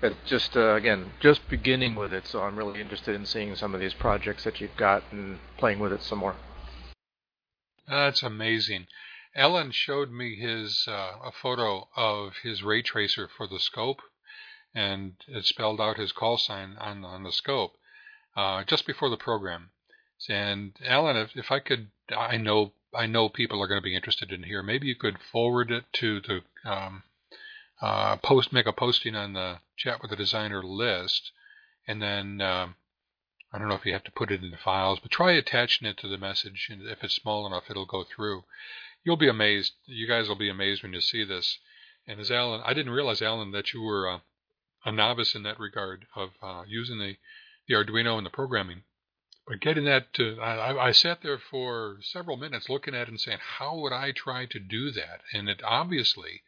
it 0.00 0.14
just 0.26 0.56
uh, 0.56 0.74
again 0.74 1.10
just 1.18 1.48
beginning 1.48 1.96
with 1.96 2.12
it. 2.12 2.26
So 2.26 2.42
I'm 2.42 2.56
really 2.56 2.80
interested 2.80 3.16
in 3.16 3.26
seeing 3.26 3.56
some 3.56 3.74
of 3.74 3.80
these 3.80 3.94
projects 3.94 4.44
that 4.44 4.60
you've 4.60 4.76
got 4.76 5.02
and 5.10 5.38
playing 5.58 5.80
with 5.80 5.92
it 5.92 6.02
some 6.02 6.18
more. 6.18 6.36
That's 7.88 8.22
amazing. 8.22 8.86
Ellen 9.34 9.70
showed 9.72 10.10
me 10.10 10.36
his 10.36 10.86
uh, 10.88 11.12
a 11.24 11.32
photo 11.32 11.88
of 11.96 12.34
his 12.42 12.62
ray 12.62 12.82
tracer 12.82 13.28
for 13.28 13.46
the 13.46 13.58
scope, 13.58 14.00
and 14.76 15.14
it 15.26 15.44
spelled 15.44 15.80
out 15.80 15.96
his 15.96 16.12
call 16.12 16.38
sign 16.38 16.76
on 16.78 17.04
on 17.04 17.22
the 17.22 17.32
scope 17.32 17.76
uh, 18.36 18.62
just 18.64 18.86
before 18.86 19.10
the 19.10 19.16
program. 19.16 19.70
And 20.28 20.74
Alan, 20.84 21.16
if, 21.16 21.36
if 21.36 21.50
I 21.50 21.58
could, 21.58 21.88
I 22.16 22.36
know 22.36 22.72
I 22.94 23.06
know 23.06 23.28
people 23.28 23.62
are 23.62 23.66
going 23.66 23.80
to 23.80 23.90
be 23.90 23.96
interested 23.96 24.30
in 24.30 24.44
here. 24.44 24.62
Maybe 24.62 24.86
you 24.86 24.94
could 24.94 25.18
forward 25.18 25.70
it 25.70 25.84
to 25.94 26.20
the 26.20 26.42
um, 26.70 27.02
uh, 27.80 28.16
post, 28.16 28.52
make 28.52 28.66
a 28.66 28.72
posting 28.72 29.14
on 29.14 29.32
the 29.32 29.58
chat 29.76 30.00
with 30.00 30.10
the 30.10 30.16
designer 30.16 30.62
list, 30.62 31.32
and 31.88 32.00
then 32.00 32.40
um, 32.40 32.76
I 33.52 33.58
don't 33.58 33.68
know 33.68 33.74
if 33.74 33.86
you 33.86 33.92
have 33.92 34.04
to 34.04 34.12
put 34.12 34.30
it 34.30 34.42
in 34.42 34.50
the 34.50 34.56
files, 34.56 35.00
but 35.00 35.10
try 35.10 35.32
attaching 35.32 35.88
it 35.88 35.96
to 35.98 36.08
the 36.08 36.18
message, 36.18 36.68
and 36.70 36.86
if 36.86 37.02
it's 37.02 37.14
small 37.14 37.46
enough, 37.46 37.64
it'll 37.68 37.86
go 37.86 38.04
through 38.04 38.44
you'll 39.06 39.16
be 39.16 39.28
amazed. 39.28 39.74
You 39.86 40.08
guys 40.08 40.28
will 40.28 40.36
be 40.36 40.50
amazed 40.50 40.82
when 40.82 40.92
you 40.92 41.00
see 41.00 41.22
this. 41.24 41.58
And 42.08 42.20
as 42.20 42.30
Alan, 42.30 42.60
I 42.64 42.74
didn't 42.74 42.92
realize, 42.92 43.22
Alan, 43.22 43.52
that 43.52 43.72
you 43.72 43.80
were 43.80 44.10
uh, 44.10 44.18
a 44.86 44.92
novice 44.92 45.34
in 45.34 45.42
that 45.42 45.58
regard 45.58 46.06
of 46.14 46.30
uh, 46.40 46.62
using 46.66 46.98
the, 46.98 47.16
the 47.66 47.74
Arduino 47.74 48.16
and 48.16 48.24
the 48.24 48.30
programming. 48.30 48.82
But 49.46 49.60
getting 49.60 49.84
that 49.84 50.14
to, 50.14 50.40
I, 50.40 50.88
I 50.88 50.92
sat 50.92 51.22
there 51.22 51.38
for 51.38 51.98
several 52.02 52.36
minutes 52.36 52.68
looking 52.68 52.94
at 52.94 53.02
it 53.02 53.08
and 53.08 53.20
saying, 53.20 53.38
how 53.58 53.76
would 53.78 53.92
I 53.92 54.12
try 54.12 54.46
to 54.46 54.60
do 54.60 54.92
that? 54.92 55.22
And 55.32 55.48
it 55.48 55.60
obviously, 55.64 56.42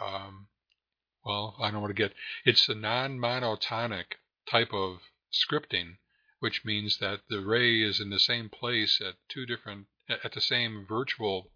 um, 0.00 0.48
well, 1.24 1.56
I 1.60 1.70
don't 1.70 1.80
want 1.80 1.94
to 1.94 2.02
get, 2.02 2.12
it's 2.44 2.68
a 2.68 2.74
non 2.74 3.18
monotonic 3.18 4.16
type 4.48 4.72
of 4.72 4.98
scripting, 5.32 5.96
which 6.40 6.64
means 6.64 6.98
that 6.98 7.20
the 7.28 7.40
ray 7.40 7.82
is 7.82 7.98
in 7.98 8.10
the 8.10 8.20
same 8.20 8.50
place 8.50 9.00
at 9.00 9.14
two 9.28 9.46
different, 9.46 9.86
at 10.08 10.32
the 10.32 10.40
same 10.40 10.86
virtual 10.86 11.50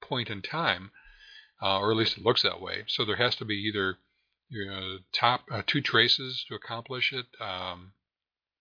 point 0.00 0.30
in 0.30 0.42
time, 0.42 0.90
uh, 1.60 1.78
or 1.78 1.90
at 1.90 1.96
least 1.96 2.18
it 2.18 2.24
looks 2.24 2.42
that 2.42 2.60
way. 2.60 2.84
So 2.86 3.04
there 3.04 3.16
has 3.16 3.34
to 3.36 3.44
be 3.44 3.56
either 3.56 3.98
you 4.48 4.66
know, 4.66 4.98
top 5.12 5.42
uh, 5.50 5.62
two 5.66 5.80
traces 5.80 6.44
to 6.48 6.54
accomplish 6.54 7.12
it, 7.12 7.26
um, 7.40 7.92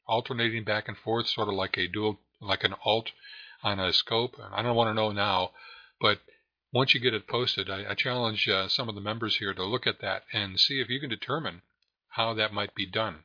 alternating 0.08 0.64
back 0.64 0.88
and 0.88 0.98
forth, 0.98 1.28
sort 1.28 1.48
of 1.48 1.54
like 1.54 1.78
a 1.78 1.88
dual, 1.88 2.20
like 2.42 2.64
an 2.64 2.76
alt 2.84 3.12
on 3.64 3.80
a 3.80 3.94
scope. 3.94 4.36
I 4.52 4.62
don't 4.62 4.76
want 4.76 4.90
to 4.90 4.94
know 4.94 5.12
now, 5.12 5.52
but 6.00 6.20
once 6.74 6.94
you 6.94 7.00
get 7.00 7.14
it 7.14 7.28
posted, 7.28 7.70
I, 7.70 7.92
I 7.92 7.94
challenge 7.94 8.48
uh, 8.50 8.68
some 8.68 8.90
of 8.90 8.96
the 8.96 9.02
members 9.02 9.38
here 9.38 9.54
to 9.54 9.64
look 9.64 9.88
at 9.88 10.02
that 10.02 10.24
and 10.34 10.60
see 10.60 10.82
if 10.82 10.90
you 10.90 11.00
can 11.00 11.10
determine 11.10 11.62
how 12.10 12.34
that 12.34 12.54
might 12.54 12.76
be 12.76 12.86
done. 12.86 13.24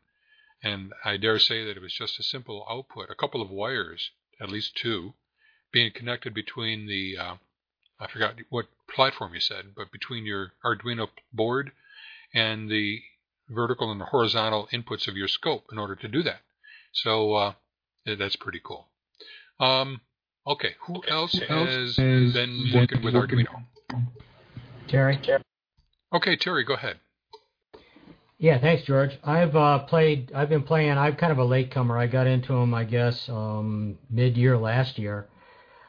And 0.62 0.92
I 1.04 1.16
dare 1.16 1.38
say 1.38 1.64
that 1.64 1.76
it 1.76 1.82
was 1.82 1.94
just 1.94 2.20
a 2.20 2.22
simple 2.22 2.66
output, 2.70 3.10
a 3.10 3.14
couple 3.14 3.40
of 3.40 3.50
wires, 3.50 4.10
at 4.40 4.50
least 4.50 4.76
two, 4.76 5.14
being 5.72 5.92
connected 5.92 6.34
between 6.34 6.86
the 6.86 7.16
uh, 7.16 7.34
I 7.98 8.06
forgot 8.06 8.36
what 8.48 8.66
platform 8.88 9.34
you 9.34 9.40
said, 9.40 9.74
but 9.76 9.92
between 9.92 10.24
your 10.24 10.52
Arduino 10.64 11.08
board 11.32 11.72
and 12.34 12.70
the 12.70 13.00
vertical 13.48 13.90
and 13.90 14.00
the 14.00 14.06
horizontal 14.06 14.68
inputs 14.72 15.08
of 15.08 15.16
your 15.16 15.28
scope 15.28 15.64
in 15.72 15.78
order 15.78 15.96
to 15.96 16.08
do 16.08 16.22
that. 16.22 16.40
So 16.92 17.34
uh, 17.34 17.52
that's 18.06 18.36
pretty 18.36 18.60
cool. 18.64 18.88
Um, 19.58 20.00
okay, 20.46 20.74
who 20.86 21.02
else 21.08 21.32
has 21.48 21.96
been 21.96 22.70
working 22.74 23.02
with 23.02 23.14
Arduino? 23.14 23.64
Terry. 24.88 25.20
Okay, 26.12 26.36
Terry, 26.36 26.64
go 26.64 26.74
ahead. 26.74 26.98
Yeah, 28.38 28.58
thanks, 28.58 28.84
George. 28.84 29.18
I've 29.22 29.54
uh, 29.54 29.80
played. 29.80 30.32
I've 30.34 30.48
been 30.48 30.62
playing. 30.62 30.96
I'm 30.96 31.14
kind 31.16 31.30
of 31.30 31.38
a 31.38 31.44
latecomer. 31.44 31.98
I 31.98 32.06
got 32.06 32.26
into 32.26 32.54
them, 32.54 32.72
I 32.72 32.84
guess, 32.84 33.28
um, 33.28 33.98
mid-year 34.08 34.56
last 34.56 34.98
year. 34.98 35.26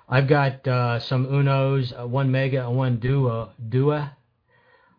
I've 0.10 0.28
got 0.28 0.68
uh, 0.68 1.00
some 1.00 1.28
Unos, 1.28 1.98
uh, 1.98 2.06
one 2.06 2.30
Mega, 2.30 2.68
and 2.68 2.76
one 2.76 2.98
Due. 2.98 3.48
Due. 3.70 4.04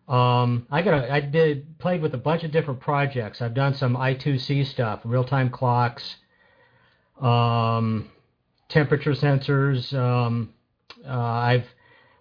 Um, 0.08 0.66
I 0.70 0.82
got. 0.82 0.94
A, 0.94 1.12
I 1.12 1.20
did 1.20 1.78
played 1.78 2.02
with 2.02 2.14
a 2.14 2.18
bunch 2.18 2.44
of 2.44 2.50
different 2.50 2.80
projects. 2.80 3.40
I've 3.40 3.54
done 3.54 3.74
some 3.74 3.96
I2C 3.96 4.66
stuff, 4.66 5.00
real-time 5.04 5.50
clocks, 5.50 6.16
um, 7.20 8.10
temperature 8.68 9.12
sensors. 9.12 9.94
Um, 9.94 10.52
uh, 11.06 11.12
I've 11.12 11.66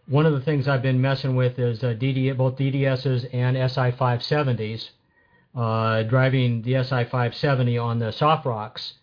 one 0.08 0.26
of 0.26 0.34
the 0.34 0.42
things 0.42 0.68
I've 0.68 0.82
been 0.82 1.02
messing 1.02 1.36
with 1.36 1.58
is 1.60 1.84
uh, 1.84 1.88
DD, 1.88 2.36
both 2.38 2.58
DDSs 2.58 3.34
and 3.34 3.58
SI570s 3.58 4.90
uh, 5.56 6.04
driving 6.04 6.62
the 6.62 6.74
SI570 6.74 7.84
on 7.84 8.00
the 8.00 8.06
Softrocks, 8.08 8.94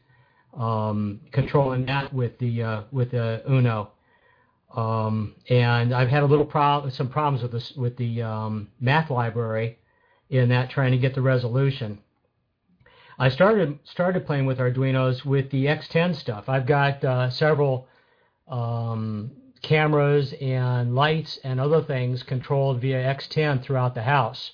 um, 0.56 1.20
controlling 1.32 1.86
that 1.86 2.12
with 2.12 2.38
the 2.38 2.62
uh, 2.62 2.82
with 2.90 3.10
the 3.10 3.42
Uno. 3.48 3.92
Um, 4.74 5.34
and 5.48 5.94
I've 5.94 6.08
had 6.08 6.22
a 6.22 6.26
little 6.26 6.44
problem, 6.44 6.90
some 6.90 7.08
problems 7.08 7.42
with 7.42 7.52
this 7.52 7.72
with 7.72 7.96
the 7.96 8.22
um, 8.22 8.68
math 8.80 9.10
library 9.10 9.78
in 10.28 10.50
that 10.50 10.70
trying 10.70 10.92
to 10.92 10.98
get 10.98 11.14
the 11.14 11.22
resolution. 11.22 11.98
I 13.18 13.30
started 13.30 13.78
started 13.84 14.26
playing 14.26 14.46
with 14.46 14.58
Arduinos 14.58 15.24
with 15.24 15.50
the 15.50 15.66
X10 15.66 16.14
stuff. 16.14 16.48
I've 16.48 16.66
got 16.66 17.02
uh, 17.04 17.30
several 17.30 17.88
um, 18.46 19.32
cameras 19.62 20.34
and 20.40 20.94
lights 20.94 21.38
and 21.42 21.58
other 21.58 21.82
things 21.82 22.22
controlled 22.22 22.80
via 22.80 23.02
X10 23.14 23.62
throughout 23.62 23.94
the 23.94 24.02
house. 24.02 24.52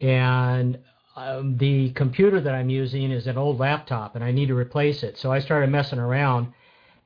And 0.00 0.78
um, 1.16 1.56
the 1.56 1.90
computer 1.90 2.40
that 2.40 2.54
I'm 2.54 2.70
using 2.70 3.10
is 3.10 3.26
an 3.26 3.38
old 3.38 3.58
laptop 3.58 4.14
and 4.14 4.24
I 4.24 4.30
need 4.30 4.48
to 4.48 4.56
replace 4.56 5.02
it. 5.02 5.18
So 5.18 5.32
I 5.32 5.38
started 5.38 5.70
messing 5.70 5.98
around. 5.98 6.52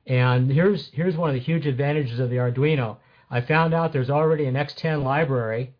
And 0.07 0.51
here's 0.51 0.89
here's 0.91 1.17
one 1.17 1.29
of 1.29 1.35
the 1.35 1.41
huge 1.41 1.65
advantages 1.65 2.19
of 2.19 2.29
the 2.29 2.37
Arduino. 2.37 2.97
I 3.29 3.41
found 3.41 3.73
out 3.73 3.91
there's 3.91 4.09
already 4.09 4.45
an 4.45 4.53
X10 4.55 5.03
library 5.03 5.73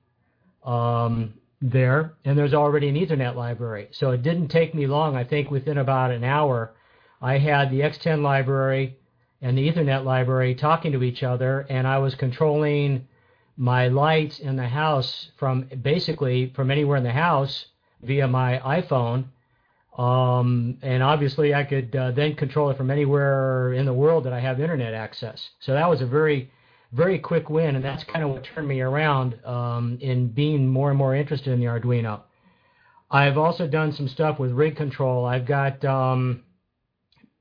um, 0.64 1.34
there, 1.62 2.14
and 2.26 2.38
there's 2.38 2.54
already 2.54 2.90
an 2.90 2.96
Ethernet 2.96 3.36
library. 3.36 3.88
So 3.92 4.12
it 4.12 4.24
didn't 4.24 4.48
take 4.48 4.74
me 4.74 4.88
long. 4.88 5.16
I 5.16 5.24
think 5.24 5.52
within 5.52 5.78
about 5.78 6.12
an 6.12 6.24
hour, 6.24 6.74
I 7.22 7.38
had 7.38 7.70
the 7.70 7.82
X10 7.82 8.22
library 8.22 8.98
and 9.42 9.58
the 9.58 9.70
Ethernet 9.70 10.04
library 10.04 10.56
talking 10.56 10.92
to 10.94 11.04
each 11.04 11.22
other, 11.22 11.68
and 11.70 11.88
I 11.88 12.00
was 12.00 12.16
controlling 12.16 13.08
my 13.58 13.88
lights 13.88 14.40
in 14.40 14.56
the 14.56 14.68
house 14.68 15.32
from 15.38 15.64
basically 15.82 16.52
from 16.56 16.72
anywhere 16.72 16.98
in 16.98 17.04
the 17.04 17.12
house 17.12 17.68
via 18.02 18.28
my 18.28 18.60
iPhone. 18.60 19.26
Um, 19.98 20.78
and 20.82 21.02
obviously, 21.02 21.54
I 21.54 21.64
could 21.64 21.96
uh, 21.96 22.12
then 22.12 22.36
control 22.36 22.70
it 22.70 22.78
from 22.78 22.92
anywhere 22.92 23.74
in 23.74 23.86
the 23.86 23.94
world 23.94 24.26
that 24.26 24.34
I 24.34 24.40
have 24.40 24.60
internet 24.60 24.94
access. 24.94 25.50
So 25.60 25.74
that 25.74 25.90
was 25.90 26.02
a 26.02 26.06
very, 26.06 26.52
very 26.92 27.18
quick 27.18 27.50
win, 27.50 27.76
and 27.76 27.86
that's 27.86 28.04
kind 28.04 28.24
of 28.24 28.32
what 28.32 28.44
turned 28.44 28.68
me 28.68 28.82
around 28.82 29.40
um, 29.46 29.98
in 30.02 30.28
being 30.28 30.68
more 30.68 30.90
and 30.90 30.98
more 30.98 31.16
interested 31.16 31.54
in 31.54 31.60
the 31.60 31.68
Arduino. 31.68 32.22
I've 33.10 33.38
also 33.38 33.68
done 33.68 33.94
some 33.94 34.10
stuff 34.10 34.40
with 34.40 34.52
rig 34.52 34.76
control. 34.76 35.26
I've 35.26 35.46
got 35.46 35.86
um, 35.86 36.44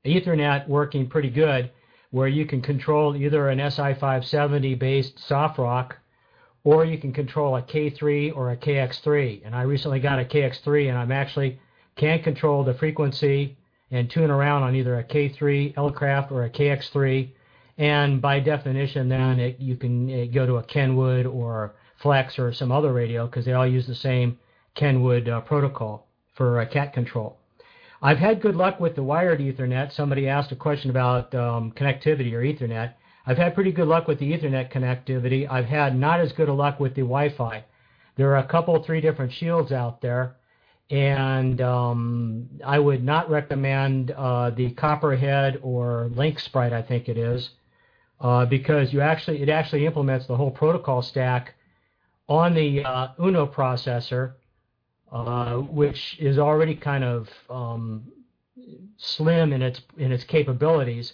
Ethernet 0.05 0.67
working 0.69 1.07
pretty 1.07 1.29
good, 1.29 1.71
where 2.11 2.27
you 2.29 2.45
can 2.45 2.61
control 2.61 3.15
either 3.15 3.49
an 3.49 3.59
SI570 3.59 4.79
based 4.79 5.17
Softrock 5.17 5.93
or 6.63 6.85
you 6.85 6.97
can 6.97 7.13
control 7.13 7.57
a 7.57 7.61
K3 7.61 8.35
or 8.35 8.51
a 8.51 8.57
KX3. 8.57 9.45
And 9.45 9.55
I 9.55 9.63
recently 9.63 9.99
got 9.99 10.19
a 10.19 10.25
KX3, 10.25 10.89
and 10.89 10.97
I'm 10.97 11.11
actually 11.11 11.59
can 11.95 12.21
control 12.21 12.63
the 12.63 12.73
frequency 12.73 13.57
and 13.91 14.09
tune 14.09 14.31
around 14.31 14.63
on 14.63 14.75
either 14.75 14.97
a 14.99 15.03
K3 15.03 15.73
Elecraft 15.75 16.31
or 16.31 16.43
a 16.43 16.49
KX3. 16.49 17.29
And 17.77 18.21
by 18.21 18.39
definition, 18.39 19.09
then 19.09 19.39
it, 19.39 19.59
you 19.59 19.75
can 19.75 20.09
uh, 20.09 20.25
go 20.33 20.45
to 20.45 20.57
a 20.57 20.63
Kenwood 20.63 21.25
or 21.25 21.75
Flex 21.97 22.39
or 22.39 22.53
some 22.53 22.71
other 22.71 22.93
radio 22.93 23.25
because 23.25 23.45
they 23.45 23.53
all 23.53 23.67
use 23.67 23.87
the 23.87 23.95
same 23.95 24.37
Kenwood 24.75 25.29
uh, 25.29 25.41
protocol 25.41 26.07
for 26.33 26.59
uh, 26.59 26.65
cat 26.65 26.93
control. 26.93 27.37
I've 28.01 28.17
had 28.17 28.41
good 28.41 28.55
luck 28.55 28.79
with 28.79 28.95
the 28.95 29.03
wired 29.03 29.39
Ethernet. 29.39 29.91
Somebody 29.91 30.27
asked 30.27 30.51
a 30.51 30.55
question 30.55 30.89
about 30.89 31.33
um, 31.33 31.71
connectivity 31.71 32.33
or 32.33 32.41
Ethernet. 32.41 32.93
I've 33.25 33.37
had 33.37 33.55
pretty 33.55 33.71
good 33.71 33.87
luck 33.87 34.07
with 34.07 34.19
the 34.19 34.31
Ethernet 34.31 34.71
connectivity. 34.71 35.49
I've 35.49 35.65
had 35.65 35.97
not 35.97 36.19
as 36.19 36.31
good 36.33 36.49
a 36.49 36.53
luck 36.53 36.79
with 36.79 36.93
the 36.93 37.01
Wi-Fi. 37.01 37.63
There 38.15 38.29
are 38.29 38.37
a 38.37 38.47
couple, 38.47 38.81
three 38.83 39.01
different 39.01 39.31
shields 39.31 39.71
out 39.71 40.01
there, 40.01 40.35
and 40.89 41.61
um, 41.61 42.49
I 42.63 42.77
would 42.77 43.03
not 43.03 43.29
recommend 43.29 44.11
uh, 44.11 44.51
the 44.51 44.71
Copperhead 44.71 45.59
or 45.63 46.11
Link 46.13 46.39
Sprite, 46.39 46.73
I 46.73 46.81
think 46.81 47.09
it 47.09 47.17
is, 47.17 47.49
uh, 48.19 48.45
because 48.45 48.93
you 48.93 49.01
actually 49.01 49.41
it 49.41 49.49
actually 49.49 49.85
implements 49.85 50.27
the 50.27 50.37
whole 50.37 50.51
protocol 50.51 51.01
stack 51.01 51.55
on 52.29 52.53
the 52.53 52.83
uh, 52.83 53.07
Uno 53.19 53.47
processor, 53.47 54.33
uh, 55.11 55.55
which 55.55 56.17
is 56.19 56.37
already 56.37 56.75
kind 56.75 57.03
of 57.03 57.29
um, 57.49 58.03
slim 58.97 59.53
in 59.53 59.61
its 59.61 59.81
in 59.97 60.11
its 60.11 60.23
capabilities. 60.23 61.13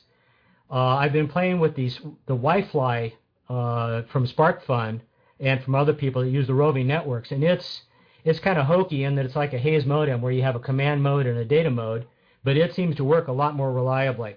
Uh, 0.69 0.97
I've 0.97 1.13
been 1.13 1.28
playing 1.28 1.59
with 1.59 1.76
these 1.76 1.99
the 2.26 2.36
Wi-Fi 2.36 3.13
uh, 3.49 4.01
from 4.03 4.28
SparkFun 4.28 5.01
and 5.39 5.63
from 5.63 5.76
other 5.76 5.93
people 5.93 6.22
that 6.24 6.30
use 6.30 6.47
the 6.47 6.53
roving 6.53 6.88
networks, 6.88 7.32
and 7.32 7.43
it's 7.43 7.84
it's 8.24 8.39
kind 8.39 8.57
of 8.57 8.65
hokey 8.65 9.03
in 9.03 9.15
that 9.15 9.26
it's 9.26 9.36
like 9.36 9.53
a 9.53 9.57
Hayes 9.57 9.86
modem 9.86 10.22
where 10.22 10.32
you 10.32 10.43
have 10.43 10.55
a 10.55 10.59
command 10.59 11.01
mode 11.01 11.26
and 11.26 11.38
a 11.38 11.45
data 11.45 11.69
mode, 11.69 12.07
but 12.43 12.57
it 12.57 12.74
seems 12.74 12.95
to 12.97 13.03
work 13.03 13.28
a 13.28 13.32
lot 13.32 13.55
more 13.55 13.72
reliably. 13.72 14.36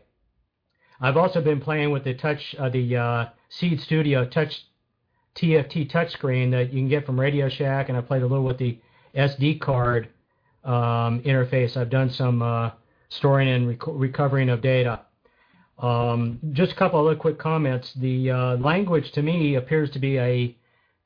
I've 1.00 1.16
also 1.16 1.40
been 1.40 1.60
playing 1.60 1.90
with 1.90 2.04
the 2.04 2.14
touch 2.14 2.54
uh, 2.58 2.68
the 2.68 2.96
uh, 2.96 3.26
Seeed 3.48 3.80
Studio 3.80 4.24
touch 4.24 4.64
TFT 5.36 5.90
touchscreen 5.90 6.50
that 6.52 6.72
you 6.72 6.80
can 6.80 6.88
get 6.88 7.04
from 7.04 7.18
Radio 7.18 7.48
Shack, 7.48 7.88
and 7.88 7.98
I 7.98 8.00
played 8.00 8.22
a 8.22 8.26
little 8.26 8.44
with 8.44 8.58
the 8.58 8.78
SD 9.14 9.60
card 9.60 10.08
um, 10.64 11.20
interface. 11.22 11.76
I've 11.76 11.90
done 11.90 12.10
some 12.10 12.42
uh, 12.42 12.70
storing 13.08 13.48
and 13.48 13.68
rec- 13.68 13.86
recovering 13.86 14.48
of 14.48 14.60
data. 14.60 15.00
Um, 15.78 16.38
just 16.52 16.72
a 16.72 16.76
couple 16.76 17.04
other 17.04 17.16
quick 17.16 17.38
comments. 17.38 17.92
The 17.94 18.30
uh, 18.30 18.56
language 18.56 19.10
to 19.12 19.22
me 19.22 19.56
appears 19.56 19.90
to 19.90 19.98
be 19.98 20.18
a 20.18 20.56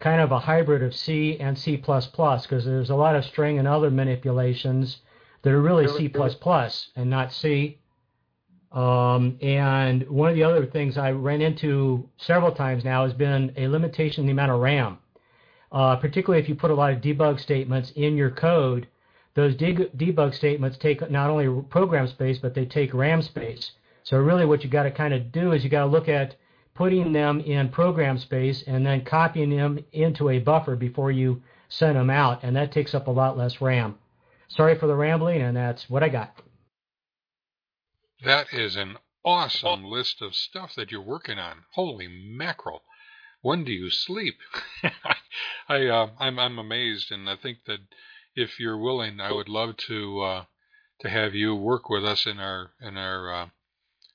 kind 0.01 0.21
of 0.21 0.31
a 0.31 0.39
hybrid 0.39 0.83
of 0.83 0.95
C 0.95 1.39
and 1.41 1.59
C++ 1.59 1.77
because 1.77 2.65
there's 2.65 2.91
a 2.91 2.95
lot 2.95 3.17
of 3.17 3.25
string 3.25 3.59
and 3.59 3.67
other 3.67 3.91
manipulations 3.91 4.99
that 5.43 5.53
are 5.53 5.61
really 5.61 5.89
C++ 5.89 6.13
and 6.97 7.11
not 7.11 7.33
C. 7.33 7.79
Um, 8.71 9.39
and 9.41 10.09
one 10.09 10.29
of 10.29 10.37
the 10.37 10.43
other 10.43 10.67
things 10.67 10.99
I 10.99 11.11
ran 11.13 11.41
into 11.41 12.09
several 12.19 12.53
times 12.53 12.85
now 12.85 13.05
has 13.05 13.15
been 13.15 13.53
a 13.57 13.67
limitation 13.67 14.23
in 14.23 14.27
the 14.27 14.33
amount 14.33 14.53
of 14.53 14.61
RAM. 14.61 14.99
Uh, 15.71 15.97
particularly 15.97 16.43
if 16.43 16.49
you 16.49 16.55
put 16.55 16.71
a 16.71 16.75
lot 16.75 16.93
of 16.93 17.01
debug 17.01 17.41
statements 17.41 17.91
in 17.91 18.17
your 18.17 18.31
code, 18.31 18.87
those 19.35 19.55
de- 19.55 19.75
debug 19.75 20.35
statements 20.35 20.79
take 20.79 21.11
not 21.11 21.31
only 21.31 21.63
program 21.69 22.07
space, 22.09 22.39
but 22.39 22.55
they 22.55 22.65
take 22.65 22.95
RAM 22.95 23.21
space. 23.21 23.73
So 24.03 24.17
really 24.19 24.47
what 24.47 24.65
you 24.65 24.71
got 24.71 24.85
to 24.85 24.91
kind 24.91 25.13
of 25.13 25.31
do 25.33 25.53
is 25.53 25.63
you 25.63 25.71
got 25.71 25.85
to 25.85 25.91
look 25.91 26.09
at 26.09 26.37
putting 26.79 27.13
them 27.13 27.41
in 27.41 27.69
program 27.69 28.17
space 28.17 28.63
and 28.69 28.87
then 28.87 29.05
copying 29.05 29.51
them 29.51 29.81
into 29.91 30.31
a 30.31 30.39
buffer 30.39 30.77
before 30.77 31.11
you 31.11 31.43
send 31.69 31.97
them 31.97 32.09
out, 32.09 32.39
and 32.45 32.55
that 32.55 32.71
takes 32.71 32.95
up 32.95 33.09
a 33.09 33.11
lot 33.11 33.37
less 33.37 33.61
RAM. 33.61 33.99
Sorry 34.47 34.79
for 34.79 34.87
the 34.87 34.95
rambling, 34.95 35.43
and 35.43 35.57
that's 35.57 35.91
what 35.91 36.05
I 36.05 36.09
got. 36.09 36.41
That 38.25 38.47
is 38.53 38.77
an 38.77 38.97
awesome 39.25 39.87
list 39.87 40.23
of 40.23 40.37
stuff 40.37 40.77
that 40.77 40.93
you're 40.93 41.03
working 41.03 41.37
on. 41.37 41.65
Holy 41.73 42.07
mackerel! 42.07 42.83
When 43.43 43.65
do 43.65 43.73
you 43.73 43.91
sleep? 43.91 44.37
I 45.69 45.87
uh, 45.87 46.11
I'm 46.21 46.39
I'm 46.39 46.61
amazed, 46.61 47.11
and 47.11 47.29
I 47.29 47.35
think 47.35 47.59
that 47.67 47.81
if 48.37 48.61
you're 48.61 48.79
willing, 48.79 49.21
I 49.21 49.33
would 49.33 49.49
love 49.49 49.77
to 49.89 50.21
uh, 50.21 50.45
to 51.01 51.09
have 51.09 51.35
you 51.35 51.57
work 51.57 51.91
with 51.91 52.05
us 52.05 52.25
in 52.25 52.39
our 52.39 52.71
in 52.81 52.97
our 52.97 53.35
uh, 53.35 53.49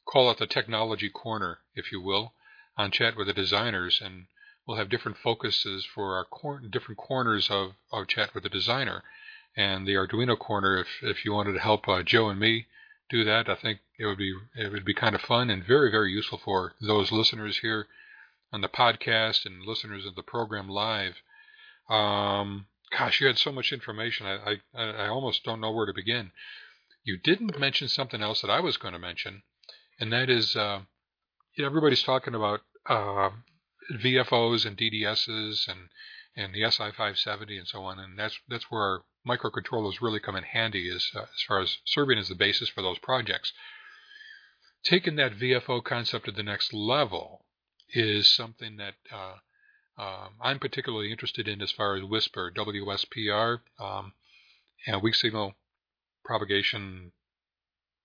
call 0.06 0.32
it 0.32 0.38
the 0.38 0.48
technology 0.48 1.10
corner, 1.10 1.60
if 1.76 1.92
you 1.92 2.02
will, 2.02 2.34
on 2.78 2.92
Chat 2.92 3.16
with 3.16 3.28
the 3.28 3.34
Designers, 3.34 4.02
and 4.04 4.26
we'll 4.66 4.78
have 4.78 4.90
different 4.90 5.18
focuses 5.18 5.86
for 5.86 6.16
our 6.16 6.26
cor- 6.26 6.60
different 6.60 6.98
corners 6.98 7.50
of, 7.50 7.74
of 7.92 8.08
Chat 8.08 8.34
with 8.34 8.44
the 8.44 8.50
Designer. 8.50 9.04
And 9.56 9.88
the 9.88 9.94
Arduino 9.94 10.38
corner, 10.38 10.78
if 10.78 10.88
if 11.04 11.24
you 11.26 11.34
wanted 11.34 11.54
to 11.54 11.60
help 11.60 11.88
uh, 11.88 12.02
Joe 12.02 12.30
and 12.30 12.40
me 12.40 12.66
do 13.10 13.24
that, 13.24 13.48
I 13.48 13.56
think 13.56 13.80
it 14.00 14.08
would 14.08 14.18
be 14.18 14.34
it 14.56 14.72
would 14.72 14.86
be 14.86 14.96
kind 14.96 15.14
of 15.14 15.22
fun 15.22 15.52
and 15.52 15.64
very 15.64 15.92
very 15.92 16.12
useful 16.12 16.40
for 16.44 16.74
those 16.82 17.12
listeners 17.12 17.60
here 17.60 17.88
on 18.52 18.62
the 18.62 18.68
podcast 18.68 19.46
and 19.46 19.64
listeners 19.64 20.06
of 20.06 20.16
the 20.16 20.24
program 20.24 20.68
live. 20.68 21.22
Um, 21.88 22.66
gosh, 22.98 23.22
you 23.22 23.28
had 23.28 23.38
so 23.38 23.52
much 23.52 23.72
information. 23.72 24.26
I, 24.26 24.58
I 24.76 24.84
I 24.84 25.08
almost 25.08 25.44
don't 25.44 25.62
know 25.62 25.72
where 25.72 25.86
to 25.86 25.94
begin. 25.94 26.32
You 27.04 27.18
didn't 27.18 27.60
mention 27.60 27.90
something 27.90 28.24
else 28.24 28.42
that 28.42 28.50
I 28.50 28.60
was 28.60 28.78
going 28.78 28.94
to 28.94 29.00
mention, 29.00 29.44
and 30.00 30.12
that 30.12 30.32
is 30.32 30.56
uh, 30.56 30.82
you 31.56 31.64
know, 31.64 31.68
everybody's 31.68 32.04
talking 32.04 32.36
about 32.36 32.62
uh, 32.88 33.30
VFOs 33.92 34.66
and 34.66 34.78
DDSs 34.78 35.68
and 35.68 35.90
and 36.36 36.54
the 36.54 36.62
SI570 36.62 37.60
and 37.60 37.68
so 37.68 37.84
on, 37.84 38.00
and 38.00 38.18
that's 38.18 38.40
that's 38.50 38.72
where 38.72 39.02
microcontrollers 39.28 40.02
really 40.02 40.20
come 40.20 40.36
in 40.36 40.44
handy 40.44 40.90
as, 40.94 41.10
uh, 41.16 41.22
as 41.22 41.44
far 41.48 41.62
as 41.62 41.78
serving 41.86 42.18
as 42.18 42.28
the 42.28 42.36
basis 42.36 42.70
for 42.70 42.82
those 42.82 42.98
projects. 43.00 43.54
Taking 44.84 45.16
that 45.16 45.38
VFO 45.38 45.84
concept 45.84 46.26
to 46.26 46.32
the 46.32 46.44
next 46.44 46.74
level 46.74 47.46
is 47.94 48.28
something 48.28 48.78
that 48.78 48.96
uh, 49.14 49.36
um, 50.02 50.30
I'm 50.42 50.60
particularly 50.60 51.12
interested 51.12 51.48
in 51.48 51.62
as 51.62 51.72
far 51.72 51.96
as 51.96 52.04
Whisper 52.04 52.52
WSPR, 52.56 53.60
um, 53.80 54.14
and 54.88 55.02
weak 55.02 55.16
signal 55.16 55.54
propagation, 56.26 57.12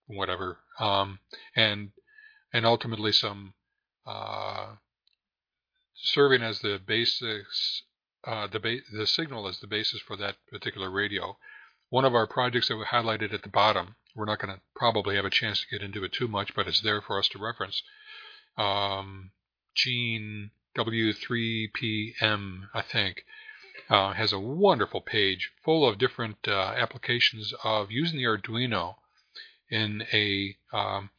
whatever, 0.06 0.58
um, 0.78 1.18
and 1.56 1.90
and 2.52 2.64
ultimately 2.64 3.12
some 3.12 3.54
uh, 4.06 4.74
serving 5.94 6.42
as 6.42 6.60
the 6.60 6.80
basis, 6.84 7.82
uh, 8.24 8.46
the 8.46 8.60
ba- 8.60 8.80
the 8.92 9.06
signal 9.06 9.48
as 9.48 9.60
the 9.60 9.66
basis 9.66 10.00
for 10.00 10.16
that 10.16 10.36
particular 10.50 10.90
radio. 10.90 11.36
One 11.90 12.04
of 12.04 12.14
our 12.14 12.26
projects 12.26 12.68
that 12.68 12.76
we 12.76 12.84
highlighted 12.84 13.32
at 13.32 13.42
the 13.42 13.48
bottom, 13.48 13.96
we're 14.14 14.26
not 14.26 14.40
going 14.40 14.54
to 14.54 14.60
probably 14.76 15.16
have 15.16 15.24
a 15.24 15.30
chance 15.30 15.60
to 15.60 15.66
get 15.70 15.84
into 15.84 16.04
it 16.04 16.12
too 16.12 16.28
much, 16.28 16.54
but 16.54 16.68
it's 16.68 16.80
there 16.80 17.00
for 17.00 17.18
us 17.18 17.28
to 17.28 17.38
reference. 17.38 17.82
Um, 18.56 19.30
Gene 19.74 20.50
W3PM, 20.76 22.68
I 22.74 22.82
think, 22.82 23.24
uh, 23.88 24.12
has 24.12 24.32
a 24.32 24.40
wonderful 24.40 25.00
page 25.00 25.50
full 25.64 25.88
of 25.88 25.98
different 25.98 26.46
uh, 26.46 26.74
applications 26.76 27.54
of 27.64 27.90
using 27.90 28.18
the 28.18 28.24
Arduino 28.24 28.96
in 29.70 30.04
a 30.12 30.56
um, 30.72 31.10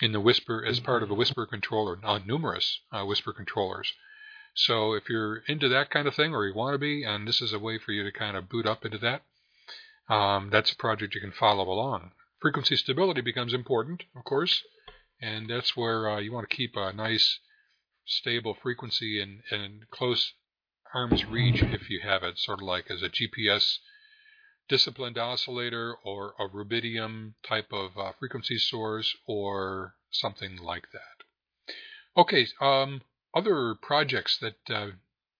in 0.00 0.12
the 0.12 0.20
WSPR 0.20 0.66
as 0.66 0.80
part 0.80 1.02
of 1.02 1.10
a 1.10 1.14
WSPR 1.14 1.48
controller, 1.48 1.98
uh, 2.02 2.18
numerous 2.24 2.80
uh, 2.92 3.04
WSPR 3.04 3.36
controllers. 3.36 3.92
So 4.54 4.94
if 4.94 5.08
you're 5.08 5.38
into 5.46 5.68
that 5.68 5.90
kind 5.90 6.08
of 6.08 6.14
thing, 6.14 6.34
or 6.34 6.46
you 6.46 6.54
want 6.54 6.74
to 6.74 6.78
be, 6.78 7.04
and 7.04 7.26
this 7.26 7.40
is 7.40 7.52
a 7.52 7.58
way 7.58 7.78
for 7.78 7.92
you 7.92 8.02
to 8.04 8.12
kind 8.12 8.36
of 8.36 8.48
boot 8.48 8.66
up 8.66 8.84
into 8.84 8.98
that, 8.98 9.22
um, 10.12 10.50
that's 10.50 10.72
a 10.72 10.76
project 10.76 11.14
you 11.14 11.20
can 11.20 11.32
follow 11.32 11.70
along. 11.70 12.12
Frequency 12.40 12.76
stability 12.76 13.20
becomes 13.20 13.52
important, 13.52 14.02
of 14.16 14.24
course, 14.24 14.62
and 15.20 15.48
that's 15.48 15.76
where 15.76 16.08
uh, 16.08 16.18
you 16.18 16.32
want 16.32 16.48
to 16.48 16.56
keep 16.56 16.74
a 16.76 16.92
nice 16.92 17.38
stable 18.06 18.56
frequency 18.60 19.20
and, 19.20 19.42
and 19.50 19.88
close 19.90 20.32
arm's 20.92 21.24
reach 21.24 21.62
if 21.62 21.88
you 21.88 22.00
have 22.00 22.24
it, 22.24 22.38
sort 22.38 22.60
of 22.60 22.66
like 22.66 22.90
as 22.90 23.02
a 23.02 23.08
GPS 23.08 23.78
disciplined 24.70 25.18
oscillator 25.18 25.96
or 26.04 26.34
a 26.38 26.48
rubidium 26.48 27.34
type 27.46 27.66
of 27.72 27.90
uh, 27.98 28.12
frequency 28.18 28.56
source 28.56 29.14
or 29.26 29.94
something 30.10 30.56
like 30.56 30.84
that. 30.92 31.74
Okay, 32.16 32.46
um, 32.60 33.02
other 33.34 33.74
projects 33.82 34.38
that 34.40 34.74
uh, 34.74 34.90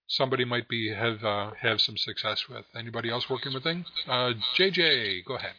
somebody 0.08 0.44
might 0.44 0.68
be 0.68 0.92
have 0.92 1.24
uh, 1.24 1.52
have 1.60 1.80
some 1.80 1.96
success 1.96 2.48
with. 2.48 2.64
Anybody 2.76 3.08
else 3.08 3.30
working 3.30 3.54
with 3.54 3.62
things? 3.62 3.86
Uh, 4.08 4.32
JJ, 4.58 5.24
go 5.24 5.36
ahead. 5.36 5.54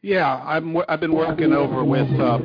Yeah, 0.00 0.36
I'm. 0.36 0.76
I've 0.88 1.00
been 1.00 1.14
working 1.14 1.52
over 1.52 1.84
with 1.84 2.08
uh, 2.18 2.38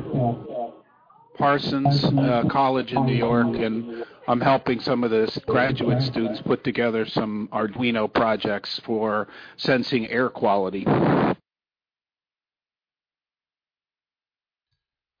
Parsons 1.38 2.04
uh, 2.04 2.44
College 2.48 2.92
in 2.92 3.06
New 3.06 3.14
York, 3.14 3.56
and 3.56 4.04
I'm 4.28 4.40
helping 4.40 4.80
some 4.80 5.04
of 5.04 5.10
the 5.10 5.42
graduate 5.46 6.02
students 6.02 6.40
put 6.40 6.64
together 6.64 7.06
some 7.06 7.48
Arduino 7.52 8.12
projects 8.12 8.80
for 8.84 9.28
sensing 9.56 10.08
air 10.08 10.28
quality. 10.28 10.86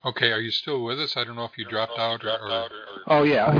Okay, 0.06 0.32
are 0.32 0.40
you 0.40 0.50
still 0.50 0.84
with 0.84 1.00
us? 1.00 1.16
I 1.16 1.24
don't 1.24 1.34
know 1.34 1.44
if 1.44 1.56
you 1.56 1.64
dropped 1.64 1.98
out 1.98 2.24
or. 2.24 2.30
or... 2.30 2.68
Oh 3.06 3.22
yeah, 3.22 3.52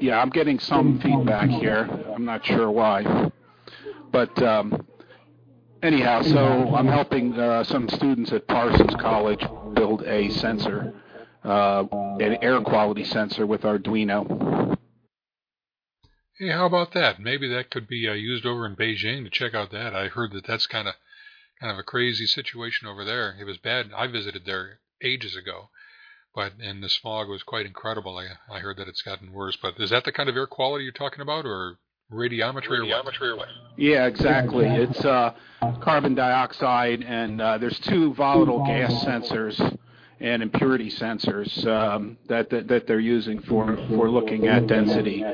yeah. 0.00 0.20
I'm 0.20 0.30
getting 0.30 0.58
some 0.58 0.98
feedback 1.00 1.50
here. 1.50 1.88
I'm 2.14 2.24
not 2.24 2.44
sure 2.46 2.70
why, 2.70 3.30
but 4.10 4.42
um, 4.42 4.86
anyhow, 5.82 6.22
so 6.22 6.74
I'm 6.74 6.86
helping 6.86 7.38
uh, 7.38 7.62
some 7.62 7.90
students 7.90 8.32
at 8.32 8.48
Parsons 8.48 8.94
College 8.94 9.44
build 9.74 10.02
a 10.04 10.30
sensor 10.30 10.94
uh, 11.44 11.84
an 12.20 12.38
air 12.42 12.60
quality 12.60 13.04
sensor 13.04 13.46
with 13.46 13.62
Arduino. 13.62 14.76
Hey, 16.38 16.48
how 16.48 16.66
about 16.66 16.92
that? 16.94 17.20
Maybe 17.20 17.48
that 17.48 17.70
could 17.70 17.86
be 17.86 18.08
uh, 18.08 18.12
used 18.12 18.44
over 18.44 18.66
in 18.66 18.74
Beijing 18.74 19.24
to 19.24 19.30
check 19.30 19.54
out 19.54 19.70
that. 19.70 19.94
I 19.94 20.08
heard 20.08 20.32
that 20.32 20.46
that's 20.46 20.66
kind 20.66 20.88
of 20.88 20.94
kind 21.60 21.70
of 21.70 21.78
a 21.78 21.84
crazy 21.84 22.26
situation 22.26 22.88
over 22.88 23.04
there. 23.04 23.36
It 23.38 23.44
was 23.44 23.58
bad. 23.58 23.90
I 23.96 24.08
visited 24.08 24.44
there 24.44 24.80
ages 25.02 25.36
ago, 25.36 25.68
but 26.34 26.54
and 26.60 26.82
the 26.82 26.88
smog 26.88 27.28
was 27.28 27.44
quite 27.44 27.66
incredible. 27.66 28.18
I 28.18 28.52
I 28.52 28.58
heard 28.58 28.78
that 28.78 28.88
it's 28.88 29.02
gotten 29.02 29.32
worse. 29.32 29.56
But 29.60 29.78
is 29.78 29.90
that 29.90 30.04
the 30.04 30.12
kind 30.12 30.28
of 30.28 30.36
air 30.36 30.48
quality 30.48 30.84
you're 30.84 30.92
talking 30.92 31.20
about, 31.20 31.46
or 31.46 31.78
radiometry, 32.10 32.80
radiometry 32.80 33.28
or 33.28 33.36
what? 33.36 33.48
Yeah, 33.76 34.06
exactly. 34.06 34.66
It's 34.66 35.04
uh, 35.04 35.34
carbon 35.80 36.16
dioxide, 36.16 37.02
and 37.02 37.40
uh, 37.40 37.58
there's 37.58 37.78
two 37.78 38.12
volatile 38.14 38.64
gas 38.66 39.04
sensors 39.04 39.78
and 40.20 40.42
impurity 40.42 40.90
sensors 40.90 41.66
um, 41.66 42.16
that, 42.28 42.50
that, 42.50 42.68
that 42.68 42.86
they're 42.86 43.00
using 43.00 43.40
for 43.42 43.76
for 43.88 44.10
looking 44.10 44.46
at 44.46 44.66
density. 44.66 45.24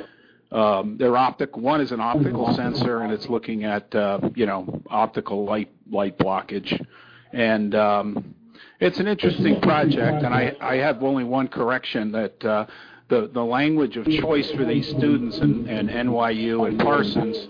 Um, 0.52 0.96
they're 0.98 1.16
optic. 1.16 1.56
One 1.56 1.80
is 1.80 1.92
an 1.92 2.00
optical 2.00 2.52
sensor, 2.54 3.02
and 3.02 3.12
it's 3.12 3.28
looking 3.28 3.64
at 3.64 3.94
uh, 3.94 4.20
you 4.34 4.46
know 4.46 4.82
optical 4.88 5.44
light 5.44 5.70
light 5.90 6.18
blockage, 6.18 6.84
and 7.32 7.74
um, 7.74 8.34
it's 8.80 8.98
an 8.98 9.06
interesting 9.06 9.60
project. 9.60 10.24
And 10.24 10.34
I 10.34 10.56
I 10.60 10.76
have 10.76 11.02
only 11.02 11.24
one 11.24 11.48
correction 11.48 12.12
that. 12.12 12.44
Uh, 12.44 12.66
the, 13.08 13.28
the 13.34 13.44
language 13.44 13.96
of 13.96 14.06
choice 14.06 14.48
for 14.52 14.64
these 14.64 14.88
students 14.88 15.38
in, 15.38 15.68
in 15.68 15.88
NYU 15.88 16.68
and 16.68 16.78
Parsons 16.78 17.48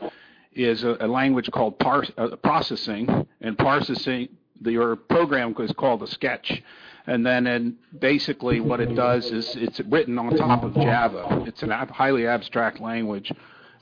is 0.54 0.84
a, 0.84 0.96
a 1.00 1.06
language 1.06 1.50
called 1.50 1.78
pars, 1.78 2.10
uh, 2.16 2.34
processing, 2.36 3.26
and 3.42 3.58
processing, 3.58 4.30
the, 4.60 4.72
your 4.72 4.96
program 4.96 5.54
is 5.58 5.72
called 5.72 6.02
a 6.02 6.06
sketch 6.06 6.62
and 7.10 7.26
then 7.26 7.76
basically 7.98 8.60
what 8.60 8.78
it 8.78 8.94
does 8.94 9.32
is 9.32 9.56
it's 9.56 9.80
written 9.80 10.16
on 10.16 10.36
top 10.36 10.62
of 10.62 10.74
Java. 10.74 11.42
It's 11.44 11.60
a 11.64 11.72
ab- 11.72 11.90
highly 11.90 12.24
abstract 12.24 12.80
language, 12.80 13.32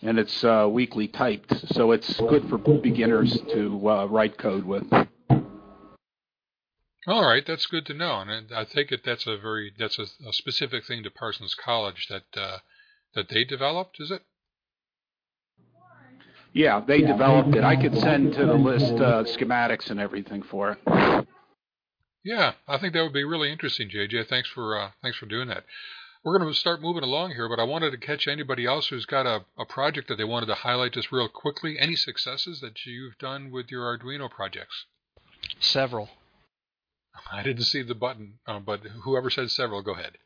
and 0.00 0.18
it's 0.18 0.42
uh, 0.42 0.66
weakly 0.70 1.08
typed, 1.08 1.52
so 1.74 1.92
it's 1.92 2.18
good 2.20 2.48
for 2.48 2.56
beginners 2.56 3.38
to 3.52 3.90
uh, 3.90 4.06
write 4.06 4.38
code 4.38 4.64
with. 4.64 4.90
All 7.06 7.22
right, 7.22 7.44
that's 7.46 7.66
good 7.66 7.84
to 7.86 7.94
know, 7.94 8.20
and 8.20 8.50
I 8.50 8.64
think 8.64 8.88
that 8.88 9.04
that's 9.04 9.26
a 9.26 9.36
very 9.36 9.74
that's 9.78 9.98
a, 9.98 10.06
a 10.26 10.32
specific 10.32 10.86
thing 10.86 11.02
to 11.02 11.10
Parsons 11.10 11.54
College 11.54 12.06
that 12.08 12.24
uh, 12.34 12.58
that 13.14 13.28
they 13.28 13.44
developed. 13.44 13.96
Is 14.00 14.10
it? 14.10 14.22
Yeah, 16.54 16.80
they 16.80 17.02
developed 17.02 17.54
it. 17.54 17.62
I 17.62 17.76
could 17.76 17.98
send 17.98 18.32
to 18.34 18.46
the 18.46 18.54
list 18.54 18.94
schematics 18.94 19.90
and 19.90 20.00
everything 20.00 20.42
for 20.42 20.72
it. 20.72 21.26
Yeah, 22.28 22.52
I 22.68 22.76
think 22.76 22.92
that 22.92 23.02
would 23.02 23.14
be 23.14 23.24
really 23.24 23.50
interesting, 23.50 23.88
JJ. 23.88 24.28
Thanks 24.28 24.50
for 24.50 24.78
uh, 24.78 24.90
thanks 25.00 25.16
for 25.16 25.24
doing 25.24 25.48
that. 25.48 25.64
We're 26.22 26.38
going 26.38 26.52
to 26.52 26.58
start 26.58 26.82
moving 26.82 27.02
along 27.02 27.30
here, 27.30 27.48
but 27.48 27.58
I 27.58 27.62
wanted 27.62 27.92
to 27.92 27.96
catch 27.96 28.28
anybody 28.28 28.66
else 28.66 28.88
who's 28.88 29.06
got 29.06 29.24
a, 29.24 29.46
a 29.56 29.64
project 29.64 30.08
that 30.08 30.16
they 30.18 30.24
wanted 30.24 30.46
to 30.46 30.56
highlight 30.56 30.92
just 30.92 31.10
real 31.10 31.30
quickly. 31.30 31.78
Any 31.78 31.96
successes 31.96 32.60
that 32.60 32.84
you've 32.84 33.16
done 33.16 33.50
with 33.50 33.70
your 33.70 33.96
Arduino 33.96 34.30
projects? 34.30 34.84
Several. 35.58 36.10
I 37.32 37.42
didn't 37.42 37.64
see 37.64 37.80
the 37.80 37.94
button, 37.94 38.34
uh, 38.46 38.58
but 38.58 38.80
whoever 39.04 39.30
said 39.30 39.50
several, 39.50 39.80
go 39.80 39.94
ahead. 39.94 40.18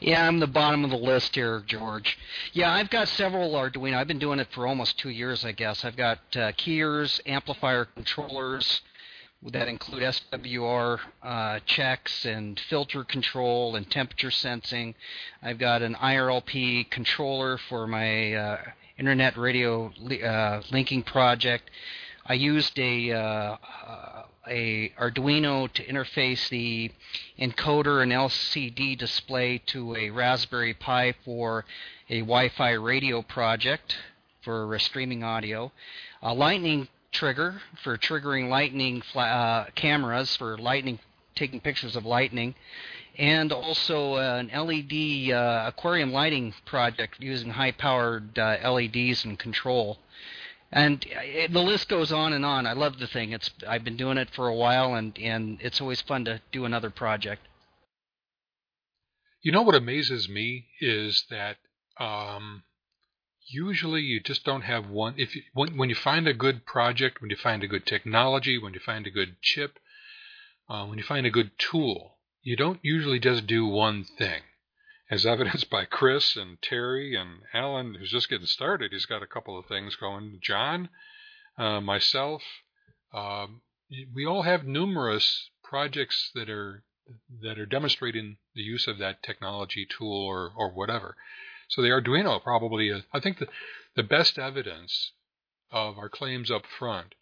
Yeah, 0.00 0.28
I'm 0.28 0.38
the 0.38 0.46
bottom 0.46 0.84
of 0.84 0.90
the 0.90 0.96
list 0.96 1.34
here, 1.34 1.60
George. 1.66 2.16
Yeah, 2.52 2.72
I've 2.72 2.90
got 2.90 3.08
several 3.08 3.50
Arduino. 3.54 3.96
I've 3.96 4.06
been 4.06 4.20
doing 4.20 4.38
it 4.38 4.46
for 4.52 4.64
almost 4.64 4.96
two 5.00 5.10
years, 5.10 5.44
I 5.44 5.50
guess. 5.50 5.84
I've 5.84 5.96
got 5.96 6.20
uh, 6.36 6.52
keyers, 6.52 7.20
amplifier 7.26 7.86
controllers, 7.86 8.80
that 9.42 9.68
include 9.68 10.02
SWR 10.02 10.98
uh, 11.22 11.60
checks 11.66 12.24
and 12.24 12.58
filter 12.68 13.04
control 13.04 13.76
and 13.76 13.88
temperature 13.90 14.30
sensing. 14.30 14.94
I've 15.42 15.58
got 15.58 15.82
an 15.82 15.94
IRLP 15.94 16.90
controller 16.90 17.58
for 17.58 17.86
my 17.86 18.34
uh, 18.34 18.58
internet 18.98 19.36
radio 19.36 19.92
uh, 20.24 20.62
linking 20.72 21.02
project. 21.02 21.70
I 22.26 22.34
used 22.34 22.78
a 22.78 23.12
uh, 23.12 23.56
a 24.48 24.92
Arduino 24.98 25.72
to 25.72 25.84
interface 25.84 26.48
the 26.48 26.90
encoder 27.38 28.02
and 28.02 28.12
LCD 28.12 28.96
display 28.96 29.58
to 29.66 29.94
a 29.96 30.10
Raspberry 30.10 30.74
Pi 30.74 31.14
for 31.24 31.64
a 32.08 32.20
Wi-Fi 32.20 32.72
radio 32.72 33.22
project 33.22 33.96
for 34.42 34.78
streaming 34.78 35.24
audio. 35.24 35.72
A 36.22 36.32
Lightning 36.32 36.88
trigger 37.16 37.62
for 37.82 37.96
triggering 37.96 38.50
lightning 38.50 39.02
uh, 39.14 39.64
cameras 39.74 40.36
for 40.36 40.58
lightning 40.58 40.98
taking 41.34 41.60
pictures 41.60 41.96
of 41.96 42.04
lightning, 42.04 42.54
and 43.18 43.52
also 43.52 44.14
uh, 44.14 44.42
an 44.42 44.48
LED 44.48 45.32
uh, 45.32 45.64
aquarium 45.66 46.12
lighting 46.12 46.52
project 46.64 47.16
using 47.20 47.50
high-powered 47.50 48.38
uh, 48.38 48.70
LEDs 48.70 49.24
and 49.24 49.38
control. 49.38 49.98
And 50.72 51.04
it, 51.08 51.52
the 51.52 51.62
list 51.62 51.88
goes 51.88 52.10
on 52.10 52.32
and 52.32 52.44
on. 52.44 52.66
I 52.66 52.72
love 52.72 52.98
the 52.98 53.06
thing. 53.06 53.32
It's 53.32 53.50
I've 53.66 53.84
been 53.84 53.96
doing 53.96 54.18
it 54.18 54.30
for 54.30 54.48
a 54.48 54.54
while, 54.54 54.94
and 54.94 55.16
and 55.18 55.58
it's 55.60 55.80
always 55.80 56.00
fun 56.02 56.24
to 56.24 56.40
do 56.52 56.64
another 56.64 56.90
project. 56.90 57.42
You 59.42 59.52
know 59.52 59.62
what 59.62 59.76
amazes 59.76 60.28
me 60.28 60.66
is 60.80 61.24
that 61.30 61.56
um, 61.98 62.64
usually 63.46 64.02
you 64.02 64.20
just 64.20 64.44
don't 64.44 64.62
have 64.62 64.88
one. 64.88 65.14
If 65.16 65.34
you, 65.36 65.42
when, 65.52 65.76
when 65.76 65.88
you 65.88 65.94
find 65.94 66.26
a 66.26 66.34
good 66.34 66.66
project, 66.66 67.20
when 67.20 67.30
you 67.30 67.36
find 67.36 67.62
a 67.62 67.68
good 67.68 67.86
technology, 67.86 68.58
when 68.58 68.74
you 68.74 68.80
find 68.80 69.06
a 69.06 69.10
good 69.10 69.40
chip, 69.42 69.78
uh, 70.68 70.84
when 70.86 70.98
you 70.98 71.04
find 71.04 71.26
a 71.26 71.30
good 71.30 71.52
tool, 71.58 72.18
you 72.42 72.56
don't 72.56 72.80
usually 72.82 73.18
just 73.18 73.46
do 73.46 73.66
one 73.66 74.04
thing. 74.04 74.42
As 75.10 75.24
evidenced 75.26 75.70
by 75.70 75.84
Chris 75.84 76.36
and 76.36 76.60
Terry 76.60 77.14
and 77.14 77.42
Alan, 77.54 77.94
who's 77.94 78.10
just 78.10 78.28
getting 78.28 78.46
started, 78.46 78.92
he's 78.92 79.06
got 79.06 79.22
a 79.22 79.26
couple 79.26 79.58
of 79.58 79.66
things 79.66 79.96
going. 79.96 80.38
John, 80.42 80.88
uh, 81.56 81.80
myself, 81.80 82.42
um, 83.14 83.62
we 84.12 84.26
all 84.26 84.42
have 84.42 84.66
numerous 84.66 85.50
projects 85.62 86.30
that 86.34 86.50
are 86.50 86.82
that 87.40 87.56
are 87.56 87.66
demonstrating 87.66 88.36
the 88.54 88.62
use 88.62 88.88
of 88.88 88.98
that 88.98 89.22
technology 89.22 89.86
tool 89.86 90.24
or, 90.26 90.52
or 90.56 90.72
whatever. 90.72 91.16
So 91.68 91.82
the 91.82 91.88
Arduino 91.88 92.42
probably 92.42 92.88
is, 92.88 93.02
I 93.12 93.20
think 93.20 93.38
the, 93.38 93.48
the 93.94 94.02
best 94.02 94.38
evidence 94.38 95.12
of 95.70 95.98
our 95.98 96.08
claims 96.08 96.50
up 96.50 96.64
front, 96.66 97.14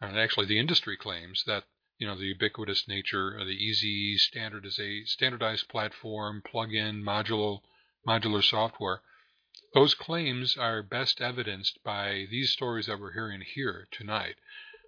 and 0.00 0.18
actually 0.18 0.46
the 0.46 0.58
industry 0.58 0.96
claims 0.96 1.44
that 1.46 1.64
you 1.98 2.06
know 2.06 2.16
the 2.16 2.26
ubiquitous 2.26 2.88
nature, 2.88 3.36
of 3.36 3.46
the 3.46 3.54
easy 3.54 4.18
standardized 4.18 4.80
standardized 5.06 5.68
platform, 5.68 6.42
plug-in 6.44 7.04
modular 7.04 7.60
modular 8.06 8.42
software. 8.42 9.02
Those 9.74 9.94
claims 9.94 10.56
are 10.56 10.82
best 10.82 11.20
evidenced 11.20 11.78
by 11.84 12.26
these 12.30 12.50
stories 12.50 12.86
that 12.86 12.98
we're 12.98 13.12
hearing 13.12 13.42
here 13.42 13.86
tonight. 13.90 14.36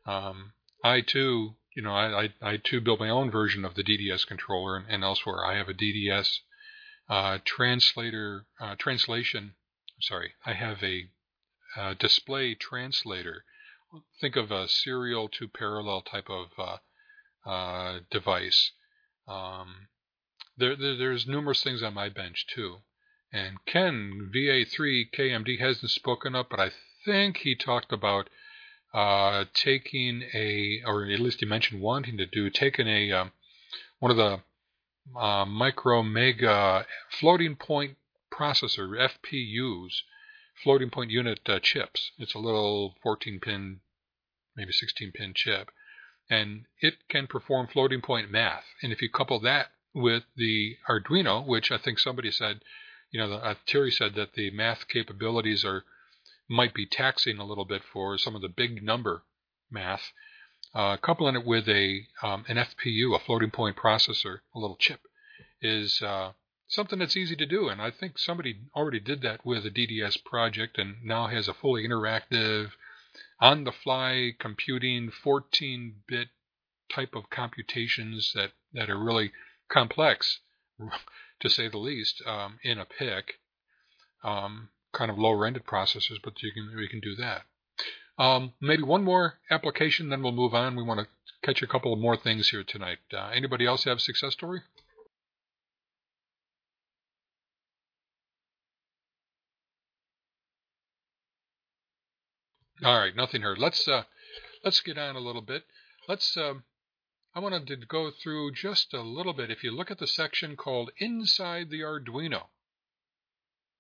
Um, 0.06 0.54
I 0.82 1.00
too, 1.00 1.56
you 1.74 1.82
know, 1.82 1.94
I, 1.94 2.24
I, 2.24 2.34
I, 2.42 2.56
too 2.56 2.80
built 2.80 3.00
my 3.00 3.08
own 3.08 3.30
version 3.30 3.64
of 3.64 3.74
the 3.74 3.84
DDS 3.84 4.26
controller 4.26 4.76
and, 4.76 4.86
and 4.88 5.02
elsewhere. 5.04 5.46
I 5.46 5.56
have 5.56 5.68
a 5.68 5.74
DDS 5.74 6.40
uh, 7.09 7.38
translator 7.44 8.46
uh, 8.61 8.74
translation. 8.78 9.55
Sorry, 10.00 10.34
I 10.44 10.55
have 10.55 10.82
a 10.82 11.09
uh, 11.76 11.94
display 11.94 12.55
translator. 12.55 13.44
Think 14.20 14.36
of 14.36 14.50
a 14.50 14.68
serial 14.68 15.28
to 15.28 15.48
parallel 15.48 16.02
type 16.02 16.28
of 16.28 16.78
uh, 17.46 18.00
device. 18.11 18.72
Um, 19.28 19.88
there, 20.57 20.76
there, 20.76 20.96
there's 20.96 21.26
numerous 21.26 21.62
things 21.62 21.82
on 21.82 21.94
my 21.94 22.09
bench 22.09 22.46
too. 22.46 22.78
And 23.32 23.64
Ken 23.66 24.30
VA3 24.34 25.11
KMD 25.12 25.59
hasn't 25.61 25.90
spoken 25.90 26.34
up, 26.34 26.48
but 26.50 26.61
I 26.61 26.70
think 27.05 27.38
he 27.38 27.55
talked 27.55 27.92
about 27.92 28.28
taking 29.55 30.22
a, 30.32 30.80
or 30.86 31.07
at 31.07 31.20
least 31.20 31.40
he 31.40 31.46
mentioned 31.46 31.80
wanting 31.80 32.16
to 32.16 32.26
do, 32.26 32.48
taking 32.50 32.86
a 32.86 33.11
um, 33.12 33.32
one 33.98 34.11
of 34.11 34.16
the 34.16 34.40
uh, 35.16 35.44
Micromega 35.44 36.84
floating 37.11 37.57
point 37.57 37.96
processor 38.32 38.88
FPUs, 38.96 40.02
floating 40.62 40.90
point 40.90 41.11
unit 41.11 41.40
uh, 41.46 41.61
chips. 41.61 42.12
It's 42.18 42.34
a 42.34 42.38
little 42.38 42.94
14 43.02 43.40
pin, 43.40 43.80
maybe 44.57 44.72
16 44.72 45.12
pin 45.12 45.32
chip, 45.34 45.70
and 46.30 46.64
it 46.80 46.94
can 47.09 47.26
perform 47.26 47.68
floating 47.68 48.00
point 48.00 48.30
math. 48.30 48.64
And 48.82 48.92
if 48.92 49.02
you 49.02 49.09
couple 49.11 49.40
that 49.40 49.72
with 49.94 50.24
the 50.36 50.76
Arduino, 50.88 51.46
which 51.46 51.70
I 51.70 51.78
think 51.78 51.98
somebody 51.98 52.30
said, 52.30 52.61
you 53.11 53.20
know, 53.20 53.32
uh, 53.34 53.55
Terry 53.66 53.90
said 53.90 54.14
that 54.14 54.34
the 54.34 54.50
math 54.50 54.88
capabilities 54.88 55.64
are 55.64 55.84
might 56.48 56.74
be 56.74 56.86
taxing 56.86 57.38
a 57.38 57.44
little 57.44 57.64
bit 57.64 57.82
for 57.82 58.18
some 58.18 58.34
of 58.34 58.42
the 58.42 58.48
big 58.48 58.82
number 58.82 59.22
math 59.70 60.12
uh, 60.74 60.96
coupling 60.96 61.36
it 61.36 61.44
with 61.44 61.68
a 61.68 62.06
um, 62.22 62.44
an 62.48 62.56
FPU, 62.56 63.14
a 63.14 63.18
floating 63.18 63.50
point 63.50 63.76
processor, 63.76 64.40
a 64.54 64.58
little 64.58 64.76
chip, 64.76 65.00
is 65.60 66.02
uh, 66.02 66.32
something 66.66 66.98
that's 66.98 67.16
easy 67.16 67.36
to 67.36 67.46
do. 67.46 67.68
And 67.68 67.80
I 67.80 67.90
think 67.90 68.18
somebody 68.18 68.60
already 68.74 69.00
did 69.00 69.22
that 69.22 69.44
with 69.44 69.64
a 69.64 69.70
DDS 69.70 70.24
project 70.24 70.78
and 70.78 70.96
now 71.04 71.28
has 71.28 71.48
a 71.48 71.54
fully 71.54 71.86
interactive, 71.86 72.72
on 73.40 73.64
the 73.64 73.72
fly 73.72 74.32
computing 74.38 75.10
14 75.10 75.96
bit 76.06 76.28
type 76.90 77.14
of 77.14 77.30
computations 77.30 78.32
that, 78.34 78.52
that 78.72 78.90
are 78.90 78.98
really 78.98 79.32
complex, 79.68 80.40
to 81.40 81.48
say 81.48 81.68
the 81.68 81.78
least, 81.78 82.22
um, 82.26 82.58
in 82.62 82.78
a 82.78 82.84
PIC. 82.84 83.38
Um, 84.22 84.70
kind 84.92 85.10
of 85.10 85.18
low 85.18 85.32
rendered 85.32 85.66
processors, 85.66 86.18
but 86.22 86.42
you 86.42 86.52
can 86.52 86.72
we 86.74 86.88
can 86.88 87.00
do 87.00 87.14
that. 87.16 87.42
Um, 88.16 88.52
maybe 88.60 88.82
one 88.82 89.02
more 89.02 89.34
application, 89.50 90.08
then 90.08 90.22
we'll 90.22 90.32
move 90.32 90.54
on. 90.54 90.76
We 90.76 90.82
want 90.82 91.00
to 91.00 91.06
catch 91.42 91.62
a 91.62 91.66
couple 91.66 91.92
of 91.92 91.98
more 91.98 92.16
things 92.16 92.48
here 92.48 92.62
tonight. 92.62 92.98
Uh, 93.12 93.30
anybody 93.34 93.66
else 93.66 93.84
have 93.84 93.96
a 93.96 94.00
success 94.00 94.32
story? 94.32 94.62
All 102.84 102.98
right, 102.98 103.16
nothing 103.16 103.42
heard. 103.42 103.58
Let's 103.58 103.88
uh, 103.88 104.02
let's 104.62 104.80
get 104.80 104.98
on 104.98 105.16
a 105.16 105.20
little 105.20 105.42
bit. 105.42 105.64
Let's. 106.06 106.36
Um, 106.36 106.64
I 107.34 107.40
wanted 107.40 107.66
to 107.68 107.76
go 107.76 108.10
through 108.10 108.52
just 108.52 108.92
a 108.92 109.00
little 109.00 109.32
bit. 109.32 109.50
If 109.50 109.64
you 109.64 109.70
look 109.74 109.90
at 109.90 109.98
the 109.98 110.06
section 110.06 110.54
called 110.54 110.90
"Inside 110.98 111.70
the 111.70 111.80
Arduino" 111.80 112.48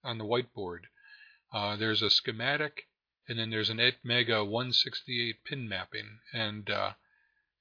on 0.02 0.18
the 0.18 0.24
whiteboard, 0.24 0.84
uh, 1.52 1.76
there's 1.76 2.02
a 2.02 2.08
schematic 2.08 2.86
and 3.28 3.38
then 3.38 3.50
there's 3.50 3.70
an 3.70 3.78
ATmega 3.78 4.46
168 4.46 5.44
pin 5.44 5.68
mapping, 5.68 6.18
and 6.32 6.68
uh, 6.68 6.92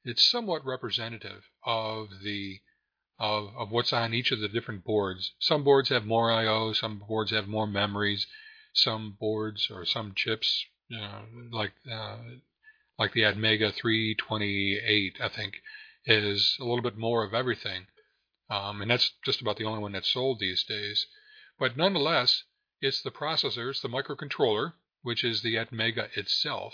it's 0.04 0.30
somewhat 0.30 0.66
representative 0.66 1.44
of 1.66 2.10
the 2.24 2.60
of, 3.20 3.56
of 3.56 3.72
what's 3.72 3.94
on 3.94 4.14
each 4.14 4.32
of 4.32 4.40
the 4.40 4.50
different 4.50 4.84
boards. 4.84 5.34
Some 5.40 5.64
boards 5.64 5.90
have 5.90 6.06
more 6.06 6.32
I/O, 6.32 6.74
some 6.74 7.00
boards 7.08 7.32
have 7.32 7.48
more 7.48 7.68
memories, 7.68 8.28
some 8.74 9.16
boards 9.20 9.70
or 9.72 9.86
some 9.86 10.14
chips, 10.16 10.66
you 10.90 10.98
know, 10.98 11.26
like 11.52 11.74
uh, 11.90 12.18
like 13.00 13.14
the 13.14 13.22
ATmega 13.22 13.74
328, 13.74 15.18
I 15.22 15.30
think, 15.30 15.62
is 16.06 16.58
a 16.60 16.66
little 16.66 16.82
bit 16.82 16.98
more 16.98 17.24
of 17.24 17.34
everything, 17.34 17.86
um, 18.50 18.82
and 18.82 18.92
that's 18.92 19.14
just 19.24 19.42
about 19.42 19.58
the 19.58 19.66
only 19.66 19.80
one 19.80 19.94
that's 19.94 20.12
sold 20.12 20.40
these 20.40 20.64
days. 20.64 21.08
But 21.58 21.78
nonetheless, 21.78 22.44
it's 22.82 23.02
the 23.02 23.12
processor, 23.12 23.70
it's 23.70 23.82
the 23.82 23.88
microcontroller, 23.88 24.74
which 25.04 25.24
is 25.24 25.42
the 25.42 25.56
ATmega 25.56 26.10
itself. 26.18 26.74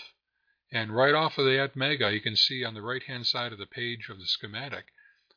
And 0.72 0.94
right 0.94 1.14
off 1.14 1.36
of 1.36 1.44
the 1.44 1.58
ATmega, 1.58 2.12
you 2.12 2.20
can 2.20 2.36
see 2.36 2.64
on 2.64 2.74
the 2.74 2.82
right 2.82 3.02
hand 3.02 3.26
side 3.26 3.52
of 3.52 3.58
the 3.58 3.66
page 3.66 4.08
of 4.08 4.18
the 4.18 4.26
schematic 4.26 4.86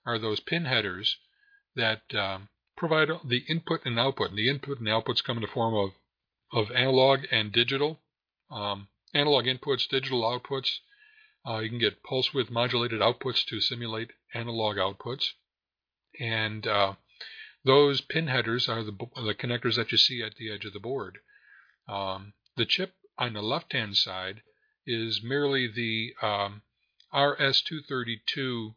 are 0.05 0.19
those 0.19 0.39
pin 0.39 0.65
headers 0.65 1.17
that 1.75 2.13
um, 2.13 2.49
provide 2.77 3.09
the 3.25 3.43
input 3.49 3.81
and 3.85 3.99
output. 3.99 4.29
And 4.29 4.37
the 4.37 4.49
input 4.49 4.79
and 4.79 4.87
outputs 4.87 5.23
come 5.23 5.37
in 5.37 5.41
the 5.41 5.47
form 5.47 5.73
of, 5.73 5.91
of 6.51 6.71
analog 6.71 7.21
and 7.31 7.51
digital. 7.51 7.99
Um, 8.51 8.89
analog 9.13 9.45
inputs, 9.45 9.87
digital 9.87 10.21
outputs. 10.21 10.79
Uh, 11.45 11.59
you 11.59 11.69
can 11.69 11.79
get 11.79 12.03
pulse 12.03 12.33
width 12.33 12.51
modulated 12.51 13.01
outputs 13.01 13.43
to 13.45 13.59
simulate 13.59 14.11
analog 14.35 14.77
outputs. 14.77 15.31
And 16.19 16.67
uh, 16.67 16.93
those 17.65 18.01
pin 18.01 18.27
headers 18.27 18.69
are 18.69 18.83
the, 18.83 18.91
the 18.91 19.33
connectors 19.33 19.75
that 19.77 19.91
you 19.91 19.97
see 19.97 20.21
at 20.21 20.35
the 20.35 20.51
edge 20.51 20.65
of 20.65 20.73
the 20.73 20.79
board. 20.79 21.17
Um, 21.87 22.33
the 22.55 22.65
chip 22.65 22.93
on 23.17 23.33
the 23.33 23.41
left-hand 23.41 23.97
side 23.97 24.41
is 24.85 25.21
merely 25.23 25.67
the 25.67 26.13
um, 26.21 26.61
RS-232 27.13 28.75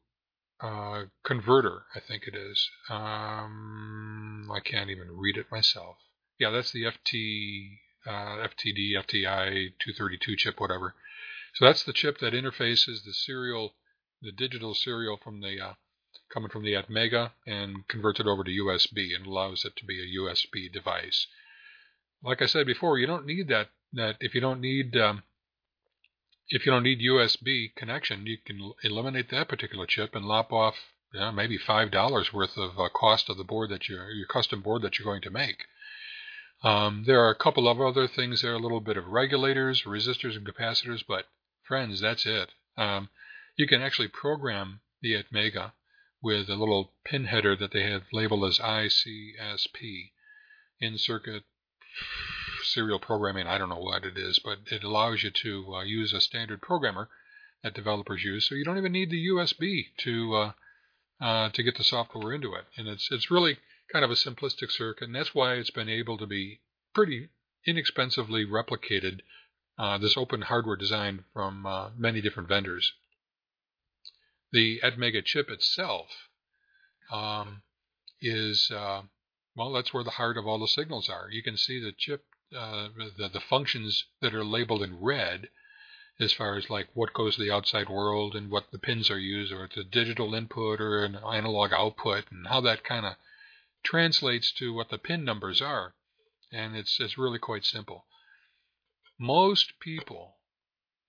uh, 0.61 1.05
converter, 1.25 1.85
I 1.95 2.01
think 2.01 2.25
it 2.27 2.35
is. 2.35 2.71
Um, 2.89 4.51
I 4.53 4.61
can't 4.61 4.91
even 4.91 5.09
read 5.11 5.37
it 5.37 5.51
myself. 5.51 5.97
Yeah, 6.39 6.51
that's 6.51 6.73
the 6.73 6.85
FT, 6.85 7.79
uh, 8.07 8.47
FTD, 8.49 8.93
FTI 8.95 9.73
232 9.79 10.37
chip, 10.37 10.61
whatever. 10.61 10.95
So 11.55 11.65
that's 11.65 11.85
the 11.85 11.93
chip 11.93 12.19
that 12.19 12.35
interfaces 12.35 13.05
the 13.05 13.13
serial, 13.13 13.75
the 14.23 14.33
digital 14.33 14.75
serial 14.75 15.17
from 15.17 15.41
the 15.41 15.61
uh, 15.61 15.75
coming 16.33 16.51
from 16.51 16.63
the 16.63 16.75
ATmega 16.75 17.33
and 17.47 17.87
converts 17.89 18.21
it 18.21 18.27
over 18.27 18.45
to 18.45 18.51
USB 18.51 19.15
and 19.15 19.27
allows 19.27 19.65
it 19.65 19.77
to 19.77 19.85
be 19.85 20.01
a 20.01 20.21
USB 20.21 20.73
device 20.73 21.27
like 22.27 22.43
I 22.43 22.47
said 22.47 22.67
before, 22.67 22.99
you 22.99 23.07
don't 23.07 23.27
need 23.27 23.49
that. 23.49 23.69
That 23.93 24.17
if 24.21 24.35
you 24.35 24.41
don't 24.41 24.61
need 24.61 24.97
um, 24.97 25.23
if 26.49 26.67
you 26.67 26.73
don't 26.73 26.83
need 26.83 27.01
USB 27.01 27.75
connection, 27.77 28.27
you 28.27 28.39
can 28.45 28.73
eliminate 28.83 29.31
that 29.31 29.49
particular 29.49 29.87
chip 29.87 30.15
and 30.15 30.25
lop 30.27 30.53
off 30.53 30.75
you 31.13 31.21
know, 31.21 31.33
maybe 31.33 31.57
five 31.57 31.91
dollars 31.91 32.33
worth 32.33 32.57
of 32.57 32.79
uh, 32.79 32.89
cost 32.89 33.31
of 33.31 33.37
the 33.37 33.45
board 33.45 33.71
that 33.71 33.89
you 33.89 33.97
your 33.97 34.27
custom 34.27 34.61
board 34.61 34.83
that 34.83 34.99
you're 34.99 35.07
going 35.07 35.23
to 35.23 35.31
make. 35.31 35.65
Um, 36.65 37.05
there 37.07 37.21
are 37.21 37.31
a 37.31 37.35
couple 37.35 37.69
of 37.69 37.81
other 37.81 38.09
things 38.09 38.43
there, 38.43 38.55
a 38.55 38.59
little 38.59 38.81
bit 38.81 38.97
of 38.97 39.07
regulators, 39.07 39.83
resistors, 39.83 40.37
and 40.37 40.47
capacitors, 40.47 41.05
but 41.07 41.27
friends, 41.63 42.01
that's 42.01 42.27
it. 42.27 42.51
Um, 42.77 43.09
you 43.57 43.67
can 43.67 43.83
actually 43.83 44.09
program 44.09 44.81
the 45.01 45.15
ATmega 45.15 45.73
with 46.23 46.49
a 46.49 46.57
little 46.57 46.93
pin 47.05 47.27
header 47.27 47.55
that 47.57 47.73
they 47.73 47.83
have 47.89 48.05
labeled 48.13 48.45
as 48.49 48.59
ICSP 48.59 50.11
in 50.81 50.99
circuit 50.99 51.45
serial 52.63 52.99
programming, 52.99 53.47
I 53.47 53.59
don't 53.59 53.69
know 53.69 53.77
what 53.77 54.05
it 54.05 54.17
is, 54.17 54.39
but 54.39 54.59
it 54.71 54.85
allows 54.85 55.23
you 55.23 55.31
to 55.31 55.75
uh, 55.77 55.83
use 55.83 56.13
a 56.13 56.21
standard 56.21 56.61
programmer 56.61 57.09
that 57.63 57.75
developers 57.75 58.25
use. 58.25 58.49
So 58.49 58.55
you 58.55 58.65
don't 58.65 58.79
even 58.79 58.93
need 58.93 59.11
the 59.11 59.27
USB 59.29 59.87
to 59.99 60.35
uh, 60.35 60.53
uh, 61.21 61.49
to 61.51 61.63
get 61.63 61.77
the 61.77 61.85
software 61.85 62.33
into 62.33 62.55
it, 62.55 62.65
and 62.77 62.89
it's 62.89 63.09
it's 63.11 63.31
really 63.31 63.59
kind 63.93 64.05
of 64.05 64.11
a 64.11 64.15
simplistic 64.15 64.71
circuit, 64.71 65.05
and 65.07 65.15
that's 65.15 65.35
why 65.35 65.55
it's 65.55 65.71
been 65.71 65.89
able 65.89 66.19
to 66.19 66.27
be 66.27 66.61
pretty 66.95 67.29
inexpensively 67.67 68.45
replicated 68.45 69.21
uh, 69.79 69.99
this 69.99 70.17
open 70.17 70.43
hardware 70.43 70.77
design 70.77 71.25
from 71.33 71.67
uh, 71.67 71.91
many 71.97 72.21
different 72.21 72.49
vendors. 72.49 72.93
The 74.53 74.81
ATmega 74.83 75.25
chip 75.25 75.51
itself 75.51 76.09
um, 77.11 77.63
is, 78.21 78.71
well, 79.57 79.73
that's 79.73 79.93
where 79.93 80.05
the 80.05 80.11
heart 80.11 80.37
of 80.37 80.47
all 80.47 80.59
the 80.59 80.69
signals 80.69 81.09
are. 81.09 81.29
You 81.31 81.43
can 81.43 81.57
see 81.57 81.81
the 81.81 81.93
chip, 81.93 82.25
uh, 82.55 82.89
the, 83.17 83.29
the 83.29 83.41
functions 83.41 84.05
that 84.21 84.35
are 84.35 84.45
labeled 84.45 84.83
in 84.83 85.01
red 85.01 85.49
as 86.21 86.33
far 86.33 86.57
as 86.57 86.71
like 86.71 86.89
what 86.95 87.13
goes 87.13 87.37
to 87.37 87.43
the 87.43 87.51
outside 87.51 87.89
world 87.89 88.35
and 88.35 88.51
what 88.51 88.71
the 88.71 88.79
pins 88.79 89.11
are 89.11 89.19
used, 89.19 89.53
or 89.53 89.65
it's 89.65 89.77
a 89.77 89.85
digital 89.85 90.35
input 90.35 90.81
or 90.81 91.05
an 91.05 91.17
analog 91.17 91.73
output, 91.73 92.25
and 92.31 92.47
how 92.49 92.61
that 92.61 92.85
kind 92.85 93.07
of 93.07 93.15
translates 93.83 94.53
to 94.53 94.73
what 94.73 94.91
the 94.91 94.99
pin 94.99 95.25
numbers 95.25 95.61
are. 95.61 95.95
And 96.53 96.77
it's 96.77 96.99
it's 97.01 97.19
really 97.19 97.39
quite 97.39 97.65
simple. 97.65 98.07
Most 99.19 99.79
people, 99.81 100.37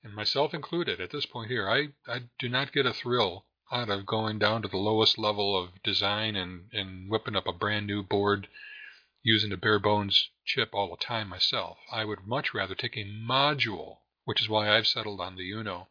and 0.03 0.13
myself 0.13 0.53
included 0.53 1.01
at 1.01 1.11
this 1.11 1.25
point 1.25 1.49
here, 1.49 1.69
I, 1.69 1.89
I 2.09 2.23
do 2.39 2.47
not 2.47 2.71
get 2.71 2.85
a 2.85 2.93
thrill 2.93 3.45
out 3.71 3.89
of 3.89 4.05
going 4.05 4.39
down 4.39 4.61
to 4.61 4.67
the 4.67 4.77
lowest 4.77 5.17
level 5.17 5.57
of 5.61 5.83
design 5.83 6.35
and, 6.35 6.69
and 6.73 7.09
whipping 7.09 7.35
up 7.35 7.47
a 7.47 7.53
brand 7.53 7.87
new 7.87 8.03
board 8.03 8.47
using 9.23 9.51
a 9.51 9.57
bare 9.57 9.79
bones 9.79 10.29
chip 10.45 10.69
all 10.73 10.89
the 10.89 11.03
time 11.03 11.27
myself. 11.27 11.77
I 11.91 12.05
would 12.05 12.25
much 12.25 12.53
rather 12.53 12.75
take 12.75 12.95
a 12.95 13.03
module 13.03 13.97
which 14.27 14.41
is 14.41 14.49
why 14.49 14.69
I've 14.69 14.85
settled 14.85 15.21
on 15.21 15.37
the 15.37 15.49
Uno. 15.49 15.87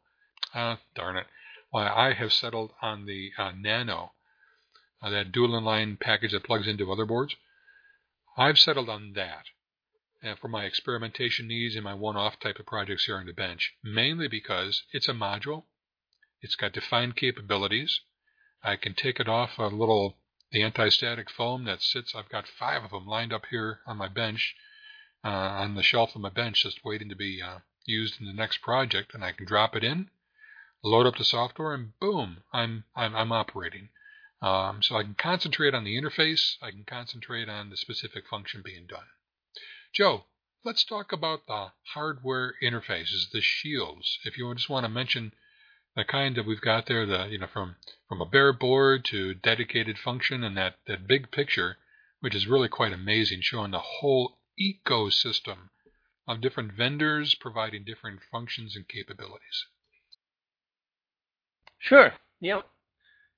Ah, 0.55 0.79
darn 0.95 1.17
it. 1.17 1.27
Why 1.71 1.89
I 1.89 2.13
have 2.13 2.35
settled 2.35 2.75
on 2.83 3.07
the 3.07 3.33
uh, 3.39 3.53
Nano, 3.53 4.13
uh, 5.01 5.09
that 5.09 5.33
dual 5.33 5.59
inline 5.59 5.99
package 5.99 6.33
that 6.33 6.45
plugs 6.45 6.69
into 6.69 6.93
other 6.93 7.07
boards. 7.07 7.35
I've 8.37 8.59
settled 8.59 8.91
on 8.91 9.15
that 9.15 9.47
uh, 10.23 10.35
for 10.35 10.49
my 10.49 10.67
experimentation 10.67 11.49
needs 11.49 11.75
and 11.77 11.85
my 11.85 11.95
one-off 11.95 12.39
type 12.39 12.59
of 12.59 12.67
projects 12.67 13.07
here 13.07 13.17
on 13.17 13.25
the 13.25 13.33
bench, 13.33 13.73
mainly 13.83 14.29
because 14.29 14.83
it's 14.93 15.09
a 15.09 15.15
module. 15.15 15.65
It's 16.47 16.55
got 16.55 16.75
defined 16.75 17.17
capabilities. 17.17 18.03
I 18.63 18.77
can 18.77 18.95
take 18.95 19.19
it 19.19 19.29
off 19.29 19.59
a 19.59 19.67
little 19.67 20.17
the 20.53 20.63
anti-static 20.63 21.29
foam 21.29 21.65
that 21.65 21.83
sits. 21.83 22.15
I've 22.15 22.29
got 22.29 22.47
five 22.47 22.85
of 22.85 22.93
them 22.93 23.05
lined 23.05 23.33
up 23.33 23.47
here 23.47 23.81
on 23.85 23.97
my 23.97 24.07
bench, 24.07 24.55
uh, 25.25 25.29
on 25.29 25.75
the 25.75 25.83
shelf 25.83 26.15
of 26.15 26.21
my 26.21 26.29
bench, 26.29 26.63
just 26.63 26.85
waiting 26.85 27.09
to 27.09 27.17
be 27.17 27.43
uh, 27.43 27.59
used 27.85 28.21
in 28.21 28.29
the 28.29 28.33
next 28.33 28.59
project, 28.59 29.13
and 29.13 29.25
I 29.25 29.33
can 29.33 29.45
drop 29.45 29.75
it 29.75 29.83
in, 29.83 30.09
load 30.85 31.05
up 31.05 31.17
the 31.17 31.25
software, 31.25 31.75
and 31.75 31.99
boom, 31.99 32.45
I'm 32.53 32.85
I'm, 32.95 33.17
I'm 33.17 33.33
operating. 33.33 33.89
Um, 34.41 34.85
so 34.85 34.95
I 34.95 35.03
can 35.03 35.17
concentrate 35.17 35.75
on 35.75 35.83
the 35.83 36.01
interface. 36.01 36.59
I 36.63 36.71
can 36.71 36.85
concentrate 36.85 37.49
on 37.49 37.71
the 37.71 37.77
specific 37.77 38.29
function 38.29 38.63
being 38.65 38.87
done. 38.87 39.09
Joe, 39.93 40.27
let's 40.65 40.85
talk 40.85 41.11
about 41.11 41.49
the 41.49 41.73
hardware 41.95 42.55
interfaces, 42.63 43.33
the 43.33 43.41
shields. 43.41 44.21
If 44.25 44.39
you 44.39 44.55
just 44.55 44.71
want 44.71 44.85
to 44.85 44.89
mention 44.89 45.33
the 45.97 46.05
kind 46.05 46.37
that 46.37 46.47
we've 46.47 46.61
got 46.61 46.87
there, 46.87 47.07
the 47.07 47.27
you 47.27 47.39
know 47.39 47.47
from 47.53 47.77
from 48.09 48.21
a 48.21 48.27
bare 48.27 48.53
board 48.53 49.05
to 49.07 49.35
dedicated 49.35 49.99
function, 49.99 50.45
and 50.45 50.57
that 50.57 50.75
that 50.87 51.09
big 51.09 51.31
picture, 51.31 51.79
which 52.21 52.35
is 52.35 52.47
really 52.47 52.69
quite 52.69 52.93
amazing, 52.93 53.41
showing 53.41 53.71
the 53.71 53.79
whole 53.79 54.39
ecosystem 54.61 55.71
of 56.29 56.41
different 56.41 56.73
vendors 56.73 57.35
providing 57.35 57.85
different 57.85 58.21
functions 58.31 58.77
and 58.77 58.89
capabilities. 58.89 59.67
Sure. 61.79 62.13
Yeah. 62.41 62.63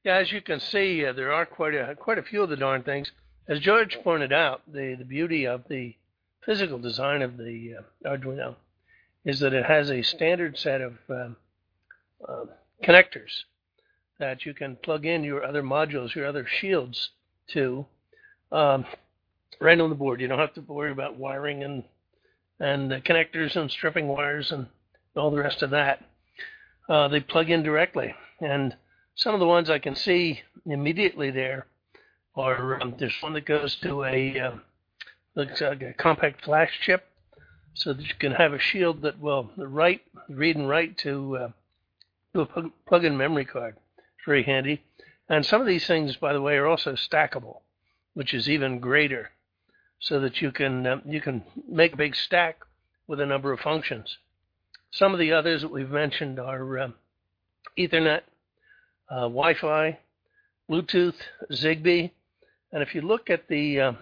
Yeah. 0.04 0.16
As 0.16 0.32
you 0.32 0.40
can 0.40 0.58
see, 0.58 1.04
uh, 1.04 1.12
there 1.12 1.32
are 1.32 1.46
quite 1.46 1.74
a 1.74 1.94
quite 1.94 2.18
a 2.18 2.22
few 2.22 2.42
of 2.42 2.48
the 2.48 2.56
darn 2.56 2.82
things. 2.82 3.12
As 3.46 3.60
George 3.60 3.98
pointed 4.02 4.32
out, 4.32 4.62
the 4.66 4.96
the 4.98 5.04
beauty 5.04 5.46
of 5.46 5.68
the 5.68 5.94
physical 6.44 6.78
design 6.78 7.22
of 7.22 7.36
the 7.36 7.74
uh, 7.78 8.08
Arduino 8.08 8.56
is 9.24 9.40
that 9.40 9.52
it 9.52 9.66
has 9.66 9.90
a 9.90 10.02
standard 10.02 10.56
set 10.56 10.80
of 10.80 10.94
um, 11.10 11.36
uh, 12.26 12.44
connectors 12.82 13.44
that 14.18 14.44
you 14.46 14.54
can 14.54 14.76
plug 14.76 15.06
in 15.06 15.22
your 15.22 15.44
other 15.44 15.62
modules, 15.62 16.14
your 16.14 16.26
other 16.26 16.46
shields 16.46 17.10
to, 17.48 17.86
um, 18.50 18.84
right 19.60 19.80
on 19.80 19.90
the 19.90 19.94
board. 19.94 20.20
You 20.20 20.28
don't 20.28 20.38
have 20.38 20.54
to 20.54 20.60
worry 20.62 20.92
about 20.92 21.16
wiring 21.16 21.62
and 21.62 21.84
and 22.60 22.90
connectors 23.04 23.54
and 23.54 23.70
stripping 23.70 24.08
wires 24.08 24.50
and 24.50 24.66
all 25.14 25.30
the 25.30 25.38
rest 25.38 25.62
of 25.62 25.70
that. 25.70 26.04
Uh, 26.88 27.06
they 27.06 27.20
plug 27.20 27.50
in 27.50 27.62
directly. 27.62 28.14
And 28.40 28.76
some 29.14 29.34
of 29.34 29.40
the 29.40 29.46
ones 29.46 29.70
I 29.70 29.78
can 29.78 29.94
see 29.94 30.42
immediately 30.66 31.30
there 31.30 31.66
are 32.34 32.80
um, 32.80 32.94
there's 32.98 33.14
one 33.20 33.32
that 33.34 33.44
goes 33.44 33.76
to 33.76 34.04
a 34.04 34.40
um, 34.40 34.62
looks 35.34 35.60
like 35.60 35.82
a 35.82 35.92
compact 35.92 36.44
flash 36.44 36.80
chip, 36.80 37.04
so 37.74 37.92
that 37.92 38.04
you 38.04 38.14
can 38.18 38.32
have 38.32 38.52
a 38.52 38.58
shield 38.58 39.02
that 39.02 39.20
will 39.20 39.50
write, 39.56 40.02
read 40.28 40.56
and 40.56 40.68
write 40.68 40.98
to 40.98 41.36
uh, 41.36 41.48
to 42.34 42.42
a 42.42 42.70
plug-in 42.86 43.16
memory 43.16 43.44
card. 43.44 43.76
It's 43.96 44.26
very 44.26 44.42
handy. 44.42 44.82
And 45.28 45.44
some 45.44 45.60
of 45.60 45.66
these 45.66 45.86
things, 45.86 46.16
by 46.16 46.32
the 46.32 46.40
way, 46.40 46.56
are 46.56 46.66
also 46.66 46.92
stackable, 46.92 47.60
which 48.14 48.32
is 48.34 48.48
even 48.48 48.80
greater 48.80 49.30
so 50.00 50.20
that 50.20 50.40
you 50.40 50.52
can 50.52 50.86
um, 50.86 51.02
you 51.04 51.20
can 51.20 51.42
make 51.68 51.94
a 51.94 51.96
big 51.96 52.14
stack 52.14 52.60
with 53.06 53.20
a 53.20 53.26
number 53.26 53.52
of 53.52 53.60
functions. 53.60 54.18
Some 54.90 55.12
of 55.12 55.18
the 55.18 55.32
others 55.32 55.62
that 55.62 55.70
we've 55.70 55.90
mentioned 55.90 56.38
are 56.38 56.78
um, 56.78 56.94
Ethernet, 57.76 58.22
uh, 59.10 59.22
Wi-Fi, 59.22 59.98
Bluetooth, 60.70 61.16
Zigbee, 61.52 62.10
and 62.72 62.82
if 62.82 62.94
you 62.94 63.00
look 63.00 63.28
at 63.28 63.48
the 63.48 63.80
uh, 63.80 63.92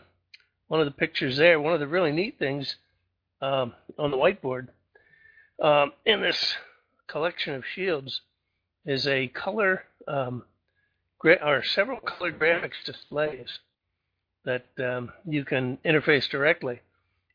one 0.68 0.81
of 0.81 0.87
the 0.87 0.93
pictures 0.93 1.37
there, 1.37 1.61
one 1.61 1.72
of 1.72 1.81
the 1.81 1.87
really 1.87 2.12
neat 2.12 2.39
things 2.39 2.77
um, 3.41 3.72
on 3.99 4.11
the 4.11 4.16
whiteboard 4.16 4.68
um, 5.62 5.93
in 6.05 6.20
this 6.20 6.55
collection 7.09 7.54
of 7.54 7.64
shields 7.66 8.20
is 8.84 9.07
a 9.07 9.28
color 9.28 9.84
um, 10.09 10.44
gra- 11.18 11.44
or 11.44 11.62
several 11.62 12.00
color 12.00 12.32
graphics 12.32 12.84
displays 12.84 13.59
that 14.44 14.66
um, 14.78 15.12
you 15.26 15.44
can 15.44 15.78
interface 15.84 16.28
directly. 16.28 16.80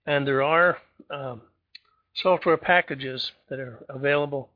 And 0.05 0.25
there 0.25 0.41
are 0.41 0.77
um, 1.09 1.41
software 2.13 2.57
packages 2.57 3.31
that 3.49 3.59
are 3.59 3.85
available 3.89 4.49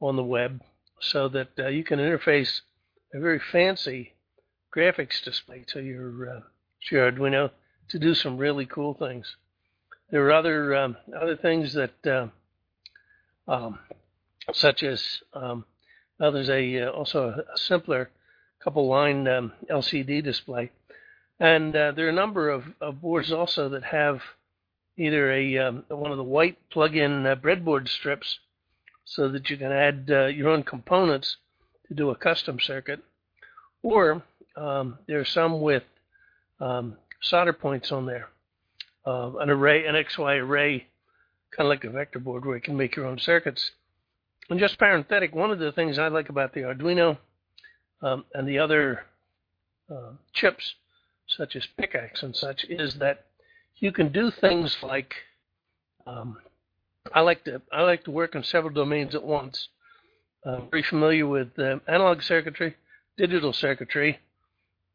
on 0.00 0.16
the 0.16 0.22
web 0.22 0.62
so 1.00 1.28
that 1.28 1.48
uh, 1.58 1.68
you 1.68 1.84
can 1.84 1.98
interface 1.98 2.60
a 3.12 3.20
very 3.20 3.40
fancy 3.52 4.14
graphics 4.74 5.22
display 5.22 5.64
to 5.68 5.80
your, 5.82 6.30
uh, 6.30 6.40
to 6.88 6.94
your 6.94 7.10
Arduino 7.10 7.50
to 7.88 7.98
do 7.98 8.14
some 8.14 8.36
really 8.36 8.66
cool 8.66 8.94
things. 8.94 9.36
There 10.10 10.24
are 10.26 10.32
other 10.32 10.74
um, 10.76 10.96
other 11.20 11.36
things 11.36 11.74
that, 11.74 12.06
uh, 12.06 12.28
um, 13.48 13.78
such 14.52 14.82
as 14.82 15.22
um, 15.34 15.64
well, 16.18 16.32
there's 16.32 16.50
a 16.50 16.82
uh, 16.82 16.90
also 16.90 17.44
a 17.54 17.58
simpler 17.58 18.10
couple 18.62 18.86
line 18.88 19.28
um, 19.28 19.52
LCD 19.70 20.22
display 20.22 20.70
and 21.38 21.76
uh, 21.76 21.92
there 21.92 22.06
are 22.06 22.10
a 22.10 22.14
number 22.14 22.48
of, 22.48 22.64
of, 22.80 23.00
boards 23.00 23.30
also 23.30 23.68
that 23.68 23.84
have 23.84 24.22
either 24.96 25.30
a 25.30 25.58
um, 25.58 25.84
one 25.88 26.10
of 26.10 26.16
the 26.16 26.24
white 26.24 26.56
plug-in 26.70 27.26
uh, 27.26 27.36
breadboard 27.36 27.88
strips, 27.88 28.38
so 29.04 29.28
that 29.28 29.50
you 29.50 29.56
can 29.56 29.70
add 29.70 30.08
uh, 30.10 30.26
your 30.26 30.48
own 30.48 30.62
components 30.62 31.36
to 31.88 31.94
do 31.94 32.10
a 32.10 32.16
custom 32.16 32.58
circuit, 32.58 33.00
or 33.82 34.22
um, 34.56 34.98
there 35.06 35.20
are 35.20 35.26
some 35.26 35.60
with 35.60 35.84
um, 36.58 36.96
solder 37.20 37.52
points 37.52 37.92
on 37.92 38.06
there, 38.06 38.28
uh, 39.06 39.32
an 39.36 39.50
array, 39.50 39.86
an 39.86 39.94
XY 39.94 40.40
array, 40.40 40.86
kind 41.54 41.66
of 41.66 41.68
like 41.68 41.84
a 41.84 41.90
vector 41.90 42.18
board 42.18 42.46
where 42.46 42.56
you 42.56 42.62
can 42.62 42.76
make 42.76 42.96
your 42.96 43.06
own 43.06 43.18
circuits. 43.18 43.72
And 44.48 44.60
just 44.60 44.78
parenthetic, 44.78 45.34
one 45.34 45.50
of 45.50 45.58
the 45.58 45.72
things 45.72 45.98
I 45.98 46.08
like 46.08 46.28
about 46.28 46.54
the 46.54 46.60
Arduino 46.60 47.18
um, 48.02 48.24
and 48.32 48.46
the 48.46 48.58
other 48.58 49.04
uh, 49.90 50.12
chips 50.32 50.74
such 51.26 51.56
as 51.56 51.66
PICAXE 51.78 52.22
and 52.22 52.36
such, 52.36 52.64
is 52.68 52.94
that 52.94 53.26
you 53.76 53.92
can 53.92 54.12
do 54.12 54.30
things 54.30 54.76
like 54.82 55.14
um, 56.06 56.38
I 57.12 57.20
like 57.20 57.44
to 57.44 57.60
I 57.72 57.82
like 57.82 58.04
to 58.04 58.10
work 58.10 58.34
in 58.34 58.42
several 58.42 58.72
domains 58.72 59.14
at 59.14 59.24
once. 59.24 59.68
Uh, 60.44 60.60
very 60.70 60.82
familiar 60.82 61.26
with 61.26 61.58
uh, 61.58 61.78
analog 61.88 62.22
circuitry, 62.22 62.76
digital 63.16 63.52
circuitry, 63.52 64.20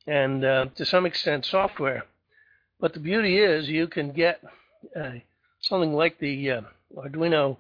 and 0.08 0.46
uh, 0.46 0.66
to 0.76 0.86
some 0.86 1.06
extent 1.06 1.46
software. 1.46 2.06
But 2.80 2.94
the 2.94 3.00
beauty 3.00 3.38
is 3.38 3.68
you 3.68 3.88
can 3.88 4.12
get 4.12 4.42
uh, 4.96 5.12
something 5.60 5.94
like 5.94 6.20
the 6.20 6.52
uh, 6.52 6.62
Arduino 6.96 7.58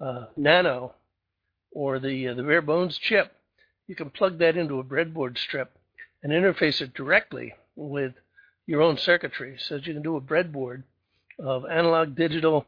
uh, 0.00 0.26
Nano 0.36 0.94
or 1.74 1.98
the 1.98 2.28
the 2.28 2.42
bare 2.42 2.62
bones 2.62 2.96
chip. 2.96 3.32
You 3.86 3.94
can 3.94 4.08
plug 4.08 4.38
that 4.38 4.56
into 4.56 4.78
a 4.78 4.84
breadboard 4.84 5.36
strip 5.36 5.76
and 6.22 6.32
interface 6.32 6.80
it 6.80 6.94
directly 6.94 7.52
with 7.76 8.14
your 8.66 8.80
own 8.80 8.96
circuitry 8.96 9.56
so 9.58 9.74
that 9.74 9.86
you 9.86 9.92
can 9.92 10.02
do 10.02 10.16
a 10.16 10.20
breadboard 10.20 10.84
of 11.38 11.66
analog, 11.66 12.14
digital, 12.14 12.64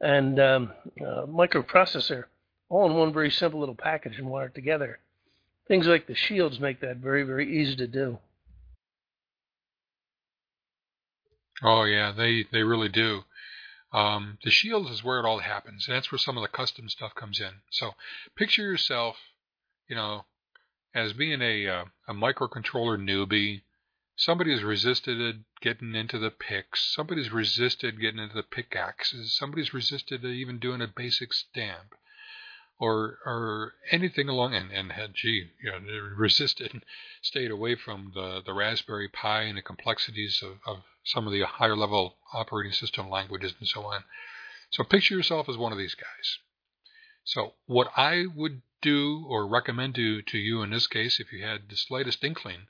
and 0.00 0.38
um, 0.38 0.72
uh, 1.00 1.26
microprocessor 1.26 2.24
all 2.68 2.88
in 2.88 2.96
one 2.96 3.12
very 3.12 3.30
simple 3.30 3.60
little 3.60 3.74
package 3.74 4.18
and 4.18 4.28
wire 4.28 4.46
it 4.46 4.54
together. 4.54 4.98
Things 5.68 5.86
like 5.86 6.06
the 6.06 6.14
shields 6.14 6.60
make 6.60 6.80
that 6.80 6.98
very, 6.98 7.22
very 7.22 7.60
easy 7.60 7.76
to 7.76 7.86
do. 7.86 8.18
Oh 11.62 11.84
yeah, 11.84 12.12
they 12.12 12.44
they 12.52 12.62
really 12.62 12.88
do. 12.88 13.22
Um, 13.96 14.36
the 14.44 14.50
shield 14.50 14.90
is 14.90 15.02
where 15.02 15.18
it 15.18 15.24
all 15.24 15.38
happens, 15.38 15.88
and 15.88 15.96
that's 15.96 16.12
where 16.12 16.18
some 16.18 16.36
of 16.36 16.42
the 16.42 16.48
custom 16.48 16.90
stuff 16.90 17.14
comes 17.14 17.40
in. 17.40 17.62
So 17.70 17.94
picture 18.36 18.60
yourself, 18.60 19.16
you 19.88 19.96
know, 19.96 20.26
as 20.94 21.14
being 21.14 21.40
a 21.40 21.66
uh, 21.66 21.84
a 22.06 22.12
microcontroller 22.12 22.98
newbie. 22.98 23.62
Somebody's 24.18 24.62
resisted 24.62 25.44
getting 25.62 25.94
into 25.94 26.18
the 26.18 26.30
PICs. 26.30 26.76
Somebody's 26.94 27.30
resisted 27.32 28.00
getting 28.00 28.20
into 28.20 28.34
the 28.34 28.42
PICAXEs. 28.42 29.30
Somebody's 29.30 29.74
resisted 29.74 30.24
even 30.24 30.58
doing 30.58 30.80
a 30.80 30.88
basic 30.88 31.32
stamp 31.32 31.94
or 32.78 33.18
or 33.24 33.74
anything 33.90 34.28
along 34.28 34.54
and, 34.54 34.70
and 34.70 34.92
had 34.92 35.14
gee 35.14 35.50
you 35.62 35.70
know 35.70 35.78
resisted 36.16 36.84
stayed 37.22 37.50
away 37.50 37.74
from 37.74 38.12
the, 38.14 38.42
the 38.44 38.52
Raspberry 38.52 39.08
Pi 39.08 39.42
and 39.42 39.56
the 39.56 39.62
complexities 39.62 40.42
of, 40.42 40.58
of 40.66 40.82
some 41.06 41.26
of 41.26 41.32
the 41.32 41.42
higher 41.42 41.76
level 41.76 42.16
operating 42.34 42.72
system 42.72 43.08
languages 43.08 43.54
and 43.58 43.68
so 43.68 43.82
on. 43.84 44.04
So 44.70 44.84
picture 44.84 45.14
yourself 45.14 45.48
as 45.48 45.56
one 45.56 45.72
of 45.72 45.78
these 45.78 45.94
guys. 45.94 46.38
So 47.24 47.54
what 47.66 47.88
I 47.96 48.24
would 48.34 48.62
do 48.82 49.24
or 49.28 49.48
recommend 49.48 49.94
to, 49.94 50.20
to 50.22 50.38
you 50.38 50.62
in 50.62 50.70
this 50.70 50.86
case, 50.86 51.18
if 51.18 51.32
you 51.32 51.44
had 51.44 51.68
the 51.68 51.76
slightest 51.76 52.22
inkling 52.22 52.66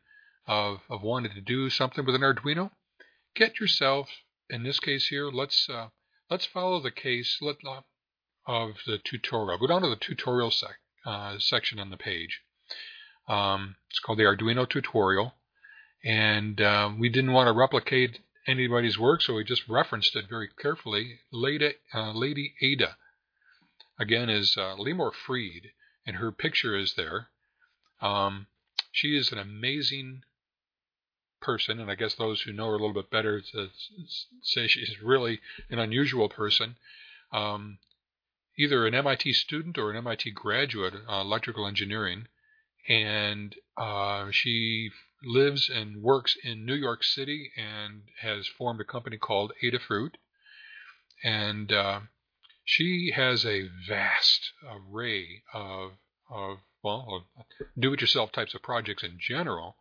of, 0.47 0.79
of 0.89 1.03
wanting 1.03 1.33
to 1.33 1.41
do 1.41 1.71
something 1.71 2.05
with 2.07 2.15
an 2.15 2.21
Arduino, 2.23 2.71
get 3.35 3.59
yourself, 3.59 4.09
in 4.49 4.63
this 4.63 4.79
case 4.79 5.09
here, 5.09 5.31
let's 5.31 5.69
uh, 5.69 5.89
let's 6.31 6.47
follow 6.47 6.81
the 6.81 6.93
case. 6.93 7.39
Let, 7.43 7.57
uh, 7.67 7.81
of 8.47 8.77
the 8.87 8.99
tutorial. 8.99 9.59
Go 9.59 9.67
down 9.67 9.83
to 9.83 9.89
the 9.89 9.97
tutorial 9.97 10.51
sec, 10.51 10.79
uh, 11.05 11.39
section 11.39 11.79
on 11.79 11.91
the 11.91 11.97
page. 11.97 12.43
Um, 13.29 13.77
it's 13.91 13.99
called 13.99 14.19
the 14.19 14.25
Arduino 14.25 14.69
tutorial. 14.69 15.35
And 16.05 16.61
um, 16.61 17.01
we 17.01 17.09
didn't 17.09 17.33
want 17.33 17.49
to 17.49 17.53
replicate 17.53 18.21
anybody's 18.47 18.99
work, 18.99 19.23
so 19.23 19.35
we 19.35 19.45
just 19.45 19.69
referenced 19.69 20.17
it 20.17 20.29
very 20.29 20.49
carefully. 20.49 21.21
Lady, 21.31 21.75
uh, 21.95 22.13
Lady 22.13 22.55
Ada, 22.61 22.97
again, 23.99 24.29
is 24.29 24.57
uh, 24.57 24.77
Limor 24.77 25.13
Fried, 25.13 25.71
and 26.07 26.17
her 26.17 26.33
picture 26.33 26.77
is 26.77 26.95
there. 26.95 27.29
Um, 28.01 28.47
she 28.93 29.17
is 29.17 29.33
an 29.33 29.39
amazing 29.39 30.23
person, 31.41 31.81
and 31.81 31.91
I 31.91 31.95
guess 31.95 32.15
those 32.15 32.43
who 32.43 32.53
know 32.53 32.67
her 32.67 32.75
a 32.75 32.79
little 32.79 32.95
bit 32.95 33.11
better 33.11 33.43
say 34.43 34.67
she's 34.67 35.01
really 35.03 35.41
an 35.71 35.79
unusual 35.79 36.29
person. 36.29 36.77
Um, 37.33 37.79
either 38.59 38.87
an 38.87 38.95
MIT 38.95 39.33
student 39.35 39.79
or 39.79 39.91
an 39.91 39.97
MIT 39.97 40.31
graduate, 40.33 40.95
uh, 41.09 41.21
electrical 41.21 41.67
engineering, 41.67 42.29
and 42.89 43.55
uh, 43.77 44.29
she 44.31 44.91
lives 45.27 45.69
and 45.69 46.03
works 46.03 46.37
in 46.43 46.65
New 46.65 46.75
York 46.75 47.03
City 47.03 47.51
and 47.57 48.03
has 48.21 48.47
formed 48.47 48.81
a 48.81 48.85
company 48.85 49.19
called 49.19 49.53
Adafruit. 49.63 50.15
And 51.25 51.73
uh, 51.73 52.01
she 52.65 53.13
has 53.15 53.45
a 53.45 53.69
vast 53.89 54.53
array 54.65 55.43
of, 55.53 55.93
of 56.31 56.59
well, 56.83 57.27
do-it-yourself 57.79 58.31
types 58.31 58.55
of 58.55 58.63
projects 58.63 59.03
in 59.03 59.19
general, 59.19 59.77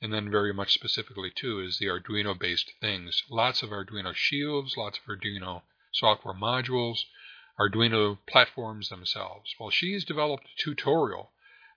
and 0.00 0.12
then 0.12 0.30
very 0.30 0.54
much 0.54 0.72
specifically 0.72 1.30
too 1.34 1.60
is 1.60 1.78
the 1.78 1.86
Arduino-based 1.86 2.72
things. 2.80 3.22
Lots 3.30 3.62
of 3.62 3.70
Arduino 3.70 4.14
shields, 4.14 4.76
lots 4.76 4.98
of 4.98 5.04
Arduino 5.04 5.62
software 5.92 6.34
modules, 6.34 7.00
Arduino 7.58 8.18
platforms 8.26 8.88
themselves. 8.88 9.54
Well, 9.58 9.70
she's 9.70 10.04
developed 10.04 10.44
a 10.44 10.62
tutorial 10.62 11.32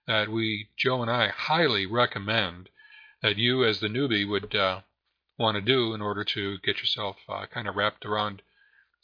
that 0.06 0.28
we, 0.28 0.68
Joe 0.76 1.02
and 1.02 1.10
I, 1.10 1.28
highly 1.28 1.86
recommend 1.86 2.68
that 3.22 3.36
you, 3.36 3.64
as 3.64 3.80
the 3.80 3.88
newbie, 3.88 4.28
would 4.28 4.54
uh, 4.54 4.80
want 5.38 5.56
to 5.56 5.60
do 5.60 5.94
in 5.94 6.00
order 6.00 6.24
to 6.24 6.58
get 6.58 6.78
yourself 6.78 7.16
uh, 7.28 7.46
kind 7.46 7.68
of 7.68 7.76
wrapped 7.76 8.04
around 8.04 8.42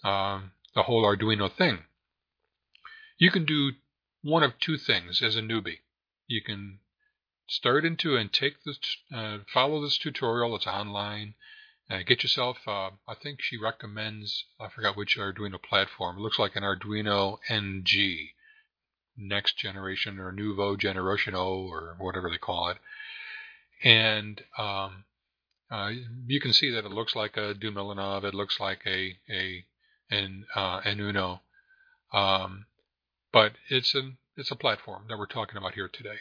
um, 0.05 0.53
the 0.75 0.85
whole 0.85 1.05
Arduino 1.05 1.51
thing. 1.55 1.85
You 3.19 3.31
can 3.31 3.45
do 3.45 3.73
one 4.23 4.43
of 4.43 4.59
two 4.59 4.77
things 4.77 5.23
as 5.23 5.37
a 5.37 5.41
newbie. 5.41 5.79
You 6.27 6.43
can 6.43 6.81
start 7.49 7.85
into 7.85 8.17
and 8.17 8.33
take 8.33 8.65
this, 8.65 8.79
uh, 9.15 9.39
follow 9.53 9.81
this 9.81 9.99
tutorial. 9.99 10.57
It's 10.57 10.67
online. 10.67 11.35
Uh, 11.89 12.03
get 12.05 12.25
yourself, 12.25 12.59
uh, 12.67 12.91
I 13.07 13.15
think 13.23 13.41
she 13.41 13.57
recommends, 13.57 14.45
I 14.59 14.69
forgot 14.69 14.97
which 14.97 15.17
Arduino 15.17 15.63
platform. 15.63 16.19
It 16.19 16.21
looks 16.21 16.39
like 16.39 16.57
an 16.57 16.65
Arduino 16.65 17.39
NG, 17.49 18.31
next 19.17 19.57
generation 19.57 20.19
or 20.19 20.33
Nouveau 20.33 20.77
Generation 20.77 21.35
O 21.37 21.69
or 21.71 21.95
whatever 21.99 22.29
they 22.29 22.39
call 22.39 22.69
it. 22.71 22.79
And 23.83 24.43
um, 24.59 25.05
uh, 25.71 25.91
you 26.27 26.41
can 26.41 26.53
see 26.53 26.71
that 26.71 26.85
it 26.85 26.93
looks 26.93 27.15
like 27.17 27.37
a 27.37 27.55
Duemilanove. 27.55 28.25
It 28.25 28.35
looks 28.35 28.61
like 28.61 28.81
a 28.87 29.17
a 29.31 29.65
an 30.11 30.47
uh, 30.55 30.81
an 30.85 31.01
Uno, 31.01 31.43
um, 32.13 32.67
but 33.33 33.53
it's 33.69 33.95
an 33.95 34.19
it's 34.37 34.51
a 34.51 34.57
platform 34.57 35.05
that 35.09 35.19
we're 35.19 35.27
talking 35.27 35.57
about 35.57 35.75
here 35.75 35.89
today. 35.89 36.17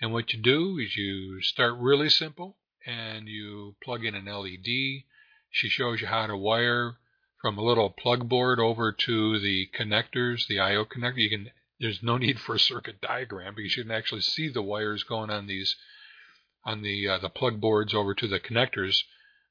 And 0.00 0.12
what 0.12 0.32
you 0.32 0.40
do 0.40 0.78
is 0.78 0.96
you 0.96 1.42
start 1.42 1.74
really 1.76 2.08
simple 2.08 2.56
and 2.86 3.28
you 3.28 3.76
plug 3.82 4.04
in 4.04 4.14
an 4.14 4.24
LED. 4.24 5.04
She 5.50 5.68
shows 5.68 6.00
you 6.00 6.06
how 6.06 6.26
to 6.26 6.36
wire 6.36 6.96
from 7.42 7.58
a 7.58 7.64
little 7.64 7.90
plug 7.90 8.28
board 8.28 8.58
over 8.58 8.92
to 8.92 9.38
the 9.40 9.68
connectors, 9.78 10.46
the 10.46 10.58
I/O 10.58 10.84
connector. 10.86 11.18
You 11.18 11.30
can. 11.30 11.50
There's 11.78 12.02
no 12.02 12.18
need 12.18 12.38
for 12.38 12.54
a 12.54 12.58
circuit 12.58 13.00
diagram 13.00 13.54
because 13.54 13.76
you 13.76 13.84
can 13.84 13.92
actually 13.92 14.20
see 14.22 14.48
the 14.48 14.62
wires 14.62 15.02
going 15.02 15.30
on 15.30 15.46
these 15.46 15.76
on 16.64 16.82
the 16.82 17.08
uh, 17.08 17.18
the 17.18 17.28
plug 17.28 17.60
boards 17.60 17.94
over 17.94 18.14
to 18.14 18.28
the 18.28 18.40
connectors 18.40 19.02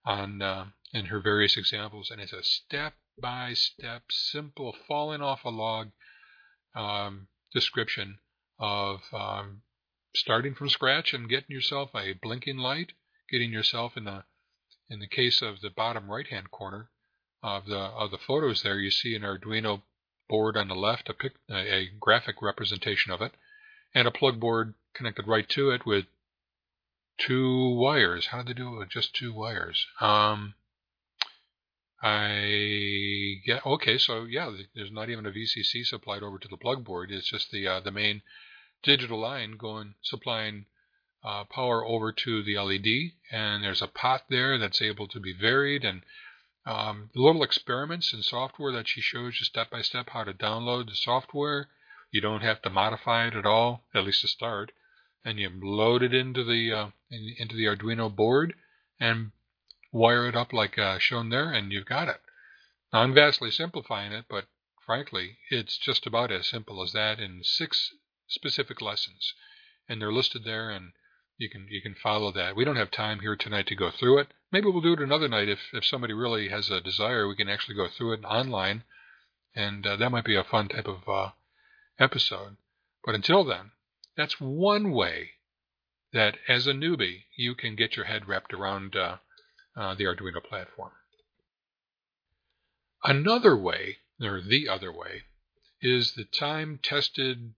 on 0.06 0.42
uh, 0.42 0.66
in 0.94 1.06
her 1.06 1.20
various 1.20 1.58
examples, 1.58 2.10
and 2.12 2.22
it's 2.22 2.34
a 2.34 2.44
step 2.44 2.94
by 3.22 3.54
step, 3.54 4.04
simple, 4.10 4.76
falling 4.88 5.22
off 5.22 5.44
a 5.44 5.50
log 5.50 5.90
um, 6.76 7.28
description 7.54 8.20
of 8.60 9.02
um, 9.14 9.62
starting 10.16 10.56
from 10.56 10.70
scratch 10.70 11.14
and 11.14 11.30
getting 11.30 11.52
yourself 11.52 11.92
a 11.96 12.14
blinking 12.14 12.58
light, 12.58 12.94
getting 13.30 13.52
yourself 13.52 13.98
in 13.98 14.06
the 14.06 14.24
in 14.90 15.00
the 15.00 15.08
case 15.08 15.42
of 15.42 15.62
the 15.62 15.70
bottom 15.70 16.10
right 16.10 16.28
hand 16.28 16.50
corner 16.52 16.90
of 17.44 17.66
the 17.66 17.78
of 17.78 18.12
the 18.12 18.18
photos 18.18 18.64
there 18.64 18.80
you 18.80 18.92
see 18.92 19.16
an 19.16 19.22
Arduino 19.22 19.82
board 20.28 20.58
on 20.58 20.68
the 20.68 20.76
left 20.76 21.10
a, 21.10 21.14
pic, 21.14 21.34
a 21.50 21.88
graphic 22.00 22.42
representation 22.42 23.12
of 23.12 23.22
it 23.22 23.34
and 23.94 24.08
a 24.08 24.12
plug 24.12 24.40
board 24.40 24.74
connected 24.94 25.28
right 25.28 25.48
to 25.50 25.70
it 25.70 25.86
with 25.86 26.06
two 27.20 27.76
wires. 27.76 28.28
How 28.28 28.40
did 28.40 28.48
they 28.48 28.54
do 28.54 28.74
it 28.74 28.80
with 28.80 28.90
just 28.90 29.14
two 29.14 29.34
wires? 29.34 29.86
Um 30.02 30.56
I 32.02 33.42
yeah 33.46 33.60
okay 33.66 33.98
so 33.98 34.24
yeah 34.24 34.50
there's 34.74 34.92
not 34.92 35.10
even 35.10 35.26
a 35.26 35.32
VCC 35.32 35.86
supplied 35.86 36.24
over 36.24 36.40
to 36.40 36.48
the 36.48 36.58
plug 36.58 36.84
board. 36.84 37.12
It's 37.12 37.30
just 37.30 37.52
the 37.52 37.68
uh, 37.68 37.80
the 37.82 37.92
main 37.92 38.22
digital 38.84 39.20
line 39.20 39.58
going 39.58 39.96
supplying 40.02 40.66
uh, 41.24 41.44
power 41.46 41.86
over 41.86 42.12
to 42.14 42.44
the 42.44 42.58
LED, 42.58 43.12
and 43.32 43.64
there's 43.64 43.82
a 43.82 43.88
pot 43.88 44.24
there 44.30 44.58
that's 44.58 44.82
able 44.82 45.08
to 45.08 45.20
be 45.20 45.34
varied, 45.34 45.84
and 45.84 46.02
um, 46.66 47.10
little 47.14 47.44
experiments 47.44 48.14
in 48.14 48.22
software 48.22 48.72
that 48.72 48.88
she 48.88 49.02
shows 49.02 49.38
you 49.40 49.46
step 49.46 49.70
by 49.70 49.82
step 49.82 50.10
how 50.12 50.24
to 50.24 50.34
download 50.34 50.88
the 50.88 50.96
software. 50.96 51.68
You 52.12 52.22
don't 52.22 52.42
have 52.42 52.62
to 52.64 52.70
modify 52.70 53.28
it 53.28 53.36
at 53.36 53.46
all, 53.46 53.84
at 53.94 54.06
least 54.06 54.22
to 54.22 54.28
start, 54.28 54.72
and 55.26 55.40
you 55.40 55.50
load 55.62 56.02
it 56.02 56.14
into 56.14 56.44
the 56.44 56.72
uh, 56.72 56.90
in, 57.12 57.36
into 57.38 57.56
the 57.56 57.66
Arduino 57.66 58.14
board 58.14 58.56
and 59.00 59.32
wire 59.92 60.28
it 60.28 60.36
up 60.36 60.54
like 60.54 60.78
uh, 60.78 61.00
shown 61.00 61.30
there, 61.30 61.52
and 61.52 61.72
you've 61.72 61.86
got 61.86 62.08
it. 62.08 62.22
Now, 62.94 63.02
I'm 63.02 63.14
vastly 63.14 63.52
simplifying 63.52 64.12
it, 64.12 64.26
but 64.30 64.46
frankly, 64.86 65.38
it's 65.50 65.78
just 65.78 66.08
about 66.08 66.32
as 66.32 66.48
simple 66.48 66.82
as 66.82 66.94
that 66.94 67.20
in 67.20 67.44
six 67.44 67.94
specific 68.28 68.82
lessons, 68.82 69.34
and 69.88 70.02
they're 70.02 70.12
listed 70.12 70.44
there, 70.44 70.70
and 70.70 70.94
you 71.38 71.50
can 71.50 71.68
you 71.70 71.82
can 71.82 71.96
follow 71.96 72.32
that. 72.32 72.56
We 72.56 72.66
don't 72.66 72.76
have 72.76 72.92
time 72.92 73.20
here 73.20 73.36
tonight 73.36 73.68
to 73.68 73.76
go 73.76 73.92
through 73.92 74.20
it. 74.20 74.28
Maybe 74.52 74.68
we'll 74.68 74.82
do 74.82 74.94
it 74.94 75.00
another 75.00 75.28
night 75.28 75.50
if 75.50 75.60
if 75.74 75.86
somebody 75.86 76.14
really 76.14 76.50
has 76.50 76.70
a 76.70 76.82
desire. 76.82 77.28
We 77.28 77.36
can 77.36 77.50
actually 77.50 77.76
go 77.76 77.88
through 77.88 78.14
it 78.14 78.24
online, 78.26 78.84
and 79.56 79.86
uh, 79.86 79.96
that 79.96 80.12
might 80.12 80.26
be 80.26 80.36
a 80.36 80.44
fun 80.44 80.68
type 80.68 80.88
of 80.88 81.08
uh, 81.08 81.32
episode. 82.00 82.58
But 83.06 83.16
until 83.16 83.44
then, 83.44 83.72
that's 84.20 84.42
one 84.42 84.92
way 84.92 85.30
that 86.12 86.38
as 86.50 86.68
a 86.68 86.74
newbie 86.74 87.24
you 87.38 87.56
can 87.56 87.74
get 87.74 87.96
your 87.96 88.04
head 88.04 88.28
wrapped 88.28 88.54
around 88.54 88.94
uh, 88.94 89.16
uh 89.78 89.96
the 89.96 90.04
Arduino 90.04 90.44
platform. 90.44 90.92
Another 93.02 93.56
way, 93.56 94.00
or 94.22 94.42
the 94.42 94.68
other 94.68 94.92
way, 94.92 95.24
is 95.82 96.16
the 96.16 96.26
time-tested 96.26 97.54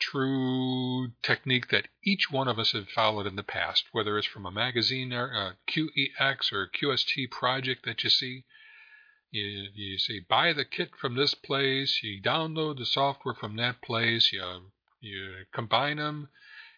true 0.00 1.12
technique 1.22 1.68
that 1.68 1.86
each 2.04 2.32
one 2.32 2.48
of 2.48 2.58
us 2.58 2.72
have 2.72 2.88
followed 2.88 3.28
in 3.28 3.36
the 3.36 3.44
past, 3.44 3.84
whether 3.92 4.18
it's 4.18 4.26
from 4.26 4.44
a 4.44 4.50
magazine 4.50 5.12
or 5.12 5.28
a 5.28 5.56
QEX 5.70 6.52
or 6.52 6.68
QST 6.68 7.30
project 7.30 7.84
that 7.84 8.02
you 8.02 8.10
see. 8.10 8.44
You, 9.30 9.68
you 9.72 9.98
say, 9.98 10.18
buy 10.18 10.52
the 10.52 10.64
kit 10.64 10.96
from 10.96 11.14
this 11.14 11.34
place, 11.34 12.02
you 12.02 12.20
download 12.20 12.78
the 12.78 12.86
software 12.86 13.34
from 13.34 13.54
that 13.56 13.80
place, 13.82 14.32
you, 14.32 14.72
you 15.06 15.44
combine 15.54 15.96
them, 15.96 16.28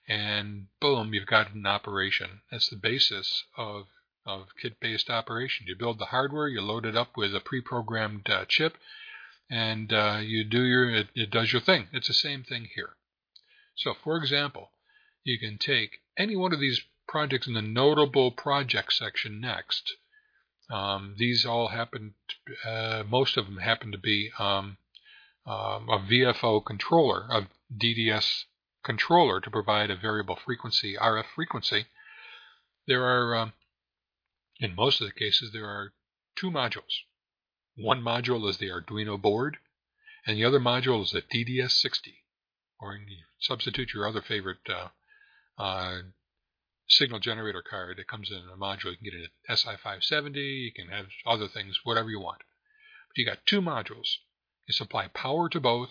and 0.08 0.66
boom, 0.80 1.12
you've 1.12 1.26
got 1.26 1.54
an 1.54 1.66
operation. 1.66 2.40
That's 2.50 2.68
the 2.68 2.76
basis 2.76 3.44
of, 3.56 3.86
of 4.26 4.48
kit-based 4.60 5.10
operation. 5.10 5.66
You 5.66 5.76
build 5.76 5.98
the 5.98 6.06
hardware, 6.06 6.48
you 6.48 6.60
load 6.60 6.86
it 6.86 6.96
up 6.96 7.16
with 7.16 7.34
a 7.34 7.40
pre-programmed 7.40 8.28
uh, 8.30 8.44
chip, 8.48 8.76
and 9.50 9.92
uh, 9.92 10.20
you 10.22 10.44
do 10.44 10.62
your 10.62 10.90
it, 10.90 11.08
it 11.14 11.30
does 11.30 11.52
your 11.52 11.62
thing. 11.62 11.88
It's 11.92 12.08
the 12.08 12.14
same 12.14 12.44
thing 12.44 12.68
here. 12.74 12.96
So, 13.74 13.94
for 13.94 14.16
example, 14.16 14.70
you 15.24 15.38
can 15.38 15.58
take 15.58 15.98
any 16.16 16.36
one 16.36 16.52
of 16.52 16.60
these 16.60 16.80
projects 17.06 17.46
in 17.46 17.54
the 17.54 17.62
notable 17.62 18.30
project 18.30 18.92
section 18.92 19.40
next. 19.40 19.94
Um, 20.70 21.14
these 21.16 21.46
all 21.46 21.68
happen, 21.68 22.14
uh, 22.66 23.02
most 23.08 23.36
of 23.36 23.46
them 23.46 23.58
happen 23.58 23.90
to 23.92 23.98
be 23.98 24.30
um, 24.38 24.76
um, 25.46 25.88
a 25.88 25.98
VFO 25.98 26.64
controller, 26.64 27.26
a 27.30 27.48
DDS 27.76 28.44
controller 28.84 29.40
to 29.40 29.50
provide 29.50 29.90
a 29.90 29.96
variable 29.96 30.36
frequency, 30.36 30.96
RF 30.96 31.26
frequency. 31.34 31.86
There 32.86 33.04
are, 33.04 33.36
um, 33.36 33.52
in 34.60 34.74
most 34.74 35.00
of 35.00 35.06
the 35.06 35.12
cases, 35.12 35.50
there 35.52 35.66
are 35.66 35.92
two 36.36 36.50
modules. 36.50 37.02
One 37.76 38.02
module 38.02 38.48
is 38.48 38.58
the 38.58 38.70
Arduino 38.70 39.20
board, 39.20 39.58
and 40.26 40.36
the 40.36 40.44
other 40.44 40.60
module 40.60 41.02
is 41.02 41.12
the 41.12 41.22
DDS60, 41.22 42.14
or 42.80 42.96
you 42.96 43.24
substitute 43.38 43.92
your 43.92 44.08
other 44.08 44.22
favorite 44.22 44.68
uh, 44.68 44.88
uh, 45.58 45.98
signal 46.88 47.20
generator 47.20 47.62
card. 47.62 47.98
It 47.98 48.08
comes 48.08 48.30
in 48.30 48.48
a 48.52 48.56
module. 48.56 48.92
You 48.92 48.96
can 48.96 49.04
get 49.04 49.30
at 49.48 49.58
SI570. 49.58 50.36
You 50.36 50.72
can 50.72 50.88
have 50.88 51.06
other 51.26 51.48
things, 51.48 51.78
whatever 51.84 52.08
you 52.10 52.20
want. 52.20 52.40
But 53.08 53.18
you 53.18 53.26
got 53.26 53.46
two 53.46 53.60
modules. 53.60 54.16
You 54.66 54.72
supply 54.72 55.08
power 55.08 55.48
to 55.50 55.60
both. 55.60 55.90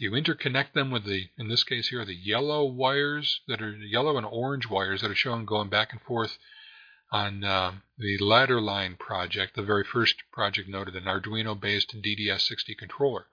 You 0.00 0.12
interconnect 0.12 0.74
them 0.74 0.92
with 0.92 1.04
the, 1.04 1.28
in 1.36 1.48
this 1.48 1.64
case 1.64 1.88
here, 1.88 2.04
the 2.04 2.14
yellow 2.14 2.64
wires 2.64 3.40
that 3.48 3.60
are 3.60 3.74
yellow 3.74 4.16
and 4.16 4.24
orange 4.24 4.70
wires 4.70 5.00
that 5.00 5.10
are 5.10 5.16
shown 5.16 5.44
going 5.44 5.70
back 5.70 5.90
and 5.90 6.00
forth 6.00 6.38
on 7.10 7.42
uh, 7.42 7.72
the 7.98 8.16
ladder 8.18 8.60
line 8.60 8.94
project, 8.94 9.56
the 9.56 9.62
very 9.62 9.82
first 9.82 10.22
project 10.30 10.68
noted, 10.68 10.94
an 10.94 11.06
Arduino-based 11.06 12.00
DDS60 12.00 12.78
controller. 12.78 13.26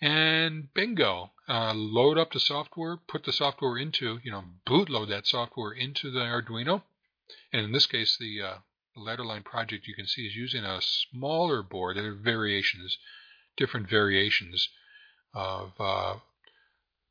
And 0.00 0.72
bingo, 0.74 1.32
uh, 1.48 1.74
load 1.74 2.18
up 2.18 2.32
the 2.32 2.38
software, 2.38 2.96
put 2.96 3.24
the 3.24 3.32
software 3.32 3.76
into, 3.76 4.20
you 4.22 4.30
know, 4.30 4.44
bootload 4.64 5.08
that 5.08 5.26
software 5.26 5.72
into 5.72 6.12
the 6.12 6.20
Arduino. 6.20 6.84
And 7.52 7.64
in 7.64 7.72
this 7.72 7.86
case, 7.86 8.16
the 8.16 8.40
uh, 8.42 8.54
ladderline 8.96 9.44
project 9.44 9.88
you 9.88 9.94
can 9.96 10.06
see 10.06 10.28
is 10.28 10.36
using 10.36 10.62
a 10.62 10.80
smaller 10.80 11.64
board. 11.64 11.96
There 11.96 12.12
are 12.12 12.14
variations, 12.14 12.96
different 13.56 13.88
variations 13.88 14.68
of 15.34 15.72
uh, 15.78 16.16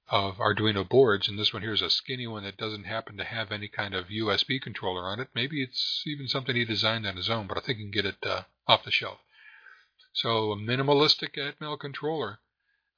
of 0.09 0.37
Arduino 0.37 0.87
boards, 0.87 1.27
and 1.27 1.37
this 1.37 1.53
one 1.53 1.61
here 1.61 1.73
is 1.73 1.81
a 1.81 1.89
skinny 1.89 2.27
one 2.27 2.43
that 2.43 2.57
doesn't 2.57 2.85
happen 2.85 3.17
to 3.17 3.23
have 3.23 3.51
any 3.51 3.67
kind 3.67 3.93
of 3.93 4.07
USB 4.07 4.61
controller 4.61 5.03
on 5.03 5.19
it. 5.19 5.29
Maybe 5.35 5.61
it's 5.61 6.03
even 6.05 6.27
something 6.27 6.55
he 6.55 6.65
designed 6.65 7.05
on 7.05 7.15
his 7.15 7.29
own, 7.29 7.47
but 7.47 7.57
I 7.57 7.61
think 7.61 7.79
you 7.79 7.85
can 7.85 7.91
get 7.91 8.05
it 8.05 8.25
uh, 8.25 8.43
off 8.67 8.83
the 8.83 8.91
shelf. 8.91 9.19
So 10.13 10.51
a 10.51 10.55
minimalistic 10.55 11.37
Atmel 11.37 11.79
controller 11.79 12.39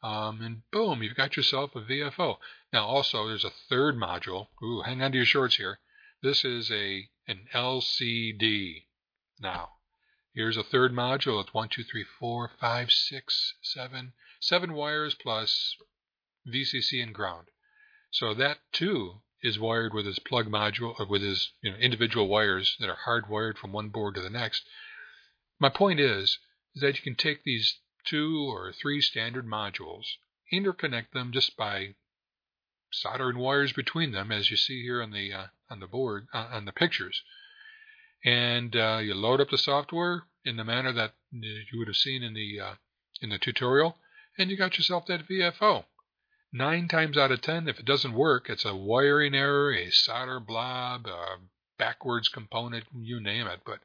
um, 0.06 0.40
and 0.42 0.62
boom, 0.70 1.02
you've 1.02 1.16
got 1.16 1.36
yourself 1.36 1.76
a 1.76 1.82
VFO. 1.82 2.38
Now, 2.72 2.86
also, 2.86 3.28
there's 3.28 3.44
a 3.44 3.50
third 3.50 3.96
module. 3.96 4.50
Ooh, 4.62 4.84
hang 4.84 5.02
on 5.02 5.12
to 5.12 5.18
your 5.18 5.26
shorts 5.26 5.56
here. 5.56 5.80
This 6.22 6.46
is 6.46 6.72
a 6.72 7.10
an 7.28 7.48
LCD. 7.56 8.84
Now, 9.40 9.70
here's 10.32 10.58
a 10.58 10.64
third 10.64 10.92
module. 10.92 11.42
It's 11.42 11.56
one, 11.56 11.70
two, 11.70 11.84
three, 11.84 12.04
four, 12.20 12.52
five, 12.60 12.92
six, 12.92 13.56
seven, 13.64 14.14
seven 14.46 14.74
wires 14.74 15.16
plus 15.16 15.76
VCC 16.48 17.02
and 17.02 17.14
ground. 17.14 17.48
So 18.12 18.34
that 18.36 18.60
too 18.72 19.22
is 19.42 19.60
wired 19.60 19.94
with 19.94 20.06
his 20.06 20.20
plug 20.20 20.48
module, 20.48 21.00
uh, 21.00 21.06
with 21.06 21.22
his 21.22 21.52
you 21.62 21.72
know, 21.72 21.78
individual 21.78 22.28
wires 22.28 22.76
that 22.80 22.90
are 22.90 22.98
hardwired 23.08 23.58
from 23.58 23.72
one 23.72 23.90
board 23.90 24.16
to 24.16 24.22
the 24.22 24.30
next. 24.30 24.68
My 25.60 25.70
point 25.70 26.00
is, 26.00 26.38
is 26.76 26.82
that 26.82 26.96
you 26.96 27.02
can 27.02 27.16
take 27.16 27.44
these 27.44 27.80
two 28.06 28.48
or 28.48 28.72
three 28.72 29.02
standard 29.02 29.46
modules, 29.46 30.06
interconnect 30.54 31.12
them 31.12 31.32
just 31.32 31.58
by 31.58 31.96
soldering 32.92 33.38
wires 33.38 33.74
between 33.74 34.12
them, 34.12 34.32
as 34.32 34.52
you 34.52 34.58
see 34.58 34.84
here 34.84 35.02
on 35.02 35.12
the 35.12 35.34
uh, 35.34 35.48
on 35.70 35.80
the 35.80 35.88
board 35.88 36.28
uh, 36.34 36.50
on 36.52 36.66
the 36.66 36.72
pictures, 36.72 37.22
and 38.24 38.76
uh, 38.76 39.00
you 39.02 39.16
load 39.16 39.42
up 39.42 39.50
the 39.50 39.58
software 39.58 40.24
in 40.44 40.56
the 40.56 40.64
manner 40.64 40.94
that 40.94 41.14
you 41.32 41.80
would 41.80 41.88
have 41.88 41.98
seen 41.98 42.22
in 42.24 42.34
the 42.34 42.60
uh, 42.60 42.76
in 43.22 43.30
the 43.30 43.40
tutorial, 43.40 43.98
and 44.38 44.50
you 44.50 44.58
got 44.58 44.78
yourself 44.78 45.06
that 45.08 45.28
VFO. 45.28 45.86
Nine 46.52 46.88
times 46.88 47.18
out 47.18 47.32
of 47.32 47.42
ten, 47.42 47.68
if 47.68 47.80
it 47.80 47.86
doesn't 47.86 48.14
work, 48.14 48.50
it's 48.50 48.66
a 48.66 48.76
wiring 48.76 49.36
error, 49.36 49.74
a 49.74 49.90
solder 49.90 50.40
blob, 50.40 51.06
a 51.08 51.38
backwards 51.78 52.30
component, 52.30 52.86
you 52.94 53.20
name 53.20 53.48
it. 53.48 53.62
But 53.66 53.80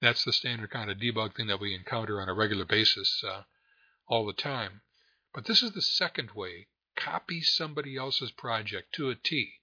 that's 0.00 0.24
the 0.24 0.32
standard 0.32 0.70
kind 0.70 0.90
of 0.90 0.98
debug 0.98 1.34
thing 1.34 1.48
that 1.48 1.60
we 1.60 1.74
encounter 1.74 2.20
on 2.20 2.28
a 2.28 2.34
regular 2.34 2.64
basis 2.64 3.22
uh, 3.26 3.42
all 4.06 4.26
the 4.26 4.32
time. 4.32 4.82
But 5.34 5.46
this 5.46 5.62
is 5.62 5.72
the 5.72 5.82
second 5.82 6.32
way. 6.32 6.68
Copy 6.96 7.40
somebody 7.40 7.96
else's 7.96 8.30
project 8.30 8.94
to 8.94 9.10
a 9.10 9.14
T. 9.14 9.54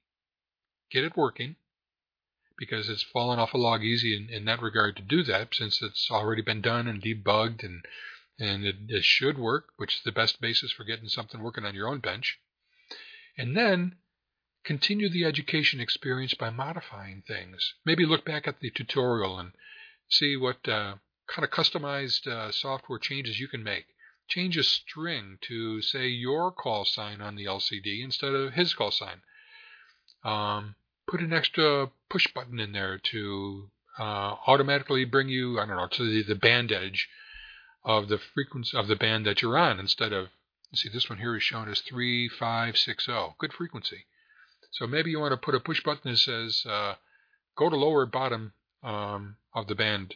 Get 0.91 1.03
it 1.03 1.15
working, 1.15 1.57
because 2.57 2.89
it's 2.89 3.03
fallen 3.03 3.39
off 3.39 3.53
a 3.53 3.57
log 3.57 3.83
easy 3.83 4.17
in, 4.17 4.29
in 4.29 4.45
that 4.45 4.61
regard 4.61 4.97
to 4.97 5.03
do 5.03 5.23
that, 5.23 5.53
since 5.53 5.81
it's 5.81 6.09
already 6.09 6.41
been 6.41 6.61
done 6.61 6.87
and 6.87 7.01
debugged 7.01 7.63
and 7.63 7.85
and 8.39 8.65
it, 8.65 8.75
it 8.87 9.03
should 9.03 9.37
work, 9.37 9.69
which 9.77 9.95
is 9.95 10.01
the 10.03 10.11
best 10.11 10.39
basis 10.41 10.71
for 10.71 10.83
getting 10.83 11.09
something 11.09 11.41
working 11.41 11.65
on 11.65 11.75
your 11.75 11.87
own 11.87 11.99
bench. 11.99 12.39
And 13.37 13.55
then 13.55 13.97
continue 14.63 15.09
the 15.09 15.25
education 15.25 15.79
experience 15.79 16.33
by 16.33 16.49
modifying 16.49 17.23
things. 17.27 17.73
Maybe 17.85 18.05
look 18.05 18.25
back 18.25 18.47
at 18.47 18.59
the 18.59 18.69
tutorial 18.69 19.39
and 19.39 19.51
see 20.09 20.35
what 20.35 20.67
uh, 20.67 20.95
kind 21.27 21.43
of 21.43 21.51
customized 21.51 22.27
uh, 22.27 22.51
software 22.51 22.99
changes 22.99 23.39
you 23.39 23.47
can 23.47 23.63
make 23.63 23.85
change 24.29 24.55
a 24.57 24.63
string 24.63 25.37
to 25.41 25.81
say 25.81 26.07
your 26.07 26.51
call 26.51 26.85
sign 26.85 27.19
on 27.19 27.35
the 27.35 27.45
LCD 27.45 28.03
instead 28.03 28.33
of 28.33 28.53
his 28.53 28.73
call 28.73 28.91
sign. 28.91 29.21
Um, 30.23 30.75
put 31.07 31.19
an 31.19 31.33
extra 31.33 31.89
push 32.09 32.27
button 32.33 32.59
in 32.59 32.71
there 32.71 32.99
to 33.11 33.69
uh, 33.97 34.35
automatically 34.47 35.03
bring 35.05 35.29
you, 35.29 35.59
I 35.59 35.65
don't 35.65 35.77
know, 35.77 35.87
to 35.87 36.23
the, 36.23 36.33
the 36.33 36.39
band 36.39 36.71
edge 36.71 37.09
of 37.83 38.07
the 38.07 38.17
frequency 38.17 38.77
of 38.77 38.87
the 38.87 38.95
band 38.95 39.25
that 39.25 39.41
you're 39.41 39.57
on 39.57 39.79
instead 39.79 40.13
of, 40.13 40.27
see, 40.73 40.89
this 40.89 41.09
one 41.09 41.19
here 41.19 41.35
is 41.35 41.43
shown 41.43 41.69
as 41.69 41.81
3560. 41.81 43.35
Good 43.37 43.53
frequency. 43.53 44.05
So 44.71 44.85
maybe 44.85 45.11
you 45.11 45.19
want 45.19 45.31
to 45.31 45.37
put 45.37 45.55
a 45.55 45.59
push 45.59 45.81
button 45.83 46.11
that 46.11 46.17
says, 46.17 46.63
uh, 46.65 46.95
go 47.57 47.69
to 47.69 47.75
lower 47.75 48.05
bottom 48.05 48.53
um, 48.83 49.37
of 49.53 49.67
the 49.67 49.75
band. 49.75 50.15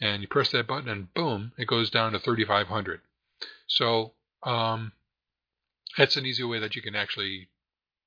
And 0.00 0.22
you 0.22 0.28
press 0.28 0.50
that 0.50 0.66
button 0.66 0.88
and 0.88 1.12
boom, 1.14 1.52
it 1.56 1.66
goes 1.66 1.88
down 1.88 2.12
to 2.12 2.18
3500. 2.18 3.00
So 3.66 4.12
um, 4.42 4.92
that's 5.96 6.16
an 6.16 6.26
easy 6.26 6.44
way 6.44 6.58
that 6.58 6.76
you 6.76 6.82
can 6.82 6.94
actually 6.94 7.48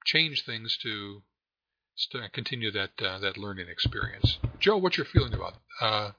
change 0.05 0.45
things 0.45 0.77
to 0.83 1.23
continue 2.31 2.71
that 2.71 2.91
uh, 3.03 3.19
that 3.19 3.37
learning 3.37 3.67
experience. 3.69 4.37
Joe, 4.59 4.77
what's 4.77 4.97
your 4.97 5.05
feeling 5.05 5.33
about? 5.33 5.55
Uh, 5.81 6.11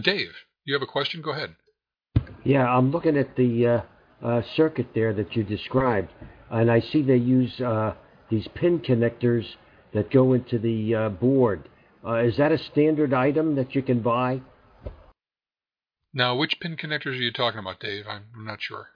Dave, 0.00 0.32
you 0.64 0.74
have 0.74 0.82
a 0.82 0.86
question? 0.86 1.22
Go 1.22 1.30
ahead. 1.30 1.54
Yeah, 2.44 2.66
I'm 2.66 2.90
looking 2.90 3.16
at 3.16 3.36
the 3.36 3.66
uh, 3.66 4.26
uh 4.26 4.42
circuit 4.56 4.88
there 4.94 5.12
that 5.14 5.36
you 5.36 5.44
described, 5.44 6.10
and 6.50 6.70
I 6.70 6.80
see 6.80 7.02
they 7.02 7.16
use 7.16 7.60
uh, 7.60 7.94
these 8.30 8.46
pin 8.54 8.80
connectors 8.80 9.44
that 9.92 10.10
go 10.10 10.32
into 10.32 10.58
the 10.58 10.94
uh, 10.94 11.08
board. 11.08 11.68
is 12.06 12.36
that 12.36 12.52
a 12.52 12.58
standard 12.58 13.12
item 13.12 13.56
that 13.56 13.74
you 13.74 13.82
can 13.82 14.00
buy? 14.00 14.40
Now, 16.12 16.34
which 16.34 16.58
pin 16.60 16.76
connectors 16.76 17.18
are 17.18 17.22
you 17.22 17.32
talking 17.32 17.60
about, 17.60 17.78
Dave? 17.78 18.04
I'm 18.08 18.24
not 18.44 18.60
sure. 18.60 18.88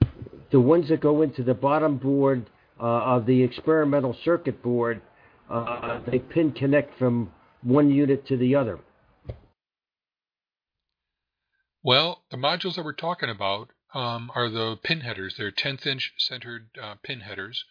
The 0.51 0.59
ones 0.59 0.89
that 0.89 0.99
go 0.99 1.21
into 1.21 1.43
the 1.43 1.53
bottom 1.53 1.97
board 1.97 2.45
uh, 2.79 2.83
of 2.83 3.25
the 3.25 3.41
experimental 3.41 4.15
circuit 4.25 4.61
board, 4.61 5.01
uh, 5.49 6.01
they 6.09 6.19
pin 6.19 6.51
connect 6.51 6.97
from 6.99 7.31
one 7.61 7.89
unit 7.89 8.27
to 8.27 8.37
the 8.37 8.55
other. 8.55 8.79
Well, 11.85 12.23
the 12.31 12.37
modules 12.37 12.77
that 12.77 12.83
we're 12.83 12.93
talking 12.93 13.29
about 13.29 13.69
um, 13.93 14.31
are 14.33 14.49
the 14.49 14.75
pin 14.81 15.01
headers. 15.01 15.35
They're 15.37 15.51
10th 15.51 15.85
inch 15.85 16.13
centered 16.17 16.69
uh, 16.81 16.95
pin 17.03 17.19
headers. 17.19 17.63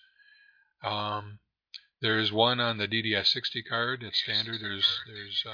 Um, 0.85 1.41
there's 2.01 2.31
one 2.31 2.61
on 2.61 2.79
the 2.79 2.87
DDS60 2.87 3.62
card. 3.69 4.05
It's 4.05 4.21
standard. 4.23 4.61
There's 4.61 5.01
there's 5.09 5.45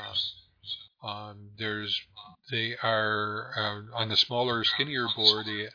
uh, 1.03 1.09
um, 1.09 1.53
there's 1.57 2.03
they 2.51 2.77
are 2.83 3.51
uh, 3.57 3.97
on 3.97 4.11
the 4.11 4.17
smaller, 4.17 4.63
skinnier 4.63 5.07
board. 5.17 5.47
The, 5.47 5.69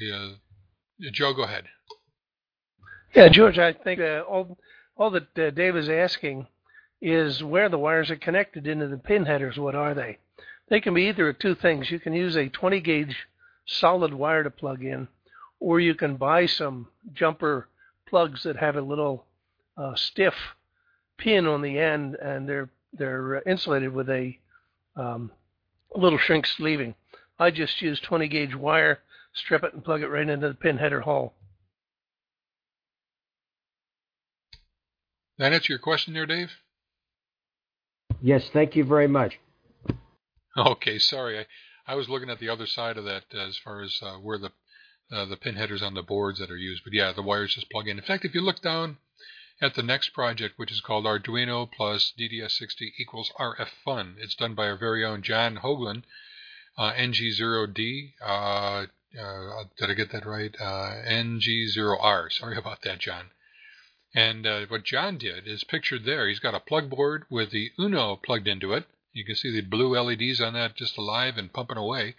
the 0.00 0.12
uh, 0.12 1.10
Joe, 1.12 1.32
go 1.32 1.44
ahead. 1.44 1.66
Yeah, 3.14 3.28
George, 3.28 3.60
I 3.60 3.72
think 3.72 4.00
all 4.00 4.58
all 4.96 5.10
that 5.10 5.38
uh, 5.38 5.50
Dave 5.50 5.76
is 5.76 5.88
asking 5.88 6.48
is 7.00 7.44
where 7.44 7.68
the 7.68 7.78
wires 7.78 8.10
are 8.10 8.16
connected 8.16 8.66
into 8.66 8.88
the 8.88 8.98
pin 8.98 9.26
headers. 9.26 9.58
What 9.58 9.76
are 9.76 9.94
they? 9.94 10.18
They 10.70 10.80
can 10.80 10.94
be 10.94 11.08
either 11.08 11.28
of 11.28 11.38
two 11.38 11.56
things. 11.56 11.90
You 11.90 11.98
can 11.98 12.14
use 12.14 12.36
a 12.36 12.48
20 12.48 12.80
gauge 12.80 13.26
solid 13.66 14.14
wire 14.14 14.44
to 14.44 14.50
plug 14.50 14.82
in, 14.82 15.08
or 15.58 15.80
you 15.80 15.94
can 15.94 16.16
buy 16.16 16.46
some 16.46 16.88
jumper 17.12 17.68
plugs 18.06 18.44
that 18.44 18.56
have 18.56 18.76
a 18.76 18.80
little 18.80 19.26
uh, 19.76 19.94
stiff 19.96 20.34
pin 21.18 21.46
on 21.46 21.60
the 21.60 21.78
end, 21.78 22.14
and 22.14 22.48
they're 22.48 22.70
they're 22.92 23.42
insulated 23.42 23.92
with 23.92 24.08
a 24.08 24.38
um, 24.96 25.30
little 25.94 26.18
shrink 26.18 26.46
sleeving. 26.46 26.94
I 27.38 27.50
just 27.50 27.80
use 27.80 28.00
20 28.00 28.28
gauge 28.28 28.54
wire, 28.54 29.00
strip 29.32 29.62
it, 29.64 29.74
and 29.74 29.84
plug 29.84 30.02
it 30.02 30.08
right 30.08 30.28
into 30.28 30.48
the 30.48 30.54
pin 30.54 30.78
header 30.78 31.00
hole. 31.00 31.34
That 35.38 35.52
answer 35.52 35.72
your 35.72 35.78
question 35.78 36.14
there, 36.14 36.26
Dave? 36.26 36.50
Yes, 38.20 38.50
thank 38.52 38.76
you 38.76 38.84
very 38.84 39.08
much. 39.08 39.38
Okay, 40.56 40.98
sorry. 40.98 41.40
I, 41.40 41.46
I 41.86 41.94
was 41.94 42.08
looking 42.08 42.30
at 42.30 42.38
the 42.38 42.48
other 42.48 42.66
side 42.66 42.96
of 42.96 43.04
that 43.04 43.32
as 43.32 43.56
far 43.58 43.82
as 43.82 44.00
uh, 44.02 44.16
where 44.16 44.38
the 44.38 44.52
uh, 45.12 45.24
the 45.24 45.36
pin 45.36 45.56
headers 45.56 45.82
on 45.82 45.94
the 45.94 46.02
boards 46.02 46.38
that 46.38 46.50
are 46.50 46.56
used. 46.56 46.84
But 46.84 46.92
yeah, 46.92 47.12
the 47.12 47.22
wires 47.22 47.54
just 47.54 47.70
plug 47.70 47.88
in. 47.88 47.98
In 47.98 48.04
fact, 48.04 48.24
if 48.24 48.34
you 48.34 48.40
look 48.40 48.60
down 48.60 48.98
at 49.60 49.74
the 49.74 49.82
next 49.82 50.10
project, 50.10 50.54
which 50.56 50.72
is 50.72 50.80
called 50.80 51.04
Arduino 51.04 51.70
plus 51.70 52.12
DDS60 52.18 52.92
equals 52.98 53.32
RF 53.38 53.68
Fun, 53.84 54.16
it's 54.18 54.34
done 54.34 54.54
by 54.54 54.68
our 54.68 54.76
very 54.76 55.04
own 55.04 55.22
John 55.22 55.58
Hoagland, 55.58 56.04
uh, 56.78 56.92
NG0D. 56.92 58.12
Uh, 58.24 58.86
uh, 59.20 59.64
did 59.76 59.90
I 59.90 59.94
get 59.94 60.12
that 60.12 60.24
right? 60.24 60.54
Uh, 60.60 61.02
NG0R. 61.08 62.32
Sorry 62.32 62.56
about 62.56 62.82
that, 62.82 63.00
John. 63.00 63.30
And 64.14 64.46
uh, 64.46 64.66
what 64.66 64.84
John 64.84 65.18
did 65.18 65.46
is 65.46 65.64
pictured 65.64 66.04
there. 66.04 66.28
He's 66.28 66.38
got 66.38 66.54
a 66.54 66.60
plug 66.60 66.88
board 66.90 67.24
with 67.30 67.50
the 67.50 67.70
Uno 67.78 68.16
plugged 68.16 68.48
into 68.48 68.72
it. 68.72 68.86
You 69.12 69.24
can 69.24 69.34
see 69.34 69.50
the 69.50 69.62
blue 69.62 69.98
LEDs 69.98 70.40
on 70.40 70.54
that 70.54 70.76
just 70.76 70.96
alive 70.96 71.36
and 71.36 71.52
pumping 71.52 71.76
away. 71.76 72.14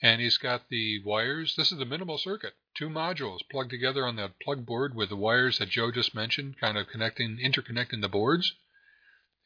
And 0.00 0.20
he's 0.20 0.38
got 0.38 0.68
the 0.68 1.02
wires. 1.02 1.56
This 1.56 1.72
is 1.72 1.78
the 1.78 1.84
minimal 1.84 2.18
circuit. 2.18 2.54
Two 2.76 2.88
modules 2.88 3.40
plugged 3.50 3.70
together 3.70 4.06
on 4.06 4.14
that 4.16 4.38
plug 4.38 4.64
board 4.64 4.94
with 4.94 5.08
the 5.08 5.16
wires 5.16 5.58
that 5.58 5.70
Joe 5.70 5.90
just 5.90 6.14
mentioned, 6.14 6.58
kind 6.60 6.78
of 6.78 6.86
connecting, 6.86 7.38
interconnecting 7.38 8.00
the 8.00 8.08
boards. 8.08 8.54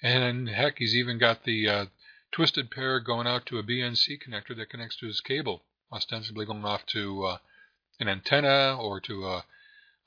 And 0.03 0.49
heck, 0.51 0.79
he's 0.79 0.95
even 0.95 1.17
got 1.17 1.45
the 1.45 1.69
uh, 1.69 1.87
twisted 2.33 2.71
pair 2.71 3.01
going 3.01 3.27
out 3.27 3.47
to 3.47 3.59
a 3.59 3.63
BNC 3.63 4.19
connector 4.23 4.55
that 4.57 4.69
connects 4.69 4.97
to 4.97 5.07
his 5.07 5.23
cable, 5.23 5.65
ostensibly 5.91 6.45
going 6.45 6.67
off 6.67 6.85
to 6.87 7.25
uh, 7.25 7.39
an 7.99 8.09
antenna 8.09 8.77
or 8.79 9.01
to 9.01 9.27
a 9.27 9.45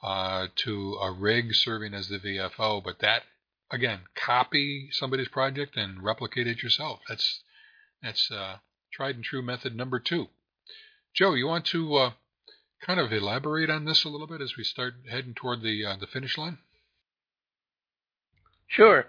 uh, 0.03 0.47
to 0.55 0.95
a 1.01 1.11
rig 1.11 1.55
serving 1.55 1.95
as 1.95 2.09
the 2.09 2.19
VFO. 2.19 2.83
But 2.83 2.99
that 2.99 3.23
again, 3.71 4.01
copy 4.15 4.89
somebody's 4.91 5.27
project 5.27 5.77
and 5.77 6.03
replicate 6.03 6.47
it 6.47 6.63
yourself. 6.63 6.99
That's 7.07 7.41
that's 8.01 8.29
uh, 8.31 8.57
tried 8.93 9.15
and 9.15 9.23
true 9.23 9.41
method 9.41 9.75
number 9.75 9.99
two. 9.99 10.27
Joe, 11.13 11.33
you 11.33 11.47
want 11.47 11.65
to 11.67 11.95
uh, 11.95 12.11
kind 12.85 12.99
of 12.99 13.11
elaborate 13.11 13.69
on 13.69 13.85
this 13.85 14.03
a 14.03 14.09
little 14.09 14.27
bit 14.27 14.41
as 14.41 14.57
we 14.57 14.63
start 14.63 14.95
heading 15.09 15.33
toward 15.33 15.61
the 15.61 15.85
uh, 15.85 15.95
the 15.99 16.07
finish 16.07 16.37
line? 16.37 16.59
Sure. 18.67 19.07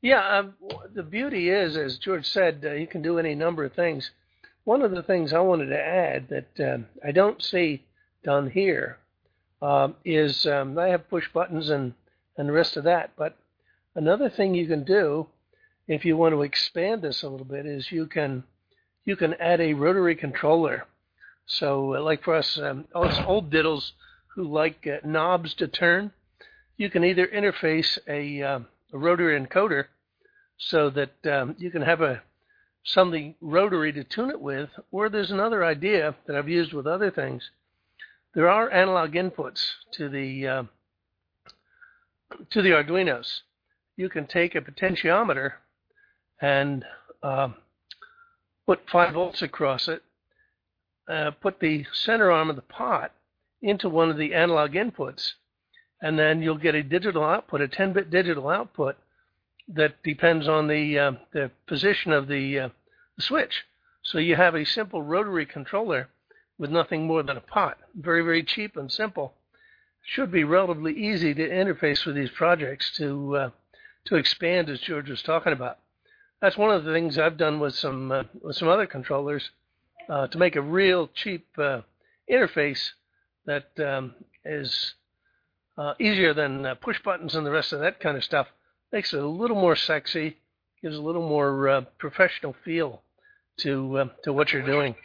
Yeah, 0.00 0.38
um, 0.38 0.54
the 0.92 1.04
beauty 1.04 1.48
is, 1.48 1.76
as 1.76 1.96
George 1.98 2.26
said, 2.26 2.64
uh, 2.66 2.72
you 2.72 2.88
can 2.88 3.02
do 3.02 3.18
any 3.18 3.36
number 3.36 3.64
of 3.64 3.72
things. 3.72 4.10
One 4.64 4.82
of 4.82 4.90
the 4.90 5.02
things 5.02 5.32
I 5.32 5.38
wanted 5.38 5.66
to 5.66 5.80
add 5.80 6.28
that 6.28 6.74
um, 6.74 6.86
I 7.06 7.12
don't 7.12 7.40
see 7.40 7.84
done 8.24 8.50
here 8.50 8.98
um, 9.60 9.94
is 10.04 10.44
um, 10.46 10.76
I 10.76 10.88
have 10.88 11.08
push 11.08 11.28
buttons 11.32 11.70
and, 11.70 11.94
and 12.36 12.48
the 12.48 12.52
rest 12.52 12.76
of 12.76 12.84
that. 12.84 13.12
But 13.16 13.36
another 13.94 14.28
thing 14.28 14.54
you 14.54 14.66
can 14.66 14.84
do 14.84 15.26
if 15.88 16.04
you 16.04 16.16
want 16.16 16.34
to 16.34 16.42
expand 16.42 17.02
this 17.02 17.22
a 17.22 17.28
little 17.28 17.46
bit 17.46 17.66
is 17.66 17.90
you 17.90 18.06
can 18.06 18.44
you 19.04 19.16
can 19.16 19.34
add 19.34 19.60
a 19.60 19.74
rotary 19.74 20.14
controller. 20.14 20.86
So, 21.46 21.96
uh, 21.96 22.00
like 22.00 22.22
for 22.22 22.36
us, 22.36 22.56
um, 22.58 22.86
us 22.94 23.18
old 23.26 23.50
diddles 23.50 23.92
who 24.34 24.44
like 24.44 24.86
uh, 24.86 24.98
knobs 25.04 25.54
to 25.54 25.66
turn, 25.66 26.12
you 26.76 26.88
can 26.88 27.04
either 27.04 27.26
interface 27.26 27.98
a, 28.06 28.42
um, 28.42 28.66
a 28.92 28.98
rotary 28.98 29.38
encoder 29.38 29.86
so 30.56 30.88
that 30.90 31.26
um, 31.26 31.56
you 31.58 31.70
can 31.70 31.82
have 31.82 32.00
a 32.00 32.22
something 32.84 33.34
rotary 33.40 33.92
to 33.92 34.04
tune 34.04 34.30
it 34.30 34.40
with, 34.40 34.70
or 34.90 35.08
there's 35.08 35.30
another 35.30 35.64
idea 35.64 36.14
that 36.26 36.36
I've 36.36 36.48
used 36.48 36.72
with 36.72 36.86
other 36.86 37.10
things. 37.10 37.50
There 38.34 38.48
are 38.48 38.70
analog 38.72 39.12
inputs 39.12 39.68
to 39.92 40.08
the 40.08 40.46
uh, 40.46 40.62
to 42.50 42.62
the 42.62 42.70
Arduinos. 42.70 43.42
You 43.96 44.08
can 44.08 44.26
take 44.26 44.54
a 44.54 44.60
potentiometer 44.60 45.52
and 46.40 46.84
uh, 47.22 47.48
put 48.66 48.88
5 48.90 49.14
volts 49.14 49.42
across 49.42 49.88
it, 49.88 50.02
uh, 51.08 51.32
put 51.32 51.60
the 51.60 51.84
center 51.92 52.30
arm 52.30 52.50
of 52.50 52.56
the 52.56 52.62
pot 52.62 53.12
into 53.60 53.88
one 53.88 54.10
of 54.10 54.16
the 54.16 54.34
analog 54.34 54.72
inputs, 54.72 55.32
and 56.00 56.18
then 56.18 56.42
you'll 56.42 56.56
get 56.58 56.74
a 56.74 56.82
digital 56.82 57.22
output, 57.22 57.60
a 57.60 57.68
10-bit 57.68 58.10
digital 58.10 58.48
output 58.48 58.96
that 59.68 60.02
depends 60.02 60.48
on 60.48 60.66
the 60.66 60.98
uh, 60.98 61.12
the 61.32 61.50
position 61.66 62.12
of 62.12 62.26
the, 62.26 62.58
uh, 62.58 62.68
the 63.16 63.22
switch. 63.22 63.64
So 64.02 64.18
you 64.18 64.34
have 64.34 64.54
a 64.54 64.64
simple 64.64 65.02
rotary 65.02 65.46
controller 65.46 66.08
with 66.58 66.70
nothing 66.70 67.06
more 67.06 67.22
than 67.22 67.36
a 67.36 67.40
pot. 67.40 67.78
Very, 67.94 68.22
very 68.22 68.42
cheap 68.42 68.76
and 68.76 68.90
simple. 68.90 69.34
Should 70.04 70.32
be 70.32 70.44
relatively 70.44 70.92
easy 70.92 71.32
to 71.34 71.48
interface 71.48 72.04
with 72.04 72.16
these 72.16 72.30
projects 72.30 72.90
to 72.96 73.36
uh, 73.36 73.50
to 74.06 74.16
expand, 74.16 74.68
as 74.68 74.80
George 74.80 75.10
was 75.10 75.22
talking 75.22 75.52
about 75.52 75.78
that's 76.42 76.58
one 76.58 76.72
of 76.74 76.82
the 76.82 76.92
things 76.92 77.18
I've 77.18 77.36
done 77.36 77.60
with 77.60 77.74
some 77.76 78.10
uh, 78.10 78.24
with 78.42 78.56
some 78.56 78.68
other 78.68 78.86
controllers 78.86 79.50
uh, 80.08 80.26
to 80.26 80.38
make 80.38 80.56
a 80.56 80.60
real 80.60 81.08
cheap 81.14 81.46
uh, 81.56 81.82
interface 82.28 82.90
that 83.46 83.70
um, 83.78 84.14
is 84.44 84.94
uh, 85.78 85.94
easier 86.00 86.34
than 86.34 86.66
uh, 86.66 86.74
push 86.74 87.00
buttons 87.00 87.36
and 87.36 87.46
the 87.46 87.50
rest 87.52 87.72
of 87.72 87.78
that 87.80 88.00
kind 88.00 88.16
of 88.16 88.24
stuff. 88.24 88.48
Makes 88.92 89.14
it 89.14 89.22
a 89.22 89.26
little 89.26 89.56
more 89.56 89.76
sexy, 89.76 90.36
gives 90.82 90.96
a 90.96 91.00
little 91.00 91.26
more 91.26 91.68
uh, 91.68 91.80
professional 91.98 92.56
feel 92.64 93.02
to 93.58 94.10
to 94.24 94.32
what 94.32 94.52
you're 94.52 94.66
doing. 94.66 94.96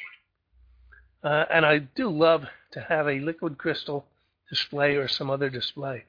and 1.24 1.66
I 1.68 1.78
do 1.78 2.10
love 2.10 2.45
to 2.72 2.82
have 2.82 3.08
a 3.08 3.20
liquid 3.20 3.59
crystal 3.59 4.05
display 4.50 4.96
or 4.96 5.08
some 5.08 5.30
other 5.30 5.51
display. 5.51 6.05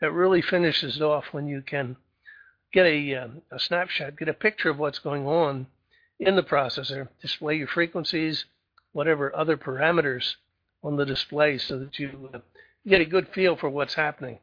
It 0.00 0.06
really 0.06 0.40
finishes 0.40 0.96
it 0.96 1.02
off 1.02 1.26
when 1.32 1.46
you 1.46 1.60
can 1.60 1.96
get 2.72 2.86
a, 2.86 3.14
um, 3.16 3.42
a 3.50 3.58
snapshot, 3.58 4.18
get 4.18 4.28
a 4.28 4.34
picture 4.34 4.70
of 4.70 4.78
what's 4.78 4.98
going 4.98 5.26
on 5.26 5.66
in 6.18 6.36
the 6.36 6.42
processor, 6.42 7.08
display 7.20 7.56
your 7.56 7.66
frequencies, 7.66 8.44
whatever 8.92 9.34
other 9.34 9.56
parameters 9.56 10.34
on 10.82 10.96
the 10.96 11.04
display 11.04 11.58
so 11.58 11.78
that 11.78 11.98
you 11.98 12.30
uh, 12.34 12.38
get 12.86 13.00
a 13.00 13.04
good 13.04 13.28
feel 13.28 13.56
for 13.56 13.68
what's 13.68 13.94
happening. 13.94 14.38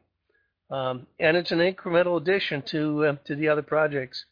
Um, 0.70 1.06
and 1.18 1.36
it's 1.36 1.52
an 1.52 1.58
incremental 1.58 2.20
addition 2.20 2.62
to 2.62 3.04
uh, 3.04 3.16
to 3.24 3.34
the 3.34 3.48
other 3.48 3.62
projects. 3.62 4.24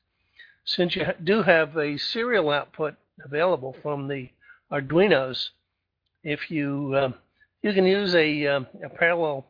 Since 0.65 0.95
you 0.95 1.07
do 1.25 1.43
have 1.43 1.77
a 1.77 1.97
serial 1.97 2.51
output 2.51 2.95
available 3.25 3.75
from 3.83 4.07
the 4.07 4.29
Arduinos, 4.71 5.51
if 6.23 6.51
you 6.51 6.97
um, 6.97 7.15
you 7.63 7.73
can 7.73 7.87
use 7.87 8.15
a, 8.15 8.47
um, 8.47 8.67
a 8.85 8.89
parallel 8.89 9.47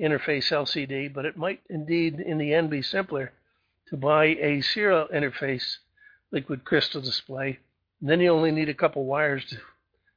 interface 0.00 0.50
LCD, 0.50 1.12
but 1.12 1.26
it 1.26 1.36
might 1.36 1.60
indeed 1.68 2.20
in 2.20 2.38
the 2.38 2.54
end 2.54 2.70
be 2.70 2.80
simpler 2.80 3.32
to 3.90 3.96
buy 3.96 4.26
a 4.26 4.60
serial 4.60 5.08
interface 5.14 5.76
liquid 6.32 6.64
crystal 6.64 7.00
display. 7.00 7.58
And 8.00 8.08
then 8.08 8.20
you 8.20 8.30
only 8.30 8.50
need 8.50 8.68
a 8.68 8.74
couple 8.74 9.04
wires 9.04 9.44
to 9.46 9.58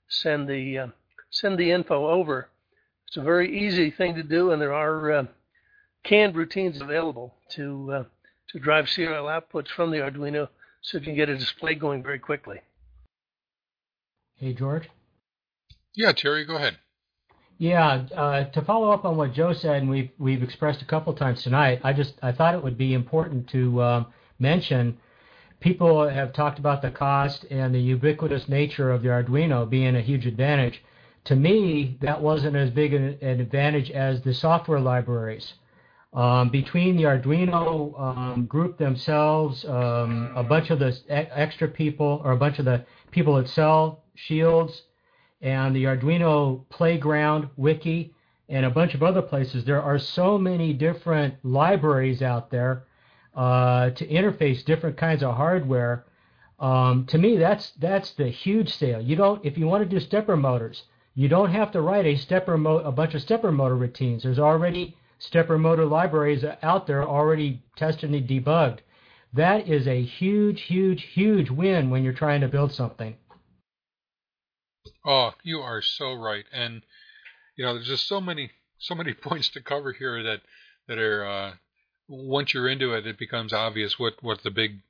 send 0.08 0.48
the 0.48 0.78
uh, 0.78 0.88
send 1.30 1.58
the 1.58 1.72
info 1.72 2.08
over. 2.08 2.50
It's 3.08 3.18
a 3.18 3.22
very 3.22 3.60
easy 3.60 3.92
thing 3.92 4.16
to 4.16 4.24
do, 4.24 4.52
and 4.52 4.62
there 4.62 4.74
are 4.74 5.12
uh, 5.12 5.26
canned 6.04 6.36
routines 6.36 6.80
available 6.80 7.34
to 7.52 7.92
uh, 7.92 8.04
to 8.50 8.60
drive 8.60 8.90
serial 8.90 9.26
outputs 9.26 9.70
from 9.70 9.92
the 9.92 9.98
Arduino, 9.98 10.48
so 10.82 10.98
you 10.98 11.04
can 11.04 11.16
get 11.16 11.30
a 11.30 11.38
display 11.38 11.76
going 11.76 12.04
very 12.04 12.20
quickly. 12.20 12.62
Hey, 14.36 14.54
George. 14.54 14.90
Yeah, 15.96 16.12
Terry, 16.12 16.46
go 16.46 16.56
ahead. 16.56 16.78
Yeah, 17.64 18.04
uh, 18.14 18.44
to 18.44 18.62
follow 18.62 18.92
up 18.92 19.06
on 19.06 19.16
what 19.16 19.32
Joe 19.32 19.54
said, 19.54 19.84
and 19.84 19.90
we've 19.90 20.10
we've 20.20 20.44
expressed 20.44 20.82
a 20.82 20.86
couple 20.86 21.14
times 21.14 21.44
tonight, 21.44 21.80
I 21.82 21.94
just 21.94 22.16
I 22.22 22.34
thought 22.34 22.56
it 22.56 22.62
would 22.62 22.78
be 22.78 22.94
important 22.94 23.48
to 23.52 23.82
um, 23.82 24.08
mention. 24.38 24.98
People 25.62 26.06
have 26.06 26.34
talked 26.34 26.60
about 26.60 26.82
the 26.82 26.92
cost 26.92 27.46
and 27.50 27.74
the 27.74 27.80
ubiquitous 27.80 28.50
nature 28.50 28.92
of 28.92 29.02
the 29.02 29.08
Arduino 29.08 29.70
being 29.70 29.96
a 29.96 30.02
huge 30.02 30.26
advantage. 30.26 30.84
To 31.24 31.38
me, 31.38 31.98
that 32.02 32.22
wasn't 32.22 32.58
as 32.58 32.70
big 32.70 32.94
an, 32.94 33.18
an 33.22 33.40
advantage 33.40 33.90
as 33.92 34.22
the 34.24 34.34
software 34.34 34.82
libraries. 34.82 35.54
Um, 36.12 36.50
between 36.50 36.98
the 36.98 37.04
Arduino 37.04 37.98
um, 37.98 38.46
group 38.46 38.78
themselves, 38.78 39.64
um, 39.64 40.34
a 40.36 40.44
bunch 40.44 40.70
of 40.70 40.80
the 40.80 41.00
extra 41.08 41.70
people, 41.70 42.22
or 42.26 42.34
a 42.34 42.38
bunch 42.38 42.60
of 42.60 42.66
the 42.66 42.84
people 43.12 43.36
that 43.38 43.48
sell 43.48 44.04
shields, 44.16 44.82
and 45.44 45.76
the 45.76 45.84
Arduino 45.84 46.64
Playground 46.70 47.50
wiki 47.58 48.14
and 48.50 48.66
a 48.66 48.70
bunch 48.72 48.96
of 48.96 49.04
other 49.04 49.22
places. 49.22 49.66
There 49.66 49.82
are 49.82 50.00
so 50.00 50.38
many 50.38 50.74
different 50.74 51.36
libraries 51.44 52.22
out 52.22 52.50
there 52.50 52.86
uh, 53.36 53.90
to 53.92 54.08
interface 54.08 54.66
different 54.66 54.98
kinds 54.98 55.22
of 55.22 55.36
hardware. 55.36 56.06
Um, 56.60 57.06
to 57.08 57.18
me, 57.18 57.38
that's 57.38 57.72
that's 57.80 58.12
the 58.14 58.30
huge 58.30 58.74
sale. 58.74 59.02
You 59.02 59.16
don't 59.16 59.44
if 59.46 59.58
you 59.58 59.68
want 59.68 59.84
to 59.84 59.90
do 59.90 60.00
stepper 60.00 60.38
motors, 60.38 60.84
you 61.14 61.28
don't 61.28 61.52
have 61.52 61.72
to 61.74 61.82
write 61.82 62.06
a 62.06 62.16
stepper 62.16 62.58
mo- 62.58 62.78
a 62.80 62.92
bunch 62.92 63.14
of 63.16 63.22
stepper 63.22 63.52
motor 63.52 63.76
routines. 63.76 64.24
There's 64.24 64.40
already 64.40 64.96
stepper 65.20 65.58
motor 65.58 65.86
libraries 65.86 66.46
out 66.62 66.88
there 66.88 67.04
already 67.04 67.62
tested 67.76 68.12
and 68.12 68.28
debugged. 68.28 68.80
that 69.34 69.68
is 69.68 69.88
a 69.88 70.02
huge, 70.04 70.62
huge, 70.62 71.04
huge 71.14 71.50
win 71.50 71.90
when 71.90 72.04
you're 72.04 72.14
trying 72.14 72.42
to 72.42 72.48
build 72.48 72.72
something. 72.72 73.16
Oh, 75.06 75.34
you 75.44 75.60
are 75.62 75.82
so 75.82 76.14
right, 76.14 76.46
and 76.52 76.84
you 77.56 77.64
know, 77.64 77.74
there's 77.74 77.88
just 77.88 78.08
so 78.08 78.20
many, 78.20 78.52
so 78.80 78.96
many 78.96 79.14
points 79.30 79.50
to 79.50 79.62
cover 79.62 79.94
here 79.94 80.22
that 80.24 80.42
that 80.88 80.98
are 80.98 81.26
uh, 81.26 81.54
once 82.10 82.54
you're 82.54 82.68
into 82.68 82.94
it, 82.94 83.08
it 83.08 83.18
becomes 83.18 83.54
obvious 83.54 83.98
what 83.98 84.22
what 84.22 84.44
the 84.44 84.52
big 84.52 84.82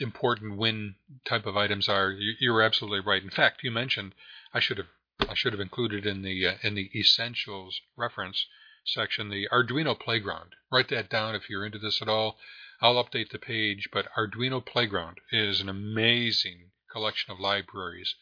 important 0.00 0.56
win 0.56 0.94
type 1.24 1.46
of 1.46 1.56
items 1.56 1.88
are. 1.88 2.10
You, 2.10 2.54
are 2.54 2.62
absolutely 2.62 3.00
right. 3.00 3.22
In 3.22 3.30
fact, 3.30 3.62
you 3.62 3.70
mentioned 3.70 4.14
I 4.52 4.60
should 4.60 4.78
have 4.78 4.88
I 5.20 5.34
should 5.34 5.52
have 5.52 5.60
included 5.60 6.06
in 6.06 6.22
the 6.22 6.46
uh, 6.46 6.54
in 6.62 6.74
the 6.74 6.90
essentials 6.98 7.80
reference 7.96 8.46
section 8.86 9.28
the 9.28 9.46
Arduino 9.52 9.98
Playground. 9.98 10.54
Write 10.72 10.88
that 10.88 11.10
down 11.10 11.34
if 11.34 11.50
you're 11.50 11.66
into 11.66 11.78
this 11.78 12.00
at 12.00 12.08
all. 12.08 12.38
I'll 12.80 13.02
update 13.02 13.30
the 13.30 13.38
page, 13.38 13.88
but 13.92 14.08
Arduino 14.16 14.64
Playground 14.64 15.18
is 15.30 15.60
an 15.60 15.68
amazing 15.68 16.70
collection 16.90 17.30
of 17.30 17.40
libraries 17.40 18.14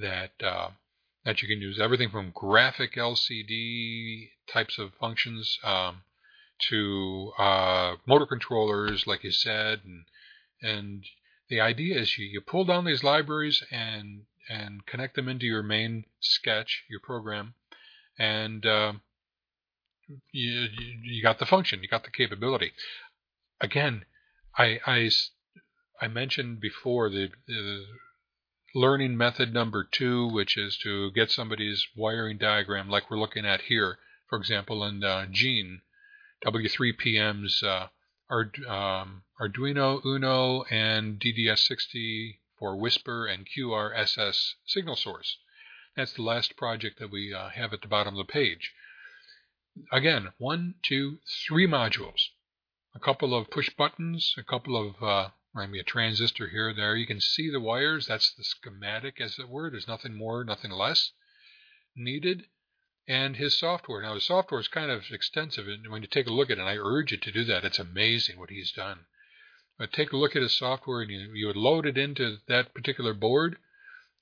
that 0.00 0.32
uh, 0.44 0.70
that 1.24 1.42
you 1.42 1.48
can 1.48 1.60
use. 1.60 1.78
Everything 1.80 2.10
from 2.10 2.32
graphic 2.34 2.94
LCD 2.94 4.30
types 4.52 4.78
of 4.78 4.92
functions 5.00 5.58
um, 5.64 6.02
to 6.68 7.32
uh, 7.38 7.96
motor 8.06 8.26
controllers, 8.26 9.06
like 9.06 9.24
you 9.24 9.32
said, 9.32 9.80
and 9.84 10.04
and 10.62 11.04
the 11.48 11.60
idea 11.60 11.98
is 11.98 12.16
you, 12.18 12.26
you 12.26 12.40
pull 12.40 12.64
down 12.64 12.84
these 12.84 13.04
libraries 13.04 13.62
and 13.70 14.22
and 14.48 14.86
connect 14.86 15.14
them 15.14 15.28
into 15.28 15.46
your 15.46 15.62
main 15.62 16.04
sketch, 16.20 16.84
your 16.90 17.00
program, 17.00 17.54
and 18.18 18.66
uh, 18.66 18.92
you, 20.32 20.68
you 21.02 21.22
got 21.22 21.38
the 21.38 21.46
function, 21.46 21.82
you 21.82 21.88
got 21.88 22.04
the 22.04 22.10
capability. 22.10 22.72
Again, 23.60 24.04
I 24.56 24.80
I, 24.86 25.10
I 26.00 26.08
mentioned 26.08 26.60
before 26.60 27.10
the, 27.10 27.28
the 27.46 27.84
learning 28.74 29.16
method 29.16 29.52
number 29.52 29.84
two, 29.84 30.26
which 30.28 30.56
is 30.56 30.76
to 30.78 31.10
get 31.12 31.30
somebody's 31.30 31.86
wiring 31.96 32.38
diagram, 32.38 32.88
like 32.88 33.10
we're 33.10 33.18
looking 33.18 33.44
at 33.44 33.62
here, 33.62 33.98
for 34.28 34.38
example, 34.38 34.84
in 34.84 35.02
uh, 35.02 35.26
Gene 35.30 35.82
W3PM's 36.44 37.62
uh, 37.62 37.88
um, 38.68 39.22
Arduino 39.40 40.04
Uno 40.04 40.62
and 40.70 41.20
DDS60 41.20 42.38
for 42.58 42.76
WSPR 42.76 43.32
and 43.32 43.46
QRSS 43.48 44.54
signal 44.66 44.96
source. 44.96 45.38
That's 45.96 46.12
the 46.12 46.22
last 46.22 46.56
project 46.56 46.98
that 47.00 47.10
we 47.10 47.34
uh, 47.34 47.48
have 47.50 47.72
at 47.72 47.82
the 47.82 47.88
bottom 47.88 48.14
of 48.14 48.26
the 48.26 48.32
page. 48.32 48.72
Again, 49.92 50.32
one, 50.38 50.74
two, 50.82 51.18
three 51.46 51.66
modules. 51.66 52.28
A 52.94 53.00
couple 53.00 53.34
of 53.34 53.50
push 53.50 53.70
buttons, 53.70 54.34
a 54.38 54.42
couple 54.42 54.76
of, 54.76 55.02
uh, 55.02 55.30
maybe 55.54 55.80
a 55.80 55.84
transistor 55.84 56.48
here 56.48 56.72
there. 56.74 56.96
You 56.96 57.06
can 57.06 57.20
see 57.20 57.50
the 57.50 57.60
wires. 57.60 58.06
That's 58.06 58.34
the 58.34 58.44
schematic, 58.44 59.20
as 59.20 59.38
it 59.38 59.48
were. 59.48 59.70
There's 59.70 59.88
nothing 59.88 60.14
more, 60.14 60.44
nothing 60.44 60.70
less 60.70 61.12
needed 61.96 62.46
and 63.10 63.36
his 63.36 63.58
software. 63.58 64.02
Now, 64.02 64.14
his 64.14 64.26
software 64.26 64.60
is 64.60 64.68
kind 64.68 64.90
of 64.90 65.02
extensive, 65.10 65.66
and 65.66 65.90
when 65.90 66.02
you 66.02 66.08
take 66.08 66.28
a 66.28 66.32
look 66.32 66.48
at 66.48 66.58
it, 66.58 66.60
and 66.60 66.68
I 66.68 66.76
urge 66.76 67.10
you 67.10 67.18
to 67.18 67.32
do 67.32 67.42
that, 67.44 67.64
it's 67.64 67.80
amazing 67.80 68.38
what 68.38 68.50
he's 68.50 68.70
done. 68.70 69.00
But 69.78 69.92
take 69.92 70.12
a 70.12 70.16
look 70.16 70.36
at 70.36 70.42
his 70.42 70.56
software, 70.56 71.02
and 71.02 71.10
you, 71.10 71.32
you 71.34 71.48
would 71.48 71.56
load 71.56 71.86
it 71.86 71.98
into 71.98 72.38
that 72.46 72.72
particular 72.72 73.12
board, 73.12 73.58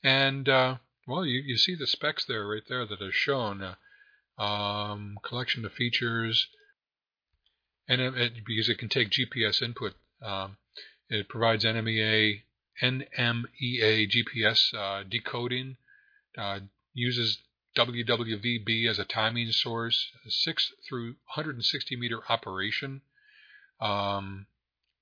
and 0.02 0.48
uh, 0.48 0.76
well, 1.06 1.26
you, 1.26 1.40
you 1.40 1.58
see 1.58 1.74
the 1.74 1.86
specs 1.86 2.24
there, 2.24 2.46
right 2.46 2.62
there, 2.66 2.86
that 2.86 3.02
are 3.02 3.12
shown. 3.12 3.62
Uh, 3.62 3.74
um, 4.42 5.18
collection 5.22 5.64
of 5.64 5.72
features, 5.72 6.48
and 7.88 8.00
it, 8.00 8.16
it, 8.16 8.32
because 8.46 8.68
it 8.68 8.78
can 8.78 8.88
take 8.88 9.10
GPS 9.10 9.60
input, 9.60 9.94
um, 10.22 10.56
it 11.08 11.28
provides 11.28 11.64
NMEA, 11.64 12.42
NMEA 12.82 14.10
GPS 14.10 14.74
uh, 14.74 15.04
decoding, 15.08 15.76
uh, 16.36 16.60
uses 16.92 17.38
WWVB 17.76 18.88
as 18.88 18.98
a 18.98 19.04
timing 19.04 19.52
source, 19.52 20.10
6 20.26 20.72
through 20.88 21.16
160 21.34 21.96
meter 21.96 22.20
operation, 22.28 23.02
um, 23.80 24.46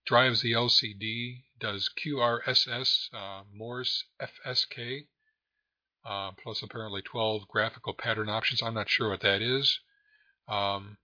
drives 0.07 0.43
the 0.43 0.53
LCD, 0.53 1.43
does 1.59 1.91
QRSS, 2.05 3.09
uh, 3.13 3.43
Morse 3.53 4.05
FSK, 4.21 5.07
uh, 6.05 6.31
plus 6.43 6.63
apparently 6.63 7.03
12 7.03 7.49
graphical 7.49 7.95
pattern 7.95 8.29
options. 8.29 8.63
I'm 8.63 8.75
not 8.75 8.89
sure 8.89 9.11
what 9.11 9.23
that 9.23 9.43
is. 9.43 9.81
Um, 10.49 10.99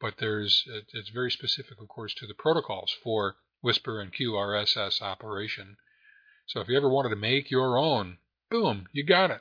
but 0.00 0.14
there's 0.18 0.64
it's 0.94 1.10
very 1.10 1.30
specific, 1.30 1.80
of 1.80 1.88
course, 1.88 2.14
to 2.14 2.26
the 2.26 2.34
protocols 2.34 2.96
for 3.04 3.36
WSPR 3.64 4.02
and 4.02 4.12
QRSS 4.12 5.02
operation. 5.02 5.76
So 6.46 6.60
if 6.60 6.68
you 6.68 6.76
ever 6.76 6.88
wanted 6.88 7.10
to 7.10 7.16
make 7.16 7.50
your 7.50 7.78
own, 7.78 8.18
boom, 8.50 8.88
you 8.92 9.04
got 9.04 9.30
it. 9.30 9.40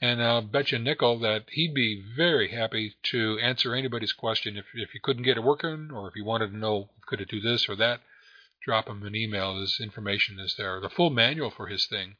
And 0.00 0.22
I'll 0.22 0.42
bet 0.42 0.72
you 0.72 0.78
nickel 0.78 1.18
that 1.20 1.44
he'd 1.50 1.74
be 1.74 2.02
very 2.16 2.48
happy 2.48 2.96
to 3.04 3.38
answer 3.38 3.74
anybody's 3.74 4.12
question 4.12 4.56
if, 4.56 4.66
if 4.74 4.94
you 4.94 5.00
couldn't 5.02 5.24
get 5.24 5.36
it 5.36 5.44
working 5.44 5.90
or 5.92 6.08
if 6.08 6.16
you 6.16 6.24
wanted 6.24 6.52
to 6.52 6.56
know 6.56 6.90
could 7.06 7.20
it 7.20 7.28
do 7.28 7.40
this 7.40 7.68
or 7.68 7.76
that. 7.76 8.00
Drop 8.64 8.88
him 8.88 9.02
an 9.04 9.14
email. 9.14 9.60
His 9.60 9.78
information 9.80 10.38
is 10.38 10.54
there. 10.56 10.80
The 10.80 10.90
full 10.90 11.10
manual 11.10 11.50
for 11.50 11.66
his 11.66 11.86
thing 11.86 12.16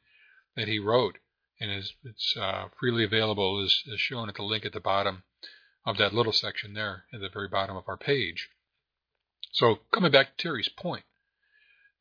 that 0.55 0.67
he 0.67 0.79
wrote 0.79 1.17
and 1.59 1.71
is 1.71 1.93
it's 2.03 2.35
uh, 2.35 2.69
freely 2.79 3.03
available 3.03 3.63
is, 3.63 3.83
is 3.85 3.99
shown 3.99 4.27
at 4.27 4.35
the 4.35 4.43
link 4.43 4.65
at 4.65 4.73
the 4.73 4.79
bottom 4.79 5.23
of 5.85 5.97
that 5.97 6.13
little 6.13 6.33
section 6.33 6.73
there 6.73 7.05
at 7.13 7.19
the 7.19 7.29
very 7.29 7.47
bottom 7.47 7.75
of 7.75 7.87
our 7.87 7.97
page. 7.97 8.49
So 9.51 9.79
coming 9.91 10.11
back 10.11 10.37
to 10.37 10.43
Terry's 10.43 10.69
point, 10.69 11.03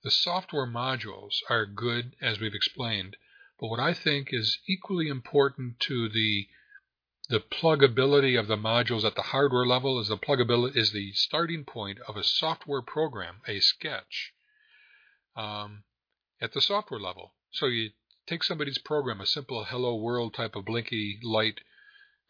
the 0.02 0.10
software 0.10 0.66
modules 0.66 1.36
are 1.48 1.66
good 1.66 2.14
as 2.20 2.40
we've 2.40 2.54
explained 2.54 3.16
but 3.60 3.68
what 3.68 3.80
I 3.80 3.92
think 3.92 4.32
is 4.32 4.58
equally 4.66 5.08
important 5.08 5.80
to 5.80 6.08
the 6.08 6.48
the 7.28 7.40
pluggability 7.40 8.38
of 8.38 8.48
the 8.48 8.56
modules 8.56 9.04
at 9.04 9.14
the 9.14 9.22
hardware 9.22 9.66
level 9.66 10.00
is 10.00 10.08
the 10.08 10.16
pluggability 10.16 10.76
is 10.76 10.90
the 10.92 11.12
starting 11.12 11.64
point 11.64 12.00
of 12.08 12.16
a 12.16 12.24
software 12.24 12.82
program, 12.82 13.40
a 13.46 13.60
sketch, 13.60 14.32
um, 15.36 15.84
at 16.40 16.54
the 16.54 16.60
software 16.60 16.98
level. 16.98 17.34
So 17.52 17.66
you 17.66 17.90
take 18.26 18.42
somebody's 18.42 18.78
program, 18.78 19.20
a 19.20 19.26
simple 19.26 19.62
hello 19.64 19.94
world 19.94 20.34
type 20.34 20.56
of 20.56 20.64
blinky 20.64 21.20
light 21.22 21.60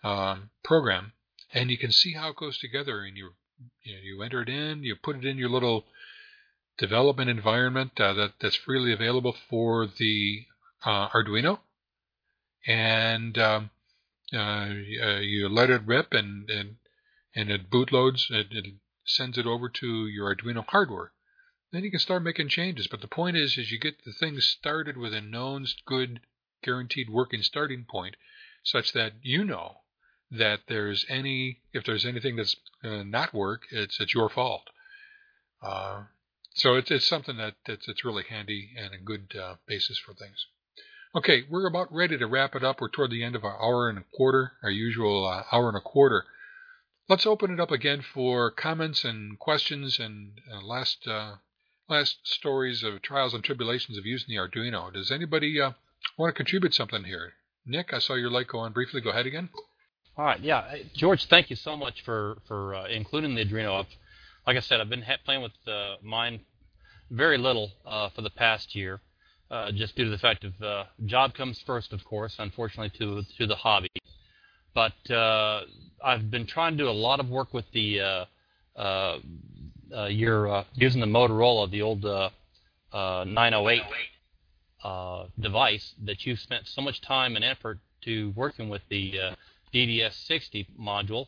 um, 0.04 0.50
program, 0.62 1.12
and 1.54 1.70
you 1.70 1.78
can 1.78 1.92
see 1.92 2.12
how 2.12 2.30
it 2.30 2.36
goes 2.36 2.58
together. 2.58 3.02
And 3.02 3.16
you 3.16 3.34
you, 3.82 3.94
know, 3.94 4.00
you 4.02 4.22
enter 4.22 4.42
it 4.42 4.48
in, 4.50 4.82
you 4.82 4.96
put 4.96 5.16
it 5.16 5.24
in 5.24 5.38
your 5.38 5.48
little 5.48 5.86
development 6.80 7.28
environment 7.28 7.92
uh, 8.00 8.14
that 8.14 8.32
that's 8.40 8.56
freely 8.56 8.92
available 8.92 9.36
for 9.48 9.86
the 9.86 10.46
uh, 10.84 11.08
Arduino, 11.10 11.60
and 12.66 13.36
um, 13.38 13.70
uh, 14.32 14.68
you 15.20 15.48
let 15.48 15.70
it 15.70 15.82
rip, 15.84 16.12
and 16.12 16.48
and, 16.48 16.76
and 17.36 17.50
it 17.50 17.70
bootloads. 17.70 18.30
It, 18.30 18.46
it 18.50 18.74
sends 19.04 19.36
it 19.36 19.46
over 19.46 19.68
to 19.68 20.06
your 20.06 20.34
Arduino 20.34 20.64
hardware. 20.66 21.12
Then 21.70 21.84
you 21.84 21.90
can 21.90 22.00
start 22.00 22.22
making 22.22 22.48
changes. 22.48 22.88
But 22.88 23.02
the 23.02 23.08
point 23.08 23.36
is, 23.36 23.58
is 23.58 23.70
you 23.70 23.78
get 23.78 24.04
the 24.04 24.12
thing 24.12 24.40
started 24.40 24.96
with 24.96 25.12
a 25.12 25.20
known, 25.20 25.66
good, 25.86 26.20
guaranteed 26.64 27.10
working 27.10 27.42
starting 27.42 27.84
point, 27.84 28.16
such 28.64 28.92
that 28.94 29.12
you 29.22 29.44
know 29.44 29.82
that 30.30 30.60
there's 30.66 31.04
any 31.10 31.60
if 31.74 31.84
there's 31.84 32.06
anything 32.06 32.36
that's 32.36 32.56
uh, 32.82 33.02
not 33.02 33.34
work, 33.34 33.64
it's 33.70 34.00
it's 34.00 34.14
your 34.14 34.30
fault. 34.30 34.70
Uh, 35.62 36.04
so 36.54 36.74
it's 36.74 36.90
it's 36.90 37.06
something 37.06 37.36
that 37.36 37.54
that's 37.66 38.04
really 38.04 38.24
handy 38.28 38.70
and 38.76 38.92
a 38.94 38.98
good 38.98 39.34
uh, 39.40 39.56
basis 39.66 39.98
for 39.98 40.14
things. 40.14 40.46
Okay, 41.14 41.42
we're 41.50 41.66
about 41.66 41.92
ready 41.92 42.16
to 42.18 42.26
wrap 42.26 42.54
it 42.54 42.62
up. 42.62 42.80
We're 42.80 42.88
toward 42.88 43.10
the 43.10 43.24
end 43.24 43.34
of 43.34 43.44
our 43.44 43.60
hour 43.60 43.88
and 43.88 43.98
a 43.98 44.04
quarter, 44.14 44.52
our 44.62 44.70
usual 44.70 45.26
uh, 45.26 45.42
hour 45.50 45.68
and 45.68 45.76
a 45.76 45.80
quarter. 45.80 46.24
Let's 47.08 47.26
open 47.26 47.50
it 47.50 47.58
up 47.58 47.72
again 47.72 48.02
for 48.02 48.52
comments 48.52 49.04
and 49.04 49.36
questions 49.36 49.98
and 49.98 50.40
uh, 50.52 50.60
last 50.60 51.08
uh, 51.08 51.36
last 51.88 52.18
stories 52.22 52.84
of 52.84 53.02
trials 53.02 53.34
and 53.34 53.42
tribulations 53.42 53.98
of 53.98 54.06
using 54.06 54.28
the 54.28 54.40
Arduino. 54.40 54.92
Does 54.92 55.10
anybody 55.10 55.60
uh, 55.60 55.72
want 56.16 56.32
to 56.32 56.36
contribute 56.36 56.74
something 56.74 57.02
here? 57.02 57.32
Nick, 57.66 57.92
I 57.92 57.98
saw 57.98 58.14
your 58.14 58.30
light 58.30 58.46
go 58.46 58.60
on 58.60 58.72
briefly. 58.72 59.00
Go 59.00 59.10
ahead 59.10 59.26
again. 59.26 59.48
All 60.16 60.24
right, 60.24 60.40
yeah, 60.40 60.76
George, 60.94 61.26
thank 61.26 61.50
you 61.50 61.56
so 61.56 61.76
much 61.76 62.02
for 62.04 62.38
for 62.46 62.76
uh, 62.76 62.86
including 62.86 63.34
the 63.34 63.44
Arduino. 63.44 63.80
I've, 63.80 63.96
like 64.50 64.56
I 64.56 64.60
said, 64.60 64.80
I've 64.80 64.88
been 64.90 65.04
playing 65.24 65.42
with 65.42 65.52
uh, 65.68 65.94
mine 66.02 66.40
very 67.12 67.38
little 67.38 67.70
for 68.16 68.22
the 68.22 68.30
past 68.30 68.74
year 68.74 69.00
uh, 69.48 69.70
just 69.70 69.94
due 69.94 70.04
to 70.04 70.10
the 70.10 70.18
fact 70.18 70.42
of 70.42 70.60
uh, 70.60 70.84
job 71.06 71.34
comes 71.34 71.62
first, 71.66 71.92
of 71.92 72.04
course, 72.04 72.34
unfortunately, 72.40 72.90
to 72.98 73.22
to 73.38 73.46
the 73.46 73.54
hobby. 73.54 73.90
But 74.74 75.08
uh, 75.08 75.62
I've 76.04 76.32
been 76.32 76.48
trying 76.48 76.76
to 76.76 76.84
do 76.84 76.88
a 76.88 76.90
lot 76.90 77.20
of 77.20 77.28
work 77.28 77.54
with 77.54 77.64
the 77.72 78.00
uh, 78.00 78.24
uh, 78.76 79.18
uh, 79.92 80.08
uh, 80.48 80.64
using 80.74 81.00
the 81.00 81.06
Motorola, 81.06 81.70
the 81.70 81.82
old 81.82 82.04
uh, 82.04 82.30
uh, 82.92 83.24
908 83.28 83.82
uh, 84.82 85.26
device 85.38 85.94
that 86.04 86.26
you've 86.26 86.40
spent 86.40 86.66
so 86.66 86.82
much 86.82 87.00
time 87.00 87.36
and 87.36 87.44
effort 87.44 87.78
to 88.02 88.32
working 88.34 88.68
with 88.68 88.82
the 88.88 89.20
uh, 89.20 89.34
DDS60 89.72 90.66
module, 90.76 91.26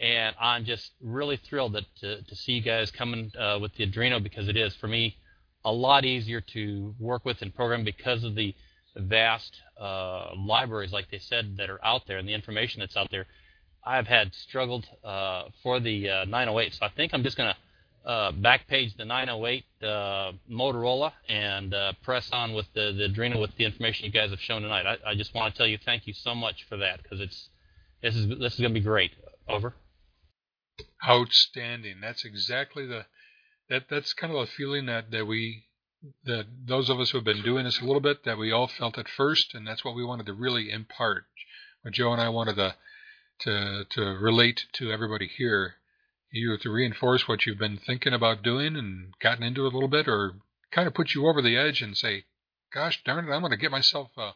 and 0.00 0.34
I'm 0.40 0.64
just 0.64 0.90
really 1.00 1.36
thrilled 1.36 1.74
that 1.74 1.84
to, 2.00 2.22
to 2.22 2.36
see 2.36 2.52
you 2.52 2.62
guys 2.62 2.90
coming 2.90 3.32
uh, 3.38 3.58
with 3.60 3.74
the 3.74 3.86
Arduino 3.86 4.22
because 4.22 4.48
it 4.48 4.56
is 4.56 4.74
for 4.76 4.88
me 4.88 5.16
a 5.64 5.72
lot 5.72 6.04
easier 6.04 6.40
to 6.40 6.94
work 6.98 7.24
with 7.24 7.42
and 7.42 7.54
program 7.54 7.84
because 7.84 8.24
of 8.24 8.34
the 8.34 8.54
vast 8.96 9.56
uh, 9.80 10.30
libraries, 10.36 10.92
like 10.92 11.10
they 11.10 11.18
said, 11.18 11.56
that 11.56 11.70
are 11.70 11.84
out 11.84 12.02
there 12.06 12.18
and 12.18 12.28
the 12.28 12.34
information 12.34 12.80
that's 12.80 12.96
out 12.96 13.10
there. 13.10 13.26
I've 13.84 14.06
had 14.06 14.34
struggled 14.34 14.86
uh, 15.04 15.44
for 15.62 15.80
the 15.80 16.10
uh, 16.10 16.24
908, 16.24 16.74
so 16.74 16.86
I 16.86 16.88
think 16.90 17.14
I'm 17.14 17.22
just 17.22 17.36
going 17.36 17.52
to 17.52 18.08
uh, 18.08 18.32
backpage 18.32 18.96
the 18.96 19.04
908 19.04 19.64
uh, 19.82 20.32
Motorola 20.50 21.12
and 21.28 21.74
press 22.02 22.30
on 22.32 22.52
with 22.52 22.66
the, 22.74 22.92
the 22.92 23.08
Arduino 23.08 23.40
with 23.40 23.56
the 23.56 23.64
information 23.64 24.06
you 24.06 24.12
guys 24.12 24.30
have 24.30 24.40
shown 24.40 24.62
tonight. 24.62 24.86
I, 24.86 25.10
I 25.10 25.14
just 25.14 25.34
want 25.34 25.52
to 25.52 25.58
tell 25.58 25.66
you 25.66 25.78
thank 25.84 26.06
you 26.06 26.12
so 26.12 26.34
much 26.34 26.64
for 26.68 26.76
that 26.78 27.02
because 27.02 27.20
it's 27.20 27.48
this 28.02 28.14
is 28.14 28.28
this 28.28 28.54
is 28.54 28.60
going 28.60 28.72
to 28.74 28.80
be 28.80 28.84
great. 28.84 29.12
Over. 29.48 29.74
Outstanding. 31.06 32.00
That's 32.00 32.24
exactly 32.24 32.86
the 32.86 33.06
that 33.68 33.88
that's 33.88 34.12
kind 34.12 34.32
of 34.32 34.40
a 34.40 34.46
feeling 34.46 34.86
that 34.86 35.10
that 35.10 35.26
we 35.26 35.64
that 36.24 36.46
those 36.66 36.90
of 36.90 37.00
us 37.00 37.10
who 37.10 37.18
have 37.18 37.24
been 37.24 37.42
doing 37.42 37.64
this 37.64 37.80
a 37.80 37.84
little 37.84 38.00
bit 38.00 38.24
that 38.24 38.38
we 38.38 38.52
all 38.52 38.66
felt 38.66 38.98
at 38.98 39.08
first, 39.08 39.54
and 39.54 39.66
that's 39.66 39.84
what 39.84 39.94
we 39.94 40.04
wanted 40.04 40.26
to 40.26 40.32
really 40.32 40.70
impart. 40.70 41.26
What 41.82 41.94
Joe 41.94 42.12
and 42.12 42.20
I 42.20 42.28
wanted 42.28 42.56
to 42.56 42.76
to 43.40 43.84
to 43.90 44.00
relate 44.02 44.66
to 44.74 44.90
everybody 44.90 45.26
here, 45.28 45.76
you 46.30 46.56
to 46.58 46.70
reinforce 46.70 47.26
what 47.26 47.46
you've 47.46 47.58
been 47.58 47.78
thinking 47.78 48.12
about 48.12 48.42
doing 48.42 48.76
and 48.76 49.14
gotten 49.20 49.44
into 49.44 49.62
a 49.62 49.72
little 49.72 49.88
bit, 49.88 50.08
or 50.08 50.34
kind 50.70 50.86
of 50.86 50.94
put 50.94 51.14
you 51.14 51.26
over 51.26 51.40
the 51.40 51.56
edge 51.56 51.82
and 51.82 51.96
say, 51.96 52.24
"Gosh 52.72 53.02
darn 53.04 53.28
it, 53.28 53.32
I'm 53.32 53.40
going 53.40 53.50
to 53.50 53.56
get 53.56 53.70
myself 53.70 54.10
a, 54.16 54.34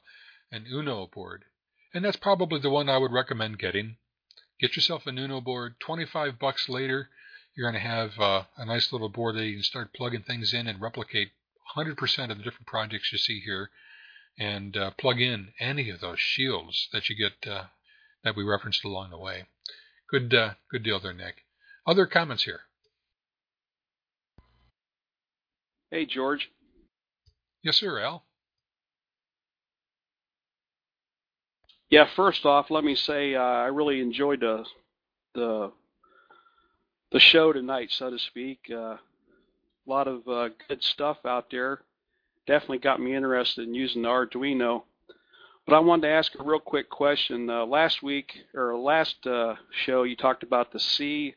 an 0.50 0.66
Uno 0.70 1.06
board," 1.06 1.44
and 1.92 2.04
that's 2.04 2.16
probably 2.16 2.60
the 2.60 2.70
one 2.70 2.88
I 2.88 2.98
would 2.98 3.12
recommend 3.12 3.58
getting. 3.58 3.96
Get 4.60 4.76
yourself 4.76 5.06
a 5.06 5.10
Uno 5.10 5.40
board. 5.40 5.80
Twenty-five 5.80 6.38
bucks 6.38 6.68
later, 6.68 7.08
you're 7.54 7.70
going 7.70 7.82
to 7.82 7.88
have 7.88 8.18
uh, 8.18 8.44
a 8.56 8.66
nice 8.66 8.92
little 8.92 9.08
board 9.08 9.36
that 9.36 9.46
you 9.46 9.54
can 9.54 9.62
start 9.62 9.94
plugging 9.94 10.22
things 10.22 10.52
in 10.52 10.66
and 10.66 10.80
replicate 10.80 11.30
100% 11.76 12.30
of 12.30 12.38
the 12.38 12.44
different 12.44 12.66
projects 12.66 13.12
you 13.12 13.18
see 13.18 13.40
here, 13.40 13.70
and 14.38 14.76
uh, 14.76 14.90
plug 14.92 15.20
in 15.20 15.52
any 15.58 15.88
of 15.90 16.00
those 16.00 16.20
shields 16.20 16.88
that 16.92 17.08
you 17.08 17.16
get 17.16 17.50
uh, 17.50 17.64
that 18.22 18.36
we 18.36 18.42
referenced 18.42 18.84
along 18.84 19.10
the 19.10 19.18
way. 19.18 19.44
Good, 20.10 20.34
uh, 20.34 20.54
good 20.70 20.82
deal 20.82 21.00
there, 21.00 21.12
Nick. 21.12 21.36
Other 21.86 22.06
comments 22.06 22.44
here? 22.44 22.60
Hey, 25.90 26.04
George. 26.04 26.50
Yes, 27.62 27.76
sir, 27.78 27.98
Al. 28.00 28.24
Yeah, 31.90 32.06
first 32.14 32.46
off, 32.46 32.70
let 32.70 32.84
me 32.84 32.94
say 32.94 33.34
uh, 33.34 33.40
I 33.40 33.66
really 33.66 34.00
enjoyed 34.00 34.40
the 34.40 34.64
the 35.34 35.72
the 37.10 37.18
show 37.18 37.52
tonight, 37.52 37.90
so 37.90 38.10
to 38.10 38.18
speak. 38.18 38.60
Uh, 38.70 38.96
a 38.96 38.98
lot 39.86 40.06
of 40.06 40.26
uh, 40.28 40.50
good 40.68 40.84
stuff 40.84 41.18
out 41.24 41.50
there. 41.50 41.80
Definitely 42.46 42.78
got 42.78 43.00
me 43.00 43.16
interested 43.16 43.66
in 43.66 43.74
using 43.74 44.02
the 44.02 44.08
Arduino. 44.08 44.84
But 45.66 45.74
I 45.74 45.80
wanted 45.80 46.02
to 46.02 46.12
ask 46.14 46.32
a 46.38 46.44
real 46.44 46.60
quick 46.60 46.88
question. 46.90 47.50
Uh, 47.50 47.66
last 47.66 48.04
week 48.04 48.38
or 48.54 48.76
last 48.78 49.26
uh, 49.26 49.56
show, 49.84 50.04
you 50.04 50.14
talked 50.14 50.44
about 50.44 50.72
the 50.72 50.78
C, 50.78 51.34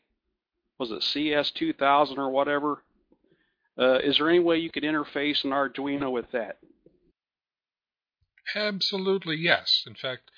was 0.78 0.92
it 0.92 1.00
CS2000 1.02 2.18
or 2.18 2.30
whatever? 2.30 2.84
Uh, 3.78 3.98
is 4.04 4.18
there 4.18 4.30
any 4.30 4.40
way 4.40 4.58
you 4.58 4.70
could 4.70 4.84
interface 4.84 5.44
an 5.44 5.50
Arduino 5.50 6.12
with 6.12 6.30
that? 6.32 6.58
Absolutely, 8.56 9.38
yes. 9.38 9.84
In 9.88 9.95
fact, 9.95 10.30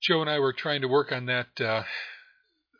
Joe 0.00 0.20
and 0.20 0.30
I 0.30 0.38
were 0.38 0.52
trying 0.52 0.80
to 0.80 0.88
work 0.88 1.12
on 1.12 1.26
that 1.26 1.60
uh, 1.60 1.84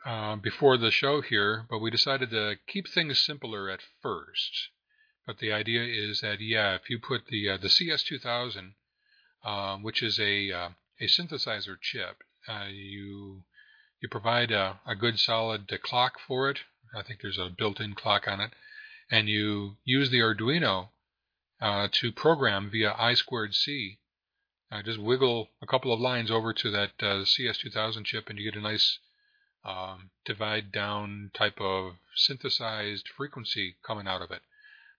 uh, 0.05 0.37
before 0.37 0.77
the 0.77 0.91
show 0.91 1.21
here, 1.21 1.67
but 1.71 1.79
we 1.79 1.91
decided 1.91 2.31
to 2.31 2.59
keep 2.67 2.89
things 2.89 3.21
simpler 3.21 3.71
at 3.71 3.81
first. 4.01 4.71
But 5.27 5.39
the 5.39 5.53
idea 5.53 5.85
is 5.85 6.21
that, 6.21 6.41
yeah, 6.41 6.75
if 6.75 6.91
you 6.91 6.99
put 6.99 7.27
the 7.27 7.51
uh, 7.51 7.57
the 7.59 7.69
CS2000, 7.69 8.75
um, 9.45 9.83
which 9.83 10.03
is 10.03 10.19
a 10.19 10.51
uh, 10.51 10.71
a 11.01 11.05
synthesizer 11.07 11.77
chip, 11.81 12.17
uh, 12.49 12.67
you 12.71 13.45
you 14.01 14.09
provide 14.09 14.51
a, 14.51 14.81
a 14.85 14.97
good 14.97 15.21
solid 15.21 15.69
clock 15.83 16.19
for 16.19 16.51
it. 16.51 16.61
I 16.95 17.03
think 17.03 17.21
there's 17.21 17.39
a 17.39 17.49
built-in 17.57 17.95
clock 17.95 18.27
on 18.27 18.41
it, 18.41 18.53
and 19.11 19.29
you 19.29 19.77
use 19.85 20.11
the 20.11 20.19
Arduino 20.19 20.89
uh, 21.63 21.87
to 21.93 22.11
program 22.11 22.69
via 22.71 22.93
I 22.99 23.15
squared 23.15 23.55
C. 23.55 23.99
Uh, 24.73 24.83
just 24.83 24.99
wiggle 24.99 25.51
a 25.63 25.67
couple 25.67 25.93
of 25.93 26.01
lines 26.01 26.29
over 26.29 26.53
to 26.53 26.71
that 26.73 26.91
uh, 27.01 27.23
CS2000 27.23 28.05
chip, 28.05 28.29
and 28.29 28.37
you 28.37 28.51
get 28.51 28.59
a 28.59 28.63
nice 28.63 28.99
um, 29.65 30.11
divide 30.25 30.73
down 30.73 31.31
type 31.33 31.61
of 31.61 31.95
synthesized 32.17 33.09
frequency 33.09 33.77
coming 33.87 34.09
out 34.09 34.23
of 34.23 34.33
it. 34.33 34.43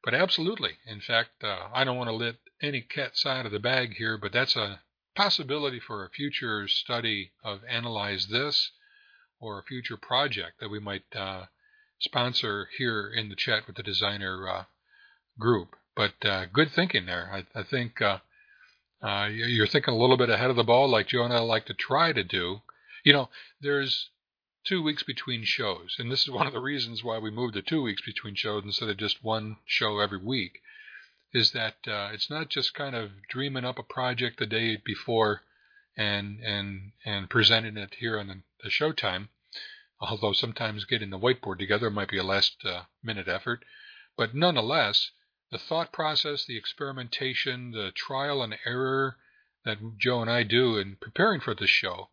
But 0.05 0.13
absolutely, 0.13 0.77
in 0.85 1.01
fact, 1.01 1.43
uh, 1.43 1.67
I 1.73 1.83
don't 1.83 1.97
want 1.97 2.09
to 2.09 2.15
let 2.15 2.35
any 2.61 2.79
cat 2.79 3.17
side 3.17 3.45
of 3.45 3.51
the 3.51 3.59
bag 3.59 3.95
here, 3.97 4.17
but 4.17 4.31
that's 4.31 4.55
a 4.55 4.79
possibility 5.15 5.81
for 5.81 6.05
a 6.05 6.09
future 6.09 6.69
study 6.69 7.33
of 7.43 7.59
analyze 7.65 8.27
this 8.27 8.71
or 9.37 9.59
a 9.59 9.63
future 9.63 9.97
project 9.97 10.61
that 10.61 10.69
we 10.69 10.79
might 10.79 11.13
uh, 11.13 11.47
sponsor 11.99 12.69
here 12.77 13.11
in 13.11 13.27
the 13.27 13.35
chat 13.35 13.67
with 13.67 13.75
the 13.75 13.83
designer 13.83 14.47
uh, 14.47 14.63
group. 15.37 15.75
But 15.95 16.25
uh, 16.25 16.45
good 16.45 16.71
thinking 16.71 17.05
there. 17.05 17.29
I, 17.31 17.59
I 17.59 17.63
think 17.63 18.01
uh, 18.01 18.19
uh, 19.01 19.27
you're 19.27 19.67
thinking 19.67 19.93
a 19.93 19.97
little 19.97 20.17
bit 20.17 20.29
ahead 20.29 20.49
of 20.49 20.55
the 20.55 20.63
ball, 20.63 20.87
like 20.87 21.07
Joe 21.07 21.23
and 21.23 21.33
I 21.33 21.39
like 21.39 21.65
to 21.67 21.73
try 21.73 22.13
to 22.13 22.23
do. 22.23 22.61
You 23.03 23.13
know, 23.13 23.29
there's 23.61 24.09
two 24.63 24.81
weeks 24.81 25.03
between 25.03 25.43
shows, 25.43 25.97
and 25.99 26.11
this 26.11 26.23
is 26.23 26.29
one 26.31 26.47
of 26.47 26.53
the 26.53 26.59
reasons 26.59 27.03
why 27.03 27.19
we 27.19 27.29
moved 27.29 27.53
to 27.55 27.61
two 27.61 27.81
weeks 27.81 28.01
between 28.01 28.35
shows 28.35 28.63
instead 28.63 28.89
of 28.89 28.97
just 28.97 29.23
one 29.23 29.57
show 29.65 29.99
every 29.99 30.17
week. 30.17 30.61
Is 31.33 31.51
that 31.51 31.75
uh, 31.87 32.09
it's 32.13 32.29
not 32.29 32.49
just 32.49 32.73
kind 32.73 32.95
of 32.95 33.11
dreaming 33.27 33.65
up 33.65 33.79
a 33.79 33.83
project 33.83 34.39
the 34.39 34.45
day 34.45 34.77
before 34.77 35.41
and 35.97 36.39
and 36.39 36.91
and 37.05 37.29
presenting 37.29 37.77
it 37.77 37.95
here 37.99 38.19
on 38.19 38.27
the, 38.27 38.41
the 38.63 38.69
showtime. 38.69 39.27
Although 39.99 40.33
sometimes 40.33 40.85
getting 40.85 41.09
the 41.09 41.19
whiteboard 41.19 41.59
together 41.59 41.89
might 41.89 42.09
be 42.09 42.17
a 42.17 42.23
last 42.23 42.57
uh, 42.65 42.83
minute 43.03 43.27
effort, 43.27 43.63
but 44.17 44.35
nonetheless, 44.35 45.11
the 45.53 45.59
thought 45.59 45.93
process, 45.93 46.45
the 46.45 46.57
experimentation, 46.57 47.71
the 47.71 47.91
trial 47.95 48.41
and 48.41 48.57
error 48.65 49.17
that 49.63 49.77
Joe 49.97 50.21
and 50.21 50.29
I 50.29 50.43
do 50.43 50.77
in 50.77 50.97
preparing 50.99 51.39
for 51.39 51.53
this 51.53 51.69
show 51.69 52.09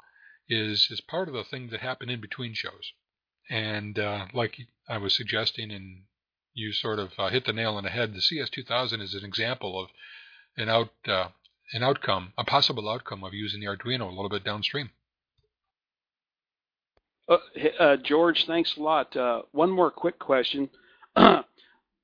is 0.48 0.88
is 0.90 1.00
part 1.00 1.26
of 1.26 1.34
the 1.34 1.44
thing 1.44 1.68
that 1.70 1.80
happen 1.80 2.10
in 2.10 2.20
between 2.20 2.54
shows. 2.54 2.92
And 3.48 3.98
uh, 3.98 4.26
like 4.34 4.58
I 4.88 4.98
was 4.98 5.14
suggesting, 5.14 5.72
and 5.72 6.02
you 6.52 6.72
sort 6.72 6.98
of 6.98 7.12
uh, 7.18 7.30
hit 7.30 7.46
the 7.46 7.52
nail 7.52 7.76
on 7.76 7.84
the 7.84 7.90
head, 7.90 8.14
the 8.14 8.20
CS2000 8.20 9.00
is 9.00 9.14
an 9.14 9.24
example 9.24 9.82
of 9.82 9.88
an 10.56 10.68
out 10.68 10.92
uh, 11.08 11.28
an 11.72 11.82
outcome, 11.82 12.34
a 12.36 12.44
possible 12.44 12.88
outcome 12.90 13.24
of 13.24 13.32
using 13.32 13.60
the 13.60 13.66
Arduino 13.66 14.06
a 14.06 14.14
little 14.14 14.28
bit 14.28 14.44
downstream. 14.44 14.90
Uh, 17.28 17.38
uh, 17.78 17.96
George, 17.96 18.44
thanks 18.46 18.76
a 18.76 18.82
lot. 18.82 19.16
Uh, 19.16 19.42
one 19.52 19.70
more 19.70 19.90
quick 19.90 20.18
question. 20.18 20.68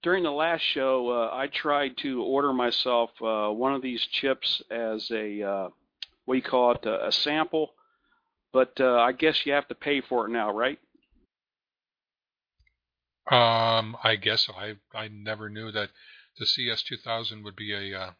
during 0.02 0.22
the 0.22 0.30
last 0.30 0.62
show, 0.62 1.10
uh, 1.10 1.34
I 1.34 1.48
tried 1.48 1.96
to 1.98 2.22
order 2.22 2.52
myself 2.52 3.10
uh, 3.22 3.48
one 3.50 3.74
of 3.74 3.82
these 3.82 4.02
chips 4.02 4.62
as 4.70 5.10
a 5.10 5.42
uh, 5.42 5.68
what 6.24 6.34
do 6.34 6.38
you 6.38 6.42
call 6.42 6.72
it, 6.72 6.84
a, 6.84 7.08
a 7.08 7.12
sample, 7.12 7.74
but 8.52 8.72
uh, 8.80 8.96
I 8.96 9.12
guess 9.12 9.46
you 9.46 9.52
have 9.52 9.68
to 9.68 9.74
pay 9.74 10.00
for 10.00 10.26
it 10.26 10.30
now, 10.30 10.52
right? 10.52 10.78
Um, 13.30 13.96
I 14.04 14.16
guess 14.16 14.46
so. 14.46 14.54
I 14.54 14.74
I 14.94 15.08
never 15.08 15.48
knew 15.48 15.72
that 15.72 15.90
the 16.38 16.44
CS2000 16.44 17.42
would 17.42 17.56
be 17.56 17.72
a 17.72 17.98
uh, 17.98 18.10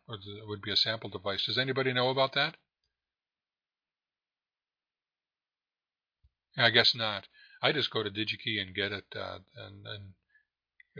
would 0.48 0.62
be 0.62 0.72
a 0.72 0.76
sample 0.76 1.10
device. 1.10 1.46
Does 1.46 1.58
anybody 1.58 1.92
know 1.92 2.10
about 2.10 2.32
that? 2.34 2.56
I 6.56 6.70
guess 6.70 6.94
not. 6.94 7.26
I 7.62 7.72
just 7.72 7.90
go 7.90 8.02
to 8.02 8.10
DigiKey 8.10 8.60
and 8.60 8.74
get 8.74 8.92
it, 8.92 9.04
uh, 9.14 9.38
and, 9.56 9.86
and 9.86 10.14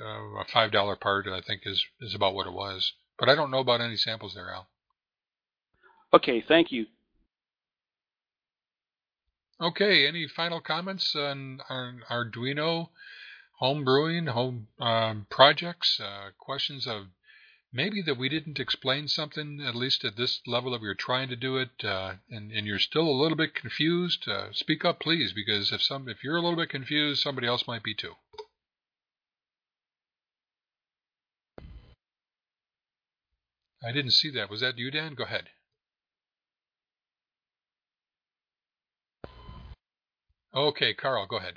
uh, 0.01 0.41
a 0.41 0.45
five 0.53 0.73
dollar 0.73 0.97
part, 0.97 1.27
I 1.27 1.41
think, 1.41 1.63
is 1.65 1.85
is 2.01 2.15
about 2.15 2.35
what 2.35 2.47
it 2.47 2.53
was. 2.53 2.93
But 3.19 3.29
I 3.29 3.35
don't 3.35 3.51
know 3.51 3.61
about 3.61 3.81
any 3.81 3.97
samples 3.97 4.35
there, 4.35 4.51
Al. 4.51 4.69
Okay, 6.13 6.45
thank 6.47 6.71
you. 6.71 6.87
Okay, 9.61 10.07
any 10.07 10.29
final 10.29 10.61
comments 10.61 11.17
on, 11.17 11.61
on 11.71 12.03
Arduino 12.11 12.91
home 13.59 13.85
brewing, 13.85 14.27
home 14.27 14.69
um, 14.79 15.27
projects, 15.31 15.99
uh, 15.99 16.29
questions 16.39 16.87
of 16.87 17.07
maybe 17.73 18.03
that 18.03 18.19
we 18.19 18.29
didn't 18.29 18.61
explain 18.61 19.09
something, 19.09 19.63
at 19.67 19.75
least 19.75 20.05
at 20.05 20.17
this 20.17 20.41
level 20.47 20.75
of 20.75 20.83
you're 20.83 20.95
trying 20.95 21.29
to 21.29 21.37
do 21.37 21.57
it, 21.57 21.85
uh, 21.85 22.15
and, 22.31 22.53
and 22.53 22.67
you're 22.67 22.79
still 22.79 23.09
a 23.09 23.21
little 23.21 23.37
bit 23.37 23.55
confused, 23.55 24.29
uh, 24.29 24.53
speak 24.53 24.85
up, 24.85 25.01
please, 25.01 25.33
because 25.33 25.73
if 25.73 25.83
some 25.83 26.09
if 26.09 26.23
you're 26.23 26.37
a 26.37 26.43
little 26.43 26.57
bit 26.57 26.69
confused, 26.69 27.23
somebody 27.23 27.47
else 27.47 27.67
might 27.67 27.83
be 27.83 27.95
too. 27.95 28.13
I 33.87 33.93
didn't 33.93 34.13
see 34.13 34.31
that. 34.31 34.51
Was 34.51 34.63
that 34.63 34.79
you, 34.79 34.91
Dan? 34.91 35.15
Go 35.15 35.23
ahead. 35.23 35.45
Okay, 40.53 40.93
Carl, 40.93 41.27
go 41.29 41.37
ahead. 41.37 41.55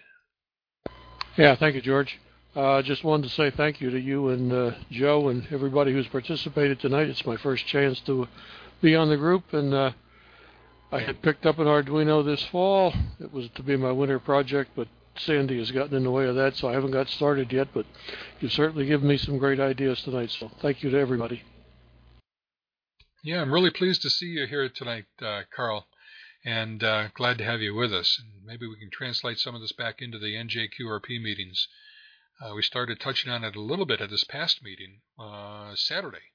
Yeah, 1.38 1.56
thank 1.56 1.74
you, 1.74 1.82
George. 1.82 2.20
Uh, 2.56 2.84
just 2.84 3.04
wanted 3.04 3.30
to 3.30 3.34
say 3.34 3.50
thank 3.50 3.82
you 3.82 3.90
to 3.90 4.00
you 4.00 4.30
and 4.30 4.54
uh, 4.54 4.72
Joe 4.92 5.30
and 5.30 5.48
everybody 5.52 5.92
who's 5.92 6.06
participated 6.08 6.80
tonight. 6.80 7.10
It's 7.10 7.26
my 7.26 7.38
first 7.38 7.66
chance 7.66 8.00
to 8.02 8.28
be 8.80 8.96
on 8.96 9.10
the 9.10 9.18
group, 9.18 9.52
and 9.52 9.74
uh, 9.74 9.92
I 10.92 11.00
had 11.00 11.24
picked 11.24 11.48
up 11.48 11.58
an 11.58 11.66
Arduino 11.66 12.24
this 12.24 12.44
fall. 12.52 12.94
It 13.20 13.34
was 13.34 13.50
to 13.56 13.64
be 13.64 13.76
my 13.76 13.92
winter 13.92 14.20
project, 14.20 14.72
but 14.76 14.88
Sandy 15.18 15.58
has 15.58 15.72
gotten 15.72 15.96
in 15.98 16.04
the 16.04 16.12
way 16.12 16.28
of 16.28 16.36
that, 16.36 16.56
so 16.58 16.68
I 16.68 16.74
haven't 16.74 16.92
got 16.92 17.10
started 17.10 17.52
yet. 17.52 17.70
But 17.74 17.88
you've 18.40 18.54
certainly 18.54 18.86
given 18.86 19.08
me 19.08 19.18
some 19.18 19.40
great 19.40 19.60
ideas 19.60 20.04
tonight, 20.04 20.30
so 20.30 20.52
thank 20.62 20.84
you 20.84 20.92
to 20.92 21.00
everybody. 21.00 21.42
Yeah, 23.22 23.42
I'm 23.42 23.52
really 23.52 23.70
pleased 23.70 24.02
to 24.04 24.10
see 24.10 24.28
you 24.28 24.48
here 24.48 24.70
tonight, 24.70 25.08
uh, 25.22 25.42
Carl, 25.54 25.88
and 26.46 26.82
uh, 26.82 27.10
glad 27.14 27.38
to 27.40 27.44
have 27.44 27.60
you 27.60 27.76
with 27.76 27.94
us. 27.94 28.18
And 28.18 28.46
maybe 28.46 28.66
we 28.66 28.78
can 28.80 28.90
translate 28.90 29.40
some 29.40 29.54
of 29.54 29.60
this 29.60 29.74
back 29.74 30.02
into 30.02 30.18
the 30.18 30.36
NJQRP 30.36 31.22
meetings. 31.22 31.68
Uh, 32.40 32.56
we 32.56 32.62
started 32.62 32.98
touching 32.98 33.30
on 33.30 33.44
it 33.44 33.58
a 33.58 33.62
little 33.62 33.86
bit 33.86 34.00
at 34.00 34.10
this 34.10 34.24
past 34.24 34.64
meeting 34.64 35.02
uh, 35.20 35.76
Saturday. 35.76 36.32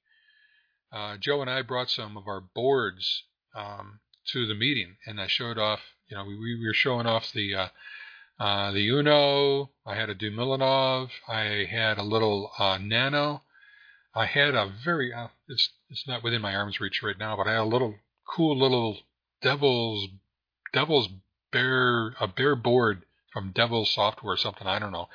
Uh, 0.93 1.17
Joe 1.17 1.41
and 1.41 1.49
I 1.49 1.63
brought 1.63 1.89
some 1.89 2.19
of 2.19 2.29
our 2.29 2.43
boards 2.43 3.25
um, 3.55 4.01
to 4.33 4.47
the 4.47 4.55
meeting, 4.55 4.99
and 5.07 5.19
I 5.19 5.27
showed 5.27 5.57
off. 5.57 5.81
You 6.11 6.19
know, 6.19 6.27
we, 6.27 6.37
we 6.37 6.67
were 6.67 6.75
showing 6.75 7.07
off 7.07 7.33
the 7.33 7.55
uh, 8.39 8.73
the 8.73 8.91
Uno. 8.91 9.71
I 9.87 9.95
had 9.95 10.11
a 10.11 10.15
Duemilanove. 10.15 11.09
I 11.27 11.65
had 11.65 11.97
a 11.97 12.03
little 12.03 12.51
Nano. 12.59 13.41
I 14.15 14.27
had 14.27 14.55
a 14.55 14.73
very 14.85 15.13
uh, 15.13 15.29
it's 15.49 15.71
it's 15.91 16.07
not 16.07 16.23
within 16.23 16.41
my 16.41 16.55
arm's 16.55 16.81
reach 16.81 17.03
right 17.03 17.19
now, 17.19 17.37
but 17.37 17.49
I 17.49 17.53
had 17.53 17.61
a 17.61 17.65
little 17.65 17.97
cool 18.27 18.57
little 18.57 18.99
Devil's 19.43 20.09
Devil's 20.73 21.09
Bear 21.51 22.17
a 22.21 22.27
bear 22.27 22.57
board 22.57 23.07
from 23.33 23.53
Devil 23.53 23.87
Software 23.87 24.35
or 24.35 24.37
something. 24.37 24.67
I 24.67 24.81
don't 24.81 24.91
know. 24.91 25.09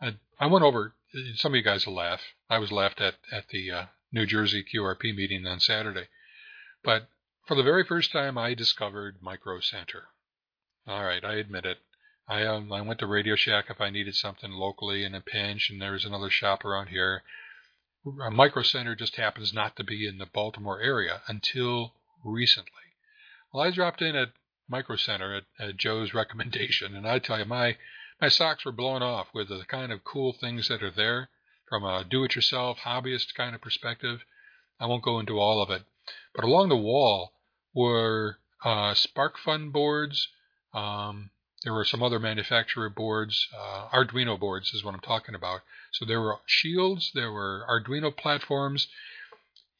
I, 0.00 0.14
I 0.38 0.46
went 0.46 0.64
over. 0.64 0.94
Some 1.34 1.52
of 1.52 1.56
you 1.56 1.62
guys 1.62 1.86
will 1.86 1.94
laugh. 1.94 2.20
I 2.48 2.58
was 2.58 2.70
laughed 2.70 3.00
at 3.00 3.14
at 3.32 3.48
the 3.48 3.70
uh, 3.70 3.86
New 4.12 4.26
Jersey 4.26 4.64
QRP 4.64 5.16
meeting 5.16 5.46
on 5.46 5.58
Saturday, 5.58 6.08
but 6.84 7.08
for 7.46 7.56
the 7.56 7.62
very 7.62 7.84
first 7.84 8.12
time, 8.12 8.38
I 8.38 8.54
discovered 8.54 9.20
Micro 9.20 9.60
Center. 9.60 10.04
All 10.86 11.04
right, 11.04 11.24
I 11.24 11.34
admit 11.34 11.64
it. 11.64 11.78
I 12.28 12.44
um, 12.46 12.72
I 12.72 12.80
went 12.80 13.00
to 13.00 13.06
Radio 13.06 13.34
Shack 13.34 13.66
if 13.68 13.80
I 13.80 13.90
needed 13.90 14.14
something 14.14 14.52
locally 14.52 15.04
in 15.04 15.14
a 15.14 15.20
pinch, 15.20 15.70
and 15.70 15.82
there 15.82 15.92
was 15.92 16.04
another 16.04 16.30
shop 16.30 16.64
around 16.64 16.88
here. 16.88 17.22
Micro 18.04 18.62
Center 18.62 18.94
just 18.94 19.16
happens 19.16 19.54
not 19.54 19.76
to 19.76 19.84
be 19.84 20.06
in 20.06 20.18
the 20.18 20.26
Baltimore 20.26 20.80
area 20.80 21.22
until 21.26 21.94
recently. 22.22 22.70
Well, 23.52 23.64
I 23.64 23.70
dropped 23.70 24.02
in 24.02 24.14
at 24.14 24.32
Micro 24.68 24.96
Center 24.96 25.34
at, 25.34 25.44
at 25.58 25.76
Joe's 25.76 26.12
recommendation, 26.20 26.94
and 26.94 27.08
I 27.08 27.18
tell 27.18 27.38
you, 27.38 27.46
my 27.46 27.78
my 28.20 28.28
socks 28.28 28.64
were 28.64 28.72
blown 28.72 29.02
off 29.02 29.28
with 29.34 29.48
the 29.48 29.64
kind 29.66 29.90
of 29.90 30.04
cool 30.04 30.32
things 30.32 30.68
that 30.68 30.82
are 30.82 30.90
there 30.90 31.30
from 31.68 31.82
a 31.82 32.04
do-it-yourself 32.04 32.78
hobbyist 32.78 33.34
kind 33.34 33.54
of 33.54 33.60
perspective. 33.60 34.24
I 34.78 34.86
won't 34.86 35.02
go 35.02 35.18
into 35.18 35.38
all 35.38 35.62
of 35.62 35.70
it, 35.70 35.82
but 36.34 36.44
along 36.44 36.68
the 36.68 36.76
wall 36.76 37.32
were 37.74 38.38
uh, 38.62 38.94
SparkFun 38.94 39.72
boards. 39.72 40.28
Um, 40.72 41.30
there 41.64 41.72
were 41.72 41.84
some 41.84 42.02
other 42.02 42.18
manufacturer 42.18 42.90
boards. 42.90 43.48
Uh, 43.56 43.88
Arduino 43.88 44.38
boards 44.38 44.72
is 44.74 44.84
what 44.84 44.94
I'm 44.94 45.00
talking 45.00 45.34
about. 45.34 45.62
So 45.94 46.04
there 46.04 46.20
were 46.20 46.38
shields, 46.46 47.10
there 47.14 47.32
were 47.32 47.64
Arduino 47.68 48.16
platforms. 48.16 48.88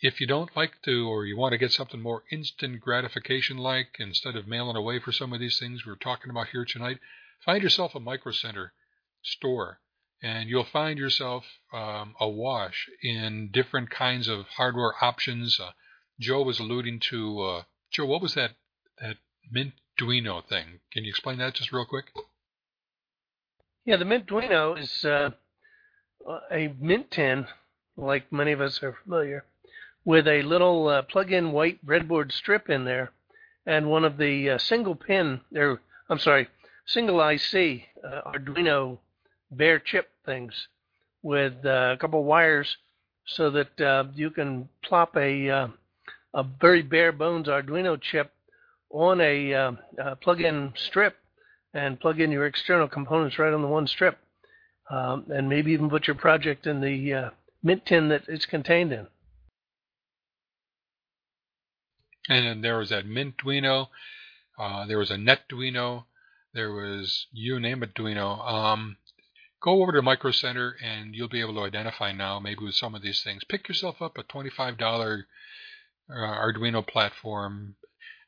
If 0.00 0.20
you 0.20 0.26
don't 0.26 0.56
like 0.56 0.80
to, 0.82 1.08
or 1.08 1.26
you 1.26 1.36
want 1.36 1.52
to 1.52 1.58
get 1.58 1.72
something 1.72 2.00
more 2.00 2.24
instant 2.30 2.80
gratification 2.80 3.56
like, 3.58 3.96
instead 3.98 4.36
of 4.36 4.46
mailing 4.46 4.76
away 4.76 4.98
for 5.00 5.12
some 5.12 5.32
of 5.32 5.40
these 5.40 5.58
things 5.58 5.84
we're 5.84 5.96
talking 5.96 6.30
about 6.30 6.48
here 6.48 6.64
tonight, 6.64 6.98
find 7.44 7.62
yourself 7.62 7.94
a 7.94 8.00
Micro 8.00 8.32
Center 8.32 8.72
store 9.22 9.80
and 10.24 10.48
you'll 10.48 10.64
find 10.64 10.98
yourself 10.98 11.44
um, 11.72 12.14
awash 12.18 12.88
in 13.02 13.50
different 13.52 13.90
kinds 13.90 14.26
of 14.26 14.46
hardware 14.56 14.94
options. 15.02 15.60
Uh, 15.60 15.72
Joe 16.18 16.42
was 16.42 16.58
alluding 16.58 17.00
to 17.10 17.40
uh, 17.42 17.62
Joe. 17.90 18.06
What 18.06 18.22
was 18.22 18.34
that 18.34 18.52
that 19.00 19.16
Mintduino 19.54 20.46
thing? 20.48 20.80
Can 20.92 21.04
you 21.04 21.10
explain 21.10 21.38
that 21.38 21.54
just 21.54 21.72
real 21.72 21.84
quick? 21.84 22.06
Yeah, 23.84 23.96
the 23.96 24.06
Mintduino 24.06 24.80
is 24.80 25.04
uh, 25.04 25.30
a 26.50 26.72
mint 26.80 27.10
tin, 27.10 27.46
like 27.96 28.30
many 28.32 28.52
of 28.52 28.60
us 28.60 28.82
are 28.82 28.96
familiar, 29.04 29.44
with 30.04 30.26
a 30.26 30.42
little 30.42 30.88
uh, 30.88 31.02
plug-in 31.02 31.52
white 31.52 31.84
breadboard 31.84 32.32
strip 32.32 32.68
in 32.68 32.84
there, 32.84 33.12
and 33.66 33.88
one 33.88 34.04
of 34.04 34.16
the 34.18 34.50
uh, 34.50 34.58
single 34.58 34.94
pin, 34.94 35.40
there. 35.50 35.80
I'm 36.10 36.18
sorry, 36.18 36.48
single 36.86 37.20
IC 37.26 37.82
uh, 38.04 38.20
Arduino 38.26 38.98
bare 39.50 39.78
chip 39.78 40.10
things 40.26 40.68
with 41.22 41.54
uh, 41.64 41.92
a 41.94 41.96
couple 41.98 42.24
wires 42.24 42.76
so 43.26 43.50
that 43.50 43.80
uh, 43.80 44.04
you 44.14 44.30
can 44.30 44.68
plop 44.82 45.16
a 45.16 45.70
a 46.34 46.42
very 46.60 46.82
bare 46.82 47.12
bones 47.12 47.48
Arduino 47.48 48.00
chip 48.00 48.32
on 48.90 49.20
a, 49.20 49.54
uh, 49.54 49.72
a 49.98 50.16
plug-in 50.16 50.72
strip 50.76 51.16
and 51.72 51.98
plug 51.98 52.20
in 52.20 52.30
your 52.30 52.46
external 52.46 52.88
components 52.88 53.38
right 53.38 53.52
on 53.52 53.62
the 53.62 53.68
one 53.68 53.86
strip, 53.86 54.18
um, 54.90 55.26
and 55.30 55.48
maybe 55.48 55.72
even 55.72 55.90
put 55.90 56.06
your 56.06 56.16
project 56.16 56.66
in 56.66 56.80
the 56.80 57.14
uh, 57.14 57.30
mint 57.62 57.86
tin 57.86 58.08
that 58.08 58.24
it's 58.28 58.46
contained 58.46 58.92
in. 58.92 59.06
And 62.28 62.46
then 62.46 62.60
there 62.62 62.78
was 62.78 62.88
that 62.88 63.06
Mintduino, 63.06 63.88
uh, 64.58 64.86
there 64.86 64.98
was 64.98 65.10
a 65.10 65.16
NetDuino, 65.16 66.04
there 66.54 66.72
was 66.72 67.26
you 67.32 67.58
name 67.58 67.82
it 67.82 67.94
Duino. 67.94 68.38
Um, 68.46 68.96
go 69.60 69.82
over 69.82 69.92
to 69.92 70.02
Micro 70.02 70.30
Center 70.30 70.76
and 70.82 71.14
you'll 71.14 71.28
be 71.28 71.40
able 71.40 71.54
to 71.54 71.64
identify 71.64 72.12
now, 72.12 72.38
maybe 72.38 72.64
with 72.64 72.76
some 72.76 72.94
of 72.94 73.02
these 73.02 73.22
things. 73.22 73.42
Pick 73.44 73.68
yourself 73.68 74.00
up 74.00 74.16
a 74.16 74.22
$25 74.22 75.24
uh, 76.08 76.14
Arduino 76.14 76.86
platform. 76.86 77.76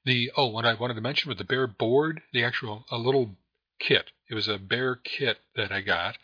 The 0.05 0.31
oh, 0.37 0.49
what 0.49 0.65
I 0.65 0.75
wanted 0.75 0.95
to 0.95 1.01
mention 1.01 1.29
with 1.29 1.39
the 1.39 1.45
bare 1.45 1.67
board, 1.67 2.23
the 2.33 2.45
actual 2.45 2.85
a 2.91 2.99
little 2.99 3.37
kit. 3.79 4.11
It 4.29 4.35
was 4.35 4.49
a 4.49 4.59
bare 4.59 4.97
kit 4.97 5.39
that 5.55 5.71
I 5.73 5.81
got. 5.81 6.17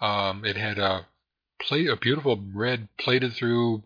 Um, 0.00 0.44
it 0.44 0.56
had 0.56 0.78
a 0.78 1.06
plate, 1.60 1.88
a 1.88 1.96
beautiful 1.96 2.40
red 2.54 2.88
plated 2.98 3.34
through 3.34 3.82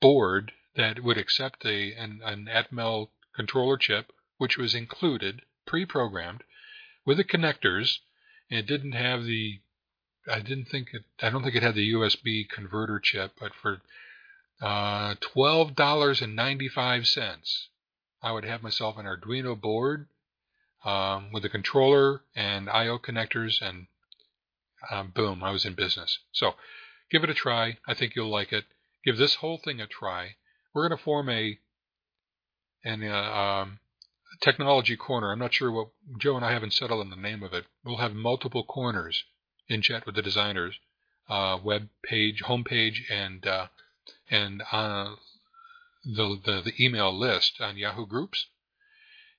board 0.00 0.52
that 0.76 1.02
would 1.02 1.18
accept 1.18 1.64
a 1.64 1.92
an, 1.94 2.20
an 2.24 2.48
Atmel 2.50 3.10
controller 3.34 3.76
chip, 3.76 4.12
which 4.38 4.56
was 4.56 4.74
included, 4.74 5.42
pre-programmed, 5.66 6.42
with 7.04 7.18
the 7.18 7.24
connectors. 7.24 7.98
And 8.50 8.60
it 8.60 8.66
didn't 8.66 8.92
have 8.92 9.24
the 9.24 9.60
I 10.28 10.40
didn't 10.40 10.66
think 10.66 10.88
it. 10.92 11.04
I 11.22 11.30
don't 11.30 11.42
think 11.42 11.54
it 11.54 11.62
had 11.62 11.74
the 11.74 11.92
USB 11.92 12.48
converter 12.48 12.98
chip, 12.98 13.32
but 13.38 13.52
for 13.54 13.80
uh, 14.60 15.14
twelve 15.20 15.76
dollars 15.76 16.20
and 16.20 16.34
ninety 16.34 16.68
five 16.68 17.06
cents, 17.06 17.68
I 18.22 18.32
would 18.32 18.44
have 18.44 18.62
myself 18.62 18.96
an 18.98 19.06
Arduino 19.06 19.60
board 19.60 20.08
um, 20.84 21.30
with 21.32 21.44
a 21.44 21.48
controller 21.48 22.22
and 22.34 22.68
I/O 22.68 22.98
connectors, 22.98 23.62
and 23.62 23.86
um, 24.90 25.12
boom, 25.14 25.42
I 25.42 25.50
was 25.50 25.64
in 25.64 25.74
business. 25.74 26.18
So, 26.32 26.54
give 27.10 27.24
it 27.24 27.30
a 27.30 27.34
try. 27.34 27.78
I 27.86 27.94
think 27.94 28.14
you'll 28.14 28.30
like 28.30 28.52
it. 28.52 28.64
Give 29.04 29.16
this 29.16 29.36
whole 29.36 29.58
thing 29.58 29.80
a 29.80 29.86
try. 29.86 30.36
We're 30.74 30.88
going 30.88 30.98
to 30.98 31.04
form 31.04 31.28
a 31.28 31.58
an 32.84 33.02
uh, 33.02 33.14
um, 33.14 33.78
technology 34.40 34.96
corner. 34.96 35.32
I'm 35.32 35.38
not 35.38 35.54
sure 35.54 35.70
what 35.70 35.88
Joe 36.18 36.36
and 36.36 36.44
I 36.44 36.52
haven't 36.52 36.74
settled 36.74 37.00
on 37.00 37.10
the 37.10 37.16
name 37.16 37.42
of 37.42 37.52
it. 37.52 37.66
We'll 37.84 37.96
have 37.96 38.14
multiple 38.14 38.64
corners 38.64 39.24
in 39.68 39.82
chat 39.82 40.06
with 40.06 40.14
the 40.14 40.22
designers, 40.22 40.78
uh, 41.28 41.58
web 41.62 41.88
page, 42.04 42.42
homepage, 42.44 43.10
and 43.10 43.46
uh, 43.46 43.66
and 44.30 44.62
uh, 44.70 45.16
the, 46.04 46.38
the, 46.44 46.62
the 46.64 46.84
email 46.84 47.16
list 47.16 47.60
on 47.60 47.76
Yahoo 47.76 48.06
Groups, 48.06 48.46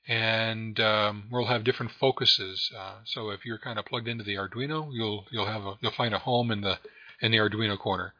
and 0.08 0.80
um, 0.80 1.26
we'll 1.30 1.46
have 1.48 1.64
different 1.64 1.92
focuses. 2.00 2.72
Uh, 2.78 2.96
so 3.04 3.30
if 3.30 3.46
you're 3.46 3.58
kind 3.58 3.78
of 3.78 3.86
plugged 3.86 4.08
into 4.08 4.24
the 4.24 4.36
Arduino, 4.36 4.90
you'll 4.92 5.26
you'll 5.32 5.46
have 5.48 5.66
a, 5.66 5.74
you'll 5.82 5.92
find 5.92 6.14
a 6.14 6.20
home 6.20 6.52
in 6.52 6.62
the 6.62 6.80
in 7.22 7.32
the 7.32 7.38
Arduino 7.38 7.78
corner. 7.78 8.14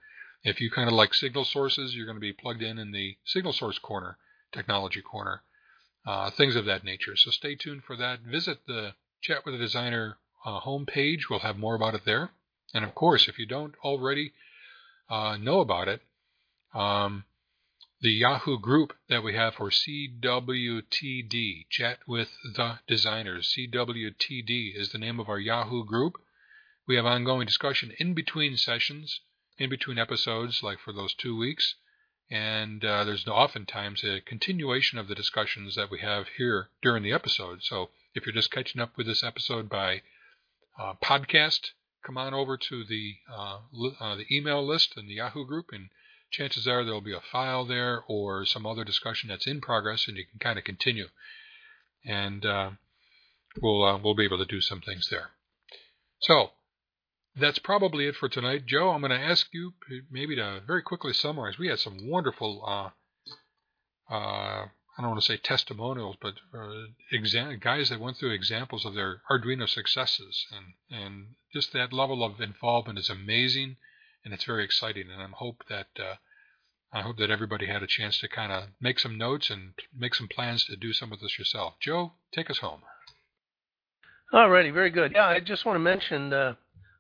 If 0.44 0.62
you 0.62 0.70
kind 0.70 0.88
of 0.88 0.94
like 0.94 1.14
signal 1.14 1.46
sources, 1.46 1.96
you're 1.96 2.06
going 2.06 2.18
to 2.18 2.22
be 2.22 2.34
plugged 2.34 2.62
in 2.62 2.78
in 2.78 2.92
the 2.92 3.18
signal 3.26 3.54
source 3.54 3.80
corner, 3.80 4.18
technology 4.52 5.02
corner, 5.02 5.42
uh, 6.06 6.30
things 6.32 6.56
of 6.56 6.66
that 6.66 6.84
nature. 6.84 7.16
So 7.16 7.32
stay 7.32 7.56
tuned 7.56 7.84
for 7.84 7.96
that. 7.98 8.20
Visit 8.22 8.60
the 8.68 8.94
Chat 9.22 9.46
with 9.46 9.56
the 9.56 9.60
Designer 9.60 10.18
uh, 10.46 10.60
homepage. 10.62 11.30
We'll 11.30 11.40
have 11.40 11.58
more 11.58 11.76
about 11.76 11.96
it 11.96 12.06
there. 12.06 12.32
And 12.74 12.86
of 12.86 12.94
course, 12.96 13.28
if 13.28 13.40
you 13.40 13.46
don't 13.46 13.76
already 13.84 14.34
uh, 15.10 15.38
know 15.38 15.62
about 15.62 15.88
it, 15.88 16.02
um, 16.74 17.24
the 18.00 18.12
Yahoo 18.12 18.60
group 18.60 18.94
that 19.10 19.24
we 19.24 19.34
have 19.34 19.56
for 19.56 19.72
CWTD, 19.72 21.68
Chat 21.68 21.98
with 22.08 22.30
the 22.44 22.80
Designers, 22.88 23.56
CWTD 23.58 24.76
is 24.76 24.92
the 24.92 25.00
name 25.00 25.20
of 25.20 25.28
our 25.28 25.40
Yahoo 25.40 25.84
group. 25.84 26.22
We 26.88 26.96
have 26.96 27.08
ongoing 27.08 27.48
discussion 27.48 27.92
in 27.98 28.14
between 28.14 28.56
sessions, 28.56 29.22
in 29.58 29.72
between 29.72 29.98
episodes, 29.98 30.62
like 30.62 30.80
for 30.80 30.94
those 30.94 31.16
two 31.16 31.36
weeks. 31.36 31.74
And 32.30 32.86
uh, 32.86 33.04
there's 33.04 33.28
oftentimes 33.28 34.04
a 34.04 34.22
continuation 34.22 35.00
of 35.00 35.08
the 35.08 35.16
discussions 35.16 35.74
that 35.74 35.90
we 35.90 36.00
have 36.00 36.28
here 36.38 36.70
during 36.84 37.02
the 37.02 37.14
episode. 37.14 37.64
So 37.64 37.90
if 38.14 38.28
you're 38.28 38.34
just 38.36 38.52
catching 38.52 38.80
up 38.80 38.96
with 38.96 39.08
this 39.08 39.24
episode 39.24 39.70
by 39.70 40.04
uh, 40.80 40.94
podcast, 41.04 41.72
come 42.06 42.18
on 42.18 42.36
over 42.36 42.58
to 42.58 42.84
the 42.84 43.16
uh, 43.28 43.60
uh, 44.00 44.16
the 44.18 44.28
email 44.32 44.64
list 44.64 44.94
in 44.98 45.08
the 45.08 45.16
Yahoo 45.16 45.48
group, 45.48 45.70
and 45.72 45.90
chances 46.32 46.68
are 46.68 46.84
there'll 46.84 47.02
be 47.02 47.16
a 47.16 47.22
file 47.32 47.66
there 47.66 48.04
or 48.08 48.46
some 48.46 48.66
other 48.66 48.84
discussion 48.84 49.30
that's 49.30 49.48
in 49.48 49.62
progress, 49.62 50.08
and 50.08 50.18
you 50.18 50.26
can 50.26 50.40
kind 50.40 50.58
of 50.58 50.66
continue. 50.66 51.08
And 52.06 52.46
uh, 52.46 52.72
we'll 53.62 53.84
uh, 53.84 53.98
we'll 53.98 54.16
be 54.16 54.26
able 54.26 54.40
to 54.40 54.46
do 54.46 54.62
some 54.62 54.82
things 54.82 55.10
there. 55.10 55.32
So 56.20 56.52
that's 57.36 57.60
probably 57.60 58.08
it 58.08 58.16
for 58.16 58.30
tonight, 58.30 58.66
Joe. 58.66 58.90
I'm 58.90 59.02
going 59.02 59.12
to 59.12 59.18
ask 59.18 59.48
you 59.54 59.74
maybe 60.10 60.36
to 60.36 60.62
very 60.66 60.82
quickly 60.82 61.14
summarize. 61.14 61.58
We 61.58 61.68
had 61.68 61.80
some 61.80 62.10
wonderful 62.10 62.64
uh, 62.66 62.90
uh, 64.14 64.66
I 64.98 65.04
don't 65.04 65.12
want 65.12 65.22
to 65.22 65.28
say 65.28 65.38
testimonials, 65.38 66.16
but 66.20 66.34
uh, 66.58 67.58
guys 67.60 67.90
that 67.90 68.00
went 68.00 68.18
through 68.18 68.32
examples 68.32 68.84
of 68.84 68.96
their 68.96 69.22
Arduino 69.30 69.70
successes, 69.70 70.48
and 70.52 70.74
and 70.90 71.36
just 71.54 71.72
that 71.74 71.94
level 71.94 72.24
of 72.24 72.42
involvement 72.42 72.98
is 72.98 73.10
amazing, 73.10 73.78
and 74.28 74.34
it's 74.34 74.44
very 74.44 74.66
exciting. 74.66 75.06
And 75.10 75.22
I 75.22 75.28
hope 75.32 75.64
that 75.70 75.88
uh, 75.98 76.16
I 76.92 77.02
hope 77.02 77.16
that 77.16 77.32
everybody 77.32 77.68
had 77.68 77.82
a 77.82 77.88
chance 77.88 78.20
to 78.20 78.28
kind 78.28 78.52
of 78.52 78.66
make 78.82 79.00
some 79.00 79.18
notes 79.18 79.50
and 79.50 79.72
make 79.98 80.14
some 80.14 80.28
plans 80.28 80.66
to 80.66 80.76
do 80.76 80.92
some 80.92 81.14
of 81.14 81.22
this 81.22 81.40
yourself. 81.40 81.76
Joe, 81.80 82.12
take 82.34 82.50
us 82.50 82.58
home. 82.58 82.82
Alrighty, 84.34 84.74
very 84.74 84.90
good. 84.90 85.14
Yeah, 85.16 85.28
I 85.28 85.40
just 85.40 85.66
want 85.66 85.76
to 85.76 85.80
mention, 85.80 86.34
uh, 86.34 86.56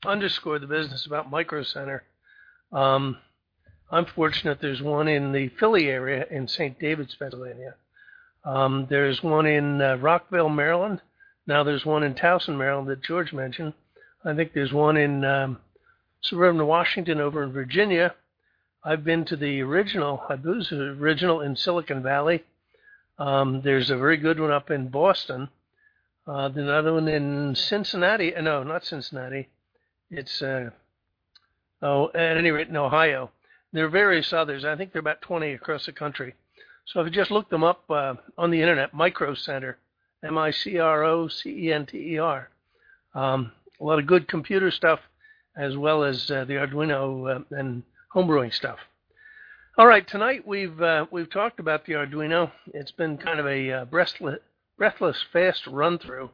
underscore 0.06 0.60
the 0.60 0.68
business 0.68 1.06
about 1.06 1.30
Micro 1.30 1.64
Center. 1.64 2.04
Um, 2.72 3.18
I'm 3.91 4.06
fortunate 4.06 4.60
there's 4.62 4.82
one 4.82 5.10
in 5.10 5.34
the 5.34 5.49
Philly 5.60 5.88
area 5.90 6.26
in 6.32 6.48
St. 6.48 6.80
David's, 6.80 7.16
Pennsylvania. 7.16 7.76
Um, 8.45 8.88
there's 8.90 9.22
one 9.22 9.45
in 9.45 9.82
uh, 9.82 9.98
Rockville, 9.98 10.48
Maryland. 10.48 11.02
Now 11.45 11.66
there's 11.66 11.86
one 11.86 12.04
in 12.04 12.14
Towson, 12.14 12.58
Maryland 12.58 12.88
that 12.88 13.04
George 13.04 13.34
mentioned. 13.34 13.74
I 14.24 14.34
think 14.34 14.54
there's 14.54 14.72
one 14.72 14.95
in 14.95 15.26
um, 15.26 15.58
suburban 16.28 16.68
Washington 16.68 17.22
over 17.22 17.41
in 17.41 17.54
Virginia. 17.54 18.14
I've 18.84 19.04
been 19.04 19.26
to 19.26 19.36
the 19.36 19.62
original, 19.62 20.24
I 20.30 20.36
believe 20.36 20.70
the 20.70 20.90
original 20.90 21.41
in 21.41 21.56
Silicon 21.56 22.04
Valley. 22.04 22.44
Um, 23.18 23.62
there's 23.62 23.90
a 23.90 23.98
very 23.98 24.18
good 24.18 24.40
one 24.40 24.52
up 24.52 24.70
in 24.70 24.90
Boston. 24.90 25.49
Uh, 26.28 26.52
another 26.54 26.94
one 26.94 27.08
in 27.08 27.56
Cincinnati. 27.56 28.36
Uh, 28.36 28.41
no, 28.41 28.62
not 28.64 28.86
Cincinnati. 28.86 29.48
It's 30.12 30.40
uh, 30.41 30.72
oh, 31.82 32.10
at 32.10 32.36
any 32.38 32.52
rate, 32.52 32.68
in 32.68 32.76
Ohio. 32.76 33.32
There 33.72 33.86
are 33.86 33.90
various 33.90 34.34
others. 34.34 34.66
I 34.66 34.76
think 34.76 34.91
there 34.91 34.99
are 34.99 35.08
about 35.08 35.22
20 35.22 35.54
across 35.54 35.86
the 35.86 35.94
country. 35.94 36.36
So 36.86 36.99
if 36.99 37.06
you 37.06 37.12
just 37.12 37.32
look 37.32 37.49
them 37.49 37.64
up 37.64 37.90
uh, 37.90 38.16
on 38.38 38.52
the 38.52 38.62
internet, 38.62 38.94
Micro 38.94 39.34
Center, 39.34 39.78
M-I-C-R-O-C-E-N-T-E-R. 40.24 42.49
Um, 43.14 43.52
a 43.80 43.84
lot 43.84 43.99
of 43.99 44.08
good 44.08 44.28
computer 44.28 44.72
stuff, 44.72 44.99
as 45.57 45.75
well 45.75 46.03
as 46.03 46.29
uh, 46.29 46.45
the 46.45 46.53
Arduino 46.53 47.38
uh, 47.38 47.55
and 47.57 47.84
homebrewing 48.13 48.53
stuff. 48.53 48.77
All 49.77 49.88
right, 49.88 50.07
tonight 50.07 50.47
we've 50.47 50.81
uh, 50.81 51.05
we've 51.11 51.29
talked 51.29 51.59
about 51.59 51.85
the 51.85 51.93
Arduino. 51.93 52.51
It's 52.73 52.91
been 52.91 53.17
kind 53.17 53.39
of 53.39 53.47
a 53.47 53.71
uh, 53.71 53.85
breathless, 53.85 54.39
breathless, 54.77 55.23
fast 55.34 55.67
run 55.67 55.99
through, 55.99 56.29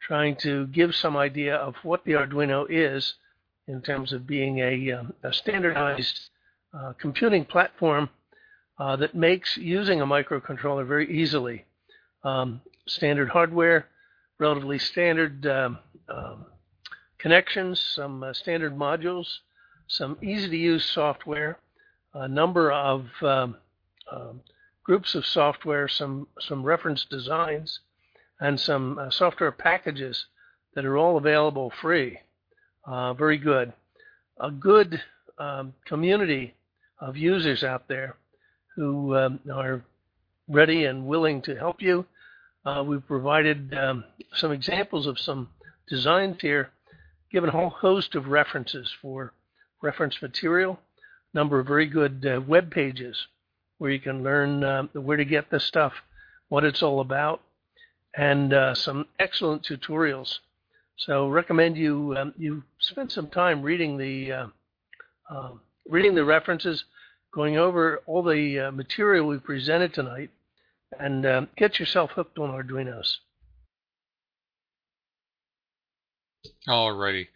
trying 0.00 0.36
to 0.36 0.66
give 0.68 0.94
some 0.94 1.16
idea 1.16 1.56
of 1.56 1.74
what 1.82 2.04
the 2.04 2.12
Arduino 2.12 2.66
is 2.68 3.14
in 3.66 3.82
terms 3.82 4.12
of 4.12 4.26
being 4.26 4.58
a, 4.60 4.92
um, 4.92 5.12
a 5.22 5.32
standardized 5.32 6.30
uh, 6.72 6.92
computing 6.98 7.44
platform 7.44 8.08
that 8.78 9.14
makes 9.14 9.56
using 9.56 10.00
a 10.00 10.06
microcontroller 10.06 10.86
very 10.86 11.10
easily. 11.10 11.64
Um, 12.24 12.62
standard 12.86 13.28
hardware, 13.28 13.86
relatively 14.38 14.78
standard 14.78 15.46
um, 15.46 15.78
um, 16.08 16.46
connections, 17.18 17.80
some 17.80 18.22
uh, 18.22 18.32
standard 18.32 18.76
modules, 18.76 19.38
some 19.86 20.16
easy 20.22 20.48
to 20.48 20.56
use 20.56 20.84
software, 20.84 21.58
a 22.14 22.28
number 22.28 22.70
of 22.70 23.06
um, 23.22 23.56
um, 24.10 24.40
groups 24.84 25.14
of 25.14 25.26
software, 25.26 25.88
some, 25.88 26.26
some 26.40 26.62
reference 26.62 27.04
designs, 27.04 27.80
and 28.40 28.58
some 28.58 28.98
uh, 28.98 29.10
software 29.10 29.52
packages 29.52 30.26
that 30.74 30.84
are 30.84 30.96
all 30.96 31.16
available 31.16 31.70
free. 31.80 32.18
Uh, 32.86 33.12
very 33.14 33.36
good. 33.36 33.72
A 34.40 34.50
good 34.50 35.02
um, 35.38 35.74
community 35.84 36.54
of 37.00 37.16
users 37.16 37.64
out 37.64 37.88
there 37.88 38.16
who 38.76 39.16
um, 39.16 39.40
are 39.52 39.82
ready 40.48 40.84
and 40.84 41.06
willing 41.06 41.42
to 41.42 41.56
help 41.56 41.82
you. 41.82 42.06
Uh, 42.64 42.82
we've 42.86 43.06
provided 43.06 43.74
um, 43.74 44.04
some 44.34 44.52
examples 44.52 45.06
of 45.06 45.18
some 45.18 45.48
designs 45.88 46.36
here, 46.40 46.70
given 47.30 47.50
a 47.50 47.52
whole 47.52 47.70
host 47.70 48.14
of 48.14 48.28
references 48.28 48.94
for 49.00 49.32
reference 49.82 50.20
material, 50.20 50.78
number 51.34 51.58
of 51.58 51.66
very 51.66 51.86
good 51.86 52.26
uh, 52.26 52.40
web 52.40 52.70
pages 52.70 53.26
where 53.78 53.90
you 53.90 54.00
can 54.00 54.22
learn 54.22 54.64
uh, 54.64 54.82
where 54.94 55.16
to 55.16 55.24
get 55.24 55.50
this 55.50 55.64
stuff, 55.64 55.92
what 56.48 56.64
it's 56.64 56.82
all 56.82 57.00
about, 57.00 57.40
and 58.16 58.52
uh, 58.52 58.74
some 58.74 59.06
excellent 59.18 59.62
tutorials. 59.62 60.38
So 60.96 61.28
recommend 61.28 61.76
you 61.76 62.16
um, 62.18 62.34
you 62.36 62.64
spend 62.80 63.12
some 63.12 63.28
time 63.28 63.62
reading 63.62 63.96
the 63.98 64.32
uh, 64.32 64.46
um, 65.30 65.60
reading 65.88 66.14
the 66.14 66.24
references 66.24 66.84
going 67.32 67.56
over 67.56 68.00
all 68.06 68.22
the 68.22 68.58
uh, 68.58 68.70
material 68.72 69.26
we 69.26 69.38
presented 69.38 69.94
tonight 69.94 70.30
and 70.98 71.24
uh, 71.24 71.46
get 71.56 71.78
yourself 71.78 72.10
hooked 72.12 72.38
on 72.38 72.50
Arduinos. 72.50 73.18
Alrighty. 76.68 77.28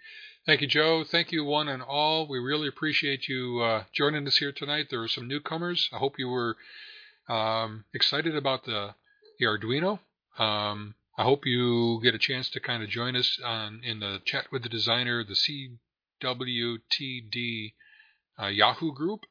Thank 0.45 0.61
you, 0.61 0.67
Joe. 0.67 1.05
Thank 1.05 1.33
you, 1.33 1.45
one 1.45 1.69
and 1.69 1.83
all. 1.83 2.29
We 2.29 2.39
really 2.39 2.69
appreciate 2.69 3.29
you 3.29 3.61
uh, 3.61 3.85
joining 3.93 4.27
us 4.27 4.37
here 4.39 4.53
tonight. 4.53 4.89
There 4.91 5.03
are 5.03 5.09
some 5.09 5.29
newcomers. 5.29 5.89
I 5.93 5.99
hope 5.99 6.19
you 6.19 6.29
were 6.29 6.57
um, 7.29 7.85
excited 7.95 8.37
about 8.37 8.65
the, 8.65 8.95
the 9.39 9.47
Arduino. 9.47 10.01
Um, 10.39 10.95
I 11.17 11.23
hope 11.23 11.47
you 11.47 12.01
get 12.03 12.15
a 12.15 12.19
chance 12.19 12.51
to 12.51 12.61
kind 12.61 12.83
of 12.83 12.89
join 12.89 13.17
us 13.17 13.39
on, 13.45 13.81
in 13.85 14.01
the 14.01 14.21
chat 14.25 14.47
with 14.51 14.63
the 14.63 14.69
designer, 14.69 15.25
the 15.25 15.35
CWTD 16.23 17.75
uh, 18.41 18.47
Yahoo 18.47 18.93
group. 18.93 19.27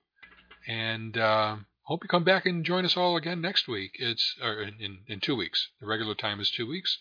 And 0.68 1.18
uh, 1.18 1.58
hope 1.84 2.04
you 2.04 2.08
come 2.08 2.24
back 2.24 2.46
and 2.46 2.64
join 2.64 2.86
us 2.86 2.96
all 2.96 3.18
again 3.18 3.42
next 3.42 3.68
week. 3.68 3.92
It's 3.96 4.36
in, 4.42 4.76
in, 4.80 5.00
in 5.08 5.20
two 5.20 5.36
weeks. 5.36 5.70
The 5.80 5.88
regular 5.88 6.16
time 6.16 6.40
is 6.40 6.52
two 6.52 6.68
weeks, 6.68 6.98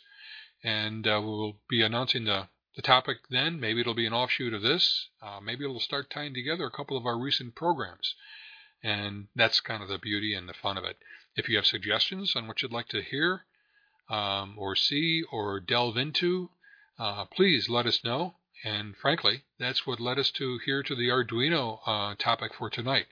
and 0.65 1.07
uh, 1.07 1.21
we'll 1.23 1.59
be 1.69 1.83
announcing 1.83 2.25
the 2.25 2.49
the 2.77 2.83
topic 2.83 3.19
then. 3.29 3.59
Maybe 3.59 3.81
it'll 3.81 3.95
be 3.95 4.07
an 4.07 4.13
offshoot 4.13 4.55
of 4.55 4.63
this. 4.63 5.09
Uh, 5.23 5.41
maybe 5.41 5.65
it'll 5.65 5.81
start 5.81 6.11
tying 6.11 6.35
together 6.35 6.65
a 6.65 6.71
couple 6.71 6.97
of 6.97 7.07
our 7.07 7.19
recent 7.19 7.55
programs, 7.55 8.15
and 8.83 9.29
that's 9.35 9.61
kind 9.61 9.83
of 9.83 9.89
the 9.89 9.99
beauty 9.99 10.35
and 10.35 10.49
the 10.49 10.55
fun 10.55 10.77
of 10.79 10.85
it. 10.85 10.99
If 11.37 11.49
you 11.49 11.57
have 11.57 11.67
suggestions 11.67 12.35
on 12.37 12.47
what 12.47 12.63
you'd 12.63 12.73
like 12.73 12.89
to 12.89 13.03
hear, 13.03 13.45
um, 14.09 14.57
or 14.59 14.75
see, 14.75 15.23
or 15.31 15.61
delve 15.61 15.97
into, 15.97 16.51
uh, 16.99 17.25
please 17.27 17.69
let 17.69 17.87
us 17.87 18.05
know. 18.05 18.37
And 18.63 18.97
frankly, 18.97 19.45
that's 19.59 19.87
what 19.87 20.01
led 20.01 20.19
us 20.19 20.31
to 20.33 20.59
here 20.59 20.83
to 20.83 20.95
the 20.95 21.09
Arduino 21.09 21.81
uh, 21.87 22.15
topic 22.19 22.53
for 22.55 22.69
tonight. 22.69 23.07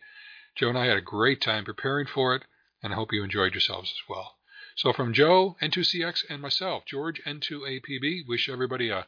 Joe 0.57 0.69
and 0.69 0.79
I 0.79 0.87
had 0.87 0.99
a 0.99 1.03
great 1.03 1.41
time 1.41 1.65
preparing 1.65 2.07
for 2.07 2.35
it, 2.35 2.43
and 2.83 2.93
I 2.93 2.97
hope 2.97 3.13
you 3.13 3.23
enjoyed 3.23 3.55
yourselves 3.55 3.91
as 3.91 4.09
well. 4.09 4.37
So 4.77 4.93
from 4.93 5.13
Joe, 5.13 5.57
N2CX, 5.63 6.25
and 6.29 6.43
myself, 6.43 6.85
George, 6.85 7.21
N2APB, 7.25 8.27
wish 8.27 8.49
everybody 8.49 8.91
a, 8.91 9.07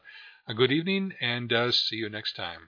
a 0.51 0.53
good 0.53 0.71
evening, 0.71 1.13
and 1.21 1.53
uh, 1.53 1.71
see 1.71 1.95
you 1.95 2.09
next 2.09 2.35
time. 2.35 2.67